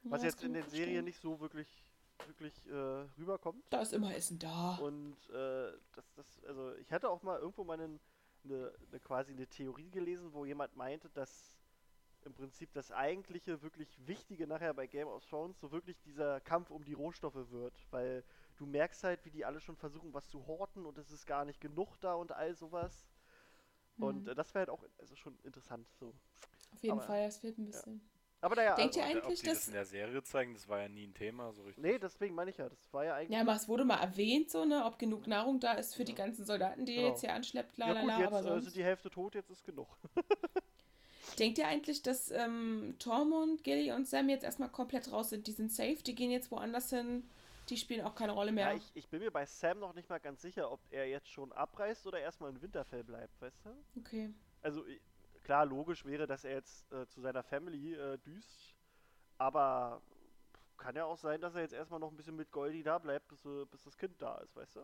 Was 0.05 0.25
jetzt 0.25 0.43
in 0.43 0.53
den 0.53 0.65
Serien 0.65 0.85
verstehen. 0.87 1.05
nicht 1.05 1.21
so 1.21 1.39
wirklich, 1.41 1.85
wirklich 2.27 2.67
äh, 2.67 2.73
rüberkommt. 3.19 3.63
Da 3.71 3.83
ist 3.83 3.93
immer 3.93 4.13
Essen 4.17 4.41
da. 4.41 4.77
Und 4.83 5.17
äh, 5.31 5.71
das, 5.95 6.13
das, 6.17 6.45
also 6.45 6.75
ich 6.77 6.93
hatte 6.93 7.09
auch 7.09 7.23
mal 7.23 7.39
irgendwo 7.39 7.63
mal 7.63 7.75
eine, 7.81 8.01
eine 8.45 8.73
quasi 9.01 9.31
eine 9.33 9.47
Theorie 9.47 9.91
gelesen, 9.91 10.33
wo 10.33 10.45
jemand 10.45 10.75
meinte, 10.75 11.09
dass 11.11 11.55
im 12.25 12.35
Prinzip 12.35 12.73
das 12.73 12.91
eigentliche, 12.93 13.63
wirklich 13.63 14.07
Wichtige 14.07 14.47
nachher 14.47 14.75
bei 14.75 14.87
Game 14.87 15.09
of 15.09 15.25
Thrones 15.27 15.59
so 15.61 15.73
wirklich 15.73 16.01
dieser 16.01 16.41
Kampf 16.41 16.71
um 16.71 16.85
die 16.85 16.93
Rohstoffe 16.95 17.51
wird, 17.51 17.75
weil 17.91 18.25
du 18.57 18.67
merkst 18.67 19.03
halt, 19.05 19.25
wie 19.25 19.31
die 19.31 19.45
alle 19.45 19.61
schon 19.61 19.77
versuchen, 19.77 20.13
was 20.15 20.29
zu 20.29 20.47
horten 20.47 20.87
und 20.87 20.99
es 20.99 21.11
ist 21.11 21.27
gar 21.27 21.45
nicht 21.45 21.61
genug 21.61 21.99
da 22.01 22.15
und 22.15 22.33
all 22.33 22.55
sowas. 22.55 23.07
Und 23.99 24.25
Hm. 24.27 24.29
äh, 24.33 24.35
das 24.35 24.55
wäre 24.55 24.61
halt 24.67 24.71
auch 24.71 24.85
also 24.99 25.15
schon 25.17 25.39
interessant 25.45 25.87
so. 25.99 26.15
Auf 26.73 26.83
jeden 26.83 26.99
aber- 26.99 27.03
Fall, 27.07 27.21
es 27.25 27.39
fehlt 27.39 27.59
ein 27.59 27.67
bisschen. 27.67 28.01
Aber 28.41 28.57
naja, 28.57 28.75
Denkt 28.75 28.97
ihr 28.97 29.05
also, 29.05 29.19
Ob 29.19 29.25
eigentlich, 29.27 29.41
die 29.41 29.47
das 29.47 29.59
dass- 29.59 29.67
in 29.69 29.75
der 29.75 29.85
Serie 29.85 30.23
zeigen, 30.25 30.55
das 30.55 30.67
war 30.69 30.81
ja 30.81 30.89
nie 30.89 31.07
ein 31.07 31.15
Thema, 31.15 31.53
so 31.53 31.63
richtig. 31.63 31.85
nee, 31.85 31.97
deswegen 31.99 32.35
meine 32.35 32.51
ich 32.51 32.57
ja, 32.57 32.69
das 32.69 32.93
war 32.93 33.05
ja 33.05 33.15
eigentlich. 33.15 33.31
Ja, 33.37 33.43
aber 33.43 33.55
es 33.55 33.69
wurde 33.69 33.85
mal 33.85 34.01
erwähnt, 34.03 34.51
so, 34.51 34.65
ne, 34.65 34.85
ob 34.85 34.99
genug 34.99 35.29
Nahrung 35.29 35.61
da 35.61 35.75
ist 35.75 35.95
für 35.95 36.03
die 36.05 36.11
Ja. 36.13 36.19
ganzen 36.19 36.45
Soldaten, 36.45 36.85
die 36.85 36.93
ihr 36.95 37.03
Genau. 37.03 37.11
jetzt 37.13 37.21
hier 37.21 37.33
anschleppt, 37.35 37.77
ja 37.79 37.87
lalala, 37.87 38.15
gut, 38.17 38.19
jetzt 38.21 38.27
aber 38.33 38.39
äh, 38.41 38.43
sonst. 38.43 38.65
sind 38.65 38.77
die 38.77 38.83
Hälfte 38.85 39.11
tot, 39.11 39.35
jetzt 39.37 39.51
ist 39.51 39.63
genug. 39.63 39.97
Denkt 41.39 41.59
ihr 41.59 41.67
eigentlich, 41.67 42.03
dass 42.03 42.31
ähm, 42.31 42.97
Tormund, 42.99 43.65
Gilly 43.65 43.93
und 43.93 44.07
Sam 44.07 44.29
jetzt 44.29 44.45
erstmal 44.45 44.69
komplett 44.69 45.11
raus 45.11 45.31
sind? 45.31 45.47
Die 45.47 45.53
sind 45.53 45.73
safe, 45.73 46.03
die 46.05 46.15
gehen 46.15 46.31
jetzt 46.31 46.51
woanders 46.51 46.91
hin, 46.91 47.25
die 47.69 47.77
spielen 47.77 48.05
auch 48.05 48.15
keine 48.15 48.33
Rolle 48.33 48.53
mehr. 48.53 48.73
Ja, 48.73 48.77
ich, 48.77 48.91
ich 48.95 49.09
bin 49.09 49.21
mir 49.21 49.31
bei 49.31 49.47
Sam 49.47 49.79
noch 49.79 49.95
nicht 49.95 50.09
mal 50.09 50.19
ganz 50.19 50.43
sicher, 50.43 50.71
ob 50.71 50.81
er 50.91 51.09
jetzt 51.09 51.29
schon 51.29 51.53
abreist 51.53 52.07
oder 52.07 52.21
erstmal 52.21 52.51
in 52.51 52.61
Winterfell 52.61 53.05
bleibt, 53.05 53.41
weißt 53.41 53.65
du? 53.65 54.01
okay. 54.01 54.33
Also 54.63 54.85
klar, 55.43 55.67
logisch 55.67 56.05
wäre, 56.05 56.27
dass 56.27 56.45
er 56.45 56.55
jetzt 56.55 56.91
äh, 56.93 57.07
zu 57.07 57.21
seiner 57.21 57.43
Family 57.43 57.95
äh, 57.95 58.19
düst, 58.19 58.75
aber 59.39 60.03
kann 60.77 60.97
ja 60.97 61.05
auch 61.05 61.19
sein, 61.19 61.41
dass 61.41 61.55
er 61.55 61.63
jetzt 61.63 61.75
erstmal 61.75 62.01
noch 62.01 62.11
ein 62.11 62.17
bisschen 62.17 62.37
mit 62.37 62.51
Goldie 62.51 62.83
da 62.83 62.99
bleibt, 62.99 63.29
bis, 63.29 63.45
äh, 63.45 63.65
bis 63.71 63.85
das 63.85 63.97
Kind 63.97 64.21
da 64.21 64.39
ist, 64.39 64.55
weißt 64.57 64.77
du? 64.77 64.81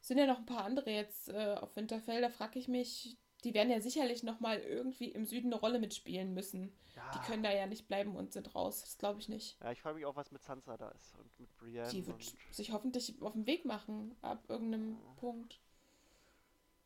Sind 0.00 0.18
ja 0.18 0.26
noch 0.26 0.38
ein 0.38 0.46
paar 0.46 0.64
andere 0.64 0.90
jetzt 0.90 1.28
äh, 1.28 1.56
auf 1.60 1.74
Winterfell, 1.76 2.20
da 2.20 2.30
frage 2.30 2.58
ich 2.58 2.68
mich, 2.68 3.16
die 3.44 3.54
werden 3.54 3.70
ja 3.70 3.80
sicherlich 3.80 4.22
nochmal 4.22 4.58
irgendwie 4.58 5.08
im 5.10 5.24
Süden 5.24 5.52
eine 5.52 5.60
Rolle 5.60 5.78
mitspielen 5.78 6.34
müssen. 6.34 6.72
Ja, 6.96 7.10
Die 7.14 7.18
können 7.20 7.42
da 7.44 7.52
ja 7.52 7.66
nicht 7.66 7.86
bleiben 7.86 8.16
und 8.16 8.32
sind 8.32 8.54
raus. 8.54 8.80
Das 8.80 8.98
glaube 8.98 9.20
ich 9.20 9.28
nicht. 9.28 9.56
ja 9.62 9.70
ich 9.72 9.80
frage 9.80 9.96
mich 9.96 10.06
auch, 10.06 10.16
was 10.16 10.32
mit 10.32 10.42
Sansa 10.42 10.76
da 10.76 10.88
ist 10.90 11.14
und 11.16 11.38
mit 11.38 11.56
Brienne 11.56 11.88
Die 11.90 12.04
wird 12.06 12.16
und, 12.16 12.54
sich 12.54 12.72
hoffentlich 12.72 13.20
auf 13.22 13.32
den 13.34 13.46
Weg 13.46 13.64
machen, 13.64 14.16
ab 14.22 14.42
irgendeinem 14.48 14.94
Ja. 14.94 15.12
Punkt. 15.16 15.60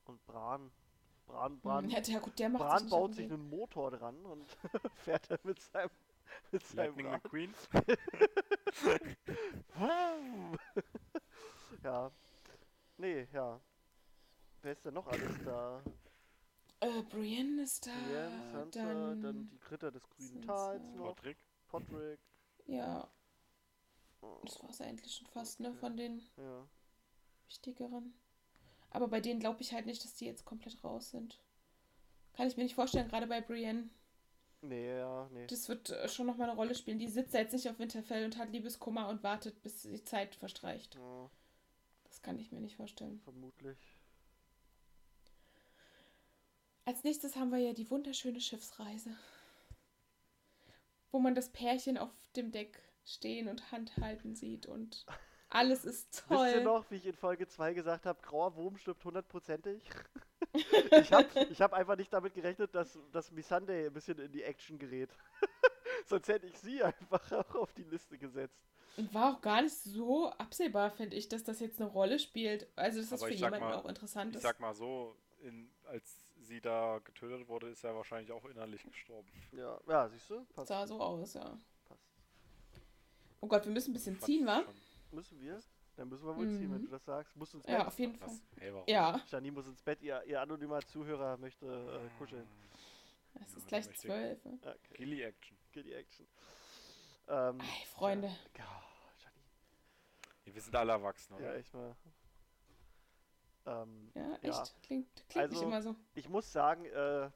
und 0.04 0.24
Bran. 0.26 0.70
Bran, 1.26 1.58
Bran, 1.60 1.88
Ja, 1.90 2.00
ja, 2.02 2.18
gut, 2.18 2.38
der 2.38 2.50
macht 2.50 2.62
Bran 2.64 2.78
sich 2.80 2.90
baut 2.90 3.14
sich 3.14 3.30
einen 3.32 3.48
Motor 3.48 3.92
dran 3.92 4.16
und 4.26 4.44
fährt 4.96 5.30
dann 5.30 5.38
mit 5.44 5.58
seinem, 5.60 5.90
mit 6.50 6.66
seinem 6.66 6.86
Lightning 6.98 7.06
Rad. 7.06 7.24
McQueen? 7.24 7.54
ja. 11.82 12.10
Nee, 12.98 13.26
ja. 13.32 13.58
Wer 14.60 14.72
ist 14.72 14.84
denn 14.84 14.94
noch 14.94 15.06
alles 15.06 15.42
da? 15.44 15.82
Äh, 16.82 17.02
Brienne 17.02 17.62
ist 17.62 17.86
da. 17.86 17.92
Brienne, 17.92 18.52
Sansa, 18.52 18.84
dann, 18.84 19.22
dann, 19.22 19.48
die 19.48 19.58
Ritter 19.70 19.90
des 19.90 20.02
grünen. 20.10 20.42
Tals 20.42 20.82
noch, 20.94 21.14
Podrick? 21.14 21.38
Podrick. 21.68 22.20
Ja, 22.66 23.08
Oh, 24.20 24.40
das 24.44 24.62
war 24.62 24.70
es 24.70 24.80
eigentlich 24.80 25.12
schon 25.14 25.26
fast, 25.26 25.58
ne, 25.60 25.68
Okay. 25.70 25.78
von 25.78 25.96
den 25.96 26.22
ja. 26.36 26.68
wichtigeren. 27.48 28.14
Aber 28.90 29.08
bei 29.08 29.20
denen 29.20 29.40
glaube 29.40 29.62
ich 29.62 29.72
halt 29.72 29.86
nicht, 29.86 30.04
dass 30.04 30.14
die 30.14 30.26
jetzt 30.26 30.44
komplett 30.44 30.82
raus 30.84 31.10
sind. 31.10 31.40
Kann 32.34 32.46
ich 32.46 32.56
mir 32.56 32.62
nicht 32.62 32.74
vorstellen, 32.76 33.08
gerade 33.08 33.26
bei 33.26 33.40
Brienne. 33.40 33.90
Nee, 34.60 34.96
ja, 34.96 35.28
nee. 35.32 35.46
Das 35.48 35.68
wird 35.68 35.90
äh, 35.90 36.08
schon 36.08 36.26
nochmal 36.26 36.48
eine 36.48 36.56
Rolle 36.56 36.74
spielen. 36.76 37.00
Die 37.00 37.08
sitzt 37.08 37.34
jetzt 37.34 37.52
nicht 37.52 37.68
auf 37.68 37.80
Winterfell 37.80 38.24
und 38.24 38.36
hat 38.38 38.50
Liebeskummer 38.52 39.08
und 39.08 39.24
wartet, 39.24 39.60
bis 39.62 39.82
die 39.82 40.04
Zeit 40.04 40.36
verstreicht. 40.36 40.94
Ja, 40.94 41.30
Das 42.04 42.22
kann 42.22 42.38
ich 42.38 42.52
mir 42.52 42.60
nicht 42.60 42.76
vorstellen. 42.76 43.18
vermutlich. 43.24 43.76
Als 46.84 47.04
nächstes 47.04 47.36
haben 47.36 47.50
wir 47.50 47.58
ja 47.58 47.72
die 47.72 47.88
wunderschöne 47.90 48.40
Schiffsreise. 48.40 49.10
Wo 51.10 51.18
man 51.20 51.34
das 51.34 51.50
Pärchen 51.50 51.98
auf 51.98 52.10
dem 52.36 52.50
Deck 52.52 52.80
stehen 53.04 53.48
und 53.48 53.70
Hand 53.72 53.96
halten 53.98 54.34
sieht 54.34 54.66
und 54.66 55.04
alles 55.50 55.84
ist 55.84 56.24
Wisst 56.28 56.30
ihr 56.30 56.36
toll. 56.54 56.64
noch, 56.64 56.90
wie 56.90 56.96
ich 56.96 57.06
in 57.06 57.14
Folge 57.16 57.46
2 57.46 57.74
gesagt 57.74 58.06
habe, 58.06 58.20
grauer 58.22 58.56
Wurm 58.56 58.76
stirbt 58.78 59.04
hundertprozentig? 59.04 59.82
ich 60.54 61.12
habe 61.12 61.46
ich 61.50 61.60
hab 61.60 61.72
einfach 61.72 61.96
nicht 61.96 62.12
damit 62.12 62.34
gerechnet, 62.34 62.74
dass, 62.74 62.98
dass 63.12 63.30
Missandei 63.30 63.86
ein 63.86 63.92
bisschen 63.92 64.18
in 64.18 64.32
die 64.32 64.42
Action 64.42 64.78
gerät. 64.78 65.10
Sonst 66.06 66.28
hätte 66.28 66.46
ich 66.46 66.58
sie 66.58 66.82
einfach 66.82 67.30
auch 67.32 67.54
auf 67.54 67.72
die 67.74 67.84
Liste 67.84 68.18
gesetzt. 68.18 68.60
Und 68.96 69.12
war 69.14 69.34
auch 69.36 69.40
gar 69.40 69.62
nicht 69.62 69.74
so 69.74 70.30
absehbar, 70.30 70.90
finde 70.90 71.16
ich, 71.16 71.28
dass 71.28 71.44
das 71.44 71.60
jetzt 71.60 71.80
eine 71.80 71.88
Rolle 71.90 72.18
spielt. 72.18 72.66
Also, 72.76 73.00
dass 73.00 73.10
das 73.10 73.22
Aber 73.22 73.28
für 73.30 73.34
jemanden 73.36 73.60
mal- 73.60 73.74
auch 73.74 73.86
interessant 73.86 74.30
Ich 74.32 74.36
ist. 74.36 74.42
sag 74.42 74.60
mal 74.60 74.74
so, 74.74 75.16
in, 75.40 75.70
als 75.86 76.18
sie 76.42 76.60
da 76.60 77.00
getötet 77.04 77.48
wurde, 77.48 77.68
ist 77.68 77.84
er 77.84 77.94
wahrscheinlich 77.94 78.30
auch 78.32 78.44
innerlich 78.46 78.82
gestorben. 78.84 79.28
Ja, 79.52 79.78
ja 79.88 80.08
siehst 80.08 80.28
du? 80.30 80.44
Passt. 80.54 80.68
Sah 80.68 80.86
so 80.86 81.00
aus, 81.00 81.34
ja. 81.34 81.44
passt. 81.86 82.06
Oh 83.40 83.46
Gott, 83.48 83.64
wir 83.64 83.72
müssen 83.72 83.90
ein 83.90 83.94
bisschen 83.94 84.20
ziehen, 84.20 84.46
wa? 84.46 84.62
schon. 84.62 84.74
Müssen 85.12 85.40
wir? 85.40 85.60
Dann 85.96 86.08
müssen 86.08 86.26
wir 86.26 86.36
wohl 86.36 86.48
ziehen, 86.48 86.72
wenn 86.72 86.80
Mhm. 86.80 86.86
du 86.86 86.90
das 86.90 87.04
sagst. 87.04 87.36
Musst 87.36 87.52
ins 87.54 87.64
Bett. 87.66 87.74
Ja, 87.74 87.86
auf 87.86 87.98
jeden 87.98 88.14
Fall. 88.14 88.30
Hey, 88.58 88.72
warum? 88.72 88.84
Ja, 88.88 89.20
Janine 89.28 89.52
muss 89.52 89.66
ins 89.66 89.82
Bett, 89.82 90.00
ihr, 90.02 90.22
ihr 90.24 90.40
anonymer 90.40 90.80
Zuhörer 90.80 91.36
möchte 91.36 91.66
äh, 91.66 92.18
kuscheln. 92.18 92.46
es 93.34 93.40
Ja, 93.52 93.56
ist 93.58 93.68
gleich 93.68 93.92
zwölf. 93.96 94.42
ne? 94.44 94.58
Okay, 94.62 94.78
Gilly 94.96 95.22
Action. 95.22 95.56
die 95.74 95.92
Action. 95.92 96.26
Ähm, 97.28 97.60
Ey, 97.60 97.86
Freunde. 97.86 98.28
Ja, 98.56 98.82
Janine. 99.22 99.44
Ja, 100.46 100.54
wir 100.54 100.62
sind 100.62 100.74
alle 100.76 100.92
erwachsen, 100.92 101.34
oder? 101.34 101.44
Ja, 101.44 101.54
echt 101.54 101.72
mal. 101.74 101.94
Ähm, 103.66 104.10
Ja, 104.14 104.34
echt? 104.36 104.44
Ja. 104.44 104.64
Klingt, 104.82 105.08
klingt 105.28 105.50
nicht 105.50 105.58
Also- 105.58 105.62
immer 105.62 105.82
so. 105.82 105.96
ich 106.14 106.28
muss 106.28 106.50
sagen, 106.52 106.84
äh, 106.86 107.30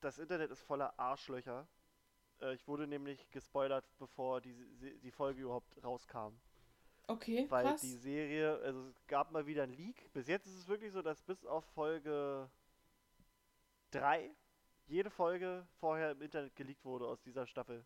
das 0.00 0.18
Internet 0.18 0.50
ist 0.50 0.62
voller 0.62 0.98
Arschlöcher. 0.98 1.68
Äh, 2.40 2.54
ich 2.54 2.66
wurde 2.66 2.86
nämlich 2.86 3.30
gespoilert, 3.30 3.84
bevor 3.98 4.40
die, 4.40 4.54
die 5.00 5.10
Folge 5.10 5.42
überhaupt 5.42 5.82
rauskam. 5.84 6.34
Okay, 7.08 7.46
Weil 7.50 7.64
krass. 7.66 7.80
die 7.82 7.94
Serie, 7.96 8.58
also 8.62 8.86
es 8.88 9.06
gab 9.06 9.32
mal 9.32 9.46
wieder 9.46 9.64
einen 9.64 9.74
Leak. 9.74 10.10
Bis 10.12 10.28
jetzt 10.28 10.46
ist 10.46 10.54
es 10.56 10.68
wirklich 10.68 10.92
so, 10.92 11.02
dass 11.02 11.20
bis 11.22 11.44
auf 11.44 11.64
Folge 11.66 12.48
3 13.90 14.34
jede 14.86 15.10
Folge 15.10 15.66
vorher 15.80 16.12
im 16.12 16.22
Internet 16.22 16.56
geleakt 16.56 16.84
wurde 16.84 17.06
aus 17.06 17.20
dieser 17.22 17.46
Staffel. 17.46 17.84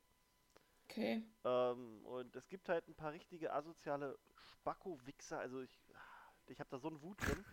Okay. 0.89 1.23
Ähm, 1.45 2.05
und 2.07 2.37
es 2.37 2.49
gibt 2.49 2.69
halt 2.69 2.87
ein 2.89 2.95
paar 2.95 3.13
richtige 3.13 3.53
asoziale 3.53 4.19
Spacko-Wichser, 4.37 5.39
also 5.39 5.61
ich, 5.61 5.81
ich 6.49 6.61
habe 6.61 6.71
da 6.71 6.79
so 6.79 6.89
einen 6.89 7.03
Wut 7.03 7.21
drin, 7.21 7.45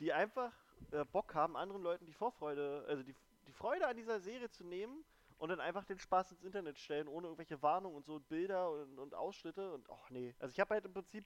die 0.00 0.12
einfach 0.12 0.52
äh, 0.92 1.04
Bock 1.04 1.34
haben, 1.34 1.56
anderen 1.56 1.82
Leuten 1.82 2.06
die 2.06 2.12
Vorfreude, 2.12 2.84
also 2.88 3.02
die, 3.02 3.14
die 3.46 3.52
Freude 3.52 3.86
an 3.86 3.96
dieser 3.96 4.20
Serie 4.20 4.50
zu 4.50 4.64
nehmen 4.64 5.04
und 5.38 5.48
dann 5.48 5.60
einfach 5.60 5.84
den 5.84 5.98
Spaß 5.98 6.32
ins 6.32 6.42
Internet 6.42 6.78
stellen, 6.78 7.08
ohne 7.08 7.26
irgendwelche 7.26 7.60
Warnungen 7.62 7.96
und 7.96 8.04
so 8.04 8.14
und 8.14 8.28
Bilder 8.28 8.70
und, 8.70 8.98
und 8.98 9.14
Ausschnitte 9.14 9.72
und 9.72 9.88
ach 9.90 10.10
nee. 10.10 10.34
Also 10.38 10.52
ich 10.52 10.60
habe 10.60 10.74
halt 10.74 10.84
im 10.84 10.92
Prinzip, 10.92 11.24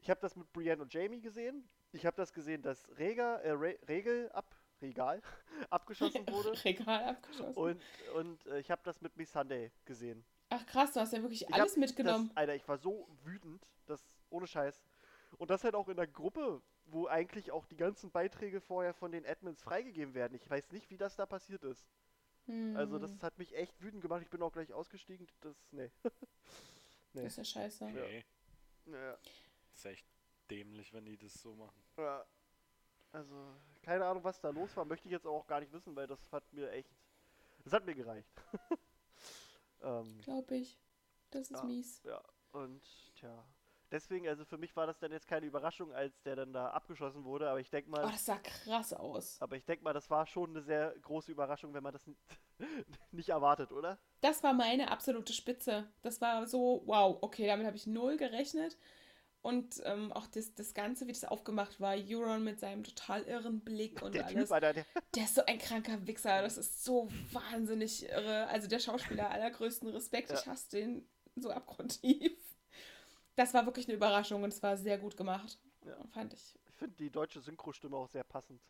ich 0.00 0.10
habe 0.10 0.20
das 0.20 0.36
mit 0.36 0.52
Brienne 0.52 0.82
und 0.82 0.92
Jamie 0.92 1.20
gesehen, 1.20 1.68
ich 1.92 2.06
habe 2.06 2.16
das 2.16 2.32
gesehen, 2.32 2.62
dass 2.62 2.88
Rega, 2.98 3.36
äh, 3.38 3.50
Re 3.50 3.78
Regel 3.88 4.30
ab, 4.32 4.54
Regal, 4.80 5.20
abgeschossen 5.70 6.26
wurde 6.28 6.52
Regal 6.64 7.04
abgeschossen. 7.04 7.54
und, 7.54 7.80
und 8.14 8.46
äh, 8.46 8.60
ich 8.60 8.70
habe 8.70 8.82
das 8.84 9.00
mit 9.00 9.16
Miss 9.16 9.30
Sunday 9.32 9.70
gesehen. 9.84 10.24
Ach 10.50 10.66
krass, 10.66 10.92
du 10.92 11.00
hast 11.00 11.12
ja 11.12 11.22
wirklich 11.22 11.42
Ich 11.42 11.54
alles 11.54 11.76
mitgenommen. 11.76 12.28
Das, 12.28 12.36
Alter, 12.36 12.54
ich 12.54 12.68
war 12.68 12.76
so 12.76 13.08
wütend, 13.24 13.66
das 13.86 14.02
ohne 14.28 14.46
Scheiß. 14.46 14.82
Und 15.38 15.50
das 15.50 15.64
halt 15.64 15.74
auch 15.74 15.88
in 15.88 15.96
der 15.96 16.06
Gruppe, 16.06 16.62
wo 16.86 17.06
eigentlich 17.06 17.50
auch 17.52 17.66
die 17.66 17.76
ganzen 17.76 18.10
Beiträge 18.10 18.60
vorher 18.60 18.94
von 18.94 19.12
den 19.12 19.26
Admins 19.26 19.62
freigegeben 19.62 20.14
werden. 20.14 20.34
Ich 20.34 20.48
weiß 20.48 20.70
nicht, 20.72 20.90
wie 20.90 20.96
das 20.98 21.16
da 21.16 21.26
passiert 21.26 21.64
ist. 21.64 21.88
Also 22.72 22.98
das 22.98 23.12
Hm, 23.12 23.22
hat 23.22 23.38
mich 23.38 23.54
echt 23.56 23.80
wütend 23.82 24.02
gemacht. 24.02 24.22
Ich 24.22 24.30
bin 24.30 24.42
auch 24.42 24.52
gleich 24.52 24.72
ausgestiegen. 24.72 25.28
Das, 25.40 25.56
nee. 25.72 25.90
nee. 27.14 27.22
das 27.24 27.32
ist 27.32 27.36
ja 27.38 27.44
scheiße. 27.44 27.84
Nee, 27.92 28.24
Ja, 28.86 29.18
das 29.72 29.78
ist 29.80 29.84
echt 29.86 30.06
dämlich, 30.50 30.92
wenn 30.92 31.04
die 31.04 31.16
das 31.18 31.34
so 31.34 31.54
machen. 31.56 31.82
ja. 31.96 32.24
Also, 33.12 33.54
keine 33.82 34.06
Ahnung, 34.06 34.24
was 34.24 34.40
da 34.40 34.50
los 34.50 34.76
war. 34.76 34.84
Möchte 34.84 35.08
ich 35.08 35.12
jetzt 35.12 35.26
auch 35.26 35.46
gar 35.46 35.60
nicht 35.60 35.72
wissen, 35.72 35.94
weil 35.96 36.06
das 36.06 36.32
hat 36.32 36.50
mir 36.52 36.70
echt... 36.70 36.90
Das 37.64 37.72
hat 37.74 37.84
mir 37.86 37.94
gereicht. 37.94 38.30
ähm, 39.82 40.24
Glaube 40.24 40.56
ich. 40.56 40.80
Das 41.30 41.50
ist 41.50 41.62
Ja. 41.62 41.64
mies. 41.64 42.02
Ja, 42.04 42.22
und 42.52 42.82
tja. 43.14 43.44
Deswegen, 43.92 44.28
also 44.28 44.44
für 44.44 44.58
mich 44.58 44.74
war 44.76 44.86
das 44.86 44.98
dann 44.98 45.12
jetzt 45.12 45.28
keine 45.28 45.46
Überraschung, 45.46 45.92
als 45.92 46.20
der 46.22 46.36
dann 46.36 46.52
da 46.52 46.70
abgeschossen 46.70 47.24
wurde, 47.24 47.48
aber 47.50 47.60
ich 47.60 47.70
denke 47.70 47.90
Oh, 48.02 48.08
mal, 48.08 48.10
das 48.10 48.24
sah 48.26 48.38
krass 48.38 48.92
aus. 48.92 49.40
aber 49.40 49.56
ich 49.56 49.64
denke 49.66 49.84
mal, 49.84 49.92
das 49.92 50.08
war 50.10 50.26
schon 50.26 50.50
eine 50.50 50.62
sehr 50.62 50.94
große 51.02 51.30
Überraschung, 51.32 51.74
wenn 51.74 51.82
man 51.82 51.92
das 51.92 52.08
nicht 53.12 53.28
erwartet, 53.30 53.72
oder? 53.72 53.98
Das 54.20 54.42
war 54.42 54.52
meine 54.54 54.90
absolute 54.90 55.32
Spitze. 55.32 55.88
Das 56.02 56.20
war 56.20 56.46
so, 56.46 56.82
wow, 56.86 57.18
okay, 57.22 57.46
damit 57.46 57.66
habe 57.66 57.76
ich 57.76 57.86
null 57.86 58.16
gerechnet. 58.16 58.76
Und 59.42 59.82
ähm, 59.84 60.12
auch 60.12 60.26
das, 60.28 60.54
das 60.54 60.74
Ganze, 60.74 61.06
wie 61.08 61.12
das 61.12 61.24
aufgemacht 61.24 61.80
war, 61.80 61.96
Euron 61.96 62.44
mit 62.44 62.60
seinem 62.60 62.84
total 62.84 63.22
irren 63.24 63.60
Blick 63.62 64.02
und 64.02 64.14
Der 64.14 64.26
alles. 64.26 64.48
Typ, 64.48 64.52
Alter, 64.52 64.72
der, 64.74 64.86
Der 65.16 65.24
ist 65.24 65.34
so 65.36 65.44
ein 65.46 65.58
kranker 65.58 66.06
Wichser. 66.06 66.42
Das 66.42 66.58
ist 66.58 66.84
so 66.84 67.08
wahnsinnig 67.32 68.08
irre. 68.08 68.46
Also 68.48 68.68
der 68.68 68.78
Schauspieler 68.80 69.30
allergrößten 69.32 69.88
Respekt. 69.90 70.32
Ich 70.32 70.46
Ja. 70.46 70.52
hasse 70.52 70.70
den 70.70 71.08
so 71.36 71.50
abgrundtief. 71.50 72.38
Das 73.42 73.54
war 73.54 73.66
wirklich 73.66 73.88
eine 73.88 73.96
Überraschung 73.96 74.44
und 74.44 74.52
es 74.52 74.62
war 74.62 74.76
sehr 74.76 74.98
gut 74.98 75.16
gemacht. 75.16 75.58
Ja. 75.84 75.96
Fand 76.14 76.32
ich. 76.32 76.54
ich 76.68 76.74
finde 76.76 76.94
die 76.96 77.10
deutsche 77.10 77.40
Synchrostimme 77.40 77.96
auch 77.96 78.06
sehr 78.06 78.22
passend. 78.22 78.60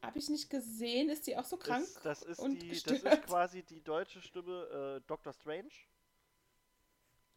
Habe 0.00 0.18
ich 0.18 0.30
nicht 0.30 0.48
gesehen. 0.48 1.10
Ist 1.10 1.26
die 1.26 1.36
auch 1.36 1.44
so 1.44 1.58
krank? 1.58 1.84
Ist, 1.84 2.02
das, 2.02 2.22
ist 2.22 2.38
und 2.38 2.62
die, 2.62 2.70
das 2.70 2.82
gestört? 2.84 3.14
ist 3.14 3.26
quasi 3.26 3.62
die 3.62 3.82
deutsche 3.82 4.22
Stimme 4.22 4.96
äh, 4.96 5.06
Doctor 5.06 5.34
Strange. 5.34 5.68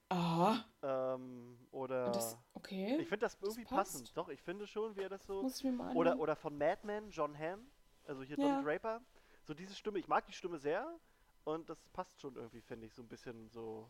Ah, 0.10 0.64
Ähm, 0.84 1.58
oder. 1.72 2.12
das, 2.12 2.38
okay. 2.54 2.98
ich 3.00 3.08
finde 3.10 3.26
das 3.26 3.38
irgendwie 3.42 3.64
passt. 3.66 3.92
passend. 3.94 4.18
Doch, 4.18 4.30
ich 4.30 4.42
finde 4.42 4.68
schon, 4.68 4.96
wie 4.96 5.02
er 5.02 5.10
das 5.10 5.26
so. 5.26 5.42
Muss 5.42 5.58
ich 5.58 5.64
mir 5.66 5.72
mal 5.74 5.94
Oder, 5.96 6.18
oder 6.18 6.36
von 6.38 6.58
Madman, 6.58 7.10
John 7.12 7.38
Hamm. 7.38 7.66
Also 8.06 8.24
hier 8.24 8.38
Ja. 8.38 8.56
Don 8.56 8.64
Draper. 8.64 9.02
So 9.44 9.54
diese 9.54 9.76
Stimme, 9.76 10.00
ich 10.00 10.08
mag 10.08 10.26
die 10.28 10.34
Stimme 10.34 10.60
sehr. 10.60 10.98
Und 11.44 11.70
das 11.70 11.78
passt 11.92 12.22
schon 12.22 12.36
irgendwie, 12.36 12.62
finde 12.62 12.86
ich, 12.88 12.94
so 12.94 13.02
ein 13.02 13.08
bisschen 13.10 13.50
so. 13.50 13.90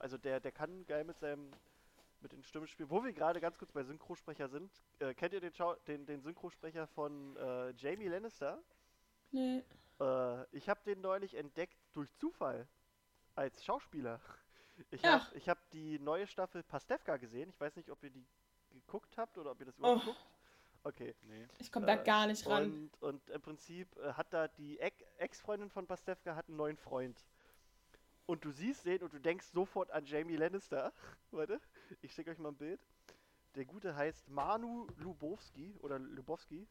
Also 0.00 0.18
der, 0.18 0.40
der 0.40 0.50
kann 0.50 0.84
geil 0.86 1.04
mit 1.04 1.18
seinem. 1.20 1.52
Mit 2.22 2.32
den 2.32 2.42
Stimmen 2.44 2.66
spielen. 2.66 2.90
Wo 2.90 3.02
wir 3.02 3.14
gerade 3.14 3.40
ganz 3.40 3.56
kurz 3.56 3.72
bei 3.72 3.82
Synchrosprecher 3.82 4.48
sind. 4.50 4.70
Äh, 4.98 5.14
kennt 5.14 5.32
ihr 5.32 5.40
den, 5.40 5.54
Schau 5.54 5.74
den, 5.86 6.04
den 6.04 6.20
Synchrosprecher 6.20 6.86
von 6.88 7.34
äh, 7.38 7.70
Jamie 7.78 8.08
Lannister? 8.08 8.62
Nee. 9.30 9.64
Äh, 9.98 10.44
ich 10.54 10.68
habe 10.68 10.80
den 10.84 11.00
neulich 11.00 11.32
entdeckt 11.34 11.78
durch 11.94 12.12
Zufall. 12.16 12.66
Als 13.36 13.64
Schauspieler. 13.64 14.20
Ich 14.90 15.04
Ach. 15.04 15.26
habe 15.26 15.36
ich 15.36 15.46
hab 15.48 15.70
die 15.72 15.98
neue 15.98 16.26
Staffel 16.26 16.62
Pastewka 16.62 17.18
gesehen. 17.18 17.50
Ich 17.50 17.60
weiß 17.60 17.76
nicht, 17.76 17.90
ob 17.90 18.02
ihr 18.02 18.08
die 18.10 18.24
geguckt 18.70 19.16
habt 19.18 19.36
oder 19.36 19.50
ob 19.50 19.60
ihr 19.60 19.66
das 19.66 19.76
überhaupt 19.76 20.02
Oh. 20.04 20.06
guckt. 20.10 20.26
Okay. 20.84 21.14
Nee. 21.22 21.46
Ich 21.58 21.70
komme 21.70 21.84
da 21.84 21.94
Äh, 21.96 22.04
gar 22.04 22.26
nicht 22.26 22.46
ran. 22.46 22.88
Und, 23.00 23.02
und 23.02 23.28
im 23.30 23.40
Prinzip 23.42 23.94
äh, 23.98 24.14
hat 24.14 24.32
da 24.32 24.48
die 24.48 24.78
Ex- 24.80 25.04
Ex-Freundin 25.18 25.68
von 25.68 25.86
Pastewka 25.86 26.34
hat 26.34 26.48
einen 26.48 26.56
neuen 26.56 26.78
Freund. 26.78 27.22
Und 28.30 28.44
du 28.44 28.52
siehst 28.52 28.86
den 28.86 29.02
und 29.02 29.12
du 29.12 29.18
denkst 29.18 29.46
sofort 29.46 29.90
an 29.90 30.04
Jamie 30.04 30.36
Lannister. 30.36 30.92
Warte, 31.32 31.60
ich 32.00 32.12
schicke 32.12 32.30
euch 32.30 32.38
mal 32.38 32.50
ein 32.50 32.56
Bild. 32.56 32.80
Der 33.56 33.64
Gute 33.64 33.96
heißt 33.96 34.28
Manu 34.28 34.86
Lubowski 34.98 35.74
oder 35.80 35.98
Lubowski. 35.98 36.68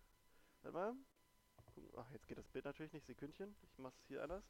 Warte 0.61 0.77
mal. 0.77 0.93
Ach, 1.97 2.09
jetzt 2.13 2.29
geht 2.29 2.37
das 2.37 2.47
Bild 2.47 2.63
natürlich 2.63 2.93
nicht. 2.93 3.05
Sekündchen. 3.05 3.53
Ich 3.61 3.77
mach's 3.77 4.01
hier 4.07 4.23
anders. 4.23 4.45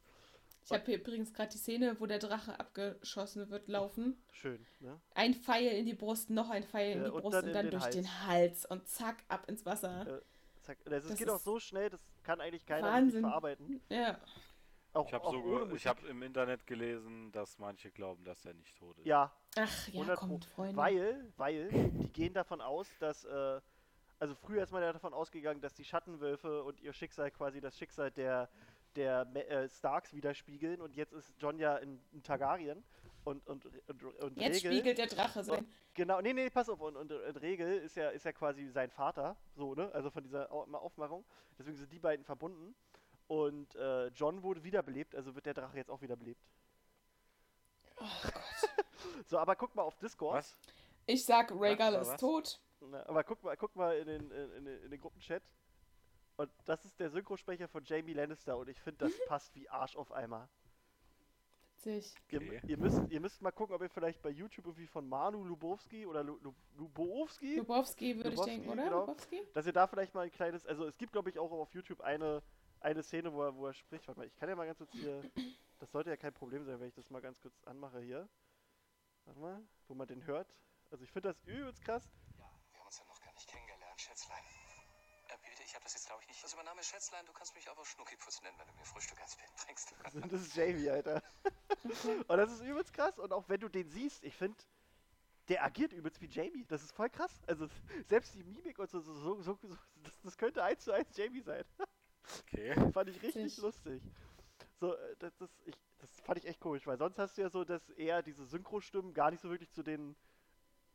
Ich 0.64 0.70
habe 0.70 0.84
hier 0.84 1.00
übrigens 1.00 1.34
gerade 1.34 1.50
die 1.50 1.58
Szene, 1.58 1.98
wo 1.98 2.06
der 2.06 2.20
Drache 2.20 2.60
abgeschossen 2.60 3.50
wird, 3.50 3.66
laufen. 3.66 4.22
Schön, 4.30 4.64
ne? 4.78 5.00
Ein 5.14 5.34
Pfeil 5.34 5.78
in 5.78 5.86
die 5.86 5.94
Brust, 5.94 6.30
noch 6.30 6.48
ein 6.50 6.62
Pfeil 6.62 6.92
in 6.92 7.04
die 7.04 7.10
und 7.10 7.22
Brust 7.22 7.34
dann 7.34 7.46
und 7.46 7.52
dann 7.54 7.66
den 7.66 7.70
durch 7.72 7.82
Hals. 7.82 7.94
den 7.96 8.26
Hals 8.28 8.66
und 8.66 8.88
zack, 8.88 9.24
ab 9.26 9.48
ins 9.48 9.66
Wasser. 9.66 10.18
Äh, 10.18 10.20
Zack. 10.62 10.78
Das, 10.84 11.04
es 11.04 11.10
Das 11.10 11.18
geht 11.18 11.30
auch 11.30 11.40
so 11.40 11.58
schnell, 11.58 11.90
das 11.90 12.00
kann 12.22 12.40
eigentlich 12.40 12.66
keiner 12.66 13.10
verarbeiten. 13.10 13.80
Ja. 13.88 14.20
Auch, 14.92 15.06
Ich 15.06 15.12
habe 15.14 15.30
so, 15.30 15.74
ich 15.74 15.86
habe 15.86 16.06
im 16.08 16.22
Internet 16.22 16.66
gelesen, 16.66 17.30
dass 17.30 17.58
manche 17.58 17.90
glauben, 17.92 18.24
dass 18.24 18.44
er 18.44 18.54
nicht 18.54 18.76
tot 18.76 18.98
ist. 18.98 19.06
Ja, 19.06 19.32
Ach 19.56 19.88
ja, 19.88 19.92
100 19.94 20.18
kommt, 20.18 20.44
Freunde. 20.46 20.76
Weil, 20.76 21.32
weil, 21.36 21.68
die 21.92 22.08
gehen 22.12 22.34
davon 22.34 22.60
aus, 22.60 22.88
dass, 22.98 23.24
äh, 23.24 23.60
also 24.18 24.34
früher 24.34 24.64
ist 24.64 24.72
man 24.72 24.82
ja 24.82 24.92
davon 24.92 25.14
ausgegangen, 25.14 25.60
dass 25.60 25.74
die 25.74 25.84
Schattenwölfe 25.84 26.64
und 26.64 26.80
ihr 26.80 26.92
Schicksal 26.92 27.30
quasi 27.30 27.60
das 27.60 27.78
Schicksal 27.78 28.10
der, 28.10 28.48
der 28.96 29.26
äh, 29.34 29.68
Starks 29.68 30.12
widerspiegeln 30.12 30.80
und 30.80 30.96
jetzt 30.96 31.12
ist 31.12 31.32
Jon 31.38 31.58
ja 31.60 31.76
in, 31.76 32.00
in 32.10 32.22
Targaryen 32.24 32.82
und, 33.22 33.46
und, 33.46 33.64
und, 33.66 34.02
und 34.02 34.36
Jetzt 34.38 34.56
Regel, 34.64 34.72
spiegelt 34.72 34.98
der 34.98 35.06
Drache 35.06 35.44
sein. 35.44 35.68
genau, 35.94 36.20
nee, 36.20 36.32
nee, 36.32 36.50
pass 36.50 36.68
auf, 36.68 36.80
und, 36.80 36.96
und, 36.96 37.12
und 37.12 37.36
Regel 37.40 37.78
ist 37.78 37.94
ja, 37.94 38.08
ist 38.10 38.24
ja 38.24 38.32
quasi 38.32 38.66
sein 38.70 38.90
Vater, 38.90 39.36
so, 39.54 39.74
ne, 39.76 39.88
also 39.94 40.10
von 40.10 40.24
dieser 40.24 40.50
Au- 40.50 40.64
Aufmachung, 40.72 41.24
deswegen 41.58 41.76
sind 41.76 41.92
die 41.92 41.98
beiden 42.00 42.24
verbunden 42.24 42.74
und 43.30 43.76
äh, 43.76 44.08
Jon 44.08 44.42
wurde 44.42 44.64
wiederbelebt, 44.64 45.14
also 45.14 45.36
wird 45.36 45.46
der 45.46 45.54
Drache 45.54 45.76
jetzt 45.76 45.88
auch 45.88 46.00
wiederbelebt. 46.02 46.40
Oh 48.00 48.04
Gott. 48.22 48.32
So, 49.26 49.38
aber 49.38 49.54
guck 49.54 49.74
mal 49.76 49.82
auf 49.82 49.96
Discord. 49.98 50.34
Was? 50.38 50.56
Ich 51.06 51.24
sag, 51.24 51.52
Rhaegal 51.52 51.94
ist 51.94 52.08
Was? 52.10 52.20
tot. 52.20 52.60
Na, 52.80 53.06
aber 53.06 53.22
guck 53.22 53.42
mal, 53.44 53.56
guck 53.56 53.74
mal 53.76 53.96
in 53.96 54.06
den, 54.06 54.30
in, 54.30 54.52
in, 54.52 54.64
den- 54.64 54.82
in 54.84 54.90
den 54.90 55.00
Gruppenchat. 55.00 55.42
Und 56.36 56.50
das 56.64 56.84
ist 56.84 56.98
der 56.98 57.10
Synchrosprecher 57.10 57.68
von 57.68 57.84
Jamie 57.84 58.12
Lannister 58.14 58.56
und 58.58 58.68
ich 58.68 58.80
finde, 58.80 59.04
das 59.06 59.12
passt 59.28 59.54
wie 59.54 59.68
Arsch 59.68 59.94
auf 59.96 60.10
Eimer. 60.12 60.48
Witzig. 61.76 62.14
Ihr, 62.30 62.40
Okay. 62.40 62.60
ihr, 62.66 62.76
müsst, 62.78 63.00
ihr 63.10 63.20
müsst 63.20 63.40
mal 63.42 63.52
gucken, 63.52 63.74
ob 63.76 63.82
ihr 63.82 63.88
vielleicht 63.90 64.20
bei 64.22 64.30
YouTube 64.30 64.66
irgendwie 64.66 64.86
von 64.88 65.08
Manu 65.08 65.44
Lubowski 65.44 66.04
oder 66.04 66.22
Lu, 66.24 66.36
Lu, 66.42 66.52
Lubowski, 66.76 67.56
Lubowski 67.56 68.16
würde 68.16 68.30
ich 68.34 68.40
denken, 68.40 68.68
oder? 68.70 68.84
genau. 68.84 69.00
Lubowski? 69.00 69.46
dass 69.54 69.66
ihr 69.66 69.72
da 69.72 69.86
vielleicht 69.86 70.14
mal 70.14 70.22
ein 70.22 70.32
kleines, 70.32 70.66
also 70.66 70.86
es 70.86 70.98
gibt 70.98 71.12
glaube 71.12 71.30
ich 71.30 71.38
auch 71.38 71.50
auf 71.52 71.72
YouTube 71.72 72.00
eine, 72.00 72.42
eine 72.80 73.02
Szene, 73.02 73.32
wo 73.32 73.42
er, 73.42 73.54
wo 73.54 73.66
er 73.66 73.74
spricht. 73.74 74.06
Warte 74.08 74.20
mal, 74.20 74.26
ich 74.26 74.36
kann 74.36 74.48
ja 74.48 74.56
mal 74.56 74.66
ganz 74.66 74.78
kurz 74.78 74.92
hier, 74.92 75.22
das 75.78 75.90
sollte 75.90 76.10
ja 76.10 76.16
kein 76.16 76.32
Problem 76.32 76.64
sein, 76.64 76.80
wenn 76.80 76.88
ich 76.88 76.94
das 76.94 77.10
mal 77.10 77.20
ganz 77.20 77.40
kurz 77.40 77.54
anmache 77.64 78.00
hier. 78.00 78.28
Warte 79.24 79.40
mal, 79.40 79.62
wo 79.88 79.94
man 79.94 80.06
den 80.06 80.24
hört. 80.26 80.54
Also 80.90 81.04
ich 81.04 81.10
finde 81.12 81.28
das 81.28 81.40
übelst 81.44 81.82
krass. 81.82 82.08
Ja, 82.38 82.44
wir 82.72 82.80
haben 82.80 82.86
uns 82.86 82.98
ja 82.98 83.04
noch 83.04 83.20
gar 83.20 83.32
nicht 83.32 83.48
kennengelernt, 83.48 84.00
Schätzlein. 84.00 84.42
Äh, 85.28 85.36
bitte? 85.42 85.62
Ich 85.62 85.74
habe 85.74 85.84
das 85.84 85.94
jetzt, 85.94 86.06
glaube 86.06 86.22
ich, 86.22 86.28
nicht. 86.28 86.42
Also, 86.42 86.56
mein 86.56 86.66
Name 86.66 86.80
ist 86.80 86.88
Schätzlein, 86.88 87.24
du 87.26 87.32
kannst 87.32 87.54
mich 87.54 87.70
aber 87.70 87.84
Schnuckiputz 87.84 88.42
nennen, 88.42 88.58
wenn 88.58 88.66
du 88.66 88.74
mir 88.74 88.84
Frühstück 88.84 89.18
ans 89.18 89.36
Bett 89.36 89.50
bringst. 89.64 89.94
Das 90.32 90.40
ist 90.40 90.56
Jamie, 90.56 90.90
Alter. 90.90 91.22
und 92.28 92.36
das 92.36 92.50
ist 92.50 92.62
übelst 92.62 92.92
krass. 92.92 93.18
Und 93.18 93.32
auch 93.32 93.48
wenn 93.48 93.60
du 93.60 93.68
den 93.68 93.88
siehst, 93.88 94.24
ich 94.24 94.34
finde, 94.34 94.56
der 95.48 95.64
agiert 95.64 95.92
übelst 95.92 96.20
wie 96.20 96.26
Jamie. 96.26 96.64
Das 96.66 96.82
ist 96.82 96.92
voll 96.92 97.10
krass. 97.10 97.32
Also 97.46 97.68
selbst 98.08 98.34
die 98.34 98.42
Mimik 98.42 98.78
und 98.78 98.90
so, 98.90 99.00
so, 99.00 99.14
so, 99.14 99.42
so, 99.42 99.58
so 99.62 99.76
das, 100.02 100.12
das 100.22 100.38
könnte 100.38 100.62
eins 100.62 100.84
zu 100.84 100.92
eins 100.92 101.16
Jamie 101.16 101.42
sein. 101.42 101.64
Okay. 102.38 102.74
fand 102.92 103.08
ich 103.10 103.22
richtig 103.22 103.56
lustig. 103.58 104.02
So, 104.78 104.94
äh, 104.94 105.16
das, 105.18 105.36
das, 105.38 105.50
ich, 105.66 105.74
das 105.98 106.10
fand 106.20 106.38
ich 106.38 106.46
echt 106.46 106.60
komisch, 106.60 106.86
weil 106.86 106.98
sonst 106.98 107.18
hast 107.18 107.36
du 107.36 107.42
ja 107.42 107.50
so, 107.50 107.64
dass 107.64 107.90
eher 107.90 108.22
diese 108.22 108.44
Synchrostimmen 108.46 109.14
gar 109.14 109.30
nicht 109.30 109.40
so 109.40 109.50
wirklich 109.50 109.70
zu 109.72 109.82
den, 109.82 110.16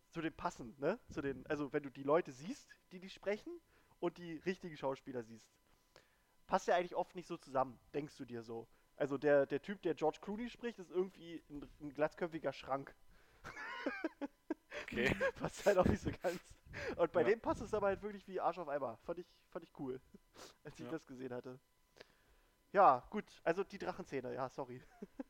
zu 0.10 0.22
den 0.22 0.34
passen, 0.34 0.76
ne? 0.80 1.00
Zu 1.12 1.22
den, 1.22 1.46
also 1.48 1.72
wenn 1.74 1.84
du 1.84 1.90
die 1.90 2.04
Leute 2.04 2.32
siehst, 2.32 2.68
die 2.92 3.00
die 3.00 3.10
sprechen 3.10 3.52
und 4.00 4.18
die 4.18 4.38
richtigen 4.46 4.78
Schauspieler 4.78 5.24
siehst, 5.24 5.50
passt 6.48 6.68
ja 6.68 6.76
eigentlich 6.76 6.96
oft 6.96 7.16
nicht 7.16 7.28
so 7.28 7.38
zusammen, 7.38 7.80
denkst 7.94 8.18
du 8.18 8.26
dir 8.26 8.44
so. 8.44 8.68
Also 8.98 9.18
der, 9.18 9.46
der 9.46 9.62
Typ, 9.62 9.82
der 9.82 9.94
George 9.96 10.20
Clooney 10.22 10.50
spricht, 10.50 10.80
ist 10.80 10.92
irgendwie 10.92 11.44
ein, 11.50 11.70
ein 11.82 11.94
glatzköpfiger 11.94 12.54
Schrank. 12.54 12.96
Okay. 14.86 15.16
passt 15.40 15.66
halt 15.66 15.78
auch 15.78 15.86
nicht 15.86 16.02
so 16.02 16.12
ganz. 16.22 16.40
Und 16.98 17.12
bei 17.12 17.22
Ja. 17.22 17.28
dem 17.30 17.40
passt 17.40 17.62
es 17.62 17.74
aber 17.74 17.88
halt 17.88 18.02
wirklich 18.02 18.28
wie 18.28 18.40
Arsch 18.40 18.58
auf 18.58 18.68
Eimer. 18.68 18.98
Fand 19.04 19.20
ich, 19.20 19.28
fand 19.50 19.64
ich 19.66 19.72
cool, 19.80 20.00
als 20.64 20.80
ich 20.80 20.86
Ja. 20.86 20.92
das 20.92 21.06
gesehen 21.06 21.34
hatte. 21.34 21.60
Ja, 22.72 23.08
gut. 23.10 23.26
Also 23.44 23.64
die 23.64 23.78
Drachenzähne, 23.78 24.34
ja, 24.34 24.50
sorry. 24.50 24.82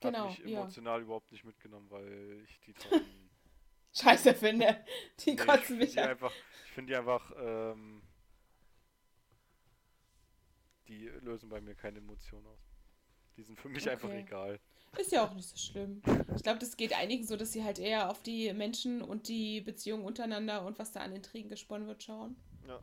Genau, 0.00 0.30
Hat 0.30 0.38
mich 0.38 0.46
ja. 0.46 0.60
emotional 0.60 1.00
überhaupt 1.02 1.32
nicht 1.32 1.44
mitgenommen, 1.44 1.90
weil 1.90 2.42
ich 2.44 2.60
die 2.60 2.74
Drachen. 2.74 3.30
Scheiße 3.94 4.34
finde. 4.34 4.84
Die 5.20 5.34
Nee, 5.34 5.36
kotzen 5.36 5.78
mich 5.78 5.98
an. 5.98 6.10
einfach. 6.10 6.32
Ich 6.66 6.72
finde 6.72 6.92
die 6.92 6.96
einfach. 6.98 7.32
Ähm, 7.36 8.02
die 10.88 11.08
lösen 11.08 11.48
bei 11.48 11.60
mir 11.60 11.74
keine 11.74 11.98
Emotion 11.98 12.46
aus. 12.46 12.75
Die 13.36 13.42
sind 13.42 13.58
für 13.60 13.68
mich 13.68 13.88
einfach 13.88 14.08
Okay. 14.08 14.20
egal. 14.20 14.60
Ist 14.98 15.12
ja 15.12 15.26
auch 15.26 15.34
nicht 15.34 15.48
so 15.48 15.56
schlimm. 15.56 16.00
Ich 16.34 16.42
glaube, 16.42 16.58
das 16.58 16.76
geht 16.76 16.96
einigen 16.96 17.26
so, 17.26 17.36
dass 17.36 17.52
sie 17.52 17.62
halt 17.64 17.78
eher 17.78 18.10
auf 18.10 18.22
die 18.22 18.52
Menschen 18.54 19.02
und 19.02 19.28
die 19.28 19.60
Beziehungen 19.60 20.04
untereinander 20.04 20.64
und 20.64 20.78
was 20.78 20.92
da 20.92 21.00
an 21.00 21.12
Intrigen 21.14 21.50
gesponnen 21.50 21.86
wird 21.86 22.02
schauen. 22.02 22.34
Ja. 22.66 22.82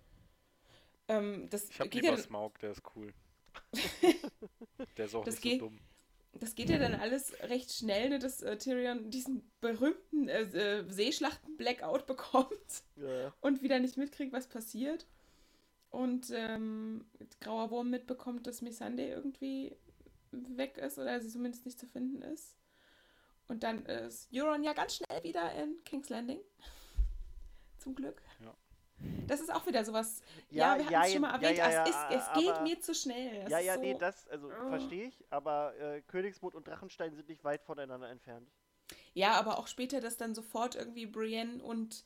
Ähm, 1.07 1.49
das 1.49 1.69
Ich 1.69 1.79
hab 1.79 1.89
geht 1.89 2.03
lieber 2.03 2.15
ja, 2.15 2.21
Smaug, 2.21 2.59
der 2.59 2.71
ist 2.71 2.81
cool. 2.95 3.11
der 4.97 5.05
ist 5.05 5.15
auch 5.15 5.23
Das 5.25 5.35
nicht 5.35 5.43
geht- 5.43 5.59
so 5.59 5.67
dumm. 5.67 5.79
das 6.39 6.55
geht 6.55 6.69
ja 6.69 6.77
dann 6.77 6.93
alles 6.95 7.33
recht 7.43 7.71
schnell, 7.73 8.09
ne, 8.09 8.19
dass 8.19 8.41
äh, 8.41 8.57
Tyrion 8.57 9.09
diesen 9.09 9.41
berühmten 9.61 10.27
äh, 10.27 10.41
äh, 10.43 10.89
Seeschlachten-Blackout 10.89 12.05
bekommt 12.07 12.83
Ja, 12.97 13.21
ja. 13.23 13.33
und 13.41 13.61
wieder 13.63 13.79
nicht 13.79 13.97
mitkriegt, 13.97 14.33
was 14.33 14.47
passiert. 14.47 15.07
Und 15.89 16.31
ähm, 16.33 17.05
Grauer 17.39 17.69
Wurm 17.69 17.89
mitbekommt, 17.91 18.47
dass 18.47 18.61
Missandei 18.63 19.09
irgendwie 19.09 19.75
weg 20.57 20.77
ist 20.77 20.97
oder 20.99 21.19
sie 21.19 21.29
zumindest 21.29 21.65
nicht 21.65 21.79
zu 21.79 21.87
finden 21.87 22.21
ist. 22.21 22.55
Und 23.47 23.63
dann 23.63 23.85
ist 23.85 24.29
Euron 24.33 24.63
ja 24.63 24.73
ganz 24.73 24.95
schnell 24.95 25.23
wieder 25.23 25.51
in 25.55 25.83
King's 25.83 26.09
Landing. 26.09 26.39
Zum 27.79 27.95
Glück. 27.95 28.21
Ja. 28.43 28.53
Das 29.27 29.41
ist 29.41 29.53
auch 29.53 29.65
wieder 29.67 29.83
sowas. 29.83 30.21
Ja, 30.49 30.75
Ja, 30.75 30.77
wir 30.77 30.83
hatten 30.85 30.93
ja, 30.93 31.05
es 31.05 31.11
schon 31.11 31.21
mal 31.21 31.33
erwähnt. 31.35 31.57
ja, 31.57 31.69
ja, 31.69 31.83
es, 31.83 31.89
ist, 31.89 32.27
es 32.29 32.33
geht 32.41 32.61
mir 32.63 32.79
zu 32.79 32.93
schnell. 32.95 33.41
Das 33.41 33.51
ja, 33.51 33.59
ja, 33.59 33.73
so, 33.75 33.81
nee, 33.81 33.95
das, 33.99 34.27
also 34.29 34.47
Oh. 34.49 34.69
verstehe 34.69 35.07
ich, 35.07 35.25
aber 35.29 35.75
äh, 35.77 36.01
Königsmut 36.03 36.55
und 36.55 36.67
Drachenstein 36.67 37.13
sind 37.13 37.27
nicht 37.27 37.43
weit 37.43 37.61
voneinander 37.63 38.09
entfernt. 38.09 38.49
Ja, 39.13 39.33
aber 39.33 39.59
auch 39.59 39.67
später, 39.67 39.99
dass 39.99 40.17
dann 40.17 40.33
sofort 40.35 40.75
irgendwie 40.75 41.05
Brienne 41.05 41.61
und 41.61 42.05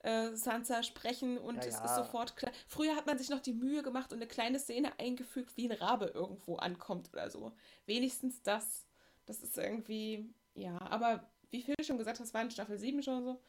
äh, 0.00 0.34
Sansa 0.34 0.82
sprechen 0.82 1.38
und 1.38 1.56
Ja, 1.56 1.62
es 1.64 1.74
ja. 1.74 1.84
ist 1.84 1.96
sofort 1.96 2.36
klar. 2.36 2.52
Früher 2.66 2.94
hat 2.96 3.06
man 3.06 3.18
sich 3.18 3.30
noch 3.30 3.40
die 3.40 3.52
Mühe 3.54 3.82
gemacht 3.82 4.12
und 4.12 4.18
eine 4.18 4.28
kleine 4.28 4.58
Szene 4.58 4.98
eingefügt, 4.98 5.56
wie 5.56 5.70
ein 5.70 5.76
Rabe 5.76 6.06
irgendwo 6.06 6.56
ankommt 6.56 7.10
oder 7.12 7.30
so. 7.30 7.52
Wenigstens 7.86 8.42
das. 8.42 8.86
Das 9.26 9.42
ist 9.42 9.58
irgendwie, 9.58 10.32
ja, 10.54 10.78
aber 10.80 11.28
wie 11.50 11.62
Phil 11.62 11.74
schon 11.82 11.98
gesagt 11.98 12.20
hat, 12.20 12.34
war 12.34 12.42
in 12.42 12.50
Staffel 12.50 12.78
7 12.78 13.02
schon 13.02 13.24
so. 13.24 13.42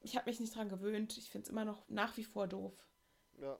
Ich 0.00 0.16
habe 0.16 0.28
mich 0.30 0.38
nicht 0.38 0.54
dran 0.54 0.68
gewöhnt. 0.68 1.16
Ich 1.18 1.30
finde 1.30 1.44
es 1.46 1.50
immer 1.50 1.64
noch 1.64 1.88
nach 1.88 2.16
wie 2.16 2.24
vor 2.24 2.46
doof, 2.46 2.74
Ja. 3.40 3.58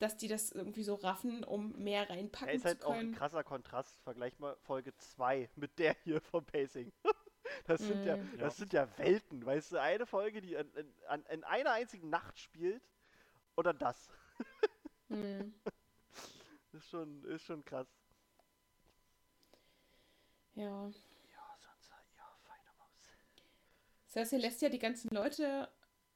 dass 0.00 0.16
die 0.16 0.26
das 0.28 0.50
irgendwie 0.50 0.82
so 0.82 0.94
raffen, 0.96 1.44
um 1.44 1.72
mehr 1.78 2.08
reinpacken 2.10 2.54
ist 2.54 2.64
halt 2.64 2.80
zu 2.80 2.86
auch 2.88 2.92
ein 2.94 2.98
können. 3.00 3.14
krasser 3.14 3.44
Kontrast. 3.44 3.96
Vergleich 4.02 4.38
mal 4.40 4.56
Folge 4.62 4.96
2 4.96 5.50
mit 5.56 5.78
der 5.78 5.94
hier 6.02 6.20
vom 6.20 6.44
Pacing. 6.44 6.92
Das 7.64 7.80
sind 7.80 8.04
ja, 8.04 8.16
Mm. 8.16 8.32
Ja. 8.32 8.38
das 8.38 8.56
sind 8.56 8.72
ja 8.72 8.88
Welten, 8.98 9.44
weißt 9.44 9.72
du? 9.72 9.80
Eine 9.80 10.06
Folge, 10.06 10.40
die 10.40 10.56
an, 10.56 10.70
an, 11.08 11.24
in 11.30 11.44
einer 11.44 11.72
einzigen 11.72 12.10
Nacht 12.10 12.38
spielt 12.38 12.82
und 13.54 13.64
dann 13.66 13.78
das. 13.78 14.08
Hm. 15.08 15.54
Ist 16.72 16.88
schon, 16.88 17.22
ist 17.26 17.42
schon 17.42 17.64
krass. 17.64 17.86
Ja. 20.54 20.86
Ja, 20.86 21.56
Sansa, 21.58 21.94
ja, 22.16 22.36
feine 22.42 22.70
Maus. 22.76 22.98
Cersei 24.08 24.38
lässt 24.38 24.60
ja 24.60 24.68
die 24.68 24.80
ganzen 24.80 25.10
Leute 25.14 25.68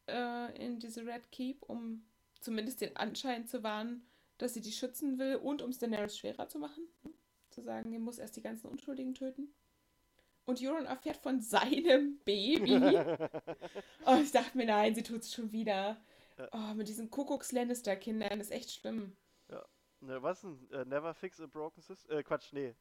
äh, 0.09 0.65
in 0.65 0.81
diese 0.81 1.07
Red 1.07 1.31
Keep, 1.31 1.63
um 1.63 2.05
zumindest 2.41 2.81
den 2.81 2.97
Anschein 2.97 3.47
zu 3.47 3.63
wahren, 3.63 4.05
dass 4.39 4.55
sie 4.55 4.61
die 4.61 4.73
schützen 4.73 5.19
will 5.19 5.37
und 5.37 5.63
um 5.63 5.71
es 5.71 5.79
Daenerys 5.79 6.19
schwerer 6.19 6.49
zu 6.49 6.59
machen. 6.59 6.89
Zu 7.51 7.63
sagen, 7.63 7.93
er 7.93 8.01
muss 8.01 8.19
erst 8.19 8.37
die 8.37 8.43
ganzen 8.43 8.69
Unschuldigen 8.69 9.15
töten. 9.15 9.55
Und 10.49 10.63
Euron 10.63 10.87
erfährt 10.87 11.19
von 11.19 11.41
seinem 11.43 12.19
Baby. 12.25 12.99
oh, 14.07 14.17
ich 14.23 14.33
dachte 14.33 14.57
mir, 14.57 14.65
nein, 14.65 14.95
sie 14.95 15.03
tut 15.03 15.21
es 15.21 15.33
schon 15.35 15.53
wieder. 15.53 16.01
Ja. 16.39 16.49
Oh, 16.53 16.75
mit 16.75 16.89
diesen 16.89 17.11
Kuckucks-Lannister-Kindern 17.11 18.41
ist 18.41 18.51
echt 18.51 18.71
schlimm. 18.73 19.15
Ne, 20.01 20.23
was 20.23 20.41
denn? 20.43 20.71
Äh, 20.71 20.85
never 20.85 21.13
fix 21.13 21.41
a 21.41 21.47
broken 21.47 21.83
system? 21.83 22.17
Äh, 22.19 22.23
Quatsch, 22.23 22.53
nee. 22.53 22.73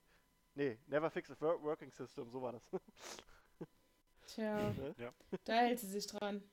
Nee, 0.53 0.77
never 0.85 1.09
fix 1.09 1.31
a 1.31 1.35
wor- 1.41 1.59
working 1.63 1.91
system, 1.91 2.29
so 2.29 2.39
war 2.43 2.51
das. 2.53 2.61
Tja, 4.27 4.69
Ne? 4.71 4.95
Ja. 4.99 5.11
da 5.43 5.53
hält 5.53 5.79
sie 5.79 5.87
sich 5.87 6.05
dran. 6.05 6.43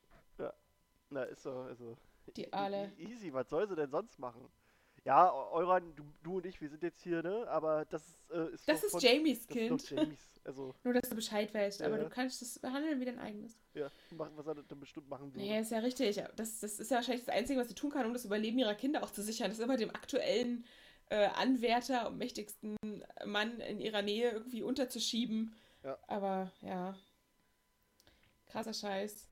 Na, 1.11 1.23
ist 1.25 1.43
so, 1.43 1.53
also. 1.53 1.97
Die 2.35 2.45
e- 2.45 2.53
Aale. 2.53 2.93
e- 2.97 3.03
Easy, 3.05 3.31
was 3.33 3.49
soll 3.51 3.69
sie 3.69 3.77
denn 3.77 3.91
sonst 3.91 4.19
machen? 4.19 4.51
Ja, 5.05 5.31
Eu- 5.33 5.51
Euron, 5.61 5.95
du, 5.95 6.05
du 6.23 6.37
und 6.39 6.47
ich, 6.47 6.59
wir 6.63 6.69
sind 6.71 6.83
jetzt 6.83 7.03
hier, 7.03 7.23
ne? 7.23 7.47
Aber 7.49 7.85
das 7.85 8.03
ist, 8.09 8.31
äh, 8.31 8.55
ist 8.55 8.67
Das 8.69 8.83
ist 8.83 8.93
von, 8.93 9.01
Jamies 9.01 9.47
das 9.47 9.57
ist 9.57 9.63
Kind. 9.69 9.71
doch 9.83 9.91
Jamies. 9.91 10.19
Also, 10.45 10.75
Nur, 10.85 10.95
dass 10.95 11.09
du 11.11 11.15
Bescheid 11.15 11.53
weißt, 11.53 11.83
aber 11.83 11.99
Ja. 11.99 12.05
du 12.05 12.09
kannst 12.11 12.41
es 12.41 12.59
behandeln 12.59 13.01
wie 13.01 13.05
dein 13.05 13.19
eigenes. 13.19 13.59
ja, 13.75 13.91
machen, 14.17 14.33
was 14.37 14.47
er 14.47 14.55
dann 14.55 14.81
bestimmt 14.81 15.09
machen 15.09 15.27
würde. 15.35 15.39
Nee, 15.47 15.61
ist 15.61 15.71
ja 15.73 15.79
richtig. 15.81 16.17
Das, 16.37 16.61
das 16.61 16.79
ist 16.81 16.91
ja 16.91 16.97
wahrscheinlich 16.99 17.25
das 17.27 17.35
Einzige, 17.35 17.61
was 17.61 17.69
sie 17.69 17.75
tun 17.75 17.91
kann, 17.91 18.07
um 18.07 18.13
das 18.15 18.25
Überleben 18.25 18.59
ihrer 18.59 18.75
Kinder 18.75 19.03
auch 19.03 19.11
zu 19.11 19.23
sichern. 19.23 19.49
Das 19.51 19.59
ist 19.59 19.65
immer 19.65 19.77
dem 19.77 19.91
aktuellen 19.91 20.65
äh, 21.11 21.27
Anwärter 21.35 22.09
und 22.09 22.17
mächtigsten 22.17 22.77
Mann 23.27 23.61
in 23.61 23.81
ihrer 23.81 24.01
Nähe 24.03 24.31
irgendwie 24.31 24.63
unterzuschieben. 24.63 25.55
Ja. 25.83 25.99
Aber 26.07 26.51
ja. 26.63 26.97
Krasser 28.47 28.73
Scheiß. 28.73 29.29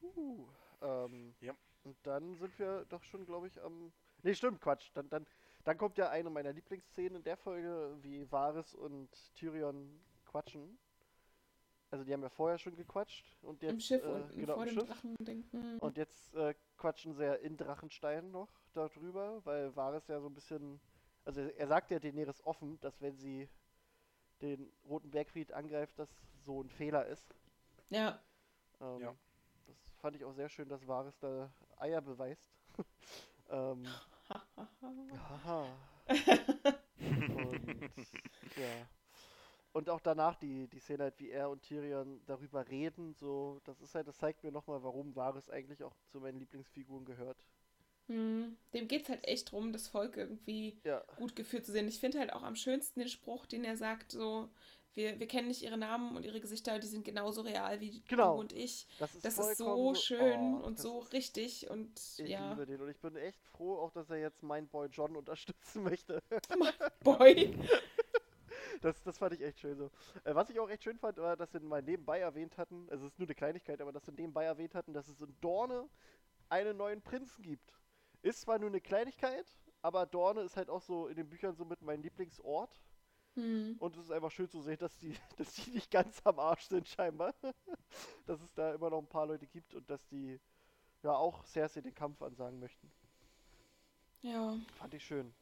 Puh, 0.00 0.46
ähm, 0.82 1.34
Ja. 1.40 1.54
Und 1.84 1.96
dann 2.04 2.34
sind 2.36 2.58
wir 2.58 2.84
doch 2.86 3.02
schon, 3.04 3.26
glaube 3.26 3.46
ich, 3.48 3.62
am. 3.62 3.92
Nee, 4.22 4.34
stimmt, 4.34 4.60
Quatsch. 4.62 4.90
Dann, 4.94 5.08
dann, 5.10 5.26
dann 5.64 5.76
kommt 5.76 5.98
ja 5.98 6.08
eine 6.08 6.30
meiner 6.30 6.52
Lieblingsszenen 6.52 7.16
in 7.16 7.22
der 7.24 7.36
Folge, 7.36 7.96
wie 8.00 8.30
Varys 8.32 8.74
und 8.74 9.08
Tyrion 9.34 10.00
quatschen. 10.24 10.78
Also 11.90 12.04
die 12.04 12.12
haben 12.12 12.22
ja 12.22 12.28
vorher 12.30 12.58
schon 12.58 12.74
gequatscht 12.74 13.36
und 13.42 13.62
jetzt 13.62 13.72
Im 13.74 13.80
Schiff 13.80 14.02
äh, 14.02 14.06
unten 14.08 14.40
genau, 14.40 14.54
vor 14.54 14.62
im 14.66 14.68
dem 14.70 14.80
Schiff. 14.80 14.88
Drachen 14.88 15.16
denken. 15.20 15.78
Und 15.78 15.96
jetzt 15.96 16.34
äh, 16.34 16.54
quatschen 16.76 17.14
sie 17.14 17.22
ja 17.24 17.34
in 17.34 17.56
Drachenstein 17.56 18.30
noch 18.32 18.48
darüber, 18.72 19.44
weil 19.44 19.76
Varys 19.76 20.08
ja 20.08 20.20
so 20.20 20.28
ein 20.28 20.34
bisschen. 20.34 20.80
Also 21.24 21.40
er, 21.42 21.56
er 21.56 21.66
sagt 21.68 21.90
ja 21.90 21.98
Daenerys 22.00 22.44
offen, 22.44 22.80
dass 22.80 23.00
wenn 23.00 23.16
sie 23.16 23.48
den 24.40 24.72
Roten 24.88 25.10
Bergfried 25.10 25.52
angreift, 25.52 25.98
das 25.98 26.08
so 26.44 26.62
ein 26.62 26.68
Fehler 26.70 27.06
ist. 27.06 27.34
Ja. 27.90 28.20
Ähm, 28.80 29.00
Ja. 29.00 29.14
Fand 30.04 30.16
ich 30.16 30.24
auch 30.26 30.34
sehr 30.34 30.50
schön, 30.50 30.68
dass 30.68 30.86
Varys 30.86 31.18
da 31.18 31.50
Eier 31.78 32.02
beweist. 32.02 32.54
ähm, 33.48 33.86
haha. 34.28 35.66
Und 37.08 37.90
ja. 38.54 38.86
Und 39.72 39.88
auch 39.88 40.02
danach 40.02 40.36
die, 40.36 40.68
die 40.68 40.78
Szene 40.78 41.04
halt, 41.04 41.18
wie 41.20 41.30
er 41.30 41.48
und 41.48 41.62
Tyrion 41.62 42.20
darüber 42.26 42.68
reden, 42.68 43.14
so, 43.14 43.62
das 43.64 43.80
ist 43.80 43.94
halt, 43.94 44.06
das 44.06 44.18
zeigt 44.18 44.44
mir 44.44 44.52
nochmal, 44.52 44.82
warum 44.82 45.16
Varys 45.16 45.48
eigentlich 45.48 45.82
auch 45.82 45.96
zu 46.10 46.20
meinen 46.20 46.38
Lieblingsfiguren 46.38 47.06
gehört. 47.06 47.42
Hm. 48.08 48.58
Dem 48.74 48.88
geht 48.88 49.04
es 49.04 49.08
halt 49.08 49.26
echt 49.26 49.52
drum, 49.52 49.72
das 49.72 49.88
Volk 49.88 50.18
irgendwie 50.18 50.78
Ja, 50.84 51.02
gut 51.16 51.34
geführt 51.34 51.64
zu 51.64 51.72
sehen. 51.72 51.88
Ich 51.88 51.98
finde 51.98 52.18
halt 52.18 52.34
auch 52.34 52.42
am 52.42 52.56
schönsten 52.56 53.00
den 53.00 53.08
Spruch, 53.08 53.46
den 53.46 53.64
er 53.64 53.78
sagt, 53.78 54.12
so, 54.12 54.50
wir, 54.94 55.18
wir 55.18 55.26
kennen 55.26 55.48
nicht 55.48 55.62
ihre 55.62 55.76
Namen 55.76 56.16
und 56.16 56.24
ihre 56.24 56.40
Gesichter, 56.40 56.78
die 56.78 56.86
sind 56.86 57.04
genauso 57.04 57.42
real 57.42 57.80
wie 57.80 58.02
Genau. 58.08 58.34
du 58.34 58.40
und 58.40 58.52
ich. 58.52 58.86
das 58.98 59.14
ist 59.14 59.24
Das 59.24 59.38
ist 59.38 59.58
so 59.58 59.94
schön 59.94 60.54
oh, 60.54 60.66
und 60.66 60.78
so 60.78 60.98
richtig 60.98 61.68
und 61.68 62.00
Ich 62.18 62.28
ja, 62.28 62.50
liebe 62.50 62.66
den 62.66 62.80
und 62.80 62.88
ich 62.88 63.00
bin 63.00 63.16
echt 63.16 63.42
froh, 63.44 63.78
auch 63.78 63.90
dass 63.90 64.08
er 64.10 64.18
jetzt 64.18 64.42
meinen 64.42 64.68
Boy 64.68 64.88
John 64.88 65.16
unterstützen 65.16 65.82
möchte. 65.82 66.22
Boy. 67.04 67.56
Das, 68.80 69.02
das 69.02 69.18
fand 69.18 69.34
ich 69.34 69.42
echt 69.42 69.60
schön 69.60 69.76
so. 69.78 69.90
Äh, 70.24 70.34
was 70.34 70.50
ich 70.50 70.60
auch 70.60 70.68
echt 70.68 70.84
schön 70.84 70.98
fand, 70.98 71.18
war, 71.18 71.36
dass 71.36 71.52
sie 71.52 71.60
mal 71.60 71.82
nebenbei 71.82 72.20
erwähnt 72.20 72.58
hatten, 72.58 72.88
also 72.90 73.06
es 73.06 73.12
ist 73.12 73.18
nur 73.18 73.26
eine 73.26 73.34
Kleinigkeit, 73.34 73.80
aber 73.80 73.92
dass 73.92 74.04
sie 74.04 74.12
nebenbei 74.12 74.44
erwähnt 74.44 74.74
hatten, 74.74 74.92
dass 74.92 75.08
es 75.08 75.20
in 75.20 75.34
Dorne 75.40 75.88
einen 76.48 76.76
neuen 76.76 77.02
Prinzen 77.02 77.42
gibt. 77.42 77.72
Ist 78.22 78.42
zwar 78.42 78.58
nur 78.58 78.68
eine 78.68 78.80
Kleinigkeit, 78.80 79.46
aber 79.82 80.06
Dorne 80.06 80.42
ist 80.42 80.56
halt 80.56 80.70
auch 80.70 80.82
so 80.82 81.08
in 81.08 81.16
den 81.16 81.28
Büchern 81.28 81.54
so 81.56 81.64
mit 81.64 81.82
mein 81.82 82.02
Lieblingsort. 82.02 82.80
Hm. 83.34 83.76
Und 83.78 83.96
es 83.96 84.04
ist 84.04 84.10
einfach 84.12 84.30
schön 84.30 84.48
zu 84.48 84.60
sehen, 84.60 84.78
dass 84.78 84.96
die, 84.98 85.14
dass 85.36 85.54
die 85.54 85.70
nicht 85.70 85.90
ganz 85.90 86.20
am 86.24 86.38
Arsch 86.38 86.64
sind 86.64 86.88
scheinbar. 86.88 87.34
dass 88.26 88.40
es 88.40 88.52
da 88.54 88.74
immer 88.74 88.90
noch 88.90 88.98
ein 88.98 89.08
paar 89.08 89.26
Leute 89.26 89.46
gibt 89.46 89.74
und 89.74 89.88
dass 89.88 90.06
die 90.06 90.40
ja 91.02 91.12
auch 91.12 91.44
Cersei 91.44 91.80
den 91.80 91.94
Kampf 91.94 92.22
ansagen 92.22 92.58
möchten. 92.58 92.90
Ja. 94.22 94.56
Fand 94.78 94.94
ich 94.94 95.04
schön. 95.04 95.34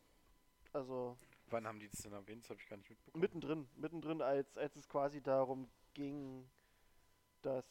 Also 0.73 1.17
Wann 1.53 1.67
haben 1.67 1.79
die 1.79 1.89
das 1.89 2.01
denn 2.01 2.13
erwähnt? 2.13 2.43
Das 2.45 2.51
habe 2.51 2.61
ich 2.61 2.69
gar 2.69 2.77
nicht 2.79 2.89
mitbekommen. 2.89 3.21
mittendrin, 3.21 3.69
mittendrin, 3.77 4.23
als, 4.23 4.57
als 4.57 4.75
es 4.75 4.89
quasi 4.89 5.21
darum 5.21 5.69
ging, 5.93 6.49
dass, 7.43 7.67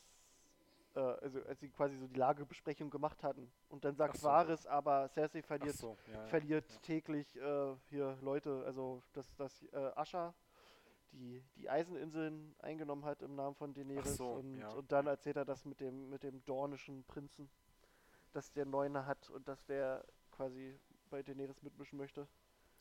äh, 0.95 0.99
also 0.99 1.43
als 1.43 1.59
sie 1.59 1.69
quasi 1.69 1.97
so 1.97 2.07
die 2.07 2.19
Lagebesprechung 2.19 2.89
gemacht 2.89 3.23
hatten. 3.23 3.51
Und 3.69 3.85
dann 3.85 3.95
sagt 3.95 4.17
so. 4.17 4.27
Varys, 4.27 4.65
aber 4.65 5.09
Cersei 5.09 5.41
verliert, 5.41 5.75
so, 5.75 5.97
ja, 6.07 6.13
ja. 6.13 6.25
verliert 6.27 6.81
täglich 6.83 7.35
äh, 7.35 7.75
hier 7.89 8.17
Leute, 8.21 8.63
also 8.65 9.01
dass, 9.13 9.33
dass 9.35 9.63
äh, 9.71 9.91
Ascha 9.95 10.33
die, 11.11 11.43
die 11.55 11.69
Eiseninseln 11.69 12.55
eingenommen 12.59 13.05
hat 13.05 13.21
im 13.21 13.35
Namen 13.35 13.55
von 13.55 13.73
Daenerys 13.73 14.15
so, 14.15 14.27
und, 14.27 14.57
ja. 14.57 14.69
und 14.69 14.91
dann 14.91 15.07
erzählt 15.07 15.35
er 15.35 15.45
das 15.45 15.65
mit 15.65 15.79
dem, 15.79 16.09
mit 16.09 16.23
dem 16.23 16.43
dornischen 16.45 17.03
Prinzen, 17.03 17.49
dass 18.31 18.51
der 18.53 18.65
Neune 18.65 19.05
hat 19.05 19.29
und 19.29 19.47
dass 19.47 19.65
der 19.65 20.05
quasi 20.31 20.79
bei 21.09 21.21
Daenerys 21.21 21.61
mitmischen 21.61 21.97
möchte. 21.97 22.27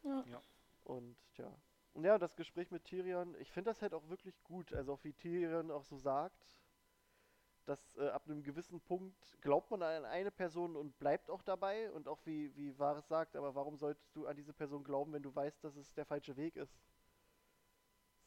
Ja. 0.04 0.24
Ja. 0.30 0.40
Und 0.84 1.16
ja. 1.36 1.52
Und 1.92 2.04
ja, 2.04 2.18
das 2.18 2.36
Gespräch 2.36 2.70
mit 2.70 2.84
Tyrion, 2.84 3.34
ich 3.40 3.50
finde 3.50 3.70
das 3.70 3.82
halt 3.82 3.94
auch 3.94 4.08
wirklich 4.08 4.40
gut. 4.44 4.72
Also 4.72 4.92
auch 4.92 5.04
wie 5.04 5.12
Tyrion 5.12 5.70
auch 5.70 5.82
so 5.82 5.96
sagt, 5.96 6.36
dass 7.66 7.96
äh, 7.96 8.08
ab 8.08 8.24
einem 8.26 8.42
gewissen 8.42 8.80
Punkt 8.80 9.36
glaubt 9.40 9.70
man 9.70 9.82
an 9.82 10.04
eine 10.04 10.30
Person 10.30 10.76
und 10.76 10.98
bleibt 10.98 11.30
auch 11.30 11.42
dabei. 11.42 11.90
Und 11.92 12.08
auch 12.08 12.20
wie, 12.24 12.54
wie 12.56 12.78
Varys 12.78 13.08
sagt, 13.08 13.36
aber 13.36 13.54
warum 13.54 13.76
solltest 13.76 14.14
du 14.16 14.26
an 14.26 14.36
diese 14.36 14.52
Person 14.52 14.84
glauben, 14.84 15.12
wenn 15.12 15.22
du 15.22 15.34
weißt, 15.34 15.62
dass 15.64 15.76
es 15.76 15.94
der 15.94 16.06
falsche 16.06 16.36
Weg 16.36 16.56
ist? 16.56 16.78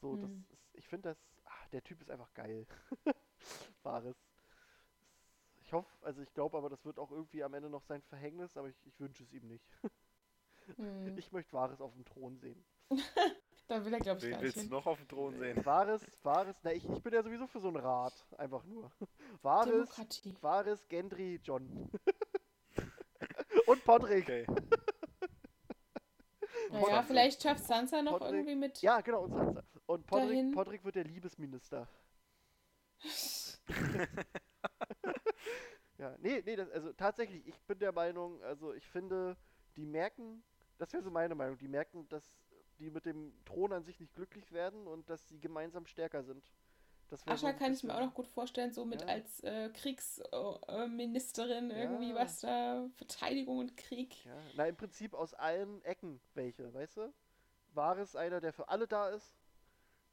So, 0.01 0.17
das 0.17 0.31
Hm. 0.31 0.45
ist, 0.49 0.75
ich 0.75 0.87
finde 0.87 1.09
das, 1.09 1.17
ah, 1.45 1.67
der 1.71 1.83
Typ 1.83 2.01
ist 2.01 2.09
einfach 2.11 2.33
geil. 2.33 2.67
Varys. 3.83 4.17
Ich 5.61 5.73
hoffe, 5.73 5.89
also 6.05 6.21
ich 6.21 6.31
glaube 6.33 6.57
aber, 6.57 6.69
das 6.69 6.85
wird 6.85 6.99
auch 6.99 7.11
irgendwie 7.11 7.43
am 7.43 7.53
Ende 7.55 7.69
noch 7.69 7.81
sein 7.83 8.01
Verhängnis, 8.03 8.55
aber 8.57 8.67
ich, 8.69 8.85
ich 8.85 8.99
wünsche 8.99 9.23
es 9.23 9.33
ihm 9.33 9.47
nicht. 9.47 9.65
Hm. 10.77 11.17
Ich 11.17 11.31
möchte 11.31 11.53
Varys 11.53 11.81
auf 11.81 11.93
dem 11.93 12.05
Thron 12.05 12.37
sehen. 12.37 12.65
Da 13.67 13.83
will 13.85 13.93
er, 13.93 13.99
glaube 13.99 14.17
ich, 14.19 14.25
Wen 14.25 14.31
gar 14.31 14.37
nicht 14.37 14.43
willst 14.43 14.57
du 14.57 14.61
hin. 14.61 14.69
noch 14.69 14.85
auf 14.85 14.97
dem 14.97 15.07
Thron 15.07 15.37
sehen? 15.37 15.65
Varys, 15.65 16.05
Varys, 16.21 16.55
na 16.63 16.73
ich, 16.73 16.87
ich 16.87 17.01
bin 17.01 17.13
ja 17.13 17.23
sowieso 17.23 17.47
für 17.47 17.59
so 17.59 17.69
einen 17.69 17.77
Rat, 17.77 18.13
einfach 18.37 18.63
nur. 18.65 18.91
Varys, 19.41 19.71
Demokratie. 19.71 20.35
Varys, 20.41 20.87
Gendry, 20.89 21.39
John. 21.43 21.89
Und 23.67 23.83
Podrick. 23.83 24.23
Okay. 24.23 24.45
Naja, 26.71 27.03
vielleicht 27.03 27.43
schafft 27.43 27.65
Sansa 27.65 28.01
noch 28.01 28.13
Podrick. 28.13 28.33
irgendwie 28.33 28.55
mit. 28.55 28.81
Ja, 28.81 29.01
genau, 29.01 29.23
und 29.25 29.33
Sansa. 29.33 29.63
Und 29.85 30.07
Podrick. 30.07 30.51
Podrick 30.53 30.83
wird 30.83 30.95
der 30.95 31.03
Liebesminister. 31.03 31.87
ja, 35.99 36.15
nee, 36.19 36.41
nee, 36.43 36.55
das, 36.55 36.69
also 36.71 36.91
tatsächlich, 36.93 37.45
ich 37.47 37.61
bin 37.63 37.77
der 37.77 37.91
Meinung, 37.91 38.41
also 38.43 38.73
ich 38.73 38.87
finde, 38.87 39.37
die 39.75 39.85
merken, 39.85 40.43
das 40.79 40.91
wäre 40.93 41.03
so 41.03 41.11
meine 41.11 41.35
Meinung, 41.35 41.59
die 41.59 41.67
merken, 41.67 42.07
dass 42.09 42.23
die 42.79 42.89
mit 42.89 43.05
dem 43.05 43.33
Thron 43.45 43.73
an 43.73 43.83
sich 43.83 43.99
nicht 43.99 44.15
glücklich 44.15 44.51
werden 44.51 44.87
und 44.87 45.09
dass 45.09 45.27
sie 45.27 45.39
gemeinsam 45.39 45.85
stärker 45.85 46.23
sind. 46.23 46.51
Das 47.09 47.25
wär 47.27 47.37
so 47.37 47.51
kann 47.53 47.73
ich 47.73 47.83
mir 47.83 47.93
auch 47.95 47.99
noch 48.05 48.13
gut 48.13 48.27
vorstellen, 48.27 48.71
so 48.71 48.85
mit 48.85 49.01
Ja. 49.01 49.07
als 49.07 49.43
äh, 49.43 49.69
Kriegsministerin 49.69 51.69
irgendwie, 51.69 52.09
Ja. 52.09 52.15
was 52.15 52.39
da 52.41 52.89
Verteidigung 52.95 53.59
und 53.59 53.77
Krieg. 53.77 54.25
Ja, 54.25 54.35
na, 54.55 54.65
im 54.67 54.75
Prinzip 54.75 55.13
aus 55.13 55.33
allen 55.33 55.81
Ecken 55.83 56.19
welche, 56.33 56.73
weißt 56.73 56.97
du? 56.97 57.13
Varys 57.73 58.15
einer, 58.15 58.39
der 58.41 58.53
für 58.53 58.69
alle 58.69 58.87
da 58.87 59.09
ist. 59.09 59.35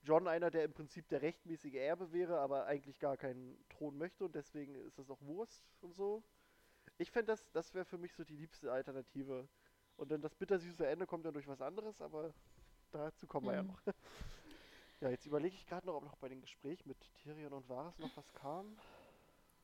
John 0.02 0.28
einer, 0.28 0.50
der 0.50 0.64
im 0.64 0.72
Prinzip 0.72 1.08
der 1.08 1.20
rechtmäßige 1.20 1.74
Erbe 1.74 2.10
wäre, 2.12 2.38
aber 2.40 2.64
eigentlich 2.66 2.98
gar 2.98 3.18
keinen 3.18 3.62
Thron 3.68 3.98
möchte 3.98 4.24
und 4.24 4.34
deswegen 4.34 4.74
ist 4.74 4.98
das 4.98 5.10
auch 5.10 5.20
Wurst 5.20 5.62
und 5.82 5.94
so. 5.94 6.22
Ich 6.96 7.10
fände, 7.10 7.32
das, 7.32 7.50
das 7.52 7.74
wäre 7.74 7.84
für 7.84 7.98
mich 7.98 8.14
so 8.14 8.24
die 8.24 8.36
liebste 8.36 8.72
Alternative. 8.72 9.46
Und 10.00 10.10
dann 10.10 10.22
das 10.22 10.34
bittersüße 10.34 10.86
Ende 10.86 11.06
kommt 11.06 11.26
dann 11.26 11.34
durch 11.34 11.46
was 11.46 11.60
anderes, 11.60 12.00
aber 12.00 12.32
dazu 12.90 13.26
kommen 13.26 13.46
wir 13.48 13.52
ja 13.54 13.62
Mhm. 13.62 13.68
noch. 13.68 13.80
ja, 15.02 15.10
jetzt 15.10 15.26
überlege 15.26 15.54
ich 15.54 15.66
gerade 15.66 15.86
noch, 15.86 15.96
ob 15.96 16.04
noch 16.04 16.16
bei 16.16 16.30
dem 16.30 16.40
Gespräch 16.40 16.86
mit 16.86 16.96
Tyrion 17.22 17.52
und 17.52 17.68
Varys 17.68 17.98
noch 17.98 18.16
was 18.16 18.32
kam. 18.32 18.74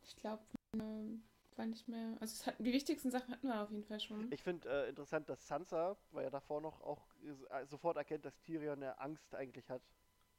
Ich 0.05 0.15
glaube, 0.17 0.43
ähm, 0.75 1.23
war 1.57 1.65
nicht 1.65 1.89
mehr. 1.89 2.19
Also 2.21 2.35
es 2.35 2.47
hat, 2.47 2.59
die 2.59 2.71
wichtigsten 2.71 3.11
Sachen 3.11 3.33
hatten 3.33 3.47
wir 3.49 3.63
auf 3.63 3.71
jeden 3.71 3.85
Fall 3.85 3.99
schon. 3.99 4.31
Ich 4.31 4.43
finde 4.43 4.69
äh, 4.69 4.91
interessant, 4.91 5.27
dass 5.31 5.47
Sansa, 5.47 5.97
weil 6.13 6.25
ja 6.25 6.31
davor 6.31 6.61
noch 6.61 6.83
auch 6.83 7.03
äh, 7.51 7.65
sofort 7.65 7.97
erkennt, 7.97 8.27
dass 8.27 8.39
Tyrion 8.43 8.75
eine 8.83 8.99
Angst 9.01 9.35
eigentlich 9.35 9.71
hat 9.71 9.81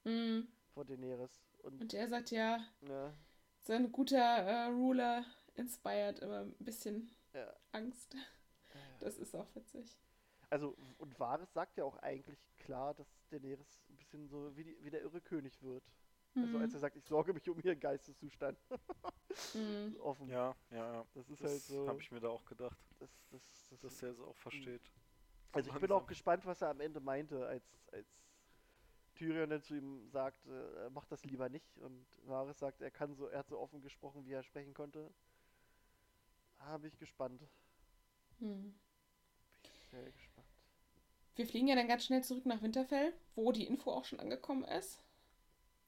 Mhm. 0.03 0.47
vor 0.75 0.85
Daenerys. 0.85 1.41
Und, 1.63 1.81
Und 1.81 1.93
er 1.95 2.07
sagt 2.07 2.29
ja, 2.29 2.59
ja, 2.87 3.11
so 3.61 3.73
ein 3.73 3.91
guter 3.91 4.15
äh, 4.19 4.65
Ruler 4.67 5.25
inspired 5.55 6.19
immer 6.19 6.41
ein 6.41 6.55
bisschen 6.59 7.09
Ja. 7.33 7.51
Angst. 7.71 8.15
Das 8.99 9.17
ist 9.17 9.35
auch 9.35 9.47
witzig. 9.55 9.97
also, 10.49 10.75
und 10.97 11.19
Varys 11.19 11.51
sagt 11.53 11.77
ja 11.77 11.83
auch 11.83 11.97
eigentlich 11.97 12.39
klar, 12.57 12.93
dass 12.93 13.07
Daenerys 13.29 13.83
ein 13.89 13.97
bisschen 13.97 14.27
so 14.27 14.55
wie, 14.55 14.63
die, 14.63 14.77
wie 14.83 14.89
der 14.89 15.01
irre 15.01 15.21
König 15.21 15.61
wird. 15.61 15.83
Also 16.35 16.57
als 16.59 16.73
er 16.73 16.79
sagt, 16.79 16.95
ich 16.95 17.05
sorge 17.05 17.33
mich 17.33 17.49
um 17.49 17.59
ihren 17.59 17.79
Geisteszustand. 17.79 18.59
Mhm. 19.53 19.95
Offen. 20.01 20.29
Ja, 20.29 20.55
ja, 20.69 20.93
ja. 20.93 21.05
Das 21.15 21.29
ist 21.29 21.41
halt 21.43 21.61
so. 21.61 21.87
habe 21.87 21.99
ich 21.99 22.11
mir 22.11 22.19
da 22.19 22.29
auch 22.29 22.45
gedacht, 22.45 22.77
das, 22.99 23.09
das, 23.31 23.41
das, 23.69 23.79
dass 23.79 23.97
der 23.97 24.11
es 24.11 24.19
auch 24.19 24.35
versteht. 24.37 24.91
Also 25.51 25.71
ich 25.71 25.79
bin 25.79 25.91
auch 25.91 26.05
gespannt, 26.05 26.45
was 26.45 26.61
er 26.61 26.69
am 26.69 26.79
Ende 26.79 26.99
meinte, 26.99 27.47
als, 27.47 27.65
als 27.91 28.07
Tyrion 29.15 29.49
dann 29.49 29.63
zu 29.63 29.75
ihm 29.75 30.07
sagt, 30.09 30.45
äh, 30.45 30.83
er 30.83 30.89
macht 30.91 31.11
das 31.11 31.23
lieber 31.25 31.49
nicht. 31.49 31.79
Und 31.79 32.05
Varys 32.23 32.59
sagt, 32.59 32.81
er 32.81 32.91
kann 32.91 33.15
so, 33.15 33.27
er 33.27 33.39
hat 33.39 33.49
so 33.49 33.57
offen 33.57 33.81
gesprochen, 33.81 34.25
wie 34.25 34.33
er 34.33 34.43
sprechen 34.43 34.73
konnte. 34.73 35.11
Habe 36.59 36.87
ich 36.87 36.97
gespannt. 36.99 37.41
Mhm. 38.39 38.77
Sehr 39.91 40.03
gespannt. 40.03 40.47
Wir 41.35 41.45
fliegen 41.45 41.67
ja 41.67 41.75
dann 41.75 41.87
ganz 41.87 42.05
schnell 42.05 42.23
zurück 42.23 42.45
nach 42.45 42.61
Winterfell, 42.61 43.13
wo 43.35 43.51
die 43.51 43.65
Info 43.67 43.91
auch 43.91 44.05
schon 44.05 44.19
angekommen 44.19 44.63
ist. 44.63 45.03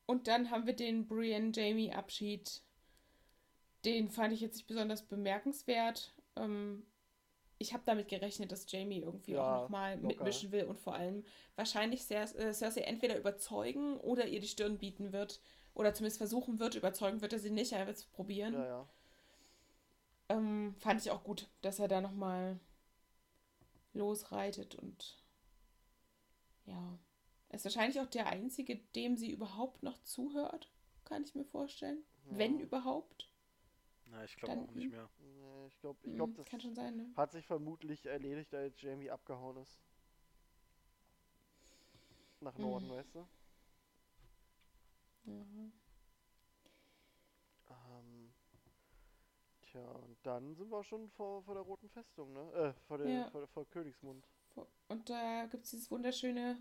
Und 0.06 0.28
dann 0.28 0.52
haben 0.52 0.66
wir 0.66 0.76
den 0.76 1.08
Brienne-Jamie-Abschied. 1.08 2.62
Den 3.86 4.10
fand 4.10 4.34
ich 4.34 4.42
jetzt 4.42 4.56
nicht 4.56 4.68
besonders 4.68 5.04
bemerkenswert. 5.04 6.14
Ähm, 6.36 6.86
ich 7.58 7.74
habe 7.74 7.84
damit 7.86 8.08
gerechnet, 8.08 8.52
dass 8.52 8.72
Jamie 8.72 9.00
irgendwie 9.02 9.34
Ja, 9.34 9.58
auch 9.58 9.62
nochmal 9.64 9.98
mitmischen 9.98 10.52
will 10.52 10.64
und 10.64 10.80
vor 10.80 10.96
allem 10.96 11.26
wahrscheinlich 11.56 12.04
Cer 12.06 12.24
äh, 12.38 12.54
Cersei 12.54 12.82
entweder 12.82 13.18
überzeugen 13.18 13.98
oder 13.98 14.28
ihr 14.28 14.40
die 14.40 14.48
Stirn 14.48 14.78
bieten 14.78 15.12
wird. 15.12 15.42
Oder 15.74 15.94
zumindest 15.94 16.18
versuchen 16.18 16.60
wird. 16.60 16.76
Überzeugen 16.76 17.22
wird 17.22 17.34
er 17.34 17.40
sie 17.40 17.52
nicht, 17.52 17.72
er 17.72 17.86
wird 17.86 17.98
es 17.98 18.06
probieren. 18.06 18.54
Ja, 18.54 18.66
ja. 18.66 18.90
Ähm, 20.30 20.76
fand 20.78 21.02
ich 21.02 21.12
auch 21.12 21.24
gut, 21.24 21.50
dass 21.62 21.80
er 21.80 21.88
da 21.88 22.02
nochmal 22.02 22.60
losreitet 23.94 24.76
und 24.76 25.18
ja. 26.66 26.98
Er 27.50 27.56
ist 27.56 27.66
wahrscheinlich 27.66 28.00
auch 28.00 28.06
der 28.08 28.28
Einzige, 28.28 28.78
dem 28.96 29.18
sie 29.18 29.30
überhaupt 29.32 29.84
noch 29.84 30.02
zuhört, 30.04 30.72
kann 31.04 31.24
ich 31.24 31.36
mir 31.36 31.44
vorstellen. 31.46 32.04
Wenn 32.30 32.60
Ja. 32.60 32.60
überhaupt. 32.60 33.30
Na, 34.08 34.26
ich 34.26 34.36
glaube 34.36 34.60
auch 34.60 34.72
nicht 34.74 34.76
ihm. 34.76 34.92
mehr. 34.92 35.10
Nee, 35.20 35.68
ich 35.68 35.80
glaube, 35.80 36.00
ich 36.06 36.12
Hm, 36.12 36.14
glaub, 36.16 36.36
das 36.36 36.46
kann 36.46 36.60
schon 36.62 36.76
sein, 36.76 36.98
ne? 36.98 37.06
hat 37.16 37.32
sich 37.32 37.46
vermutlich 37.48 38.06
erledigt, 38.06 38.54
als 38.56 38.82
Jamie 38.82 39.12
abgehauen 39.12 39.58
ist. 39.58 39.80
Nach 42.42 42.58
Norden, 42.58 42.90
Mhm. 42.90 42.90
weißt 42.90 43.16
du? 43.16 43.26
Ja. 45.26 45.70
Tja, 49.72 49.82
und 49.82 50.18
dann 50.24 50.56
sind 50.56 50.70
wir 50.70 50.84
schon 50.84 51.10
vor, 51.10 51.44
vor 51.44 51.54
der 51.56 51.64
Roten 51.64 51.90
Festung, 51.90 52.34
ne? 52.34 52.52
Äh, 52.54 52.74
vor, 52.88 52.98
der, 52.98 53.08
Ja. 53.10 53.30
vor, 53.32 53.48
vor 53.48 53.66
Königsmund. 53.70 54.26
Und 54.88 55.10
da 55.10 55.46
gibt 55.46 55.66
es 55.66 55.72
dieses 55.72 55.92
wunderschöne 55.92 56.58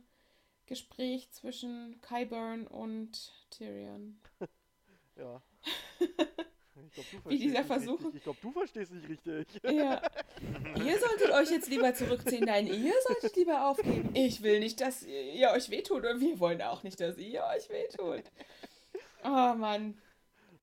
Gespräch 0.66 1.30
zwischen 1.32 2.00
Qyburn 2.02 2.66
und 2.66 3.32
Tyrion. 3.50 4.20
Ja. 5.16 5.42
Ich 7.28 7.52
glaub, 7.52 8.00
du 8.02 8.12
glaube, 8.20 8.38
du 8.40 8.52
verstehst 8.52 8.92
nicht 8.92 9.08
richtig. 9.08 9.46
Ja. 9.64 10.00
ihr 10.76 10.98
solltet 10.98 11.30
euch 11.32 11.50
jetzt 11.50 11.68
lieber 11.68 11.92
zurückziehen. 11.92 12.44
Nein, 12.44 12.66
ihr 12.68 12.94
solltet 13.06 13.34
lieber 13.36 13.68
aufgeben. 13.68 14.10
Ich 14.14 14.42
will 14.42 14.60
nicht, 14.60 14.80
dass 14.80 15.02
ihr 15.02 15.50
euch 15.50 15.70
wehtut. 15.70 16.06
Und 16.06 16.20
wir 16.20 16.38
wollen 16.38 16.62
auch 16.62 16.84
nicht, 16.84 17.00
dass 17.00 17.18
ihr 17.18 17.42
euch 17.44 17.68
wehtut. 17.68 18.22
Oh 19.24 19.54
Mann. 19.54 20.00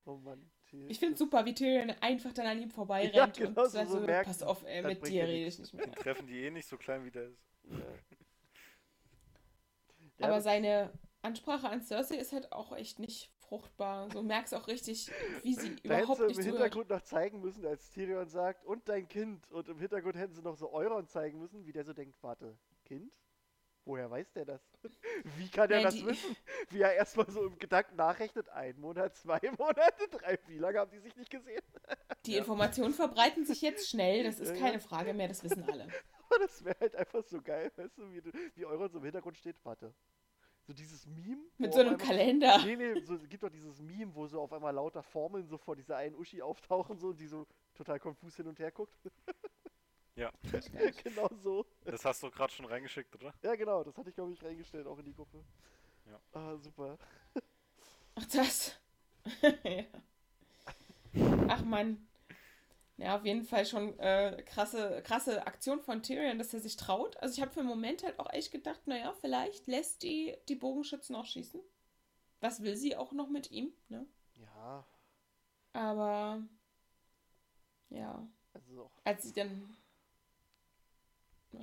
Oh 0.06 0.16
Mann. 0.16 0.50
Tyrion. 0.76 0.90
Ich 0.90 0.98
finde 0.98 1.12
es 1.14 1.18
super, 1.18 1.44
wie 1.44 1.54
Tyrion 1.54 1.90
einfach 2.00 2.32
dann 2.32 2.46
an 2.46 2.60
ihm 2.60 2.70
vorbeirennt 2.70 3.14
Ja, 3.14 3.26
genau, 3.26 3.48
und 3.48 3.54
so- 3.70 3.78
sagt 3.78 3.90
so 3.90 4.00
merkt, 4.00 4.26
pass 4.26 4.42
auf, 4.42 4.64
ey, 4.64 4.82
das 4.82 4.94
mit 4.94 5.08
dir 5.08 5.24
rede 5.24 5.46
ich 5.46 5.58
nicht 5.58 5.74
mehr. 5.74 5.90
Treffen 5.92 6.26
die 6.26 6.44
eh 6.44 6.50
nicht 6.50 6.68
so 6.68 6.76
klein 6.76 7.04
wie 7.04 7.10
der 7.10 7.24
ist. 7.28 7.42
Ja. 7.70 7.78
Ja, 10.18 10.26
Aber 10.28 10.40
seine 10.40 10.92
Ansprache 11.22 11.68
an 11.68 11.82
Cersei 11.82 12.16
ist 12.16 12.32
halt 12.32 12.52
auch 12.52 12.72
echt 12.76 12.98
nicht 12.98 13.32
fruchtbar. 13.38 14.10
So 14.10 14.22
merkst 14.22 14.54
auch 14.54 14.66
richtig, 14.68 15.10
wie 15.42 15.54
sie 15.54 15.76
Da 15.76 15.94
hätten 15.94 16.04
überhaupt 16.04 16.18
sie 16.20 16.26
nicht 16.26 16.38
im. 16.38 16.44
Hintergrund 16.46 16.88
noch 16.90 17.02
zeigen 17.02 17.40
müssen, 17.40 17.66
als 17.66 17.90
Tyrion 17.90 18.28
sagt, 18.28 18.64
und 18.64 18.88
dein 18.88 19.08
Kind. 19.08 19.50
Und 19.52 19.68
im 19.68 19.78
Hintergrund 19.78 20.16
hätten 20.16 20.34
sie 20.34 20.42
noch 20.42 20.56
so 20.56 20.72
Euron 20.72 21.06
zeigen 21.08 21.38
müssen, 21.38 21.66
wie 21.66 21.72
der 21.72 21.84
so 21.84 21.92
denkt, 21.92 22.16
warte, 22.22 22.56
Kind? 22.84 23.12
Woher 23.86 24.10
weiß 24.10 24.32
der 24.32 24.44
das? 24.44 24.60
Wie 25.38 25.48
kann 25.48 25.70
er 25.70 25.78
Ja, 25.78 25.84
das 25.84 26.04
wissen? 26.04 26.36
Wie 26.70 26.80
er 26.82 26.92
erstmal 26.94 27.30
so 27.30 27.46
im 27.46 27.56
Gedanken 27.58 27.94
nachrechnet, 27.96 28.48
ein 28.48 28.78
Monat, 28.80 29.14
zwei 29.16 29.38
Monate, 29.58 30.08
drei, 30.10 30.38
wie 30.48 30.58
lange 30.58 30.80
haben 30.80 30.90
die 30.90 30.98
sich 30.98 31.14
nicht 31.16 31.30
gesehen? 31.30 31.62
Die 32.26 32.32
Ja. 32.32 32.38
Informationen 32.40 32.92
verbreiten 32.92 33.44
sich 33.46 33.62
jetzt 33.62 33.88
schnell, 33.88 34.24
das 34.24 34.40
ist 34.40 34.56
keine 34.58 34.80
Frage 34.80 35.14
mehr, 35.14 35.28
das 35.28 35.44
wissen 35.44 35.62
alle. 35.70 35.86
Aber 36.28 36.40
das 36.40 36.64
wäre 36.64 36.76
halt 36.80 36.96
einfach 36.96 37.22
so 37.22 37.40
geil, 37.40 37.70
weißt 37.76 37.96
du, 37.98 38.10
wie, 38.12 38.20
du- 38.20 38.32
wie 38.56 38.66
Euron 38.66 38.90
so 38.90 38.98
im 38.98 39.04
Hintergrund 39.04 39.36
steht, 39.36 39.64
warte. 39.64 39.94
So 40.66 40.72
dieses 40.72 41.06
Meme. 41.06 41.44
Mit 41.58 41.72
so 41.72 41.78
einem 41.78 41.90
einmal- 41.90 42.04
Kalender. 42.04 42.58
Nee, 42.64 42.74
nee, 42.74 43.00
so, 43.02 43.14
es 43.14 43.28
gibt 43.28 43.44
doch 43.44 43.50
dieses 43.50 43.80
Meme, 43.80 44.12
wo 44.12 44.26
so 44.26 44.40
auf 44.40 44.52
einmal 44.52 44.74
lauter 44.74 45.04
Formeln 45.04 45.46
so 45.46 45.56
vor 45.58 45.76
dieser 45.76 45.96
einen 45.98 46.16
Uschi 46.16 46.42
auftauchen 46.42 46.98
so 46.98 47.10
und 47.10 47.20
die 47.20 47.28
so 47.28 47.46
total 47.74 48.00
konfus 48.00 48.34
hin 48.34 48.48
und 48.48 48.58
her 48.58 48.72
guckt. 48.72 48.98
Ja, 50.16 50.32
genau 51.04 51.28
so. 51.42 51.66
das 51.84 52.04
hast 52.04 52.22
du 52.22 52.30
gerade 52.30 52.52
schon 52.52 52.66
reingeschickt, 52.66 53.14
oder? 53.16 53.34
Ja, 53.42 53.54
genau, 53.54 53.84
das 53.84 53.96
hatte 53.96 54.08
ich, 54.10 54.14
glaube 54.14 54.32
ich, 54.32 54.42
reingestellt, 54.42 54.86
auch 54.86 54.98
in 54.98 55.04
die 55.04 55.14
Gruppe. 55.14 55.44
Ja. 56.06 56.20
Ah, 56.32 56.56
super. 56.58 56.98
Ach, 58.14 58.26
das. 58.26 58.76
ja. 59.64 59.84
Ach 61.48 61.62
Mann. 61.64 62.06
Ja, 62.98 63.16
auf 63.16 63.24
jeden 63.26 63.44
Fall 63.44 63.66
schon 63.66 63.98
äh, 63.98 64.42
krasse, 64.46 65.02
krasse 65.04 65.46
Aktion 65.46 65.80
von 65.80 66.02
Tyrion, 66.02 66.38
dass 66.38 66.54
er 66.54 66.60
sich 66.60 66.76
traut. 66.76 67.16
Also 67.18 67.34
ich 67.36 67.42
habe 67.42 67.52
für 67.52 67.60
einen 67.60 67.68
Moment 67.68 68.04
halt 68.04 68.18
auch 68.20 68.32
echt 68.32 68.52
gedacht, 68.52 68.86
naja, 68.86 69.14
vielleicht 69.20 69.66
lässt 69.66 70.02
die 70.02 70.36
die 70.48 70.56
Bogenschützen 70.56 71.16
auch 71.16 71.26
schießen. 71.26 71.60
Was 72.40 72.62
will 72.62 72.76
sie 72.76 72.96
auch 72.96 73.12
noch 73.12 73.28
mit 73.30 73.50
ihm, 73.52 73.72
ne? 73.88 74.06
Ja, 74.34 74.84
Aber 75.72 76.42
ja, 77.90 78.26
also 78.52 78.84
auch. 78.84 78.92
als 79.04 79.22
sie 79.24 79.32
dann 79.32 79.76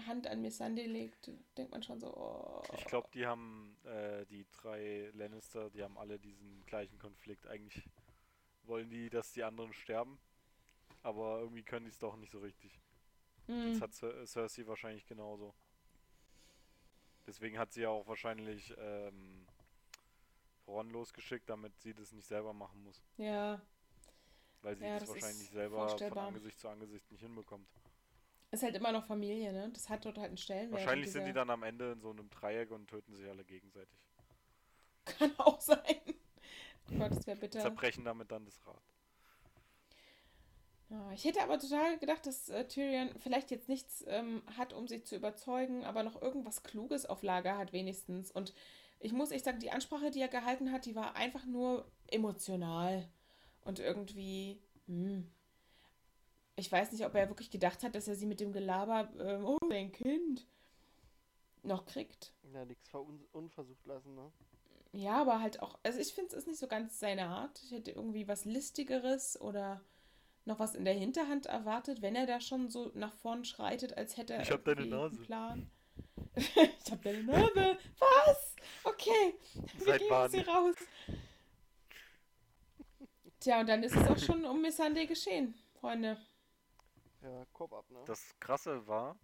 Hand 0.07 0.27
an 0.27 0.41
Missandei 0.41 0.87
legt, 0.87 1.31
denkt 1.57 1.71
man 1.71 1.83
schon 1.83 1.99
so, 1.99 2.13
oh. 2.15 2.63
Ich 2.73 2.85
glaube, 2.85 3.07
die 3.13 3.25
haben, 3.25 3.77
äh, 3.85 4.25
die 4.25 4.45
drei 4.51 5.11
Lannister, 5.13 5.69
die 5.69 5.83
haben 5.83 5.97
alle 5.97 6.19
diesen 6.19 6.65
gleichen 6.65 6.97
Konflikt. 6.99 7.47
Eigentlich 7.47 7.89
wollen 8.63 8.89
die, 8.89 9.09
dass 9.09 9.33
die 9.33 9.43
anderen 9.43 9.73
sterben, 9.73 10.19
aber 11.03 11.39
irgendwie 11.41 11.63
können 11.63 11.85
die 11.85 11.91
es 11.91 11.99
doch 11.99 12.17
nicht 12.17 12.31
so 12.31 12.39
richtig. 12.39 12.79
hm, 13.47 13.73
Das 13.73 13.81
hat 13.81 13.91
Cer- 13.93 14.25
Cersei 14.27 14.67
wahrscheinlich 14.67 15.05
genauso. 15.05 15.55
Deswegen 17.27 17.57
hat 17.57 17.73
sie 17.73 17.81
ja 17.81 17.89
auch 17.89 18.07
wahrscheinlich 18.07 18.73
ähm, 18.77 19.45
Ron 20.67 20.89
losgeschickt, 20.91 21.49
damit 21.49 21.79
sie 21.79 21.93
das 21.93 22.11
nicht 22.11 22.27
selber 22.27 22.51
machen 22.53 22.83
muss. 22.83 23.01
ja, 23.17 23.61
Weil 24.63 24.75
sie 24.77 24.85
Ja, 24.85 24.93
das 24.99 25.09
das 25.09 25.09
wahrscheinlich 25.09 25.49
selber 25.49 25.99
von. 26.07 26.17
Angesicht 26.17 26.59
zu 26.59 26.67
Angesicht 26.69 27.11
nicht 27.11 27.21
hinbekommt. 27.21 27.67
Ist 28.53 28.63
halt 28.63 28.75
immer 28.75 28.91
noch 28.91 29.05
Familie, 29.05 29.51
ne? 29.51 29.69
Das 29.73 29.89
hat 29.89 30.05
dort 30.05 30.17
halt 30.17 30.27
einen 30.27 30.37
Stellenwert. 30.37 30.81
Wahrscheinlich 30.81 31.11
sind 31.11 31.25
die 31.25 31.33
dann 31.33 31.49
am 31.49 31.63
Ende 31.63 31.93
in 31.93 32.01
so 32.01 32.11
einem 32.11 32.29
Dreieck 32.29 32.71
und 32.71 32.87
töten 32.87 33.15
sich 33.15 33.27
alle 33.27 33.43
gegenseitig. 33.43 33.99
Kann 35.05 35.33
auch 35.39 35.59
sein. 35.59 35.77
Oh 36.91 36.97
Gott, 36.99 37.11
das 37.11 37.25
wäre 37.25 37.37
bitter. 37.37 37.59
Zerbrechen 37.59 38.05
damit 38.05 38.31
dann 38.31 38.45
das 38.45 38.65
Rad. 38.65 38.81
Ja, 40.89 41.11
ich 41.11 41.25
hätte 41.25 41.41
aber 41.41 41.57
total 41.57 41.97
gedacht, 41.97 42.25
dass 42.27 42.49
äh, 42.49 42.67
Tyrion 42.67 43.09
vielleicht 43.17 43.49
jetzt 43.49 43.67
nichts 43.67 44.05
ähm, 44.07 44.43
hat, 44.55 44.73
um 44.73 44.87
sie 44.87 45.03
zu 45.03 45.15
überzeugen, 45.15 45.83
aber 45.85 46.03
noch 46.03 46.21
irgendwas 46.21 46.61
Kluges 46.61 47.07
auf 47.07 47.23
Lager 47.23 47.57
hat 47.57 47.73
wenigstens. 47.73 48.31
Und 48.31 48.53
ich 48.99 49.11
muss 49.11 49.31
echt 49.31 49.45
sagen, 49.45 49.59
die 49.59 49.71
Ansprache, 49.71 50.11
die 50.11 50.21
er 50.21 50.27
gehalten 50.27 50.71
hat, 50.71 50.85
die 50.85 50.95
war 50.95 51.15
einfach 51.15 51.45
nur 51.45 51.91
emotional. 52.11 53.09
Und 53.63 53.79
irgendwie, 53.79 54.61
hm, 54.85 55.31
ich 56.55 56.71
weiß 56.71 56.91
nicht, 56.91 57.05
ob 57.05 57.15
er 57.15 57.29
wirklich 57.29 57.49
gedacht 57.49 57.83
hat, 57.83 57.95
dass 57.95 58.07
er 58.07 58.15
sie 58.15 58.25
mit 58.25 58.39
dem 58.39 58.53
Gelaber, 58.53 59.09
ähm, 59.19 59.45
oh, 59.45 59.57
dein 59.69 59.91
Kind, 59.91 60.45
noch 61.63 61.85
kriegt. 61.85 62.33
Ja, 62.53 62.65
nichts 62.65 62.89
unversucht 63.31 63.85
lassen, 63.85 64.15
ne? 64.15 64.31
Ja, 64.91 65.21
aber 65.21 65.41
halt 65.41 65.61
auch, 65.61 65.79
also 65.81 65.99
ich 65.99 66.13
finde 66.13 66.29
es 66.29 66.43
ist 66.43 66.47
nicht 66.47 66.59
so 66.59 66.67
ganz 66.67 66.99
seine 66.99 67.25
Art. 67.25 67.59
Ich 67.63 67.71
hätte 67.71 67.91
irgendwie 67.91 68.27
was 68.27 68.45
Listigeres 68.45 69.41
oder 69.41 69.81
noch 70.45 70.59
was 70.59 70.75
in 70.75 70.85
der 70.85 70.93
Hinterhand 70.93 71.47
erwartet, 71.47 72.01
wenn 72.03 72.15
er 72.15 72.27
da 72.27 72.39
schon 72.39 72.69
so 72.69 72.91
nach 72.93 73.13
vorn 73.13 73.43
schreitet, 73.43 73.97
als 73.97 74.17
hätte 74.17 74.33
er 74.33 74.43
Ich 74.43 74.51
hab 74.51 74.63
deine 74.65 74.85
Nase. 74.85 75.15
einen 75.15 75.25
Plan. 75.25 75.71
ich 76.35 76.91
hab 76.91 77.01
deine 77.01 77.23
Nase. 77.23 77.77
Was? 77.97 78.55
Okay, 78.83 79.33
wir 79.79 80.09
Bahn. 80.09 80.29
sie 80.29 80.41
raus. 80.41 80.75
Tja, 83.39 83.61
und 83.61 83.69
dann 83.69 83.81
ist 83.81 83.95
es 83.95 84.07
auch 84.07 84.17
schon 84.19 84.45
um 84.45 84.61
Miss 84.61 84.77
Sunday 84.77 85.07
geschehen, 85.07 85.55
Freunde. 85.79 86.17
Ja, 87.23 87.45
Kopf 87.53 87.73
ab, 87.73 87.89
ne? 87.89 88.03
Das 88.05 88.35
Krasse 88.39 88.85
war, 88.87 89.17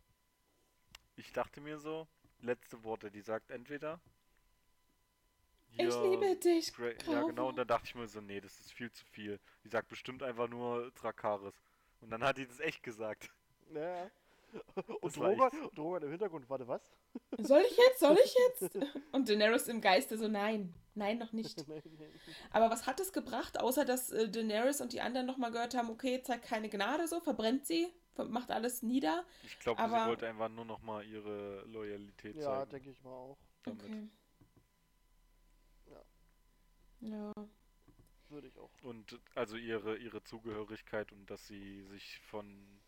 ich 1.18 1.32
dachte 1.34 1.62
mir 1.62 1.78
so, 1.78 2.08
letzte 2.42 2.84
Worte, 2.84 3.12
die 3.12 3.22
sagt 3.22 3.52
entweder. 3.52 4.02
Ich 5.72 5.96
liebe 6.02 6.36
dich. 6.36 6.70
Gra- 6.74 6.96
ja, 7.12 7.24
genau, 7.24 7.50
und 7.50 7.56
dann 7.56 7.68
dachte 7.68 7.86
ich 7.86 7.96
mir 7.96 8.08
so, 8.08 8.22
nee, 8.22 8.42
das 8.42 8.60
ist 8.60 8.74
viel 8.74 8.92
zu 8.92 9.06
viel. 9.06 9.40
Die 9.64 9.70
sagt 9.70 9.88
bestimmt 9.88 10.22
einfach 10.24 10.48
nur 10.48 10.92
Drakaris. 10.92 11.54
Und 12.02 12.10
dann 12.12 12.24
hat 12.24 12.38
die 12.38 12.48
das 12.48 12.60
echt 12.60 12.84
gesagt. 12.84 13.30
Ja. 13.74 14.10
Und 15.02 15.16
Drogon, 15.16 15.50
Drogon 15.76 16.04
im 16.04 16.10
Hintergrund, 16.10 16.50
warte, 16.50 16.68
was? 16.68 16.82
Soll 17.40 17.62
ich 17.62 17.78
jetzt? 17.78 18.00
Soll 18.00 18.18
ich 18.24 18.36
jetzt? 18.48 18.76
Und 19.12 19.30
Daenerys 19.30 19.68
im 19.68 19.82
Geiste 19.82 20.18
so, 20.18 20.28
nein. 20.28 20.74
Nein, 20.96 21.18
noch 21.18 21.32
nicht. 21.32 21.58
Nein, 21.68 21.82
nein. 21.98 22.10
Aber 22.52 22.70
was 22.70 22.86
hat 22.86 23.00
es 23.00 23.14
gebracht, 23.14 23.60
außer 23.60 23.86
dass 23.86 24.12
äh, 24.12 24.28
Daenerys 24.30 24.82
und 24.82 24.92
die 24.92 25.00
anderen 25.00 25.28
nochmal 25.28 25.52
gehört 25.52 25.74
haben, 25.76 25.90
okay, 25.90 26.22
zeigt 26.22 26.46
keine 26.46 26.68
Gnade 26.68 27.08
so, 27.08 27.22
verbrennt 27.22 27.66
sie, 27.66 27.88
macht 28.18 28.52
alles 28.52 28.84
nieder. 28.84 29.24
Ich 29.44 29.58
glaube, 29.60 29.82
sie 29.82 29.90
wollte 29.90 30.28
einfach 30.28 30.50
nur 30.50 30.66
noch 30.66 30.82
mal 30.82 31.06
ihre 31.06 31.64
Loyalität 31.68 32.36
ja, 32.36 32.42
zeigen. 32.42 32.72
denke 32.72 32.90
ich 32.90 33.02
mal 33.04 33.12
auch. 33.12 33.38
damit. 33.64 33.84
Okay. 33.84 34.10
Ja. 35.86 36.02
Ja. 37.00 37.34
Würde 38.30 38.48
ich 38.48 38.58
auch. 38.60 38.72
Und 38.84 39.20
also 39.36 39.56
ihre, 39.56 39.98
ihre 39.98 40.24
Zugehörigkeit 40.24 41.12
und 41.12 41.30
dass 41.30 41.48
sie 41.48 41.84
sich 41.84 42.20
von, 42.20 42.82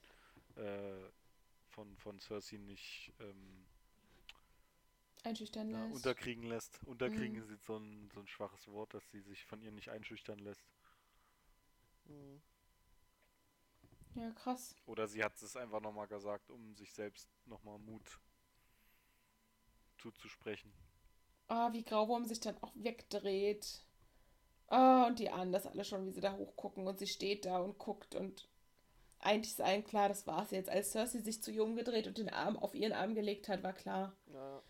äh, 0.55 1.09
von, 1.71 1.97
von 1.97 2.19
Cersei 2.19 2.57
nicht 2.57 3.13
ähm, 3.19 3.67
Einschüchtern 5.23 5.69
ja, 5.69 5.85
lässt. 5.87 5.87
unterkriegen 5.87 6.43
lässt. 6.43 6.83
Unterkriegen 6.83 7.35
Mhm. 7.35 7.43
ist 7.43 7.49
jetzt 7.49 7.65
so 7.65 7.77
ein, 7.77 8.09
so 8.13 8.19
ein 8.19 8.27
schwaches 8.27 8.67
Wort, 8.67 8.93
dass 8.93 9.09
sie 9.11 9.21
sich 9.21 9.43
von 9.45 9.61
ihr 9.63 9.71
nicht 9.71 9.89
einschüchtern 9.89 10.37
lässt. 10.39 10.69
Hm. 12.07 12.41
ja, 14.15 14.31
krass. 14.31 14.75
Oder 14.85 15.07
sie 15.07 15.23
hat 15.23 15.41
es 15.41 15.55
einfach 15.55 15.81
nochmal 15.81 16.07
gesagt, 16.07 16.51
um 16.51 16.75
sich 16.75 16.93
selbst 16.93 17.27
nochmal 17.47 17.79
Mut 17.79 18.19
zuzusprechen. 19.97 20.73
Ah, 21.49 21.71
wie 21.73 21.83
Grauwurm 21.83 22.25
sich 22.25 22.39
dann 22.39 22.57
auch 22.63 22.73
wegdreht. 22.75 23.83
Ah, 24.67 25.07
und 25.07 25.19
die 25.19 25.29
ahnen 25.29 25.51
das 25.51 25.67
alle 25.67 25.85
schon, 25.85 26.05
wie 26.07 26.11
sie 26.11 26.21
da 26.21 26.33
hochgucken 26.35 26.87
und 26.87 26.99
sie 26.99 27.07
steht 27.07 27.45
da 27.45 27.59
und 27.59 27.77
guckt 27.77 28.15
und 28.15 28.49
eigentlich 29.21 29.51
ist 29.51 29.61
allen 29.61 29.83
klar, 29.83 30.09
das 30.09 30.25
war's 30.27 30.51
jetzt. 30.51 30.69
Als 30.69 30.91
Cersei 30.91 31.19
sich 31.19 31.41
zu 31.41 31.51
Jung 31.51 31.75
gedreht 31.75 32.07
und 32.07 32.17
den 32.17 32.29
Arm 32.29 32.57
auf 32.57 32.73
ihren 32.75 32.93
Arm 32.93 33.15
gelegt 33.15 33.47
hat, 33.49 33.63
war 33.63 33.73
klar, 33.73 34.13
Ja, 34.33 34.61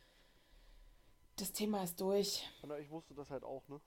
das 1.38 1.52
Thema 1.54 1.84
ist 1.84 2.00
durch. 2.00 2.48
na, 2.68 2.78
ich 2.78 2.90
wusste 2.90 3.14
das 3.16 3.30
halt 3.30 3.44
auch, 3.44 3.68
ne? 3.68 3.82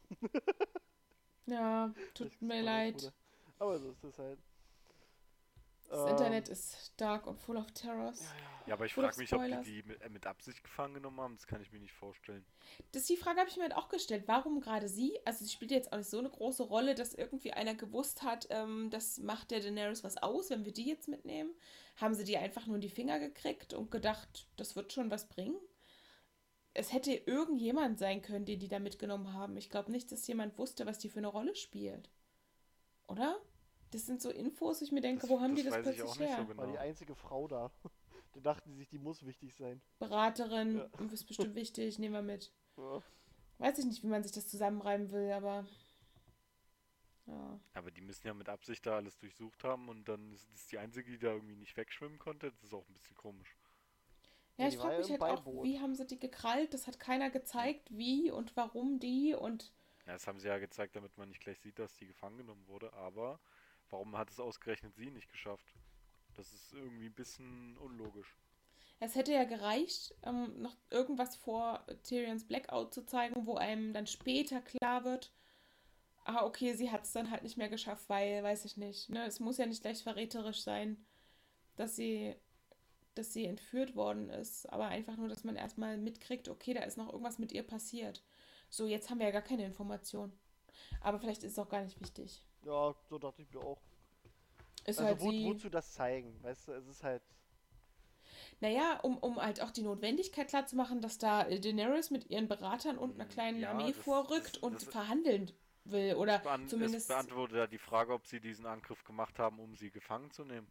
Ja, 1.47 1.95
tut 2.15 2.41
mir 2.43 2.63
leid. 2.63 3.13
Aber 3.59 3.79
so 3.79 3.91
ist 3.91 4.03
es 4.05 4.19
halt. 4.19 4.39
Das 5.95 6.03
Ähm, 6.03 6.09
Internet 6.09 6.49
ist 6.49 6.93
dark 6.97 7.29
und 7.29 7.39
full 7.39 7.57
of 7.57 7.71
terrors. 7.71 8.21
Ja, 8.67 8.75
aber 8.75 8.87
ich 8.87 8.95
frage 8.95 9.17
mich, 9.17 9.33
ob 9.33 9.43
die 9.43 9.47
Spoilers. 9.47 9.65
die 9.65 9.83
mit, 9.85 10.11
mit 10.11 10.27
Absicht 10.27 10.65
gefangen 10.65 10.95
genommen 10.95 11.21
haben. 11.21 11.37
Das 11.37 11.47
kann 11.47 11.61
ich 11.63 11.71
mir 11.71 11.79
nicht 11.79 11.93
vorstellen. 11.93 12.45
Das 12.91 13.05
die 13.05 13.17
Frage 13.17 13.39
habe 13.39 13.49
ich 13.49 13.57
mir 13.57 13.63
halt 13.63 13.77
auch 13.77 13.89
gestellt. 13.89 14.25
Warum 14.27 14.61
gerade 14.61 14.89
sie? 14.89 15.17
Also 15.25 15.45
sie 15.45 15.53
spielt 15.53 15.71
jetzt 15.71 15.93
auch 15.93 15.99
nicht 15.99 16.11
so 16.11 16.19
eine 16.19 16.31
große 16.31 16.65
Rolle, 16.65 16.97
dass 16.97 17.15
irgendwie 17.15 17.53
einer 17.53 17.75
gewusst 17.75 18.23
hat, 18.23 18.49
ähm, 18.51 18.91
das 18.91 19.19
macht 19.19 19.53
der 19.53 19.61
Daenerys 19.61 20.03
was 20.03 20.17
aus, 20.17 20.51
wenn 20.51 20.65
wir 20.65 20.73
die 20.73 20.89
jetzt 20.89 21.07
mitnehmen. 21.07 21.55
Haben 21.97 22.15
sie 22.15 22.25
die 22.25 22.39
einfach 22.39 22.67
nur 22.67 22.77
in 22.77 22.81
die 22.83 22.89
Finger 22.89 23.21
gekriegt 23.21 23.73
und 23.73 23.93
gedacht, 23.93 24.49
das 24.57 24.75
wird 24.75 24.93
schon 24.93 25.13
was 25.13 25.29
bringen? 25.29 25.61
Es 26.73 26.93
hätte 26.93 27.13
irgendjemand 27.13 28.01
sein 28.01 28.21
können, 28.21 28.47
den 28.47 28.59
die 28.59 28.67
da 28.67 28.81
mitgenommen 28.81 29.33
haben. 29.33 29.57
Ich 29.57 29.71
glaube 29.71 29.93
nicht, 29.93 30.11
dass 30.11 30.27
jemand 30.27 30.59
wusste, 30.59 30.87
was 30.87 30.99
die 30.99 31.09
für 31.09 31.21
eine 31.21 31.29
Rolle 31.29 31.55
spielt. 31.55 32.11
Oder? 33.07 33.41
Das 33.95 34.07
sind 34.07 34.21
so 34.21 34.29
Infos, 34.31 34.81
wo 34.81 34.85
ich 34.85 34.91
mir 34.91 35.01
denke, 35.01 35.21
Das- 35.23 35.31
wo 35.31 35.41
haben 35.41 35.55
das 35.55 35.63
die 35.63 35.71
das 35.71 35.75
weiß 35.79 35.87
ich 35.87 35.97
plötzlich 35.97 36.03
auch 36.03 36.19
nicht 36.19 36.29
so 36.31 36.37
her? 36.37 36.45
genau. 36.45 36.63
War 36.63 36.67
die 36.73 36.79
einzige 36.79 37.15
Frau 37.15 37.47
da. 37.49 37.71
Da 38.33 38.41
dachten 38.41 38.71
die 38.73 38.77
sich, 38.79 38.89
die 38.89 38.99
muss 38.99 39.25
wichtig 39.25 39.55
sein. 39.55 39.81
Beraterin, 40.01 40.79
Ja. 40.79 40.89
du 40.99 41.07
bist 41.09 41.25
bestimmt 41.29 41.55
wichtig, 41.55 42.01
nehmen 42.01 42.15
wir 42.15 42.23
mit. 42.23 42.51
Ja. 42.77 43.01
Weiß 43.59 43.79
ich 43.79 43.85
nicht, 43.85 44.03
wie 44.03 44.09
man 44.09 44.25
sich 44.25 44.33
das 44.33 44.49
zusammenreiben 44.49 45.13
will, 45.13 45.31
aber. 45.31 45.65
Ja. 47.27 47.61
Aber 47.75 47.93
die 47.93 48.01
müssen 48.01 48.27
ja 48.27 48.35
mit 48.35 48.49
Absicht 48.49 48.85
da 48.87 48.97
alles 48.97 49.17
durchsucht 49.19 49.63
haben 49.63 49.89
und 49.89 50.09
dann 50.09 50.33
ist 50.33 50.51
das 50.53 50.67
die 50.67 50.79
einzige, 50.79 51.13
die 51.13 51.19
da 51.19 51.29
irgendwie 51.33 51.55
nicht 51.55 51.77
wegschwimmen 51.77 52.19
konnte. 52.19 52.51
Das 52.51 52.65
ist 52.65 52.75
auch 52.75 52.87
ein 52.89 52.95
bisschen 52.95 53.17
komisch. 53.17 53.57
Ja, 54.57 54.65
Ja, 54.65 54.69
ich 54.71 54.77
frage 54.79 54.99
mich 54.99 55.11
halt 55.11 55.23
auch, 55.23 55.37
Beiboot. 55.45 55.65
wie 55.65 55.79
haben 55.79 55.95
sie 55.95 56.05
die 56.05 56.19
gekrallt? 56.19 56.75
Das 56.75 56.89
hat 56.89 56.99
keiner 56.99 57.31
gezeigt, 57.31 57.89
wie 57.97 58.33
und 58.33 58.57
warum 58.57 58.99
die 58.99 59.35
und. 59.35 59.73
Ja, 60.07 60.13
das 60.15 60.27
haben 60.27 60.41
sie 60.41 60.49
ja 60.49 60.59
gezeigt, 60.59 60.97
damit 60.97 61.17
man 61.17 61.29
nicht 61.29 61.41
gleich 61.41 61.61
sieht, 61.61 61.79
dass 61.79 61.95
die 61.97 62.07
gefangen 62.09 62.37
genommen 62.39 62.67
wurde. 62.67 62.93
Aber 62.95 63.39
warum 63.91 64.17
hat 64.17 64.31
es 64.31 64.41
ausgerechnet 64.41 64.95
sie 64.95 65.11
nicht 65.11 65.31
geschafft? 65.31 65.67
Das 66.35 66.53
ist 66.53 66.73
irgendwie 66.73 67.07
ein 67.07 67.15
bisschen 67.15 67.77
unlogisch. 67.79 68.37
Es 69.01 69.15
hätte 69.15 69.33
ja 69.33 69.45
gereicht, 69.45 70.15
ähm, 70.23 70.61
noch 70.63 70.77
irgendwas 70.91 71.37
vor 71.37 71.85
Tyrions 72.03 72.47
Blackout 72.47 72.95
zu 72.95 73.05
zeigen, 73.05 73.47
wo 73.47 73.57
einem 73.57 73.93
dann 73.93 74.07
später 74.07 74.61
klar 74.61 75.05
wird, 75.05 75.33
ah, 76.25 76.45
okay, 76.45 76.75
sie 76.75 76.91
hat 76.91 77.05
es 77.05 77.13
dann 77.13 77.31
halt 77.31 77.43
nicht 77.43 77.57
mehr 77.57 77.69
geschafft, 77.69 78.09
weil, 78.09 78.43
weiß 78.43 78.65
ich 78.65 78.77
nicht, 78.77 79.11
ne? 79.11 79.27
Es 79.27 79.41
muss 79.41 79.59
ja 79.59 79.67
nicht 79.67 79.83
gleich 79.83 80.03
verräterisch 80.03 80.63
sein, 80.63 81.05
dass 81.77 81.97
sie, 81.97 82.35
dass 83.15 83.33
sie 83.33 83.45
entführt 83.45 83.95
worden 83.95 84.31
ist, 84.31 84.67
aber 84.73 84.87
einfach 84.87 85.17
nur, 85.17 85.29
dass 85.29 85.45
man 85.45 85.57
erstmal 85.57 85.99
mitkriegt, 85.99 86.49
okay, 86.49 86.75
da 86.75 86.81
ist 86.83 86.97
noch 86.97 87.13
irgendwas 87.13 87.39
mit 87.39 87.53
ihr 87.53 87.63
passiert. 87.63 88.23
So, 88.71 88.87
jetzt 88.87 89.11
haben 89.11 89.19
wir 89.19 89.27
ja 89.27 89.33
gar 89.33 89.43
keine 89.43 89.67
Information. 89.67 90.33
Aber 91.01 91.19
vielleicht 91.21 91.43
ist 91.45 91.53
es 91.53 91.59
auch 91.59 91.69
gar 91.69 91.83
nicht 91.83 92.01
wichtig. 92.01 92.43
Ja, 92.65 92.95
so 93.09 93.19
dachte 93.19 93.43
ich 93.43 93.51
mir 93.53 93.61
auch. 93.61 93.81
Ist 94.87 94.99
Also 95.01 95.05
halt 95.05 95.21
wo, 95.21 95.31
sie. 95.31 95.45
wozu 95.45 95.69
das 95.71 95.93
zeigen? 95.93 96.43
Weißt 96.43 96.69
du, 96.69 96.73
es 96.73 96.87
ist 96.87 97.03
halt. 97.03 97.23
Naja, 98.61 99.01
um, 99.03 99.19
um 99.19 99.37
halt 99.41 99.61
auch 99.63 99.71
die 99.71 99.83
Notwendigkeit 99.83 100.49
klarzumachen, 100.49 101.01
dass 101.01 101.19
da 101.19 101.43
äh, 101.47 101.61
Daenerys 101.61 102.11
mit 102.11 102.31
ihren 102.31 102.49
Beratern 102.49 102.99
und 102.99 103.15
einer 103.15 103.27
Mm, 103.27 103.29
kleinen 103.29 103.61
ja, 103.61 103.71
Armee 103.71 103.93
das- 103.93 104.05
vorrückt 104.05 104.57
das- 104.57 104.63
und 104.63 104.75
das- 104.75 104.85
verhandeln 104.85 105.53
will. 105.85 106.15
Oder 106.15 106.39
Beant 106.39 106.69
zumindest. 106.71 107.03
Es 107.03 107.09
beantwortet 107.09 107.57
ja 107.57 107.67
die 107.67 107.79
Frage, 107.79 108.13
ob 108.13 108.27
sie 108.27 108.41
diesen 108.41 108.67
Angriff 108.67 109.05
gemacht 109.05 109.39
haben, 109.39 109.59
um 109.59 109.75
sie 109.77 109.91
gefangen 109.91 110.31
zu 110.31 110.45
nehmen. 110.45 110.71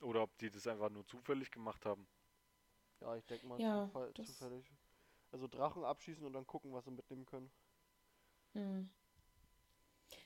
Oder 0.00 0.22
ob 0.22 0.36
die 0.38 0.50
das 0.50 0.66
einfach 0.66 0.90
nur 0.90 1.06
zufällig 1.06 1.50
gemacht 1.50 1.84
haben. 1.84 2.06
Ja, 3.00 3.16
ich 3.16 3.26
denke 3.26 3.46
mal 3.46 3.60
Ja, 3.60 3.90
zufällig. 4.24 4.70
Also 5.32 5.46
Drachen 5.46 5.84
abschießen 5.84 6.24
und 6.24 6.32
dann 6.32 6.46
gucken, 6.46 6.72
was 6.72 6.84
sie 6.84 6.90
mitnehmen 6.90 7.26
können. 7.26 7.50
Hm. 8.54 8.90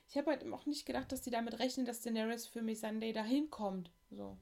Ich 0.07 0.17
habe 0.17 0.31
halt 0.31 0.51
auch 0.51 0.65
nicht 0.65 0.85
gedacht, 0.85 1.11
dass 1.11 1.21
die 1.21 1.31
damit 1.31 1.59
rechnen, 1.59 1.85
dass 1.85 2.01
Daenerys 2.01 2.47
für 2.47 2.61
Missandei 2.61 3.11
da 3.11 3.23
hinkommt. 3.23 3.91
So. 4.11 4.37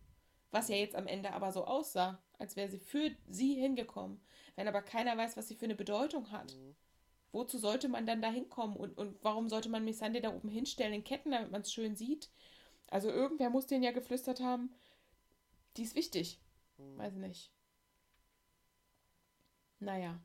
Was 0.51 0.69
ja 0.69 0.75
jetzt 0.75 0.95
am 0.95 1.07
Ende 1.07 1.33
aber 1.33 1.51
so 1.51 1.65
aussah, 1.65 2.21
als 2.37 2.55
wäre 2.55 2.69
sie 2.69 2.79
für 2.79 3.11
sie 3.27 3.55
hingekommen. 3.55 4.21
Wenn 4.55 4.67
aber 4.67 4.81
keiner 4.81 5.17
weiß, 5.17 5.35
was 5.37 5.47
sie 5.47 5.55
für 5.55 5.65
eine 5.65 5.75
Bedeutung 5.75 6.31
hat. 6.31 6.55
Mhm. 6.55 6.75
Wozu 7.31 7.57
sollte 7.57 7.89
man 7.89 8.05
dann 8.05 8.21
da 8.21 8.29
hinkommen? 8.29 8.75
Und, 8.77 8.97
und 8.97 9.17
warum 9.23 9.49
sollte 9.49 9.69
man 9.69 9.83
Missandei 9.83 10.19
da 10.19 10.33
oben 10.33 10.49
hinstellen 10.49 10.93
in 10.93 11.03
Ketten, 11.03 11.31
damit 11.31 11.51
man 11.51 11.61
es 11.61 11.73
schön 11.73 11.95
sieht? 11.95 12.29
Also 12.87 13.09
irgendwer 13.09 13.49
muss 13.49 13.65
denen 13.65 13.83
ja 13.83 13.91
geflüstert 13.91 14.39
haben, 14.39 14.71
die 15.77 15.83
ist 15.83 15.95
wichtig. 15.95 16.39
Mhm. 16.77 16.97
Weiß 16.97 17.13
nicht. 17.15 17.51
Naja. 19.79 20.19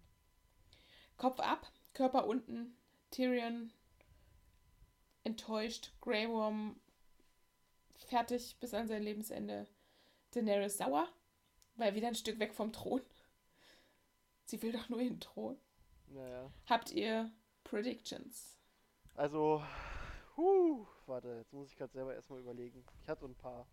Kopf 1.16 1.40
ab, 1.40 1.72
Körper 1.94 2.26
unten, 2.26 2.76
Tyrion 3.10 3.72
enttäuscht, 5.28 5.92
Grey 6.00 6.28
Worm 6.28 6.76
fertig 7.96 8.56
bis 8.60 8.74
an 8.74 8.88
sein 8.88 9.02
Lebensende. 9.02 9.66
Daenerys 10.32 10.78
sauer, 10.78 11.08
weil 11.76 11.94
wieder 11.94 12.08
ein 12.08 12.14
Stück 12.14 12.38
weg 12.38 12.54
vom 12.54 12.72
Thron. 12.72 13.02
Sie 14.44 14.60
will 14.62 14.72
doch 14.72 14.88
nur 14.88 14.98
den 14.98 15.20
Thron. 15.20 15.58
Naja. 16.08 16.50
Habt 16.66 16.90
ihr 16.90 17.30
Predictions? 17.64 18.58
Also, 19.14 19.62
huh, 20.36 20.86
warte, 21.06 21.36
jetzt 21.36 21.52
muss 21.52 21.68
ich 21.70 21.76
gerade 21.76 21.92
selber 21.92 22.14
erstmal 22.14 22.40
überlegen. 22.40 22.84
Ich 23.02 23.08
hatte 23.08 23.26
ein 23.26 23.34
paar. 23.34 23.66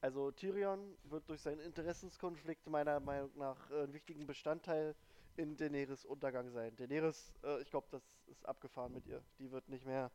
Also 0.00 0.30
Tyrion 0.30 0.96
wird 1.04 1.28
durch 1.28 1.40
seinen 1.40 1.60
Interessenskonflikt 1.60 2.68
meiner 2.68 3.00
Meinung 3.00 3.30
nach 3.36 3.70
äh, 3.70 3.84
einen 3.84 3.92
wichtigen 3.92 4.26
Bestandteil 4.26 4.94
in 5.38 5.56
Daenerys 5.56 6.04
Untergang 6.04 6.50
sein. 6.50 6.74
Daenerys, 6.76 7.32
äh, 7.42 7.60
ich 7.62 7.70
glaube, 7.70 7.88
das 7.90 8.02
ist 8.26 8.44
abgefahren 8.46 8.92
mit 8.92 9.06
ihr. 9.06 9.22
Die 9.38 9.50
wird 9.50 9.68
nicht 9.68 9.84
mehr, 9.84 10.10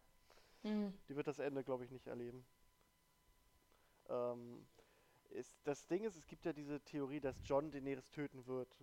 Hm. 0.63 0.93
die 1.09 1.15
wird 1.15 1.27
das 1.27 1.39
Ende, 1.39 1.63
glaube 1.63 1.85
ich, 1.85 1.91
nicht 1.91 2.07
erleben. 2.07 2.45
Ähm, 4.09 4.67
ist, 5.29 5.55
das 5.63 5.87
Ding 5.87 6.03
ist, 6.03 6.15
es 6.15 6.27
gibt 6.27 6.45
ja 6.45 6.53
diese 6.53 6.81
Theorie, 6.81 7.19
dass 7.19 7.41
John 7.43 7.71
Daenerys 7.71 8.09
töten 8.11 8.45
wird. 8.47 8.75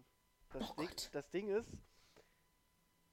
Das, 0.52 0.70
Oh 0.70 0.74
Ding, 0.74 0.90
das 1.12 1.31
Ding 1.31 1.48
ist, 1.48 1.77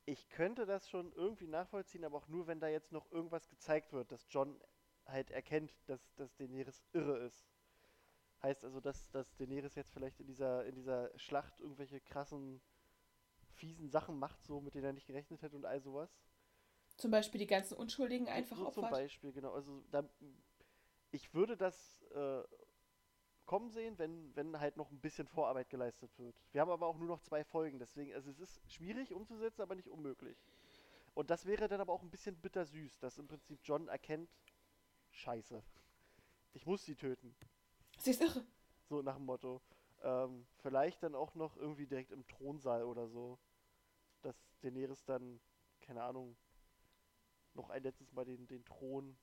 ich 0.06 0.30
könnte 0.30 0.66
das 0.66 0.88
schon 0.90 1.12
irgendwie 1.14 1.48
nachvollziehen, 1.48 2.06
aber 2.06 2.18
auch 2.18 2.28
nur, 2.28 2.48
wenn 2.48 2.60
da 2.60 2.68
jetzt 2.68 2.92
noch 2.92 3.12
irgendwas 3.12 3.50
gezeigt 3.50 3.92
wird, 3.92 4.12
dass 4.12 4.26
John 4.30 4.62
halt 5.06 5.32
erkennt, 5.32 5.76
dass, 5.88 6.14
dass 6.16 6.34
Daenerys 6.36 6.84
irre 6.94 7.18
ist. 7.20 7.46
Heißt 8.42 8.64
also, 8.64 8.80
dass, 8.80 9.10
dass 9.12 9.36
Daenerys 9.36 9.76
jetzt 9.76 9.92
vielleicht 9.92 10.20
in 10.20 10.28
dieser, 10.28 10.66
in 10.66 10.76
dieser 10.76 11.18
Schlacht 11.18 11.60
irgendwelche 11.60 12.00
krassen, 12.00 12.62
fiesen 13.56 13.90
Sachen 13.90 14.18
macht, 14.20 14.44
so 14.44 14.62
mit 14.62 14.76
denen 14.76 14.86
er 14.86 14.94
nicht 14.94 15.08
gerechnet 15.08 15.42
hätte 15.42 15.56
und 15.56 15.66
all 15.66 15.82
sowas. 15.82 16.10
Zum 16.98 17.12
Beispiel 17.12 17.40
die 17.40 17.48
ganzen 17.48 17.76
Unschuldigen 17.76 18.30
einfach 18.30 18.58
so 18.58 18.70
zum 18.70 18.84
opfert. 18.84 18.92
Beispiel, 18.92 19.34
genau. 19.34 19.52
Also 19.54 19.84
da, 19.92 20.08
ich 21.12 21.34
würde 21.34 21.58
das 21.58 22.04
äh, 22.14 22.44
kommen 23.46 23.70
sehen, 23.70 23.98
wenn, 23.98 24.36
wenn 24.36 24.60
halt 24.60 24.78
noch 24.78 24.92
ein 24.92 25.00
bisschen 25.00 25.28
Vorarbeit 25.28 25.70
geleistet 25.70 26.12
wird. 26.18 26.36
Wir 26.52 26.62
haben 26.62 26.72
aber 26.72 26.88
auch 26.88 26.98
nur 26.98 27.08
noch 27.08 27.22
zwei 27.22 27.44
Folgen, 27.44 27.80
deswegen, 27.80 28.14
also 28.14 28.30
es 28.30 28.40
ist 28.40 28.72
schwierig 28.72 29.14
umzusetzen, 29.14 29.62
aber 29.62 29.76
nicht 29.76 29.90
unmöglich. 29.90 30.38
Und 31.14 31.30
das 31.30 31.46
wäre 31.46 31.68
dann 31.68 31.82
aber 31.82 31.94
auch 31.94 32.02
ein 32.02 32.12
bisschen 32.12 32.36
bittersüß, 32.38 33.00
dass 33.00 33.18
im 33.18 33.28
Prinzip 33.28 33.60
John 33.64 33.88
erkennt, 33.88 34.30
scheiße, 35.12 35.64
ich 36.54 36.66
muss 36.66 36.84
sie 36.84 36.96
töten. 36.96 37.36
Sie 38.00 38.12
ist 38.12 38.22
irre. 38.22 38.46
So 38.90 39.02
nach 39.02 39.16
dem 39.16 39.26
Motto. 39.26 39.62
Ähm, 40.04 40.46
vielleicht 40.58 41.04
dann 41.04 41.16
auch 41.16 41.36
noch 41.36 41.56
irgendwie 41.58 41.88
direkt 41.88 42.12
im 42.12 42.28
Thronsaal 42.28 42.84
oder 42.84 43.08
so. 43.08 43.40
Daenerys 44.66 45.06
dann, 45.06 45.40
keine 45.82 46.04
Ahnung, 46.04 46.38
noch 47.56 47.70
ein 47.72 47.82
letztes 47.84 48.12
Mal 48.14 48.26
den, 48.26 48.48
den 48.48 48.64
Thron. 48.66 49.18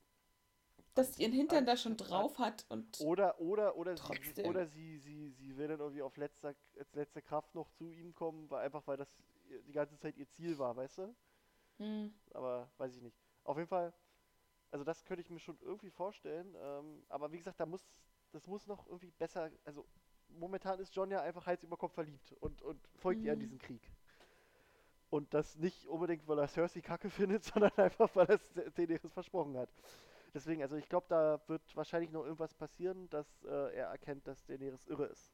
Dass 0.95 1.15
sie 1.15 1.23
ihren 1.23 1.33
Hintern 1.33 1.65
da 1.65 1.75
schon 1.77 1.97
drauf 1.97 2.39
hat 2.39 2.65
und 2.69 2.97
Oder, 2.97 3.39
oder, 3.39 3.75
oder, 3.75 3.97
sie, 3.97 4.35
oder 4.43 4.65
sie, 4.67 4.97
sie, 4.97 5.29
sie 5.31 5.57
will 5.57 5.67
dann 5.67 5.79
irgendwie 5.79 6.01
auf 6.01 6.15
letzter, 6.17 6.55
als 6.79 6.93
letzte 6.95 7.21
Kraft 7.21 7.53
noch 7.55 7.69
zu 7.71 7.91
ihm 7.91 8.13
kommen, 8.15 8.49
weil 8.49 8.65
einfach 8.65 8.85
weil 8.87 8.97
das 8.97 9.09
die 9.67 9.73
ganze 9.73 9.97
Zeit 9.97 10.15
ihr 10.17 10.29
Ziel 10.29 10.57
war, 10.57 10.75
weißt 10.75 10.99
du? 10.99 11.15
hm. 11.79 12.07
aber 12.33 12.71
weiß 12.77 12.95
ich 12.95 13.01
nicht. 13.01 13.17
Auf 13.43 13.57
jeden 13.57 13.67
Fall, 13.69 13.93
also 14.71 14.85
das 14.85 15.05
könnte 15.05 15.21
ich 15.23 15.31
mir 15.31 15.39
schon 15.39 15.59
irgendwie 15.61 15.91
vorstellen, 15.91 16.55
ähm, 16.59 17.05
aber 17.09 17.31
wie 17.33 17.39
gesagt, 17.39 17.59
da 17.61 17.67
muss, 17.67 17.87
das 18.33 18.47
muss 18.47 18.67
noch 18.67 18.87
irgendwie 18.87 19.11
besser, 19.11 19.51
also 19.65 19.87
momentan 20.29 20.79
ist 20.79 20.95
John 20.95 21.11
ja 21.11 21.21
einfach 21.21 21.47
Hals 21.47 21.63
über 21.63 21.77
Kopf 21.77 21.93
verliebt 21.95 22.33
und, 22.41 22.61
und 22.63 22.89
folgt 22.95 23.23
ihr 23.23 23.33
an 23.33 23.39
Mhm. 23.39 23.39
diesem 23.39 23.59
Krieg. 23.59 23.92
Und 25.13 25.31
das 25.31 25.55
nicht 25.57 25.85
unbedingt, 25.85 26.27
weil 26.27 26.39
er 26.39 26.47
Cersei 26.47 26.81
kacke 26.81 27.07
findet, 27.11 27.43
sondern 27.43 27.71
einfach, 27.77 28.09
weil 28.15 28.25
er 28.25 28.39
Daenerys 28.71 29.13
versprochen 29.13 29.55
hat. 29.55 29.69
Deswegen, 30.33 30.63
also 30.63 30.75
ich 30.75 30.89
glaube, 30.89 31.05
da 31.07 31.39
wird 31.45 31.61
wahrscheinlich 31.75 32.09
noch 32.09 32.23
irgendwas 32.23 32.55
passieren, 32.55 33.07
dass 33.11 33.27
äh, 33.43 33.75
er 33.75 33.89
erkennt, 33.89 34.25
dass 34.27 34.43
Daenerys 34.45 34.87
irre 34.87 35.05
ist. 35.05 35.31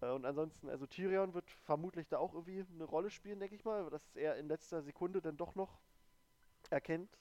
Äh, 0.00 0.10
und 0.10 0.24
ansonsten, 0.24 0.68
also 0.68 0.88
Tyrion 0.88 1.34
wird 1.34 1.48
vermutlich 1.48 2.08
da 2.08 2.18
auch 2.18 2.34
irgendwie 2.34 2.66
eine 2.74 2.82
Rolle 2.82 3.08
spielen, 3.08 3.38
denke 3.38 3.54
ich 3.54 3.64
mal, 3.64 3.88
dass 3.90 4.16
er 4.16 4.38
in 4.38 4.48
letzter 4.48 4.82
Sekunde 4.82 5.22
dann 5.22 5.36
doch 5.36 5.54
noch 5.54 5.78
erkennt, 6.70 7.16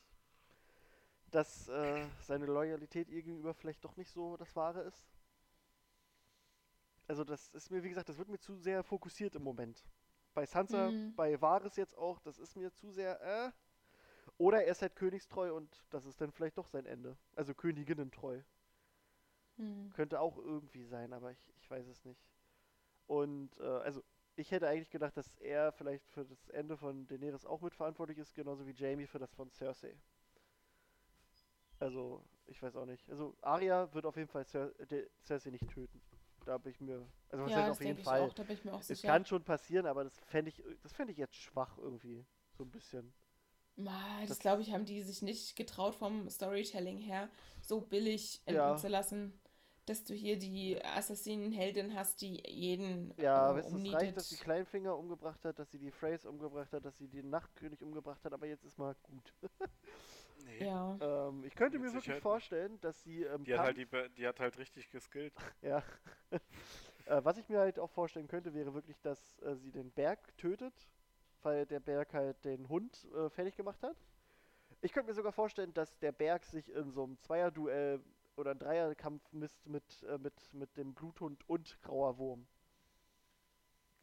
dass 1.30 1.68
äh, 1.68 2.03
seine 2.22 2.48
Loyalität 2.48 3.12
ihr 3.12 3.22
gegenüber 3.22 3.53
vielleicht 3.53 3.86
doch 3.86 3.95
nicht 3.95 4.10
so 4.10 4.38
das 4.38 4.56
Wahre 4.56 4.82
ist. 4.82 5.06
Also 7.07 7.24
das 7.24 7.49
ist 7.49 7.70
mir, 7.70 7.84
wie 7.84 7.90
gesagt, 7.90 8.10
das 8.10 8.18
wird 8.18 8.30
mir 8.30 8.40
zu 8.40 8.56
sehr 8.56 8.82
fokussiert 8.82 9.36
im 9.36 9.44
Moment. 9.44 9.86
Bei 10.36 10.45
Sansa, 10.45 10.91
Mhm. 10.91 11.14
bei 11.16 11.41
Varys 11.41 11.78
jetzt 11.78 11.98
auch, 11.98 12.20
das 12.20 12.38
ist 12.38 12.56
mir 12.56 12.72
zu 12.74 12.91
sehr, 12.91 13.20
äh. 13.22 13.52
Oder 14.38 14.64
er 14.66 14.72
ist 14.72 14.82
halt 14.82 14.95
königstreu 14.95 15.56
und 15.56 15.86
das 15.90 16.06
ist 16.06 16.20
dann 16.20 16.32
vielleicht 16.32 16.57
doch 16.57 16.68
sein 16.68 16.86
Ende. 16.86 17.18
Also 17.36 17.56
königinnentreu. 17.56 18.41
Hm. 19.57 19.91
Könnte 19.94 20.20
auch 20.20 20.38
irgendwie 20.38 20.84
sein, 20.84 21.14
aber 21.14 21.32
ich, 21.32 21.40
ich 21.57 21.72
weiß 21.72 21.88
es 21.88 22.03
nicht. 22.03 22.22
Und, 23.07 23.57
äh, 23.60 23.64
also, 23.64 24.03
ich 24.36 24.52
hätte 24.52 24.68
eigentlich 24.68 24.90
gedacht, 24.90 25.16
dass 25.16 25.32
er 25.40 25.72
vielleicht 25.72 26.06
für 26.10 26.26
das 26.26 26.49
Ende 26.49 26.76
von 26.76 27.07
Daenerys 27.07 27.45
auch 27.45 27.62
mitverantwortlich 27.62 28.18
ist, 28.18 28.36
genauso 28.36 28.68
wie 28.68 28.74
Jamie 28.74 29.07
für 29.07 29.20
das 29.20 29.34
von 29.34 29.49
Cersei. 29.52 29.95
Also, 31.80 32.26
ich 32.48 32.62
weiß 32.62 32.76
auch 32.76 32.86
nicht. 32.86 33.10
Also, 33.10 33.38
Arya 33.41 33.94
wird 33.94 34.06
auf 34.06 34.18
jeden 34.18 34.28
Fall 34.28 34.45
Cer 34.45 34.72
Cersei 35.24 35.52
nicht 35.52 35.70
töten. 35.70 36.02
Da 36.46 36.58
bin 36.58 36.72
ich 36.72 36.80
mir. 36.82 37.06
Also, 37.30 37.44
was 37.46 37.52
Ja, 37.52 37.58
heißt 37.62 37.72
auf 37.72 37.82
jeden 37.82 37.98
Fall? 38.04 38.22
auch. 38.22 38.34
Da 38.34 38.44
bin 38.44 38.56
ich 38.58 38.64
mir 38.66 38.74
auch 38.74 38.82
Es 38.82 38.88
sicher. 38.88 39.08
kann 39.08 39.26
schon 39.26 39.44
passieren, 39.44 39.86
aber 39.86 40.04
das 40.04 40.18
fände 40.28 40.50
ich, 40.50 40.64
das 40.82 40.94
fände 40.94 41.12
ich 41.12 41.18
jetzt 41.18 41.36
schwach 41.36 41.78
irgendwie. 41.78 42.26
So 42.58 42.64
ein 42.64 42.72
bisschen. 42.72 43.14
Ma, 43.78 44.22
das 44.22 44.30
Das- 44.30 44.40
glaube 44.40 44.62
ich, 44.62 44.72
haben 44.72 44.86
die 44.86 45.02
sich 45.02 45.22
nicht 45.22 45.56
getraut 45.56 45.96
vom 45.96 46.30
Storytelling 46.30 46.98
her, 46.98 47.30
so 47.62 47.82
billig 47.82 48.42
enden 48.46 48.56
Ja. 48.56 48.78
zu 48.78 48.88
lassen, 48.88 49.38
dass 49.86 50.04
du 50.06 50.14
hier 50.14 50.40
die 50.40 50.84
Assassinenheldin 50.84 51.94
hast, 51.94 52.22
die 52.22 52.42
jeden 52.48 53.12
Ja, 53.18 53.52
äh, 53.52 53.56
weißt 53.56 53.72
du, 53.74 53.78
es 53.78 53.94
reicht, 53.94 54.18
dass 54.18 54.30
sie 54.30 54.38
Kleinfinger 54.38 54.98
umgebracht 54.98 55.44
hat, 55.46 55.60
dass 55.60 55.72
sie 55.72 55.80
die 55.80 55.92
Phrase 55.92 56.30
umgebracht 56.30 56.72
hat, 56.74 56.86
dass 56.86 56.98
sie 56.98 57.08
den 57.08 57.30
Nachtkönig 57.30 57.82
umgebracht 57.82 58.24
hat, 58.26 58.34
aber 58.34 58.46
jetzt 58.48 58.64
ist 58.66 58.78
mal 58.78 58.96
gut. 59.04 59.34
Nee. 60.46 60.64
Ja. 60.64 60.98
Ähm, 61.02 61.44
ich 61.44 61.56
könnte 61.56 61.78
Mit 61.78 61.88
mir 61.88 61.94
wirklich 61.94 62.04
Sicherheit 62.04 62.22
vorstellen, 62.22 62.80
dass 62.82 63.04
sie 63.04 63.24
ähm, 63.24 63.44
Die 63.44 63.54
hat 63.54 63.66
halt, 63.66 63.78
die, 63.78 63.88
die 64.16 64.28
hat 64.28 64.40
halt 64.40 64.58
richtig 64.58 64.90
geskillt. 64.90 65.34
Ja. 65.62 65.84
äh, 67.06 67.22
was 67.24 67.38
ich 67.38 67.50
mir 67.50 67.60
halt 67.60 67.80
auch 67.80 67.90
vorstellen 67.90 68.28
könnte, 68.28 68.54
wäre 68.54 68.74
wirklich, 68.74 69.00
dass 69.02 69.40
äh, 69.40 69.56
sie 69.56 69.72
den 69.72 69.92
Berg 69.92 70.38
tötet, 70.38 70.74
weil 71.42 71.66
der 71.66 71.80
Berg 71.80 72.14
halt 72.14 72.44
den 72.46 72.70
Hund 72.70 73.08
äh, 73.16 73.30
fertig 73.30 73.56
gemacht 73.56 73.82
hat. 73.82 73.98
Ich 74.82 74.94
könnte 74.94 75.10
mir 75.10 75.16
sogar 75.16 75.32
vorstellen, 75.32 75.74
dass 75.74 75.98
der 75.98 76.12
Berg 76.12 76.46
sich 76.46 76.72
in 76.72 76.92
so 76.92 77.04
einem 77.04 77.18
Zweierduell 77.20 78.04
oder 78.36 78.52
ein 78.52 78.60
Dreierkampf 78.60 79.34
misst 79.34 79.66
mit, 79.68 80.04
äh, 80.04 80.18
mit, 80.20 80.54
mit 80.54 80.78
dem 80.78 80.94
Bluthund 80.94 81.48
und 81.50 81.82
Grauer 81.82 82.18
Wurm. 82.20 82.46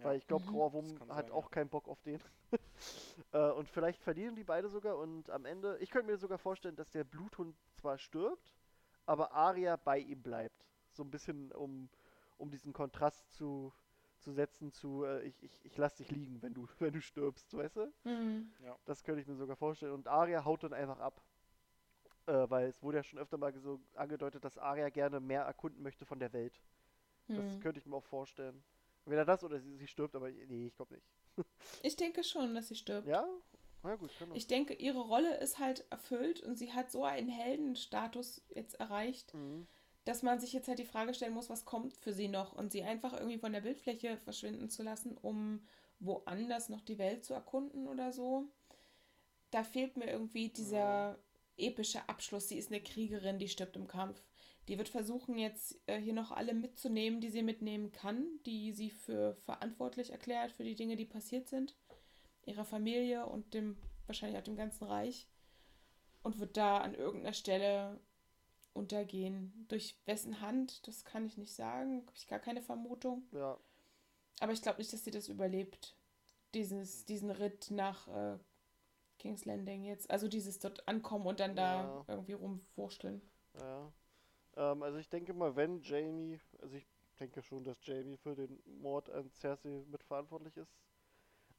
Ja. 0.02 0.10
Weil 0.10 0.18
ich 0.18 0.26
glaube, 0.26 0.44
Mhm. 0.46 0.50
Grauer 0.50 0.72
Das 0.72 1.00
Wurm 1.00 1.08
hat 1.16 1.26
sein, 1.26 1.32
auch 1.32 1.44
ja. 1.44 1.48
keinen 1.50 1.68
Bock 1.70 1.88
auf 1.88 2.00
den. 2.02 2.20
äh, 3.32 3.50
und 3.50 3.68
vielleicht 3.68 4.02
verlieren 4.02 4.36
die 4.36 4.44
beide 4.44 4.68
sogar 4.68 4.96
und 4.98 5.30
am 5.30 5.44
Ende, 5.44 5.78
ich 5.78 5.90
könnte 5.90 6.10
mir 6.10 6.18
sogar 6.18 6.38
vorstellen, 6.38 6.76
dass 6.76 6.90
der 6.90 7.04
Bluthund 7.04 7.56
zwar 7.74 7.98
stirbt, 7.98 8.54
aber 9.06 9.32
Arya 9.32 9.76
bei 9.76 9.98
ihm 9.98 10.22
bleibt. 10.22 10.66
So 10.92 11.02
ein 11.02 11.10
bisschen, 11.10 11.52
um, 11.52 11.88
um 12.36 12.50
diesen 12.50 12.72
Kontrast 12.72 13.30
zu, 13.32 13.72
zu 14.18 14.32
setzen 14.32 14.72
zu, 14.72 15.04
äh, 15.04 15.22
ich, 15.22 15.42
ich, 15.42 15.64
ich 15.64 15.76
lass 15.76 15.94
dich 15.96 16.10
liegen, 16.10 16.42
wenn 16.42 16.54
du, 16.54 16.66
wenn 16.78 16.92
du 16.92 17.00
stirbst, 17.00 17.54
weißt 17.56 17.76
du? 17.76 17.92
Hm. 18.04 18.52
Das 18.84 19.02
könnte 19.02 19.20
ich 19.20 19.26
mir 19.26 19.36
sogar 19.36 19.56
vorstellen. 19.56 19.92
Und 19.92 20.08
Arya 20.08 20.44
haut 20.44 20.62
dann 20.62 20.72
einfach 20.72 20.98
ab. 20.98 21.22
Äh, 22.26 22.48
weil 22.50 22.68
es 22.68 22.82
wurde 22.82 22.98
ja 22.98 23.02
schon 23.02 23.18
öfter 23.18 23.36
mal 23.36 23.52
so 23.58 23.80
angedeutet, 23.94 24.44
dass 24.44 24.58
Arya 24.58 24.90
gerne 24.90 25.20
mehr 25.20 25.42
erkunden 25.42 25.82
möchte 25.82 26.06
von 26.06 26.20
der 26.20 26.32
Welt. 26.32 26.60
Das 27.28 27.38
Hm. 27.38 27.60
könnte 27.60 27.78
ich 27.80 27.86
mir 27.86 27.96
auch 27.96 28.04
vorstellen. 28.04 28.62
Entweder 29.04 29.24
das 29.24 29.42
oder 29.42 29.60
sie, 29.60 29.76
sie 29.76 29.86
stirbt, 29.86 30.14
aber 30.14 30.30
nee, 30.30 30.66
ich 30.66 30.76
glaube 30.76 30.94
nicht. 30.94 31.06
Ich 31.82 31.96
denke 31.96 32.22
schon, 32.22 32.54
dass 32.54 32.68
sie 32.68 32.76
stirbt. 32.76 33.08
Ja? 33.08 33.26
Na 33.82 33.96
gut, 33.96 34.10
kann 34.18 34.34
Ich 34.34 34.46
denke, 34.46 34.74
ihre 34.74 35.00
Rolle 35.00 35.38
ist 35.38 35.58
halt 35.58 35.84
erfüllt 35.90 36.40
und 36.42 36.56
sie 36.56 36.72
hat 36.72 36.90
so 36.92 37.04
einen 37.04 37.28
Heldenstatus 37.28 38.42
jetzt 38.54 38.74
erreicht, 38.74 39.34
mhm. 39.34 39.66
dass 40.04 40.22
man 40.22 40.38
sich 40.38 40.52
jetzt 40.52 40.68
halt 40.68 40.78
die 40.78 40.84
Frage 40.84 41.14
stellen 41.14 41.34
muss, 41.34 41.50
was 41.50 41.64
kommt 41.64 41.92
für 41.92 42.12
sie 42.12 42.28
noch 42.28 42.52
und 42.52 42.70
sie 42.70 42.84
einfach 42.84 43.12
irgendwie 43.12 43.38
von 43.38 43.52
der 43.52 43.62
Bildfläche 43.62 44.16
verschwinden 44.18 44.68
zu 44.70 44.82
lassen, 44.82 45.16
um 45.16 45.66
woanders 45.98 46.68
noch 46.68 46.80
die 46.80 46.98
Welt 46.98 47.24
zu 47.24 47.34
erkunden 47.34 47.88
oder 47.88 48.12
so. 48.12 48.44
Da 49.50 49.64
fehlt 49.64 49.96
mir 49.96 50.06
irgendwie 50.06 50.48
dieser 50.48 51.18
epische 51.56 52.08
Abschluss. 52.08 52.48
Sie 52.48 52.58
ist 52.58 52.70
eine 52.70 52.82
Kriegerin, 52.82 53.38
die 53.38 53.48
stirbt 53.48 53.76
im 53.76 53.86
Kampf. 53.86 54.22
Die 54.68 54.78
wird 54.78 54.88
versuchen 54.88 55.38
jetzt 55.38 55.76
äh, 55.86 55.98
hier 56.00 56.12
noch 56.12 56.30
alle 56.30 56.54
mitzunehmen, 56.54 57.20
die 57.20 57.30
sie 57.30 57.42
mitnehmen 57.42 57.90
kann, 57.90 58.26
die 58.46 58.72
sie 58.72 58.90
für 58.90 59.34
verantwortlich 59.36 60.10
erklärt 60.10 60.52
für 60.52 60.64
die 60.64 60.76
Dinge, 60.76 60.96
die 60.96 61.04
passiert 61.04 61.48
sind. 61.48 61.76
Ihrer 62.44 62.64
Familie 62.64 63.26
und 63.26 63.54
dem, 63.54 63.76
wahrscheinlich 64.06 64.38
auch 64.38 64.44
dem 64.44 64.56
ganzen 64.56 64.84
Reich. 64.84 65.28
Und 66.22 66.38
wird 66.38 66.56
da 66.56 66.78
an 66.78 66.94
irgendeiner 66.94 67.32
Stelle 67.34 68.00
untergehen. 68.74 69.66
Durch 69.68 69.96
wessen 70.06 70.40
Hand, 70.40 70.86
das 70.86 71.04
kann 71.04 71.26
ich 71.26 71.36
nicht 71.36 71.52
sagen. 71.54 72.02
Habe 72.06 72.16
ich 72.16 72.28
gar 72.28 72.38
keine 72.38 72.62
Vermutung. 72.62 73.24
Ja. 73.32 73.58
Aber 74.40 74.52
ich 74.52 74.62
glaube 74.62 74.78
nicht, 74.78 74.92
dass 74.92 75.04
sie 75.04 75.10
das 75.10 75.28
überlebt. 75.28 75.96
Dieses, 76.54 77.04
diesen 77.04 77.30
Ritt 77.30 77.70
nach 77.70 78.06
äh, 78.08 78.38
King's 79.18 79.44
Landing 79.44 79.82
jetzt. 79.84 80.10
Also 80.10 80.28
dieses 80.28 80.58
dort 80.60 80.86
ankommen 80.86 81.26
und 81.26 81.40
dann 81.40 81.56
da 81.56 81.82
Ja. 81.82 82.04
irgendwie 82.08 82.32
rumwursteln. 82.34 83.22
Ja. 83.58 83.92
Ähm, 84.56 84.82
also 84.82 84.98
ich 84.98 85.08
denke 85.08 85.34
mal, 85.34 85.56
wenn 85.56 85.80
Jamie, 85.82 86.40
also 86.60 86.76
ich 86.76 86.86
denke 87.20 87.42
schon, 87.42 87.64
dass 87.64 87.84
Jamie 87.86 88.16
für 88.16 88.34
den 88.34 88.62
Mord 88.80 89.10
an 89.10 89.30
Cersei 89.30 89.84
mitverantwortlich 89.90 90.56
ist. 90.56 90.74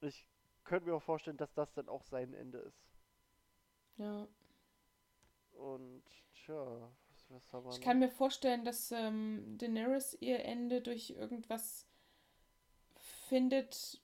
Und 0.01 0.07
ich 0.09 0.27
könnte 0.65 0.87
mir 0.87 0.95
auch 0.95 1.03
vorstellen, 1.03 1.37
dass 1.37 1.53
das 1.53 1.73
dann 1.73 1.89
auch 1.89 2.03
sein 2.03 2.33
Ende 2.33 2.59
ist. 2.59 2.81
Ja. 3.97 4.27
Und 5.53 6.03
tja, 6.33 6.91
was, 7.09 7.29
was 7.29 7.53
haben 7.53 7.65
wir 7.65 7.71
Ich 7.71 7.79
noch? 7.79 7.81
kann 7.81 7.99
mir 7.99 8.09
vorstellen, 8.09 8.63
dass 8.65 8.91
ähm, 8.91 9.57
Daenerys 9.57 10.15
ihr 10.21 10.45
Ende 10.45 10.81
durch 10.81 11.09
irgendwas 11.11 11.85
findet, 13.29 14.01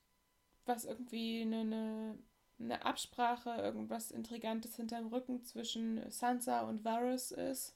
was 0.65 0.85
irgendwie 0.85 1.41
eine, 1.43 1.61
eine, 1.61 2.19
eine 2.59 2.85
Absprache, 2.85 3.51
irgendwas 3.51 4.11
Intrigantes 4.11 4.75
hinterm 4.75 5.07
Rücken 5.07 5.43
zwischen 5.43 6.09
Sansa 6.11 6.61
und 6.67 6.83
Varys 6.85 7.31
ist. 7.31 7.75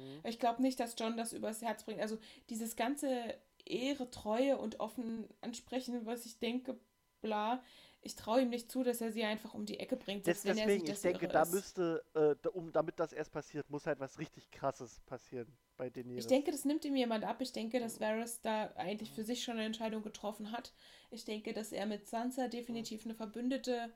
Mhm. 0.00 0.20
Ich 0.28 0.38
glaube 0.38 0.62
nicht, 0.62 0.80
dass 0.80 0.94
John 0.98 1.16
das 1.16 1.32
übers 1.32 1.62
Herz 1.62 1.84
bringt. 1.84 2.00
Also 2.00 2.18
dieses 2.48 2.76
ganze 2.76 3.34
Ehre, 3.64 4.10
Treue 4.10 4.58
und 4.58 4.80
offen 4.80 5.28
ansprechen, 5.40 6.06
was 6.06 6.26
ich 6.26 6.38
denke, 6.38 6.78
bla. 7.20 7.62
Ich 8.02 8.16
traue 8.16 8.40
ihm 8.40 8.48
nicht 8.48 8.72
zu, 8.72 8.82
dass 8.82 9.02
er 9.02 9.12
sie 9.12 9.24
einfach 9.24 9.52
um 9.52 9.66
die 9.66 9.78
Ecke 9.78 9.94
bringt. 9.94 10.26
Des, 10.26 10.44
er 10.46 10.54
deswegen, 10.54 10.86
sieht, 10.86 10.96
ich 10.96 11.00
denke, 11.02 11.28
da 11.28 11.44
müsste, 11.44 12.02
äh, 12.14 12.48
um, 12.48 12.72
damit 12.72 12.98
das 12.98 13.12
erst 13.12 13.30
passiert, 13.30 13.68
muss 13.68 13.86
halt 13.86 14.00
was 14.00 14.18
richtig 14.18 14.50
krasses 14.50 15.00
passieren 15.00 15.54
bei 15.76 15.90
Daenerys. 15.90 16.24
Ich 16.24 16.26
denke, 16.26 16.50
das 16.50 16.64
nimmt 16.64 16.84
ihm 16.86 16.96
jemand 16.96 17.24
ab. 17.24 17.42
Ich 17.42 17.52
denke, 17.52 17.78
dass 17.78 18.00
Varys 18.00 18.40
da 18.40 18.72
eigentlich 18.76 19.10
für 19.10 19.22
sich 19.22 19.44
schon 19.44 19.56
eine 19.58 19.66
Entscheidung 19.66 20.02
getroffen 20.02 20.50
hat. 20.50 20.72
Ich 21.10 21.26
denke, 21.26 21.52
dass 21.52 21.72
er 21.72 21.84
mit 21.84 22.08
Sansa 22.08 22.48
definitiv 22.48 23.04
eine 23.04 23.14
Verbündete 23.14 23.92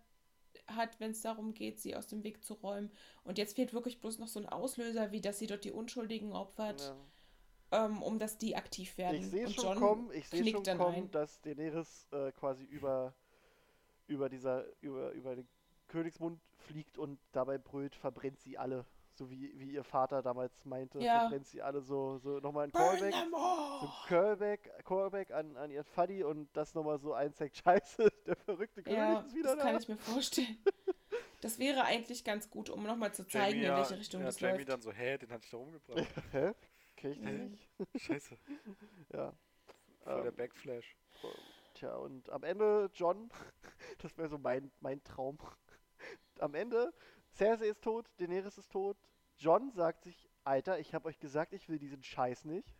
hat, 0.69 0.99
wenn 1.01 1.11
es 1.13 1.23
darum 1.23 1.55
geht, 1.55 1.81
sie 1.81 1.97
aus 1.97 2.07
dem 2.07 2.23
Weg 2.25 2.45
zu 2.45 2.55
räumen. 2.55 2.91
Und 3.25 3.39
jetzt 3.39 3.55
fehlt 3.57 3.73
wirklich 3.73 4.01
bloß 4.01 4.19
noch 4.19 4.29
so 4.29 4.41
ein 4.41 4.47
Auslöser, 4.49 5.13
wie 5.13 5.21
dass 5.21 5.39
sie 5.39 5.47
dort 5.47 5.65
die 5.65 5.73
Unschuldigen 5.73 6.33
opfert, 6.33 6.95
Ja. 7.73 7.87
ähm, 7.87 8.03
um 8.03 8.19
dass 8.19 8.39
die 8.39 8.57
aktiv 8.57 8.97
werden. 8.99 9.17
Ich 9.21 9.27
sehe 9.29 9.51
schon 9.51 9.77
kommen, 9.79 10.11
ich 10.13 10.29
sehe 10.29 10.45
schon 10.51 10.63
kommen, 10.65 10.95
ein. 10.95 11.11
dass 11.11 11.41
Daenerys 11.43 12.09
äh, 12.13 12.33
quasi 12.33 12.65
über 12.65 13.15
über 14.07 14.29
dieser 14.29 14.65
über 14.83 15.13
über 15.13 15.35
den 15.37 15.49
Königsmund 15.89 16.41
fliegt 16.59 16.99
und 16.99 17.19
dabei 17.33 17.59
brüllt, 17.59 17.95
verbrennt 17.97 18.41
sie 18.41 18.59
alle, 18.59 18.85
so 19.17 19.31
wie, 19.31 19.53
wie 19.59 19.71
ihr 19.73 19.85
Vater 19.85 20.23
damals 20.23 20.65
meinte, 20.65 20.99
Ja. 21.01 21.21
verbrennt 21.21 21.47
sie 21.47 21.63
alle 21.63 21.81
so 21.83 22.19
so 22.19 22.39
nochmal 22.41 22.65
ein 22.65 22.73
Callback, 22.73 23.15
so 23.31 23.37
all! 23.37 23.81
ein 23.83 23.93
Callback, 24.09 24.85
Callback 24.85 25.31
an, 25.31 25.57
an 25.57 25.71
ihren 25.71 25.85
Fuddy 25.85 26.23
und 26.25 26.49
das 26.57 26.75
nochmal 26.75 26.99
so 26.99 27.13
einzeigt, 27.15 27.57
scheiße, 27.57 28.09
der 28.27 28.37
verrückte 28.37 28.83
König 28.83 28.99
Ja, 28.99 29.21
ist 29.21 29.35
wieder 29.35 29.55
das 29.57 29.65
kann 29.65 29.75
da. 29.75 29.81
ich 29.81 29.89
mir 29.89 29.97
vorstellen. 29.97 30.59
Das 31.41 31.59
wäre 31.59 31.85
eigentlich 31.85 32.25
ganz 32.25 32.49
gut, 32.49 32.71
um 32.71 32.85
nochmal 32.85 33.13
zu 33.13 33.27
zeigen, 33.27 33.61
Jamie, 33.61 33.67
in 33.67 33.77
welche 33.77 33.99
Richtung 33.99 34.21
ja, 34.23 34.27
das 34.29 34.41
Jamie 34.41 34.57
läuft. 34.61 34.69
dann 34.71 34.81
so, 34.81 34.91
hä, 34.93 35.19
den 35.19 35.31
hatte 35.31 35.45
ich 35.45 35.51
da 35.51 35.59
rumgebracht. 35.59 36.07
Hä? 36.33 36.53
Kenn 36.97 37.13
ich 37.13 37.21
den 37.21 37.51
nicht? 37.51 37.69
Scheiße, 37.97 38.39
Ja. 39.13 39.35
voll 40.05 40.23
der 40.23 40.31
Ähm, 40.31 40.37
Backflash. 40.37 40.97
Tja, 41.75 41.95
und 41.97 42.31
am 42.31 42.45
Ende 42.45 42.89
John, 42.95 43.31
das 43.99 44.17
wäre 44.17 44.31
so 44.31 44.39
mein, 44.39 44.73
mein 44.81 45.05
Traum. 45.05 45.37
Am 46.39 46.55
Ende, 46.55 46.95
Cersei 47.35 47.67
ist 47.67 47.83
tot, 47.83 48.07
Daenerys 48.19 48.59
ist 48.59 48.71
tot. 48.71 48.97
John 49.39 49.71
sagt 49.73 50.05
sich, 50.05 50.29
Alter, 50.45 50.79
ich 50.79 50.95
habe 50.95 51.09
euch 51.09 51.19
gesagt, 51.19 51.53
ich 51.53 51.69
will 51.69 51.79
diesen 51.79 52.03
Scheiß 52.03 52.45
nicht. 52.45 52.75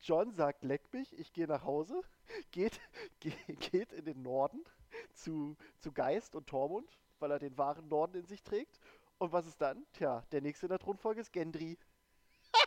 John 0.00 0.32
sagt, 0.32 0.64
leck 0.64 0.92
mich, 0.94 1.18
ich 1.18 1.32
gehe 1.32 1.46
nach 1.46 1.64
Hause, 1.64 2.00
geht, 2.50 2.80
ge 3.20 3.32
geht 3.70 3.92
in 3.92 4.04
den 4.06 4.22
Norden 4.22 4.64
zu, 5.12 5.56
zu 5.78 5.92
Geist 5.92 6.34
und 6.34 6.46
Tormund, 6.46 6.98
weil 7.18 7.30
er 7.30 7.38
den 7.38 7.58
wahren 7.58 7.88
Norden 7.88 8.16
in 8.16 8.26
sich 8.26 8.42
trägt. 8.42 8.80
Und 9.18 9.32
was 9.32 9.46
ist 9.46 9.60
dann? 9.60 9.84
Tja, 9.92 10.24
der 10.32 10.40
nächste 10.40 10.66
in 10.66 10.70
der 10.70 10.78
Thronfolge 10.78 11.20
ist 11.20 11.32
Gendry. 11.32 11.76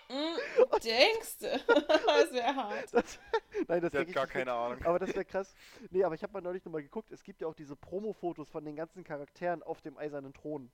Mm, 0.09 0.35
denkst 0.83 1.37
du? 1.39 1.47
das 1.47 2.31
wäre 2.33 2.55
hart. 2.55 2.93
Das, 2.93 3.19
nein, 3.67 3.81
das 3.81 3.91
Der 3.91 4.01
hat 4.01 4.07
ich 4.09 4.13
gar 4.13 4.23
nicht. 4.25 4.33
keine 4.33 4.51
Ahnung. 4.53 4.83
Aber 4.85 4.99
das 4.99 5.09
wäre 5.15 5.25
krass. 5.25 5.55
Nee, 5.89 6.03
aber 6.03 6.13
ich 6.13 6.21
habe 6.21 6.33
mal 6.33 6.41
neulich 6.41 6.63
nochmal 6.65 6.83
geguckt. 6.83 7.11
Es 7.11 7.23
gibt 7.23 7.41
ja 7.41 7.47
auch 7.47 7.55
diese 7.55 7.75
Promo-Fotos 7.75 8.49
von 8.49 8.63
den 8.65 8.75
ganzen 8.75 9.03
Charakteren 9.03 9.63
auf 9.63 9.81
dem 9.81 9.97
eisernen 9.97 10.33
Thron. 10.33 10.69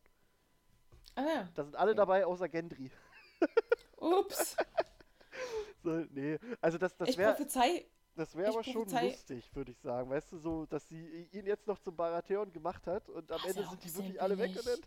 Ah 1.18 1.26
ja. 1.26 1.49
Da 1.56 1.64
sind 1.65 1.76
alle 1.76 1.91
Okay. 1.91 1.98
dabei, 1.98 2.26
außer 2.26 2.48
Gendry. 2.49 2.91
Ups. 3.98 4.56
So, 5.84 5.91
nee, 6.11 6.39
also 6.61 6.77
das, 6.77 6.95
das 6.98 7.18
wäre 7.18 7.38
das 8.15 8.35
wär 8.35 8.49
ich 8.49 8.53
aber 8.56 8.64
schon 8.64 8.89
lustig, 8.89 9.56
würde 9.56 9.72
ich 9.72 9.80
sagen. 9.80 10.10
Weißt 10.10 10.31
du, 10.31 10.38
so, 10.39 10.65
dass 10.65 10.88
sie 10.89 11.27
ihn 11.31 11.45
jetzt 11.45 11.68
noch 11.68 11.80
zum 11.80 11.95
Baratheon 11.95 12.52
gemacht 12.52 12.88
hat 12.88 13.10
und 13.10 13.31
am 13.31 13.44
Das 13.44 13.45
Ende 13.45 13.65
sind 13.65 13.84
die 13.84 13.95
wirklich 13.95 14.22
alle 14.22 14.38
weg 14.38 14.56
und 14.57 14.65
dann. 14.68 14.80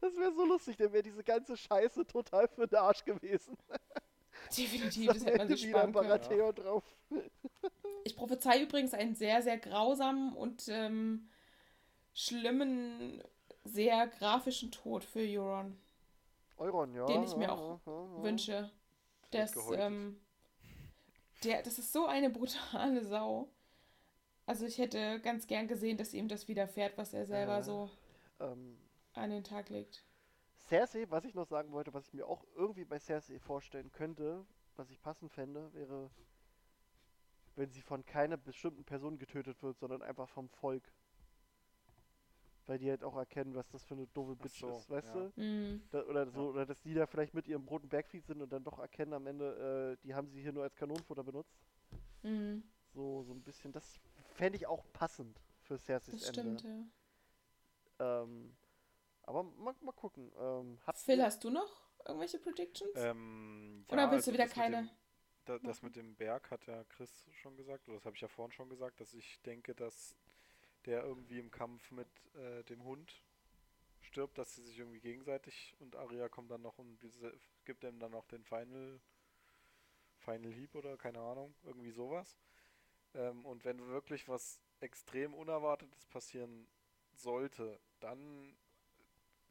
das 0.00 0.16
wäre 0.16 0.32
so 0.34 0.44
lustig, 0.44 0.76
dann 0.76 0.92
wäre 0.92 1.02
diese 1.02 1.24
ganze 1.24 1.56
Scheiße 1.56 2.06
total 2.06 2.48
für 2.48 2.66
den 2.68 2.78
Arsch 2.78 3.04
gewesen. 3.04 3.56
Definitiv, 4.56 5.08
Am 5.10 5.14
das 5.14 5.24
hätte 5.24 5.38
man 5.38 5.48
sich 5.48 5.66
wieder 5.66 5.82
ein 5.82 5.92
sparen. 5.92 6.06
Baratheon 6.08 6.54
drauf. 6.54 6.84
Ich 8.04 8.16
prophezei 8.16 8.62
übrigens 8.62 8.94
einen 8.94 9.14
sehr, 9.14 9.42
sehr 9.42 9.58
grausamen 9.58 10.34
und 10.34 10.68
ähm, 10.68 11.30
schlimmen, 12.14 13.22
sehr 13.64 14.06
grafischen 14.08 14.70
Tod 14.70 15.04
für 15.04 15.20
Euron 15.20 15.76
Euron, 16.56 16.94
ja. 16.94 17.06
Den 17.06 17.24
ich 17.24 17.34
mir 17.36 17.52
auch 17.52 17.80
ja, 17.86 17.92
ja, 17.92 18.16
ja. 18.16 18.22
wünsche. 18.22 18.70
Das, 19.30 19.54
ähm, 19.72 20.20
der, 21.42 21.62
das 21.62 21.78
ist 21.78 21.92
so 21.92 22.06
eine 22.06 22.30
brutale 22.30 23.04
Sau. 23.04 23.48
Also 24.46 24.66
ich 24.66 24.78
hätte 24.78 25.20
ganz 25.20 25.46
gern 25.46 25.66
gesehen, 25.66 25.96
dass 25.96 26.14
ihm 26.14 26.28
das 26.28 26.46
widerfährt, 26.48 26.96
was 26.98 27.12
er 27.14 27.26
selber 27.26 27.56
Ja. 27.56 27.62
so 27.62 27.90
Ähm, 28.40 28.78
an 29.14 29.30
den 29.30 29.42
Tag 29.44 29.70
legt. 29.70 30.04
Cersei, 30.68 31.06
was 31.08 31.24
ich 31.24 31.34
noch 31.34 31.46
sagen 31.46 31.72
wollte, 31.72 31.92
was 31.92 32.06
ich 32.06 32.14
mir 32.14 32.26
auch 32.26 32.44
irgendwie 32.54 32.84
bei 32.84 32.98
Cersei 32.98 33.38
vorstellen 33.38 33.90
könnte, 33.92 34.46
was 34.76 34.90
ich 34.90 35.00
passend 35.00 35.32
fände, 35.32 35.72
wäre, 35.74 36.10
wenn 37.56 37.70
sie 37.70 37.82
von 37.82 38.04
keiner 38.04 38.36
bestimmten 38.36 38.84
Person 38.84 39.18
getötet 39.18 39.62
wird, 39.62 39.78
sondern 39.78 40.02
einfach 40.02 40.28
vom 40.28 40.48
Volk. 40.48 40.92
Weil 42.66 42.78
die 42.78 42.88
halt 42.88 43.04
auch 43.04 43.16
erkennen, 43.16 43.54
was 43.54 43.68
das 43.70 43.84
für 43.84 43.94
eine 43.94 44.06
doofe 44.06 44.36
Bitch 44.36 44.60
so, 44.60 44.70
ist, 44.70 44.90
weißt 44.90 45.08
ja. 45.08 45.30
du? 45.30 45.40
Mhm. 45.40 45.82
Da, 45.90 46.02
oder 46.04 46.30
so, 46.30 46.48
oder 46.48 46.64
dass 46.64 46.80
die 46.80 46.94
da 46.94 47.06
vielleicht 47.06 47.34
mit 47.34 47.46
ihrem 47.46 47.64
roten 47.68 47.88
Bergfried 47.88 48.24
sind 48.26 48.40
und 48.40 48.50
dann 48.52 48.64
doch 48.64 48.78
erkennen 48.78 49.12
am 49.12 49.26
Ende, 49.26 49.96
äh, 50.00 50.02
die 50.04 50.14
haben 50.14 50.28
sie 50.28 50.40
hier 50.40 50.52
nur 50.52 50.62
als 50.62 50.74
Kanonenfutter 50.74 51.22
benutzt. 51.22 51.58
Mhm. 52.22 52.62
So, 52.94 53.22
so 53.24 53.32
ein 53.32 53.42
bisschen, 53.42 53.72
das 53.72 54.00
fände 54.36 54.56
ich 54.56 54.66
auch 54.66 54.84
passend 54.92 55.38
für 55.62 55.76
Cerseis 55.78 56.20
Das 56.20 56.36
Ende. 56.36 56.56
stimmt, 56.56 56.62
ja. 57.98 58.22
Ähm, 58.22 58.56
aber 59.22 59.42
mal, 59.42 59.74
mal 59.80 59.92
gucken. 59.92 60.30
Ähm, 60.38 60.78
Phil, 60.94 61.18
ihr- 61.18 61.24
hast 61.24 61.42
du 61.44 61.50
noch 61.50 61.82
irgendwelche 62.06 62.38
Predictions? 62.38 62.92
Ähm, 62.96 63.84
Oder 63.88 64.02
ja, 64.02 64.10
willst 64.12 64.26
du 64.26 64.30
also 64.30 64.42
wieder 64.42 64.48
keine? 64.52 64.88
Das 65.62 65.82
mit 65.82 65.94
dem 65.96 66.14
Berg 66.16 66.50
hat 66.50 66.66
ja 66.66 66.84
Chris 66.84 67.28
schon 67.42 67.54
gesagt, 67.56 67.86
oder 67.88 67.98
das 67.98 68.06
habe 68.06 68.16
ich 68.16 68.22
ja 68.22 68.28
vorhin 68.28 68.52
schon 68.52 68.70
gesagt, 68.70 69.00
dass 69.00 69.12
ich 69.12 69.40
denke, 69.42 69.74
dass 69.74 70.16
der 70.86 71.02
irgendwie 71.02 71.38
im 71.38 71.50
Kampf 71.50 71.90
mit 71.90 72.08
äh, 72.34 72.62
dem 72.64 72.84
Hund 72.84 73.22
stirbt, 74.00 74.38
dass 74.38 74.54
sie 74.54 74.62
sich 74.62 74.78
irgendwie 74.78 75.00
gegenseitig 75.00 75.74
und 75.80 75.96
Arya 75.96 76.28
kommt 76.28 76.50
dann 76.50 76.62
noch 76.62 76.78
und 76.78 76.98
gibt 77.64 77.84
ihm 77.84 77.98
dann 77.98 78.12
noch 78.12 78.26
den 78.26 78.44
Final, 78.44 79.00
Final 80.18 80.52
Hieb 80.52 80.74
oder 80.74 80.96
keine 80.96 81.20
Ahnung, 81.20 81.54
irgendwie 81.64 81.90
sowas. 81.90 82.36
Ähm, 83.14 83.44
und 83.44 83.64
wenn 83.64 83.86
wirklich 83.88 84.28
was 84.28 84.60
extrem 84.80 85.34
Unerwartetes 85.34 86.06
passieren 86.06 86.66
sollte, 87.14 87.80
dann, 88.00 88.56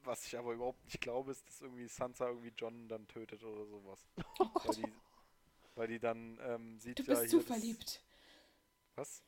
was 0.03 0.26
ich 0.26 0.38
aber 0.38 0.53
überhaupt 0.53 0.84
nicht 0.85 1.01
glaube, 1.01 1.31
ist, 1.31 1.47
dass 1.47 1.61
irgendwie 1.61 1.88
Sansa 1.88 2.27
irgendwie 2.27 2.53
John 2.55 2.88
dann 2.88 3.07
tötet 3.07 3.43
oder 3.43 3.65
sowas. 3.65 4.05
Oh 4.39 4.49
Weil 4.64 4.76
die, 4.76 4.93
weil 5.76 5.88
die 5.88 5.99
dann 5.99 6.39
ähm, 6.41 6.80
sieht 6.80 6.99
du 6.99 7.03
ja 7.03 7.10
bist 7.10 7.22
hier 7.22 7.30
zu 7.30 7.41
verliebt. 7.41 8.03
Was? 8.95 9.23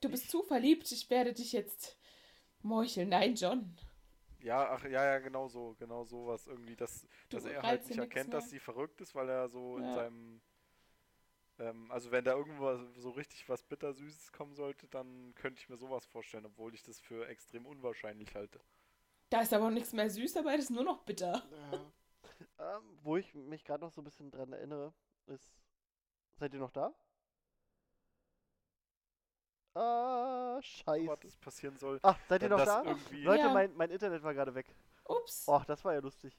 Du 0.00 0.08
bist 0.08 0.30
zu 0.30 0.42
verliebt. 0.42 0.90
Ich 0.92 1.08
werde 1.10 1.32
dich 1.32 1.52
jetzt 1.52 1.96
meucheln. 2.62 3.08
Nein, 3.10 3.34
John. 3.34 3.76
Ja, 4.40 4.70
ach 4.70 4.84
ja, 4.84 5.04
ja, 5.04 5.18
genau 5.18 5.48
so, 5.48 5.74
genau 5.78 6.04
sowas 6.04 6.46
irgendwie, 6.46 6.74
dass, 6.76 7.06
Du 7.28 7.36
dass 7.36 7.44
er 7.44 7.62
halt 7.62 7.86
nicht 7.88 7.98
erkennt, 7.98 8.32
dass 8.34 8.44
mehr. 8.44 8.50
sie 8.50 8.58
verrückt 8.58 9.00
ist, 9.00 9.14
weil 9.14 9.28
er 9.28 9.48
so 9.48 9.76
in 9.78 9.84
Ja. 9.84 9.94
seinem 9.94 10.40
ähm, 11.58 11.90
also 11.92 12.10
wenn 12.10 12.24
da 12.24 12.34
irgendwo 12.34 12.76
so 13.00 13.10
richtig 13.10 13.48
was 13.48 13.62
bittersüßes 13.62 14.32
kommen 14.32 14.54
sollte, 14.54 14.88
dann 14.88 15.32
könnte 15.36 15.60
ich 15.60 15.68
mir 15.68 15.76
sowas 15.76 16.06
vorstellen, 16.06 16.46
obwohl 16.46 16.74
ich 16.74 16.82
das 16.82 16.98
für 17.00 17.28
extrem 17.28 17.66
unwahrscheinlich 17.66 18.34
halte. 18.34 18.60
Da 19.30 19.40
ist 19.42 19.52
aber 19.54 19.66
auch 19.66 19.70
nichts 19.70 19.92
mehr 19.92 20.10
süß 20.10 20.34
dabei, 20.34 20.56
das 20.56 20.66
ist 20.66 20.70
nur 20.70 20.84
noch 20.84 21.02
bitter. 21.04 21.42
Ja. 21.50 21.92
ähm, 22.58 22.98
wo 23.02 23.16
ich 23.16 23.34
mich 23.34 23.64
gerade 23.64 23.82
noch 23.84 23.92
so 23.92 24.00
ein 24.00 24.04
bisschen 24.04 24.30
dran 24.30 24.52
erinnere, 24.52 24.92
ist. 25.26 25.50
Seid 26.38 26.54
ihr 26.54 26.60
noch 26.60 26.72
da? 26.72 26.94
Ah, 29.74 30.58
scheiße. 30.60 31.06
Was 31.22 31.36
passieren 31.36 31.76
soll, 31.78 32.00
Ah, 32.02 32.16
seid 32.28 32.42
ihr 32.42 32.48
noch 32.48 32.64
da? 32.64 32.82
irgendwie 32.84 33.22
Leute, 33.22 33.44
Ja. 33.44 33.52
mein, 33.52 33.74
mein 33.76 33.90
Internet 33.90 34.22
war 34.22 34.34
gerade 34.34 34.54
weg. 34.54 34.74
Ups. 35.06 35.44
Oh, 35.46 35.60
das 35.66 35.84
war 35.84 35.94
ja 35.94 36.00
lustig. 36.00 36.36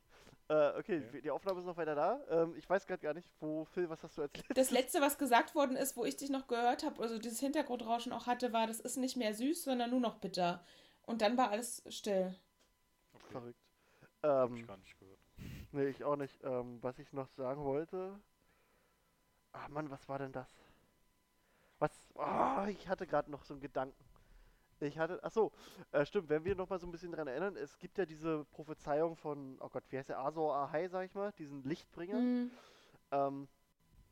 Äh, 0.50 0.78
okay, 0.78 1.04
Okay. 1.08 1.22
die 1.22 1.32
Aufnahme 1.32 1.60
ist 1.62 1.66
noch 1.66 1.78
weiter 1.78 1.96
da. 1.96 2.20
Ähm, 2.30 2.56
ich 2.58 2.70
weiß 2.70 2.86
gerade 2.86 3.02
gar 3.02 3.14
nicht, 3.14 3.30
wo, 3.40 3.64
Phil, 3.66 3.90
was 3.90 4.04
hast 4.04 4.18
du 4.18 4.22
letztes? 4.24 4.44
Das 4.54 4.72
letzte, 4.72 5.00
was 5.02 5.18
gesagt 5.18 5.56
worden 5.56 5.78
ist, 5.78 5.96
wo 5.96 6.04
ich 6.04 6.18
dich 6.18 6.30
noch 6.30 6.48
gehört 6.48 6.84
habe, 6.84 7.02
also 7.02 7.18
dieses 7.20 7.40
Hintergrundrauschen 7.40 8.12
auch 8.12 8.28
hatte, 8.28 8.52
war, 8.52 8.68
das 8.68 8.82
ist 8.82 8.98
nicht 8.98 9.16
mehr 9.16 9.34
süß, 9.34 9.64
sondern 9.64 9.92
nur 9.92 10.02
noch 10.02 10.18
bitter. 10.18 10.64
Und 11.04 11.22
dann 11.22 11.38
war 11.38 11.52
alles 11.52 11.84
still. 11.90 12.36
okay, 13.14 13.32
Verrückt. 13.32 13.60
hab 14.24 14.52
ich 14.54 14.60
Ähm, 14.62 14.68
gar 14.68 14.78
nicht 14.78 15.00
gehört. 15.00 15.20
nee, 15.72 15.88
ich 15.88 16.04
auch 16.04 16.18
nicht. 16.18 16.38
Ähm, 16.44 16.80
was 16.82 17.00
ich 17.00 17.12
noch 17.14 17.30
sagen 17.30 17.64
wollte. 17.64 18.20
Ah, 19.54 19.68
Mann, 19.70 19.90
was 19.90 20.08
war 20.10 20.20
denn 20.20 20.32
das? 20.34 20.50
Was? 21.82 21.92
Oh, 22.14 22.68
ich 22.68 22.88
hatte 22.88 23.08
gerade 23.08 23.32
noch 23.32 23.44
so 23.44 23.56
einen 23.56 23.62
Gedanken. 23.62 24.06
Ich 24.80 25.00
hatte, 25.00 25.20
ach 25.24 25.32
so, 25.32 25.52
äh, 25.92 26.06
stimmt, 26.06 26.30
wenn 26.30 26.46
wir 26.46 26.56
noch 26.56 26.70
mal 26.70 26.80
so 26.80 26.86
ein 26.86 26.92
bisschen 26.92 27.12
dran 27.12 27.28
erinnern, 27.28 27.56
es 27.56 27.78
gibt 27.80 27.98
ja 27.98 28.06
diese 28.06 28.46
Prophezeiung 28.46 29.16
von, 29.16 29.58
oh 29.60 29.70
Gott, 29.70 29.84
wie 29.90 29.98
heißt 29.98 30.10
der, 30.10 30.20
Azor 30.20 30.56
Ahai, 30.56 30.88
sag 30.90 31.06
ich 31.08 31.16
mal, 31.16 31.32
diesen 31.34 31.64
Lichtbringer. 31.64 32.18
Hm. 32.18 32.52
Ähm, 33.12 33.48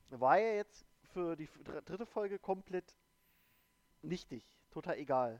war 0.09 0.39
ja 0.39 0.53
jetzt 0.53 0.83
für 1.13 1.35
die 1.35 1.47
dritte 1.85 2.07
Folge 2.07 2.39
komplett 2.39 2.95
nichtig. 4.01 4.43
total 4.71 4.97
egal. 4.97 5.39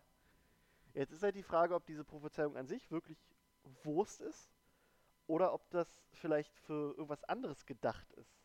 Jetzt 0.93 1.11
ist 1.11 1.23
halt 1.23 1.35
die 1.35 1.43
Frage, 1.43 1.73
ob 1.73 1.88
diese 1.88 2.03
Prophezeiung 2.03 2.56
an 2.56 2.68
sich 2.68 2.91
wirklich 2.91 3.18
Wurst 3.84 4.22
ist 4.22 4.51
oder 5.26 5.51
ob 5.53 5.68
das 5.72 6.03
vielleicht 6.14 6.56
für 6.60 6.93
irgendwas 6.95 7.23
anderes 7.23 7.65
gedacht 7.65 8.11
ist. 8.14 8.39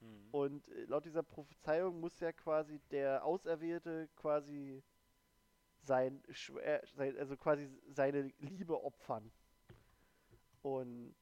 Mhm. 0.00 0.28
Und 0.32 0.68
äh, 0.68 0.84
laut 0.84 1.04
dieser 1.04 1.22
Prophezeiung 1.22 2.00
muss 2.00 2.18
ja 2.20 2.32
quasi 2.32 2.80
der 2.90 3.24
Auserwählte 3.24 4.08
quasi 4.16 4.82
äh, 5.88 6.80
sein 6.86 7.16
also 7.18 7.36
quasi 7.36 7.68
seine 7.88 8.32
Liebe 8.38 8.82
opfern. 8.82 9.30
Und 10.62 11.14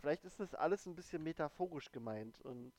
vielleicht 0.00 0.24
ist 0.24 0.38
das 0.38 0.54
alles 0.54 0.86
ein 0.86 0.94
bisschen 0.94 1.22
metaphorisch 1.22 1.90
gemeint. 1.90 2.40
Und 2.42 2.72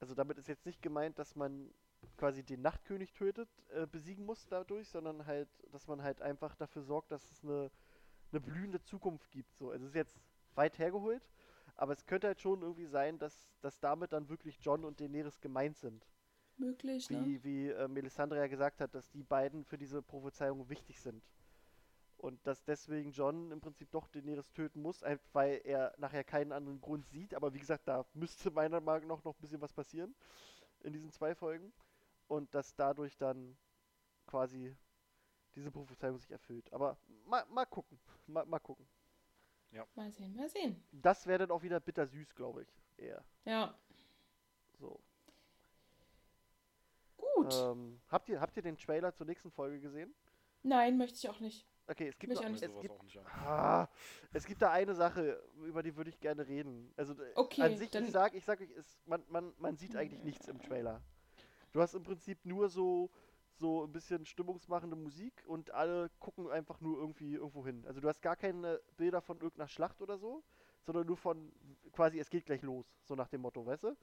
also 0.00 0.14
damit 0.14 0.38
ist 0.38 0.48
jetzt 0.48 0.66
nicht 0.66 0.82
gemeint, 0.82 1.18
dass 1.18 1.36
man 1.36 1.72
quasi 2.16 2.42
den 2.42 2.62
Nachtkönig 2.62 3.12
tötet, 3.12 3.48
äh, 3.70 3.86
besiegen 3.86 4.24
muss 4.24 4.46
dadurch, 4.48 4.88
sondern 4.88 5.26
halt, 5.26 5.48
dass 5.70 5.86
man 5.86 6.02
halt 6.02 6.20
einfach 6.22 6.54
dafür 6.56 6.82
sorgt, 6.82 7.12
dass 7.12 7.30
es 7.30 7.44
eine, 7.44 7.70
eine 8.32 8.40
blühende 8.40 8.82
Zukunft 8.82 9.30
gibt. 9.30 9.54
So. 9.56 9.70
Also 9.70 9.84
es 9.84 9.90
ist 9.90 9.96
jetzt 9.96 10.20
weit 10.54 10.78
hergeholt, 10.78 11.22
aber 11.76 11.92
es 11.92 12.06
könnte 12.06 12.26
halt 12.28 12.40
schon 12.40 12.62
irgendwie 12.62 12.86
sein, 12.86 13.18
dass, 13.18 13.50
dass 13.60 13.78
damit 13.80 14.12
dann 14.12 14.28
wirklich 14.28 14.58
John 14.60 14.84
und 14.84 15.00
Daenerys 15.00 15.40
gemeint 15.40 15.76
sind. 15.78 16.06
Möglich, 16.56 17.10
ne? 17.10 17.24
Wie, 17.24 17.44
wie 17.44 17.68
äh, 17.68 17.88
Melisandre 17.88 18.38
ja 18.38 18.46
gesagt 18.46 18.80
hat, 18.80 18.94
dass 18.94 19.10
die 19.10 19.22
beiden 19.22 19.64
für 19.64 19.78
diese 19.78 20.02
Prophezeiung 20.02 20.68
wichtig 20.68 21.00
sind. 21.00 21.22
Und 22.18 22.46
dass 22.46 22.62
deswegen 22.62 23.10
John 23.10 23.50
im 23.50 23.60
Prinzip 23.60 23.90
doch 23.90 24.06
Daenerys 24.08 24.52
töten 24.52 24.80
muss, 24.80 25.02
weil 25.32 25.60
er 25.64 25.92
nachher 25.98 26.22
keinen 26.22 26.52
anderen 26.52 26.80
Grund 26.80 27.04
sieht. 27.08 27.34
Aber 27.34 27.52
wie 27.52 27.58
gesagt, 27.58 27.88
da 27.88 28.04
müsste 28.14 28.50
meiner 28.52 28.80
Meinung 28.80 29.08
nach 29.08 29.24
noch 29.24 29.34
ein 29.34 29.40
bisschen 29.40 29.60
was 29.60 29.72
passieren 29.72 30.14
in 30.84 30.92
diesen 30.92 31.10
zwei 31.10 31.34
Folgen. 31.34 31.72
Und 32.28 32.54
dass 32.54 32.76
dadurch 32.76 33.16
dann 33.16 33.56
quasi 34.26 34.76
diese 35.56 35.70
Prophezeiung 35.70 36.18
sich 36.18 36.30
erfüllt. 36.30 36.72
Aber 36.72 36.96
mal, 37.26 37.44
mal 37.46 37.66
gucken. 37.66 37.98
Mal, 38.26 38.46
mal 38.46 38.60
gucken. 38.60 38.86
Mal 39.94 40.10
sehen, 40.12 40.34
mal 40.36 40.48
sehen. 40.48 40.82
Das 40.92 41.26
wäre 41.26 41.40
dann 41.40 41.50
auch 41.50 41.62
wieder 41.62 41.80
bittersüß, 41.80 42.34
glaube 42.34 42.62
ich. 42.62 42.68
Eher. 42.98 43.24
Ja, 43.44 43.74
So. 44.78 45.00
gut. 47.16 47.52
Ähm, 47.54 48.00
habt, 48.08 48.28
ihr, 48.28 48.40
habt 48.40 48.56
ihr 48.56 48.62
den 48.62 48.76
Trailer 48.76 49.12
zur 49.14 49.26
nächsten 49.26 49.50
Folge 49.50 49.80
gesehen? 49.80 50.14
Nein, 50.62 50.96
möchte 50.98 51.16
ich 51.16 51.28
auch 51.28 51.40
nicht. 51.40 51.66
Okay, 51.88 52.08
es 52.08 52.18
gibt, 52.18 52.32
noch, 52.32 52.44
es, 52.44 52.60
sowas 52.60 52.80
gibt, 52.80 52.94
auch 52.94 53.02
nicht 53.02 53.18
an. 53.18 53.26
ah, 53.26 53.88
es 54.32 54.44
gibt 54.46 54.62
da 54.62 54.70
eine 54.70 54.94
Sache, 54.94 55.42
über 55.64 55.82
die 55.82 55.96
würde 55.96 56.10
ich 56.10 56.20
gerne 56.20 56.46
reden. 56.46 56.92
Also 56.96 57.14
d- 57.14 57.24
Okay, 57.34 57.60
an 57.62 57.76
sich, 57.76 57.90
dann- 57.90 58.04
ich 58.04 58.12
sag, 58.12 58.34
ich 58.34 58.44
sag 58.44 58.60
euch, 58.60 58.70
es, 58.70 59.00
man, 59.04 59.24
man, 59.28 59.52
man 59.58 59.76
sieht 59.76 59.96
eigentlich 59.96 60.22
nichts 60.22 60.46
im 60.46 60.60
Trailer. 60.62 61.02
Du 61.72 61.80
hast 61.80 61.94
im 61.94 62.04
Prinzip 62.04 62.44
nur 62.44 62.68
so, 62.68 63.10
so 63.62 63.84
ein 63.84 63.92
bisschen 63.92 64.26
stimmungsmachende 64.26 64.96
Musik 64.96 65.44
und 65.46 65.70
alle 65.70 66.10
gucken 66.18 66.50
einfach 66.50 66.80
nur 66.80 66.98
irgendwie 66.98 67.34
irgendwo 67.34 67.64
hin. 67.64 67.84
Also 67.86 68.00
du 68.00 68.08
hast 68.08 68.20
gar 68.20 68.34
keine 68.34 68.80
Bilder 68.96 69.22
von 69.22 69.36
irgendeiner 69.38 69.68
Schlacht 69.68 70.02
oder 70.02 70.18
so, 70.18 70.42
sondern 70.82 71.06
nur 71.06 71.16
von 71.16 71.52
quasi, 71.92 72.18
es 72.18 72.28
geht 72.28 72.44
gleich 72.44 72.62
los, 72.62 72.84
so 73.04 73.14
nach 73.14 73.28
dem 73.28 73.40
Motto, 73.42 73.64
weißt 73.64 73.84
du? 73.84 73.96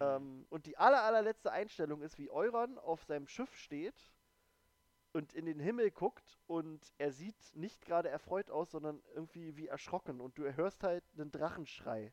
Ähm, 0.00 0.44
und 0.50 0.66
die 0.66 0.76
aller, 0.76 1.04
allerletzte 1.04 1.52
Einstellung 1.52 2.02
ist, 2.02 2.18
wie 2.18 2.30
Euron 2.30 2.78
auf 2.78 3.04
seinem 3.04 3.28
Schiff 3.28 3.54
steht 3.54 4.12
und 5.12 5.34
in 5.34 5.46
den 5.46 5.60
Himmel 5.60 5.92
guckt 5.92 6.40
und 6.48 6.92
er 6.98 7.12
sieht 7.12 7.54
nicht 7.54 7.84
gerade 7.84 8.08
erfreut 8.08 8.50
aus, 8.50 8.72
sondern 8.72 9.00
irgendwie 9.14 9.56
wie 9.56 9.68
erschrocken 9.68 10.20
und 10.20 10.36
du 10.36 10.52
hörst 10.56 10.82
halt 10.82 11.04
einen 11.16 11.30
Drachenschrei. 11.30 12.12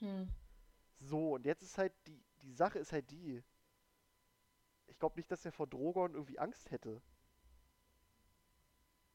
Hm. 0.00 0.28
So, 0.98 1.34
und 1.34 1.46
jetzt 1.46 1.62
ist 1.62 1.78
halt 1.78 1.92
die, 2.08 2.20
die 2.42 2.54
Sache 2.54 2.80
ist 2.80 2.92
halt 2.92 3.08
die. 3.12 3.44
Ich 4.92 4.98
glaube 4.98 5.16
nicht, 5.18 5.30
dass 5.32 5.42
er 5.46 5.52
vor 5.52 5.66
Drogon 5.66 6.12
irgendwie 6.12 6.38
Angst 6.38 6.70
hätte. 6.70 7.00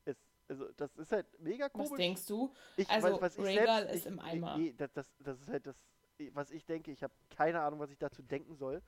Es, 0.06 0.18
also, 0.50 0.68
das 0.76 0.96
ist 0.98 1.12
halt 1.12 1.28
mega 1.40 1.70
komisch. 1.70 1.92
Was 1.92 1.98
denkst 1.98 2.26
du? 2.26 2.52
Ich, 2.78 2.90
Also, 2.90 3.12
was, 3.14 3.22
was 3.22 3.38
ich 3.38 3.46
Rhaegal 3.46 3.84
selbst, 3.84 3.96
ist 3.96 4.02
ich, 4.02 4.12
im 4.12 4.18
ich- 4.18 4.24
Eimer. 4.24 4.58
Nee, 4.58 4.74
das, 4.76 4.92
das, 4.94 5.08
das 5.20 5.40
ist 5.40 5.50
halt 5.50 5.68
das, 5.68 5.76
was 6.32 6.50
ich 6.50 6.66
denke. 6.66 6.92
Ich 6.92 7.04
habe 7.04 7.14
keine 7.30 7.62
Ahnung, 7.62 7.80
was 7.80 7.92
ich 7.92 8.00
dazu 8.00 8.24
denken 8.24 8.56
soll. 8.56 8.82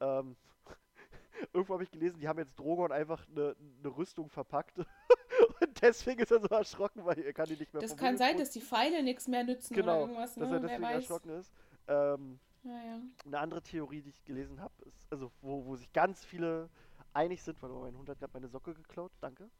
Ähm, 0.00 0.36
irgendwo 1.52 1.74
habe 1.74 1.84
ich 1.84 1.92
gelesen, 1.92 2.18
die 2.18 2.26
haben 2.26 2.40
jetzt 2.40 2.58
Drogon 2.58 2.90
einfach 2.90 3.24
eine, 3.28 3.54
eine 3.78 3.96
Rüstung 3.96 4.28
verpackt. 4.28 4.78
Und 5.60 5.80
deswegen 5.80 6.20
ist 6.20 6.32
er 6.32 6.40
so 6.40 6.48
erschrocken, 6.48 7.04
weil 7.04 7.20
er 7.20 7.32
kann 7.32 7.46
die 7.46 7.56
nicht 7.56 7.72
mehr 7.72 7.82
Das 7.82 7.96
kann 7.96 8.18
sein, 8.18 8.36
dass 8.36 8.50
die 8.50 8.60
Pfeile 8.60 9.04
nichts 9.04 9.28
mehr 9.28 9.44
nützen 9.44 9.74
Genau, 9.74 9.92
oder 9.92 10.00
irgendwas, 10.00 10.36
ne? 10.36 10.42
dass 10.42 10.52
er 10.54 10.62
Wer 10.62 10.68
deswegen 10.70 10.84
erschrocken 10.92 11.30
ist. 11.30 11.52
Ähm, 11.86 12.40
Naja. 12.62 13.00
eine 13.24 13.38
andere 13.38 13.62
Theorie, 13.62 14.02
die 14.02 14.10
ich 14.10 14.24
gelesen 14.24 14.60
habe, 14.60 14.74
ist, 14.84 15.10
also 15.10 15.32
wo, 15.40 15.64
wo 15.64 15.76
sich 15.76 15.92
ganz 15.92 16.24
viele 16.24 16.68
einig 17.12 17.42
sind, 17.42 17.60
weil 17.62 17.70
mein 17.70 17.96
Hund 17.96 18.08
hat 18.08 18.18
gerade 18.18 18.32
meine 18.32 18.48
Socke 18.48 18.74
geklaut, 18.74 19.12
danke, 19.20 19.50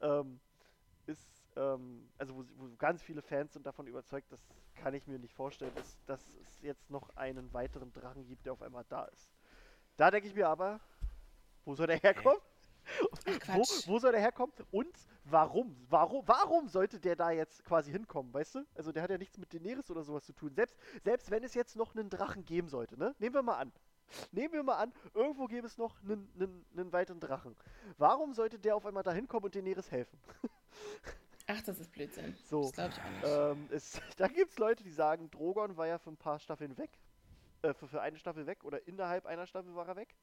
ähm, 0.00 0.40
ist, 1.06 1.44
ähm, 1.56 2.08
also 2.18 2.36
wo, 2.36 2.44
wo 2.56 2.76
ganz 2.76 3.02
viele 3.02 3.22
Fans 3.22 3.52
sind 3.52 3.66
davon 3.66 3.86
überzeugt, 3.86 4.30
das 4.32 4.42
kann 4.74 4.94
ich 4.94 5.06
mir 5.06 5.18
nicht 5.18 5.34
vorstellen, 5.34 5.74
ist, 5.76 5.98
dass 6.06 6.20
es 6.40 6.60
jetzt 6.62 6.90
noch 6.90 7.14
einen 7.16 7.52
weiteren 7.52 7.92
Drachen 7.92 8.26
gibt, 8.26 8.44
der 8.46 8.52
auf 8.52 8.62
einmal 8.62 8.84
da 8.88 9.04
ist. 9.04 9.32
Da 9.96 10.10
denke 10.10 10.28
ich 10.28 10.34
mir 10.34 10.48
aber, 10.48 10.80
wo 11.64 11.74
soll 11.74 11.86
der 11.86 11.98
herkommen? 11.98 12.40
Ach, 12.86 13.56
Wo, 13.56 13.92
wo 13.92 13.98
soll 13.98 14.12
der 14.12 14.20
herkommen? 14.20 14.52
Und 14.70 14.94
warum? 15.24 15.76
Warum, 15.88 16.22
warum 16.26 16.68
sollte 16.68 17.00
der 17.00 17.16
da 17.16 17.30
jetzt 17.30 17.64
quasi 17.64 17.90
hinkommen, 17.90 18.32
weißt 18.32 18.56
du? 18.56 18.66
Also 18.74 18.92
der 18.92 19.02
hat 19.02 19.10
ja 19.10 19.18
nichts 19.18 19.38
mit 19.38 19.52
Daenerys 19.52 19.90
oder 19.90 20.02
sowas 20.02 20.24
zu 20.24 20.32
tun. 20.32 20.54
Selbst, 20.54 20.76
selbst 21.04 21.30
wenn 21.30 21.44
es 21.44 21.54
jetzt 21.54 21.76
noch 21.76 21.94
einen 21.94 22.10
Drachen 22.10 22.44
geben 22.44 22.68
sollte, 22.68 22.98
ne? 22.98 23.14
Nehmen 23.18 23.34
wir 23.34 23.42
mal 23.42 23.58
an. 23.58 23.72
Nehmen 24.30 24.52
wir 24.52 24.62
mal 24.62 24.76
an, 24.76 24.92
irgendwo 25.14 25.46
gäbe 25.46 25.66
es 25.66 25.78
noch 25.78 26.00
einen, 26.02 26.30
einen, 26.34 26.64
einen 26.76 26.92
weiteren 26.92 27.18
Drachen. 27.18 27.56
Warum 27.98 28.34
sollte 28.34 28.58
der 28.58 28.76
auf 28.76 28.86
einmal 28.86 29.02
da 29.02 29.12
hinkommen 29.12 29.46
und 29.46 29.54
Daenerys 29.54 29.90
helfen? 29.90 30.18
Ach, 31.48 31.62
das 31.62 31.78
ist 31.78 31.92
Blödsinn. 31.92 32.36
So. 32.48 32.62
Das 32.62 32.72
glaube 32.72 32.92
ich 32.92 33.00
auch 33.00 33.10
nicht. 33.10 33.58
Ähm, 33.58 33.68
es, 33.70 34.00
da 34.16 34.28
gibt 34.28 34.52
es 34.52 34.58
Leute, 34.58 34.82
die 34.82 34.90
sagen, 34.90 35.30
Drogon 35.30 35.76
war 35.76 35.86
ja 35.86 35.98
für 35.98 36.10
ein 36.10 36.16
paar 36.16 36.38
Staffeln 36.38 36.76
weg. 36.78 36.90
Äh, 37.62 37.72
für, 37.74 37.86
für 37.88 38.00
eine 38.00 38.18
Staffel 38.18 38.46
weg 38.46 38.64
oder 38.64 38.86
innerhalb 38.86 39.26
einer 39.26 39.46
Staffel 39.46 39.74
war 39.74 39.88
er 39.88 39.96
weg. 39.96 40.14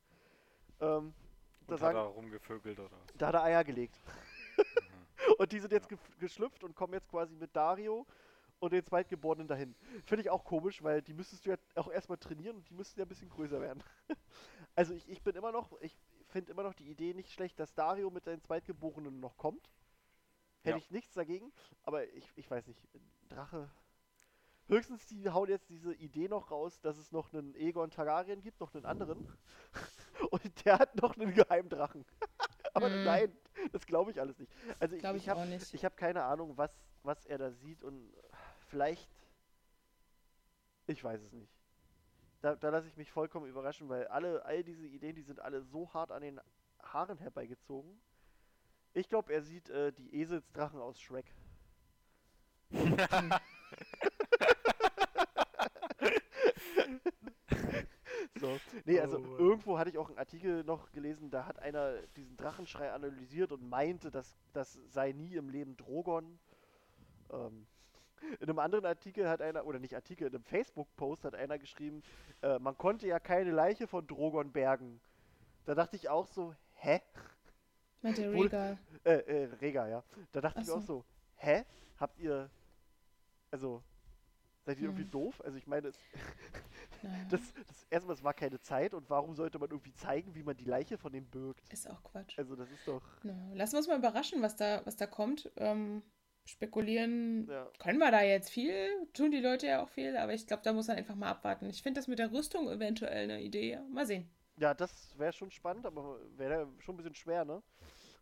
Ähm, 0.79 1.13
da, 1.67 1.73
Und 1.75 1.81
hat 1.81 1.93
sagen, 1.93 1.97
er 1.97 2.03
rumgevögelt 2.05 2.79
oder 2.79 2.91
was? 2.91 3.17
da 3.17 3.27
hat 3.27 3.35
er 3.35 3.43
Eier 3.43 3.63
gelegt. 3.63 3.99
Mhm. 4.57 4.63
Und 5.37 5.51
die 5.51 5.59
sind 5.59 5.71
jetzt 5.71 5.89
gef- 5.89 6.17
geschlüpft 6.19 6.63
und 6.63 6.75
kommen 6.75 6.93
jetzt 6.93 7.07
quasi 7.09 7.35
mit 7.35 7.55
Dario 7.55 8.05
und 8.59 8.71
den 8.73 8.85
Zweitgeborenen 8.85 9.47
dahin. 9.47 9.73
Finde 10.05 10.21
ich 10.21 10.29
auch 10.29 10.43
komisch, 10.43 10.83
weil 10.83 11.01
die 11.01 11.13
müsstest 11.13 11.45
du 11.45 11.51
ja 11.51 11.55
auch 11.75 11.89
erstmal 11.89 12.17
trainieren 12.17 12.57
und 12.57 12.69
die 12.69 12.73
müssten 12.73 12.99
ja 12.99 13.05
ein 13.05 13.09
bisschen 13.09 13.29
größer 13.29 13.59
werden. 13.61 13.81
also 14.75 14.93
ich, 14.93 15.09
ich 15.09 15.21
bin 15.23 15.35
immer 15.35 15.51
noch, 15.51 15.71
ich 15.81 15.97
finde 16.27 16.51
immer 16.51 16.63
noch 16.63 16.73
die 16.73 16.89
Idee 16.89 17.13
nicht 17.13 17.31
schlecht, 17.31 17.59
dass 17.59 17.73
Dario 17.73 18.09
mit 18.09 18.25
seinen 18.25 18.41
Zweitgeborenen 18.41 19.19
noch 19.19 19.37
kommt. 19.37 19.69
Hätte 20.61 20.71
Ja. 20.71 20.77
ich 20.77 20.91
nichts 20.91 21.13
dagegen, 21.13 21.51
aber 21.83 22.05
ich, 22.13 22.29
ich 22.35 22.49
weiß 22.51 22.67
nicht, 22.67 22.79
Drache. 23.29 23.69
Höchstens 24.67 25.05
die 25.07 25.29
hauen 25.29 25.49
jetzt 25.49 25.69
diese 25.69 25.93
Idee 25.95 26.27
noch 26.27 26.51
raus, 26.51 26.79
dass 26.81 26.97
es 26.97 27.11
noch 27.11 27.33
einen 27.33 27.55
Egon 27.55 27.89
Targaryen 27.91 28.41
gibt, 28.41 28.59
noch 28.59 28.73
einen 28.75 28.85
anderen. 28.85 29.27
Und 30.31 30.65
der 30.65 30.79
hat 30.79 30.95
noch 30.95 31.15
einen 31.17 31.33
Geheimdrachen. 31.33 32.05
aber 32.73 32.89
Mhm. 32.89 33.03
nein, 33.03 33.37
das 33.71 33.85
glaube 33.85 34.11
ich 34.11 34.19
alles 34.19 34.37
nicht. 34.39 34.51
Also 34.79 34.95
ich, 34.95 35.01
Glaube 35.01 35.17
ich 35.17 35.23
ich 35.23 35.29
habe 35.29 35.41
auch 35.41 35.45
nicht. 35.45 35.73
ich 35.73 35.85
habe 35.85 35.95
keine 35.95 36.23
Ahnung, 36.23 36.57
was, 36.57 36.71
was 37.03 37.25
er 37.25 37.37
da 37.37 37.51
sieht 37.51 37.83
und 37.83 38.11
vielleicht. 38.67 39.09
Ich 40.87 41.03
weiß 41.03 41.21
es 41.21 41.31
nicht. 41.33 41.51
Da, 42.41 42.55
da 42.55 42.69
lasse 42.69 42.87
ich 42.87 42.97
mich 42.97 43.11
vollkommen 43.11 43.47
überraschen, 43.47 43.87
weil 43.89 44.07
alle, 44.07 44.43
all 44.45 44.63
diese 44.63 44.85
Ideen, 44.85 45.15
die 45.15 45.21
sind 45.21 45.39
alle 45.39 45.61
so 45.63 45.93
hart 45.93 46.11
an 46.11 46.21
den 46.21 46.41
Haaren 46.81 47.17
herbeigezogen. 47.19 48.01
Ich 48.93 49.07
glaube, 49.07 49.31
er 49.33 49.41
sieht 49.41 49.69
äh, 49.69 49.93
die 49.93 50.13
Eselsdrachen 50.15 50.79
aus 50.81 50.99
Shrek. 50.99 51.25
So. 58.43 58.59
Nee, 58.85 58.99
also 58.99 59.17
Oh 59.19 59.37
irgendwo 59.37 59.77
hatte 59.79 59.89
ich 59.89 59.97
auch 59.97 60.09
einen 60.09 60.17
Artikel 60.17 60.63
noch 60.65 60.91
gelesen, 60.91 61.29
da 61.29 61.45
hat 61.45 61.59
einer 61.59 62.01
diesen 62.17 62.35
Drachenschrei 62.35 62.91
analysiert 62.91 63.51
und 63.53 63.67
meinte, 63.69 64.11
dass 64.11 64.35
das 64.51 64.73
sei 64.89 65.13
nie 65.13 65.35
im 65.35 65.49
Leben 65.49 65.77
Drogon. 65.77 66.39
Ähm, 67.31 67.65
in 68.39 68.49
einem 68.49 68.59
anderen 68.59 68.85
Artikel 68.85 69.27
hat 69.29 69.41
einer, 69.41 69.65
oder 69.65 69.79
nicht 69.79 69.95
Artikel, 69.95 70.27
in 70.27 70.33
einem 70.35 70.43
Facebook-Post 70.43 71.23
hat 71.25 71.35
einer 71.35 71.57
geschrieben, 71.57 72.03
äh, 72.41 72.59
man 72.59 72.77
konnte 72.77 73.07
ja 73.07 73.19
keine 73.19 73.51
Leiche 73.51 73.87
von 73.87 74.05
Drogon 74.07 74.51
bergen. 74.51 74.99
Da 75.65 75.75
dachte 75.75 75.95
ich 75.95 76.09
auch 76.09 76.27
so, 76.27 76.53
hä? 76.75 77.01
Meint 78.01 78.17
der 78.17 78.33
Wohl- 78.33 78.47
Rhaegal. 78.47 78.77
Äh, 79.05 79.11
äh, 79.11 79.45
Rega, 79.61 79.87
ja. 79.87 80.03
Da 80.33 80.41
dachte 80.41 80.59
Ach 80.59 80.63
ich 80.63 80.71
auch 80.71 80.81
so. 80.81 80.99
so, 80.99 81.05
hä? 81.37 81.63
Habt 81.97 82.19
ihr, 82.19 82.49
also, 83.51 83.81
seid 84.65 84.77
ihr 84.79 84.85
irgendwie 84.85 85.03
Hm. 85.03 85.11
doof? 85.11 85.41
Also 85.43 85.57
ich 85.57 85.67
meine, 85.67 85.89
es, 85.89 85.97
Naja, 87.03 87.25
das, 87.29 87.41
das 87.67 87.85
erstmal, 87.89 88.15
es 88.15 88.23
war 88.23 88.33
keine 88.33 88.59
Zeit 88.61 88.93
und 88.93 89.09
warum 89.09 89.35
sollte 89.35 89.59
man 89.59 89.69
irgendwie 89.69 89.93
zeigen, 89.93 90.33
wie 90.35 90.43
man 90.43 90.55
die 90.55 90.65
Leiche 90.65 90.97
von 90.97 91.11
dem 91.11 91.25
birgt? 91.29 91.69
ist 91.71 91.89
auch 91.89 92.01
Quatsch. 92.03 92.37
Also 92.37 92.55
das 92.55 92.69
ist 92.71 92.87
doch, 92.87 93.01
Na, 93.23 93.33
lassen 93.53 93.73
wir 93.73 93.77
uns 93.79 93.87
mal 93.87 93.97
überraschen, 93.97 94.41
was 94.41 94.55
da, 94.55 94.81
was 94.85 94.95
da 94.95 95.05
kommt. 95.07 95.51
Ähm, 95.57 96.01
spekulieren 96.45 97.47
ja. 97.49 97.69
können 97.79 97.99
wir 97.99 98.11
da 98.11 98.21
jetzt 98.21 98.49
viel, 98.49 98.89
tun 99.13 99.31
die 99.31 99.39
Leute 99.39 99.67
ja 99.67 99.81
auch 99.83 99.89
viel, 99.89 100.17
aber 100.17 100.33
ich 100.33 100.45
glaube, 100.45 100.63
da 100.63 100.73
muss 100.73 100.87
man 100.87 100.97
einfach 100.97 101.15
mal 101.15 101.29
abwarten. 101.29 101.69
Ich 101.69 101.81
finde 101.81 101.99
das 101.99 102.07
mit 102.07 102.19
der 102.19 102.31
Rüstung 102.33 102.69
eventuell 102.69 103.23
eine 103.29 103.41
Idee. 103.41 103.79
Mal 103.91 104.05
sehen. 104.05 104.29
Ja, 104.57 104.73
das 104.73 105.17
wäre 105.17 105.33
schon 105.33 105.51
spannend, 105.51 105.85
aber 105.85 106.19
wäre 106.37 106.67
schon 106.79 106.95
ein 106.95 106.97
bisschen 106.97 107.15
schwer, 107.15 107.43
ne? 107.45 107.63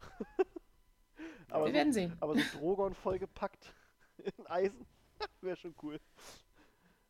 aber, 1.49 1.65
Wir 1.65 1.71
so, 1.71 1.73
werden 1.73 1.93
sehen. 1.93 2.17
aber 2.19 2.35
so 2.35 2.41
Drogon 2.59 2.93
vollgepackt 2.93 3.73
in 4.37 4.47
Eisen 4.47 4.85
wäre 5.41 5.55
schon 5.55 5.75
cool. 5.81 5.99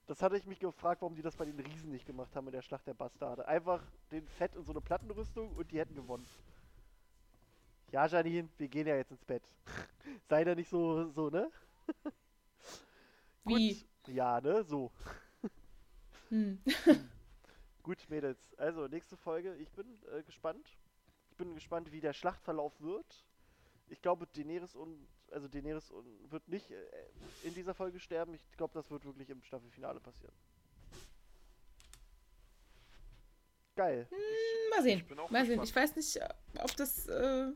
Das 0.07 0.21
hatte 0.21 0.37
ich 0.37 0.45
mich 0.45 0.59
gefragt, 0.59 1.01
warum 1.01 1.15
die 1.15 1.21
das 1.21 1.37
bei 1.37 1.45
den 1.45 1.59
Riesen 1.59 1.91
nicht 1.91 2.05
gemacht 2.05 2.35
haben 2.35 2.47
in 2.47 2.53
der 2.53 2.61
Schlacht 2.61 2.85
der 2.87 2.93
Bastarde. 2.93 3.47
Einfach 3.47 3.81
den 4.11 4.27
Fett 4.27 4.55
in 4.55 4.63
so 4.63 4.71
eine 4.71 4.81
Plattenrüstung 4.81 5.55
und 5.55 5.71
die 5.71 5.79
hätten 5.79 5.95
gewonnen. 5.95 6.27
Ja, 7.91 8.07
Janine, 8.07 8.49
wir 8.57 8.67
gehen 8.67 8.87
ja 8.87 8.95
jetzt 8.95 9.11
ins 9.11 9.25
Bett. 9.25 9.43
Sei 10.29 10.43
da 10.43 10.55
nicht 10.55 10.69
so, 10.69 11.09
so, 11.11 11.29
ne? 11.29 11.51
Wie? 13.45 13.75
Gut. 13.75 13.87
Ja, 14.07 14.39
ne? 14.41 14.63
So. 14.63 14.91
Hm. 16.29 16.61
Gut, 17.83 18.09
Mädels. 18.09 18.53
Also, 18.57 18.87
nächste 18.87 19.17
Folge. 19.17 19.55
Ich 19.57 19.69
bin 19.71 19.85
äh, 20.13 20.23
gespannt. 20.23 20.77
Ich 21.29 21.37
bin 21.37 21.53
gespannt, 21.53 21.91
wie 21.91 21.99
der 21.99 22.13
Schlachtverlauf 22.13 22.79
wird. 22.79 23.25
Ich 23.87 24.01
glaube, 24.01 24.27
Daenerys 24.27 24.75
und 24.75 25.07
also 25.31 25.47
Daenerys 25.47 25.91
wird 26.29 26.47
nicht 26.47 26.69
äh, 26.71 26.75
in 27.43 27.53
dieser 27.53 27.73
Folge 27.73 27.99
sterben. 27.99 28.33
Ich 28.33 28.45
glaube, 28.57 28.73
das 28.73 28.89
wird 28.89 29.05
wirklich 29.05 29.29
im 29.29 29.41
Staffelfinale 29.43 29.99
passieren. 29.99 30.33
Geil. 33.75 34.07
Mal 34.69 34.83
sehen. 34.83 34.99
Ich 34.99 35.07
bin 35.07 35.19
auch 35.19 35.29
Mal 35.29 35.45
sehen. 35.45 35.61
Ich 35.63 35.75
weiß 35.75 35.95
nicht, 35.95 36.19
ob 36.61 36.75
das. 36.75 37.07
Äh, 37.07 37.51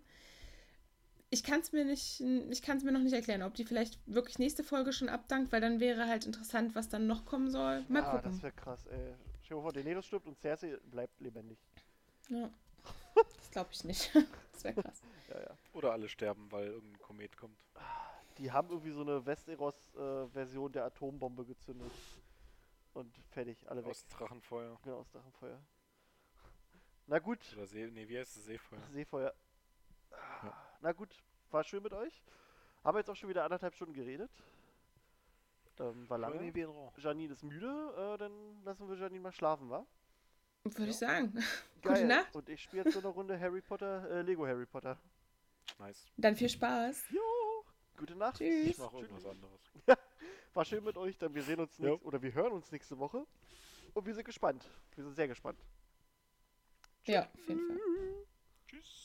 ich 1.30 1.44
kann 1.44 1.60
es 1.60 1.72
mir 1.74 1.84
nicht, 1.84 2.22
ich 2.22 2.62
kann 2.62 2.78
es 2.78 2.84
mir 2.84 2.92
noch 2.92 3.02
nicht 3.02 3.14
erklären, 3.14 3.42
ob 3.42 3.56
die 3.56 3.66
vielleicht 3.66 4.00
wirklich 4.06 4.40
nächste 4.40 4.64
Folge 4.64 4.94
schon 4.94 5.10
abdankt, 5.10 5.52
weil 5.52 5.60
dann 5.60 5.80
wäre 5.80 6.08
halt 6.08 6.26
interessant, 6.26 6.76
was 6.76 6.88
dann 6.88 7.08
noch 7.08 7.26
kommen 7.26 7.50
soll. 7.50 7.84
Mal 7.90 8.04
ah, 8.04 8.12
gucken. 8.12 8.32
das 8.32 8.42
wäre 8.42 8.54
krass, 8.54 8.86
ey. 8.86 9.14
Stell 9.42 9.58
dir 9.58 9.62
vor, 9.62 9.74
Daenerys 9.74 10.06
stirbt 10.06 10.28
und 10.28 10.40
Cersei 10.40 10.78
bleibt 10.90 11.20
lebendig. 11.20 11.58
Ja. 12.30 12.50
Das 13.16 13.52
glaube 13.52 13.70
ich 13.72 13.84
nicht. 13.84 14.12
Das 14.56 14.64
wäre 14.64 14.82
krass. 14.82 15.02
Ja, 15.28 15.40
ja. 15.42 15.58
Oder 15.74 15.92
alle 15.92 16.08
sterben, 16.08 16.50
weil 16.50 16.68
irgendein 16.68 16.98
Komet 17.02 17.36
kommt. 17.36 17.60
Die 18.38 18.54
haben 18.54 18.70
irgendwie 18.70 18.92
so 18.92 19.02
eine 19.02 19.26
Westeros-Version 19.26 20.72
der 20.72 20.86
Atombombe 20.86 21.44
gezündet. 21.44 21.92
Und 22.94 23.14
fertig, 23.32 23.70
alle 23.70 23.84
weg. 23.84 23.92
Aus 23.92 24.06
Drachenfeuer. 24.08 24.80
Genau, 24.82 25.00
aus 25.00 25.10
Drachenfeuer. 25.10 25.62
Na 27.08 27.20
gut, 27.20 27.40
Oder 27.54 27.68
See, 27.68 27.86
nee, 27.88 28.08
wie 28.08 28.18
heißt 28.18 28.38
es? 28.38 28.46
Seefeuer. 28.46 28.80
Seefeuer. 28.92 29.34
Ja. 30.12 30.54
Na 30.80 30.94
gut, 30.94 31.22
war 31.52 31.64
schön 31.66 31.84
mit 31.84 31.94
euch. 31.94 32.24
Haben 32.84 32.96
wir 32.96 33.00
jetzt 33.00 33.10
auch 33.10 33.16
schon 33.16 33.30
wieder 33.30 33.44
anderthalb 33.44 33.76
Stunden 33.76 33.94
geredet. 33.94 34.32
Ähm, 35.80 36.10
war 36.10 36.18
lange. 36.18 36.54
Janine 36.98 37.34
ist 37.34 37.44
müde, 37.44 38.14
äh, 38.14 38.18
dann 38.18 38.64
lassen 38.64 38.88
wir 38.88 38.96
Janine 38.96 39.20
mal 39.22 39.32
schlafen, 39.32 39.70
wa? 39.70 39.86
Würde 40.66 40.92
ich 40.92 40.98
sagen. 40.98 41.34
Gute 41.84 42.06
Nacht. 42.06 42.36
Und 42.36 42.50
ich 42.50 42.64
spiele 42.64 42.84
jetzt 42.84 42.94
so 42.94 43.00
eine 43.00 43.10
Runde 43.10 43.40
Harry 43.40 43.62
Potter, 43.62 44.10
äh, 44.10 44.22
Lego 44.24 44.48
Harry 44.48 44.66
Potter. 44.66 44.98
Nice. 45.78 46.08
Dann 46.18 46.36
viel 46.36 46.50
Spaß. 46.50 47.06
Jo, 47.12 47.22
gute 47.98 48.16
Nacht. 48.16 48.38
Tschüss. 48.38 48.68
Ich 48.70 48.78
mache 48.78 48.98
irgendwas 48.98 49.26
anderes. 49.26 49.62
War 50.54 50.66
schön 50.66 50.84
mit 50.84 50.98
euch, 50.98 51.18
dann 51.18 51.36
wir 51.36 51.44
sehen 51.44 51.60
uns 51.60 51.78
nächst, 51.78 52.04
oder 52.04 52.22
wir 52.22 52.34
hören 52.34 52.54
uns 52.54 52.72
nächste 52.72 52.98
Woche. 52.98 53.26
Und 53.94 54.06
wir 54.06 54.16
sind 54.16 54.26
gespannt. 54.26 54.66
Wir 54.96 55.04
sind 55.04 55.16
sehr 55.16 55.28
gespannt. 55.28 55.60
Ja, 57.04 57.24
auf 57.24 57.48
jeden 57.48 57.68
Fall. 57.68 57.80
Tschüss. 58.68 59.05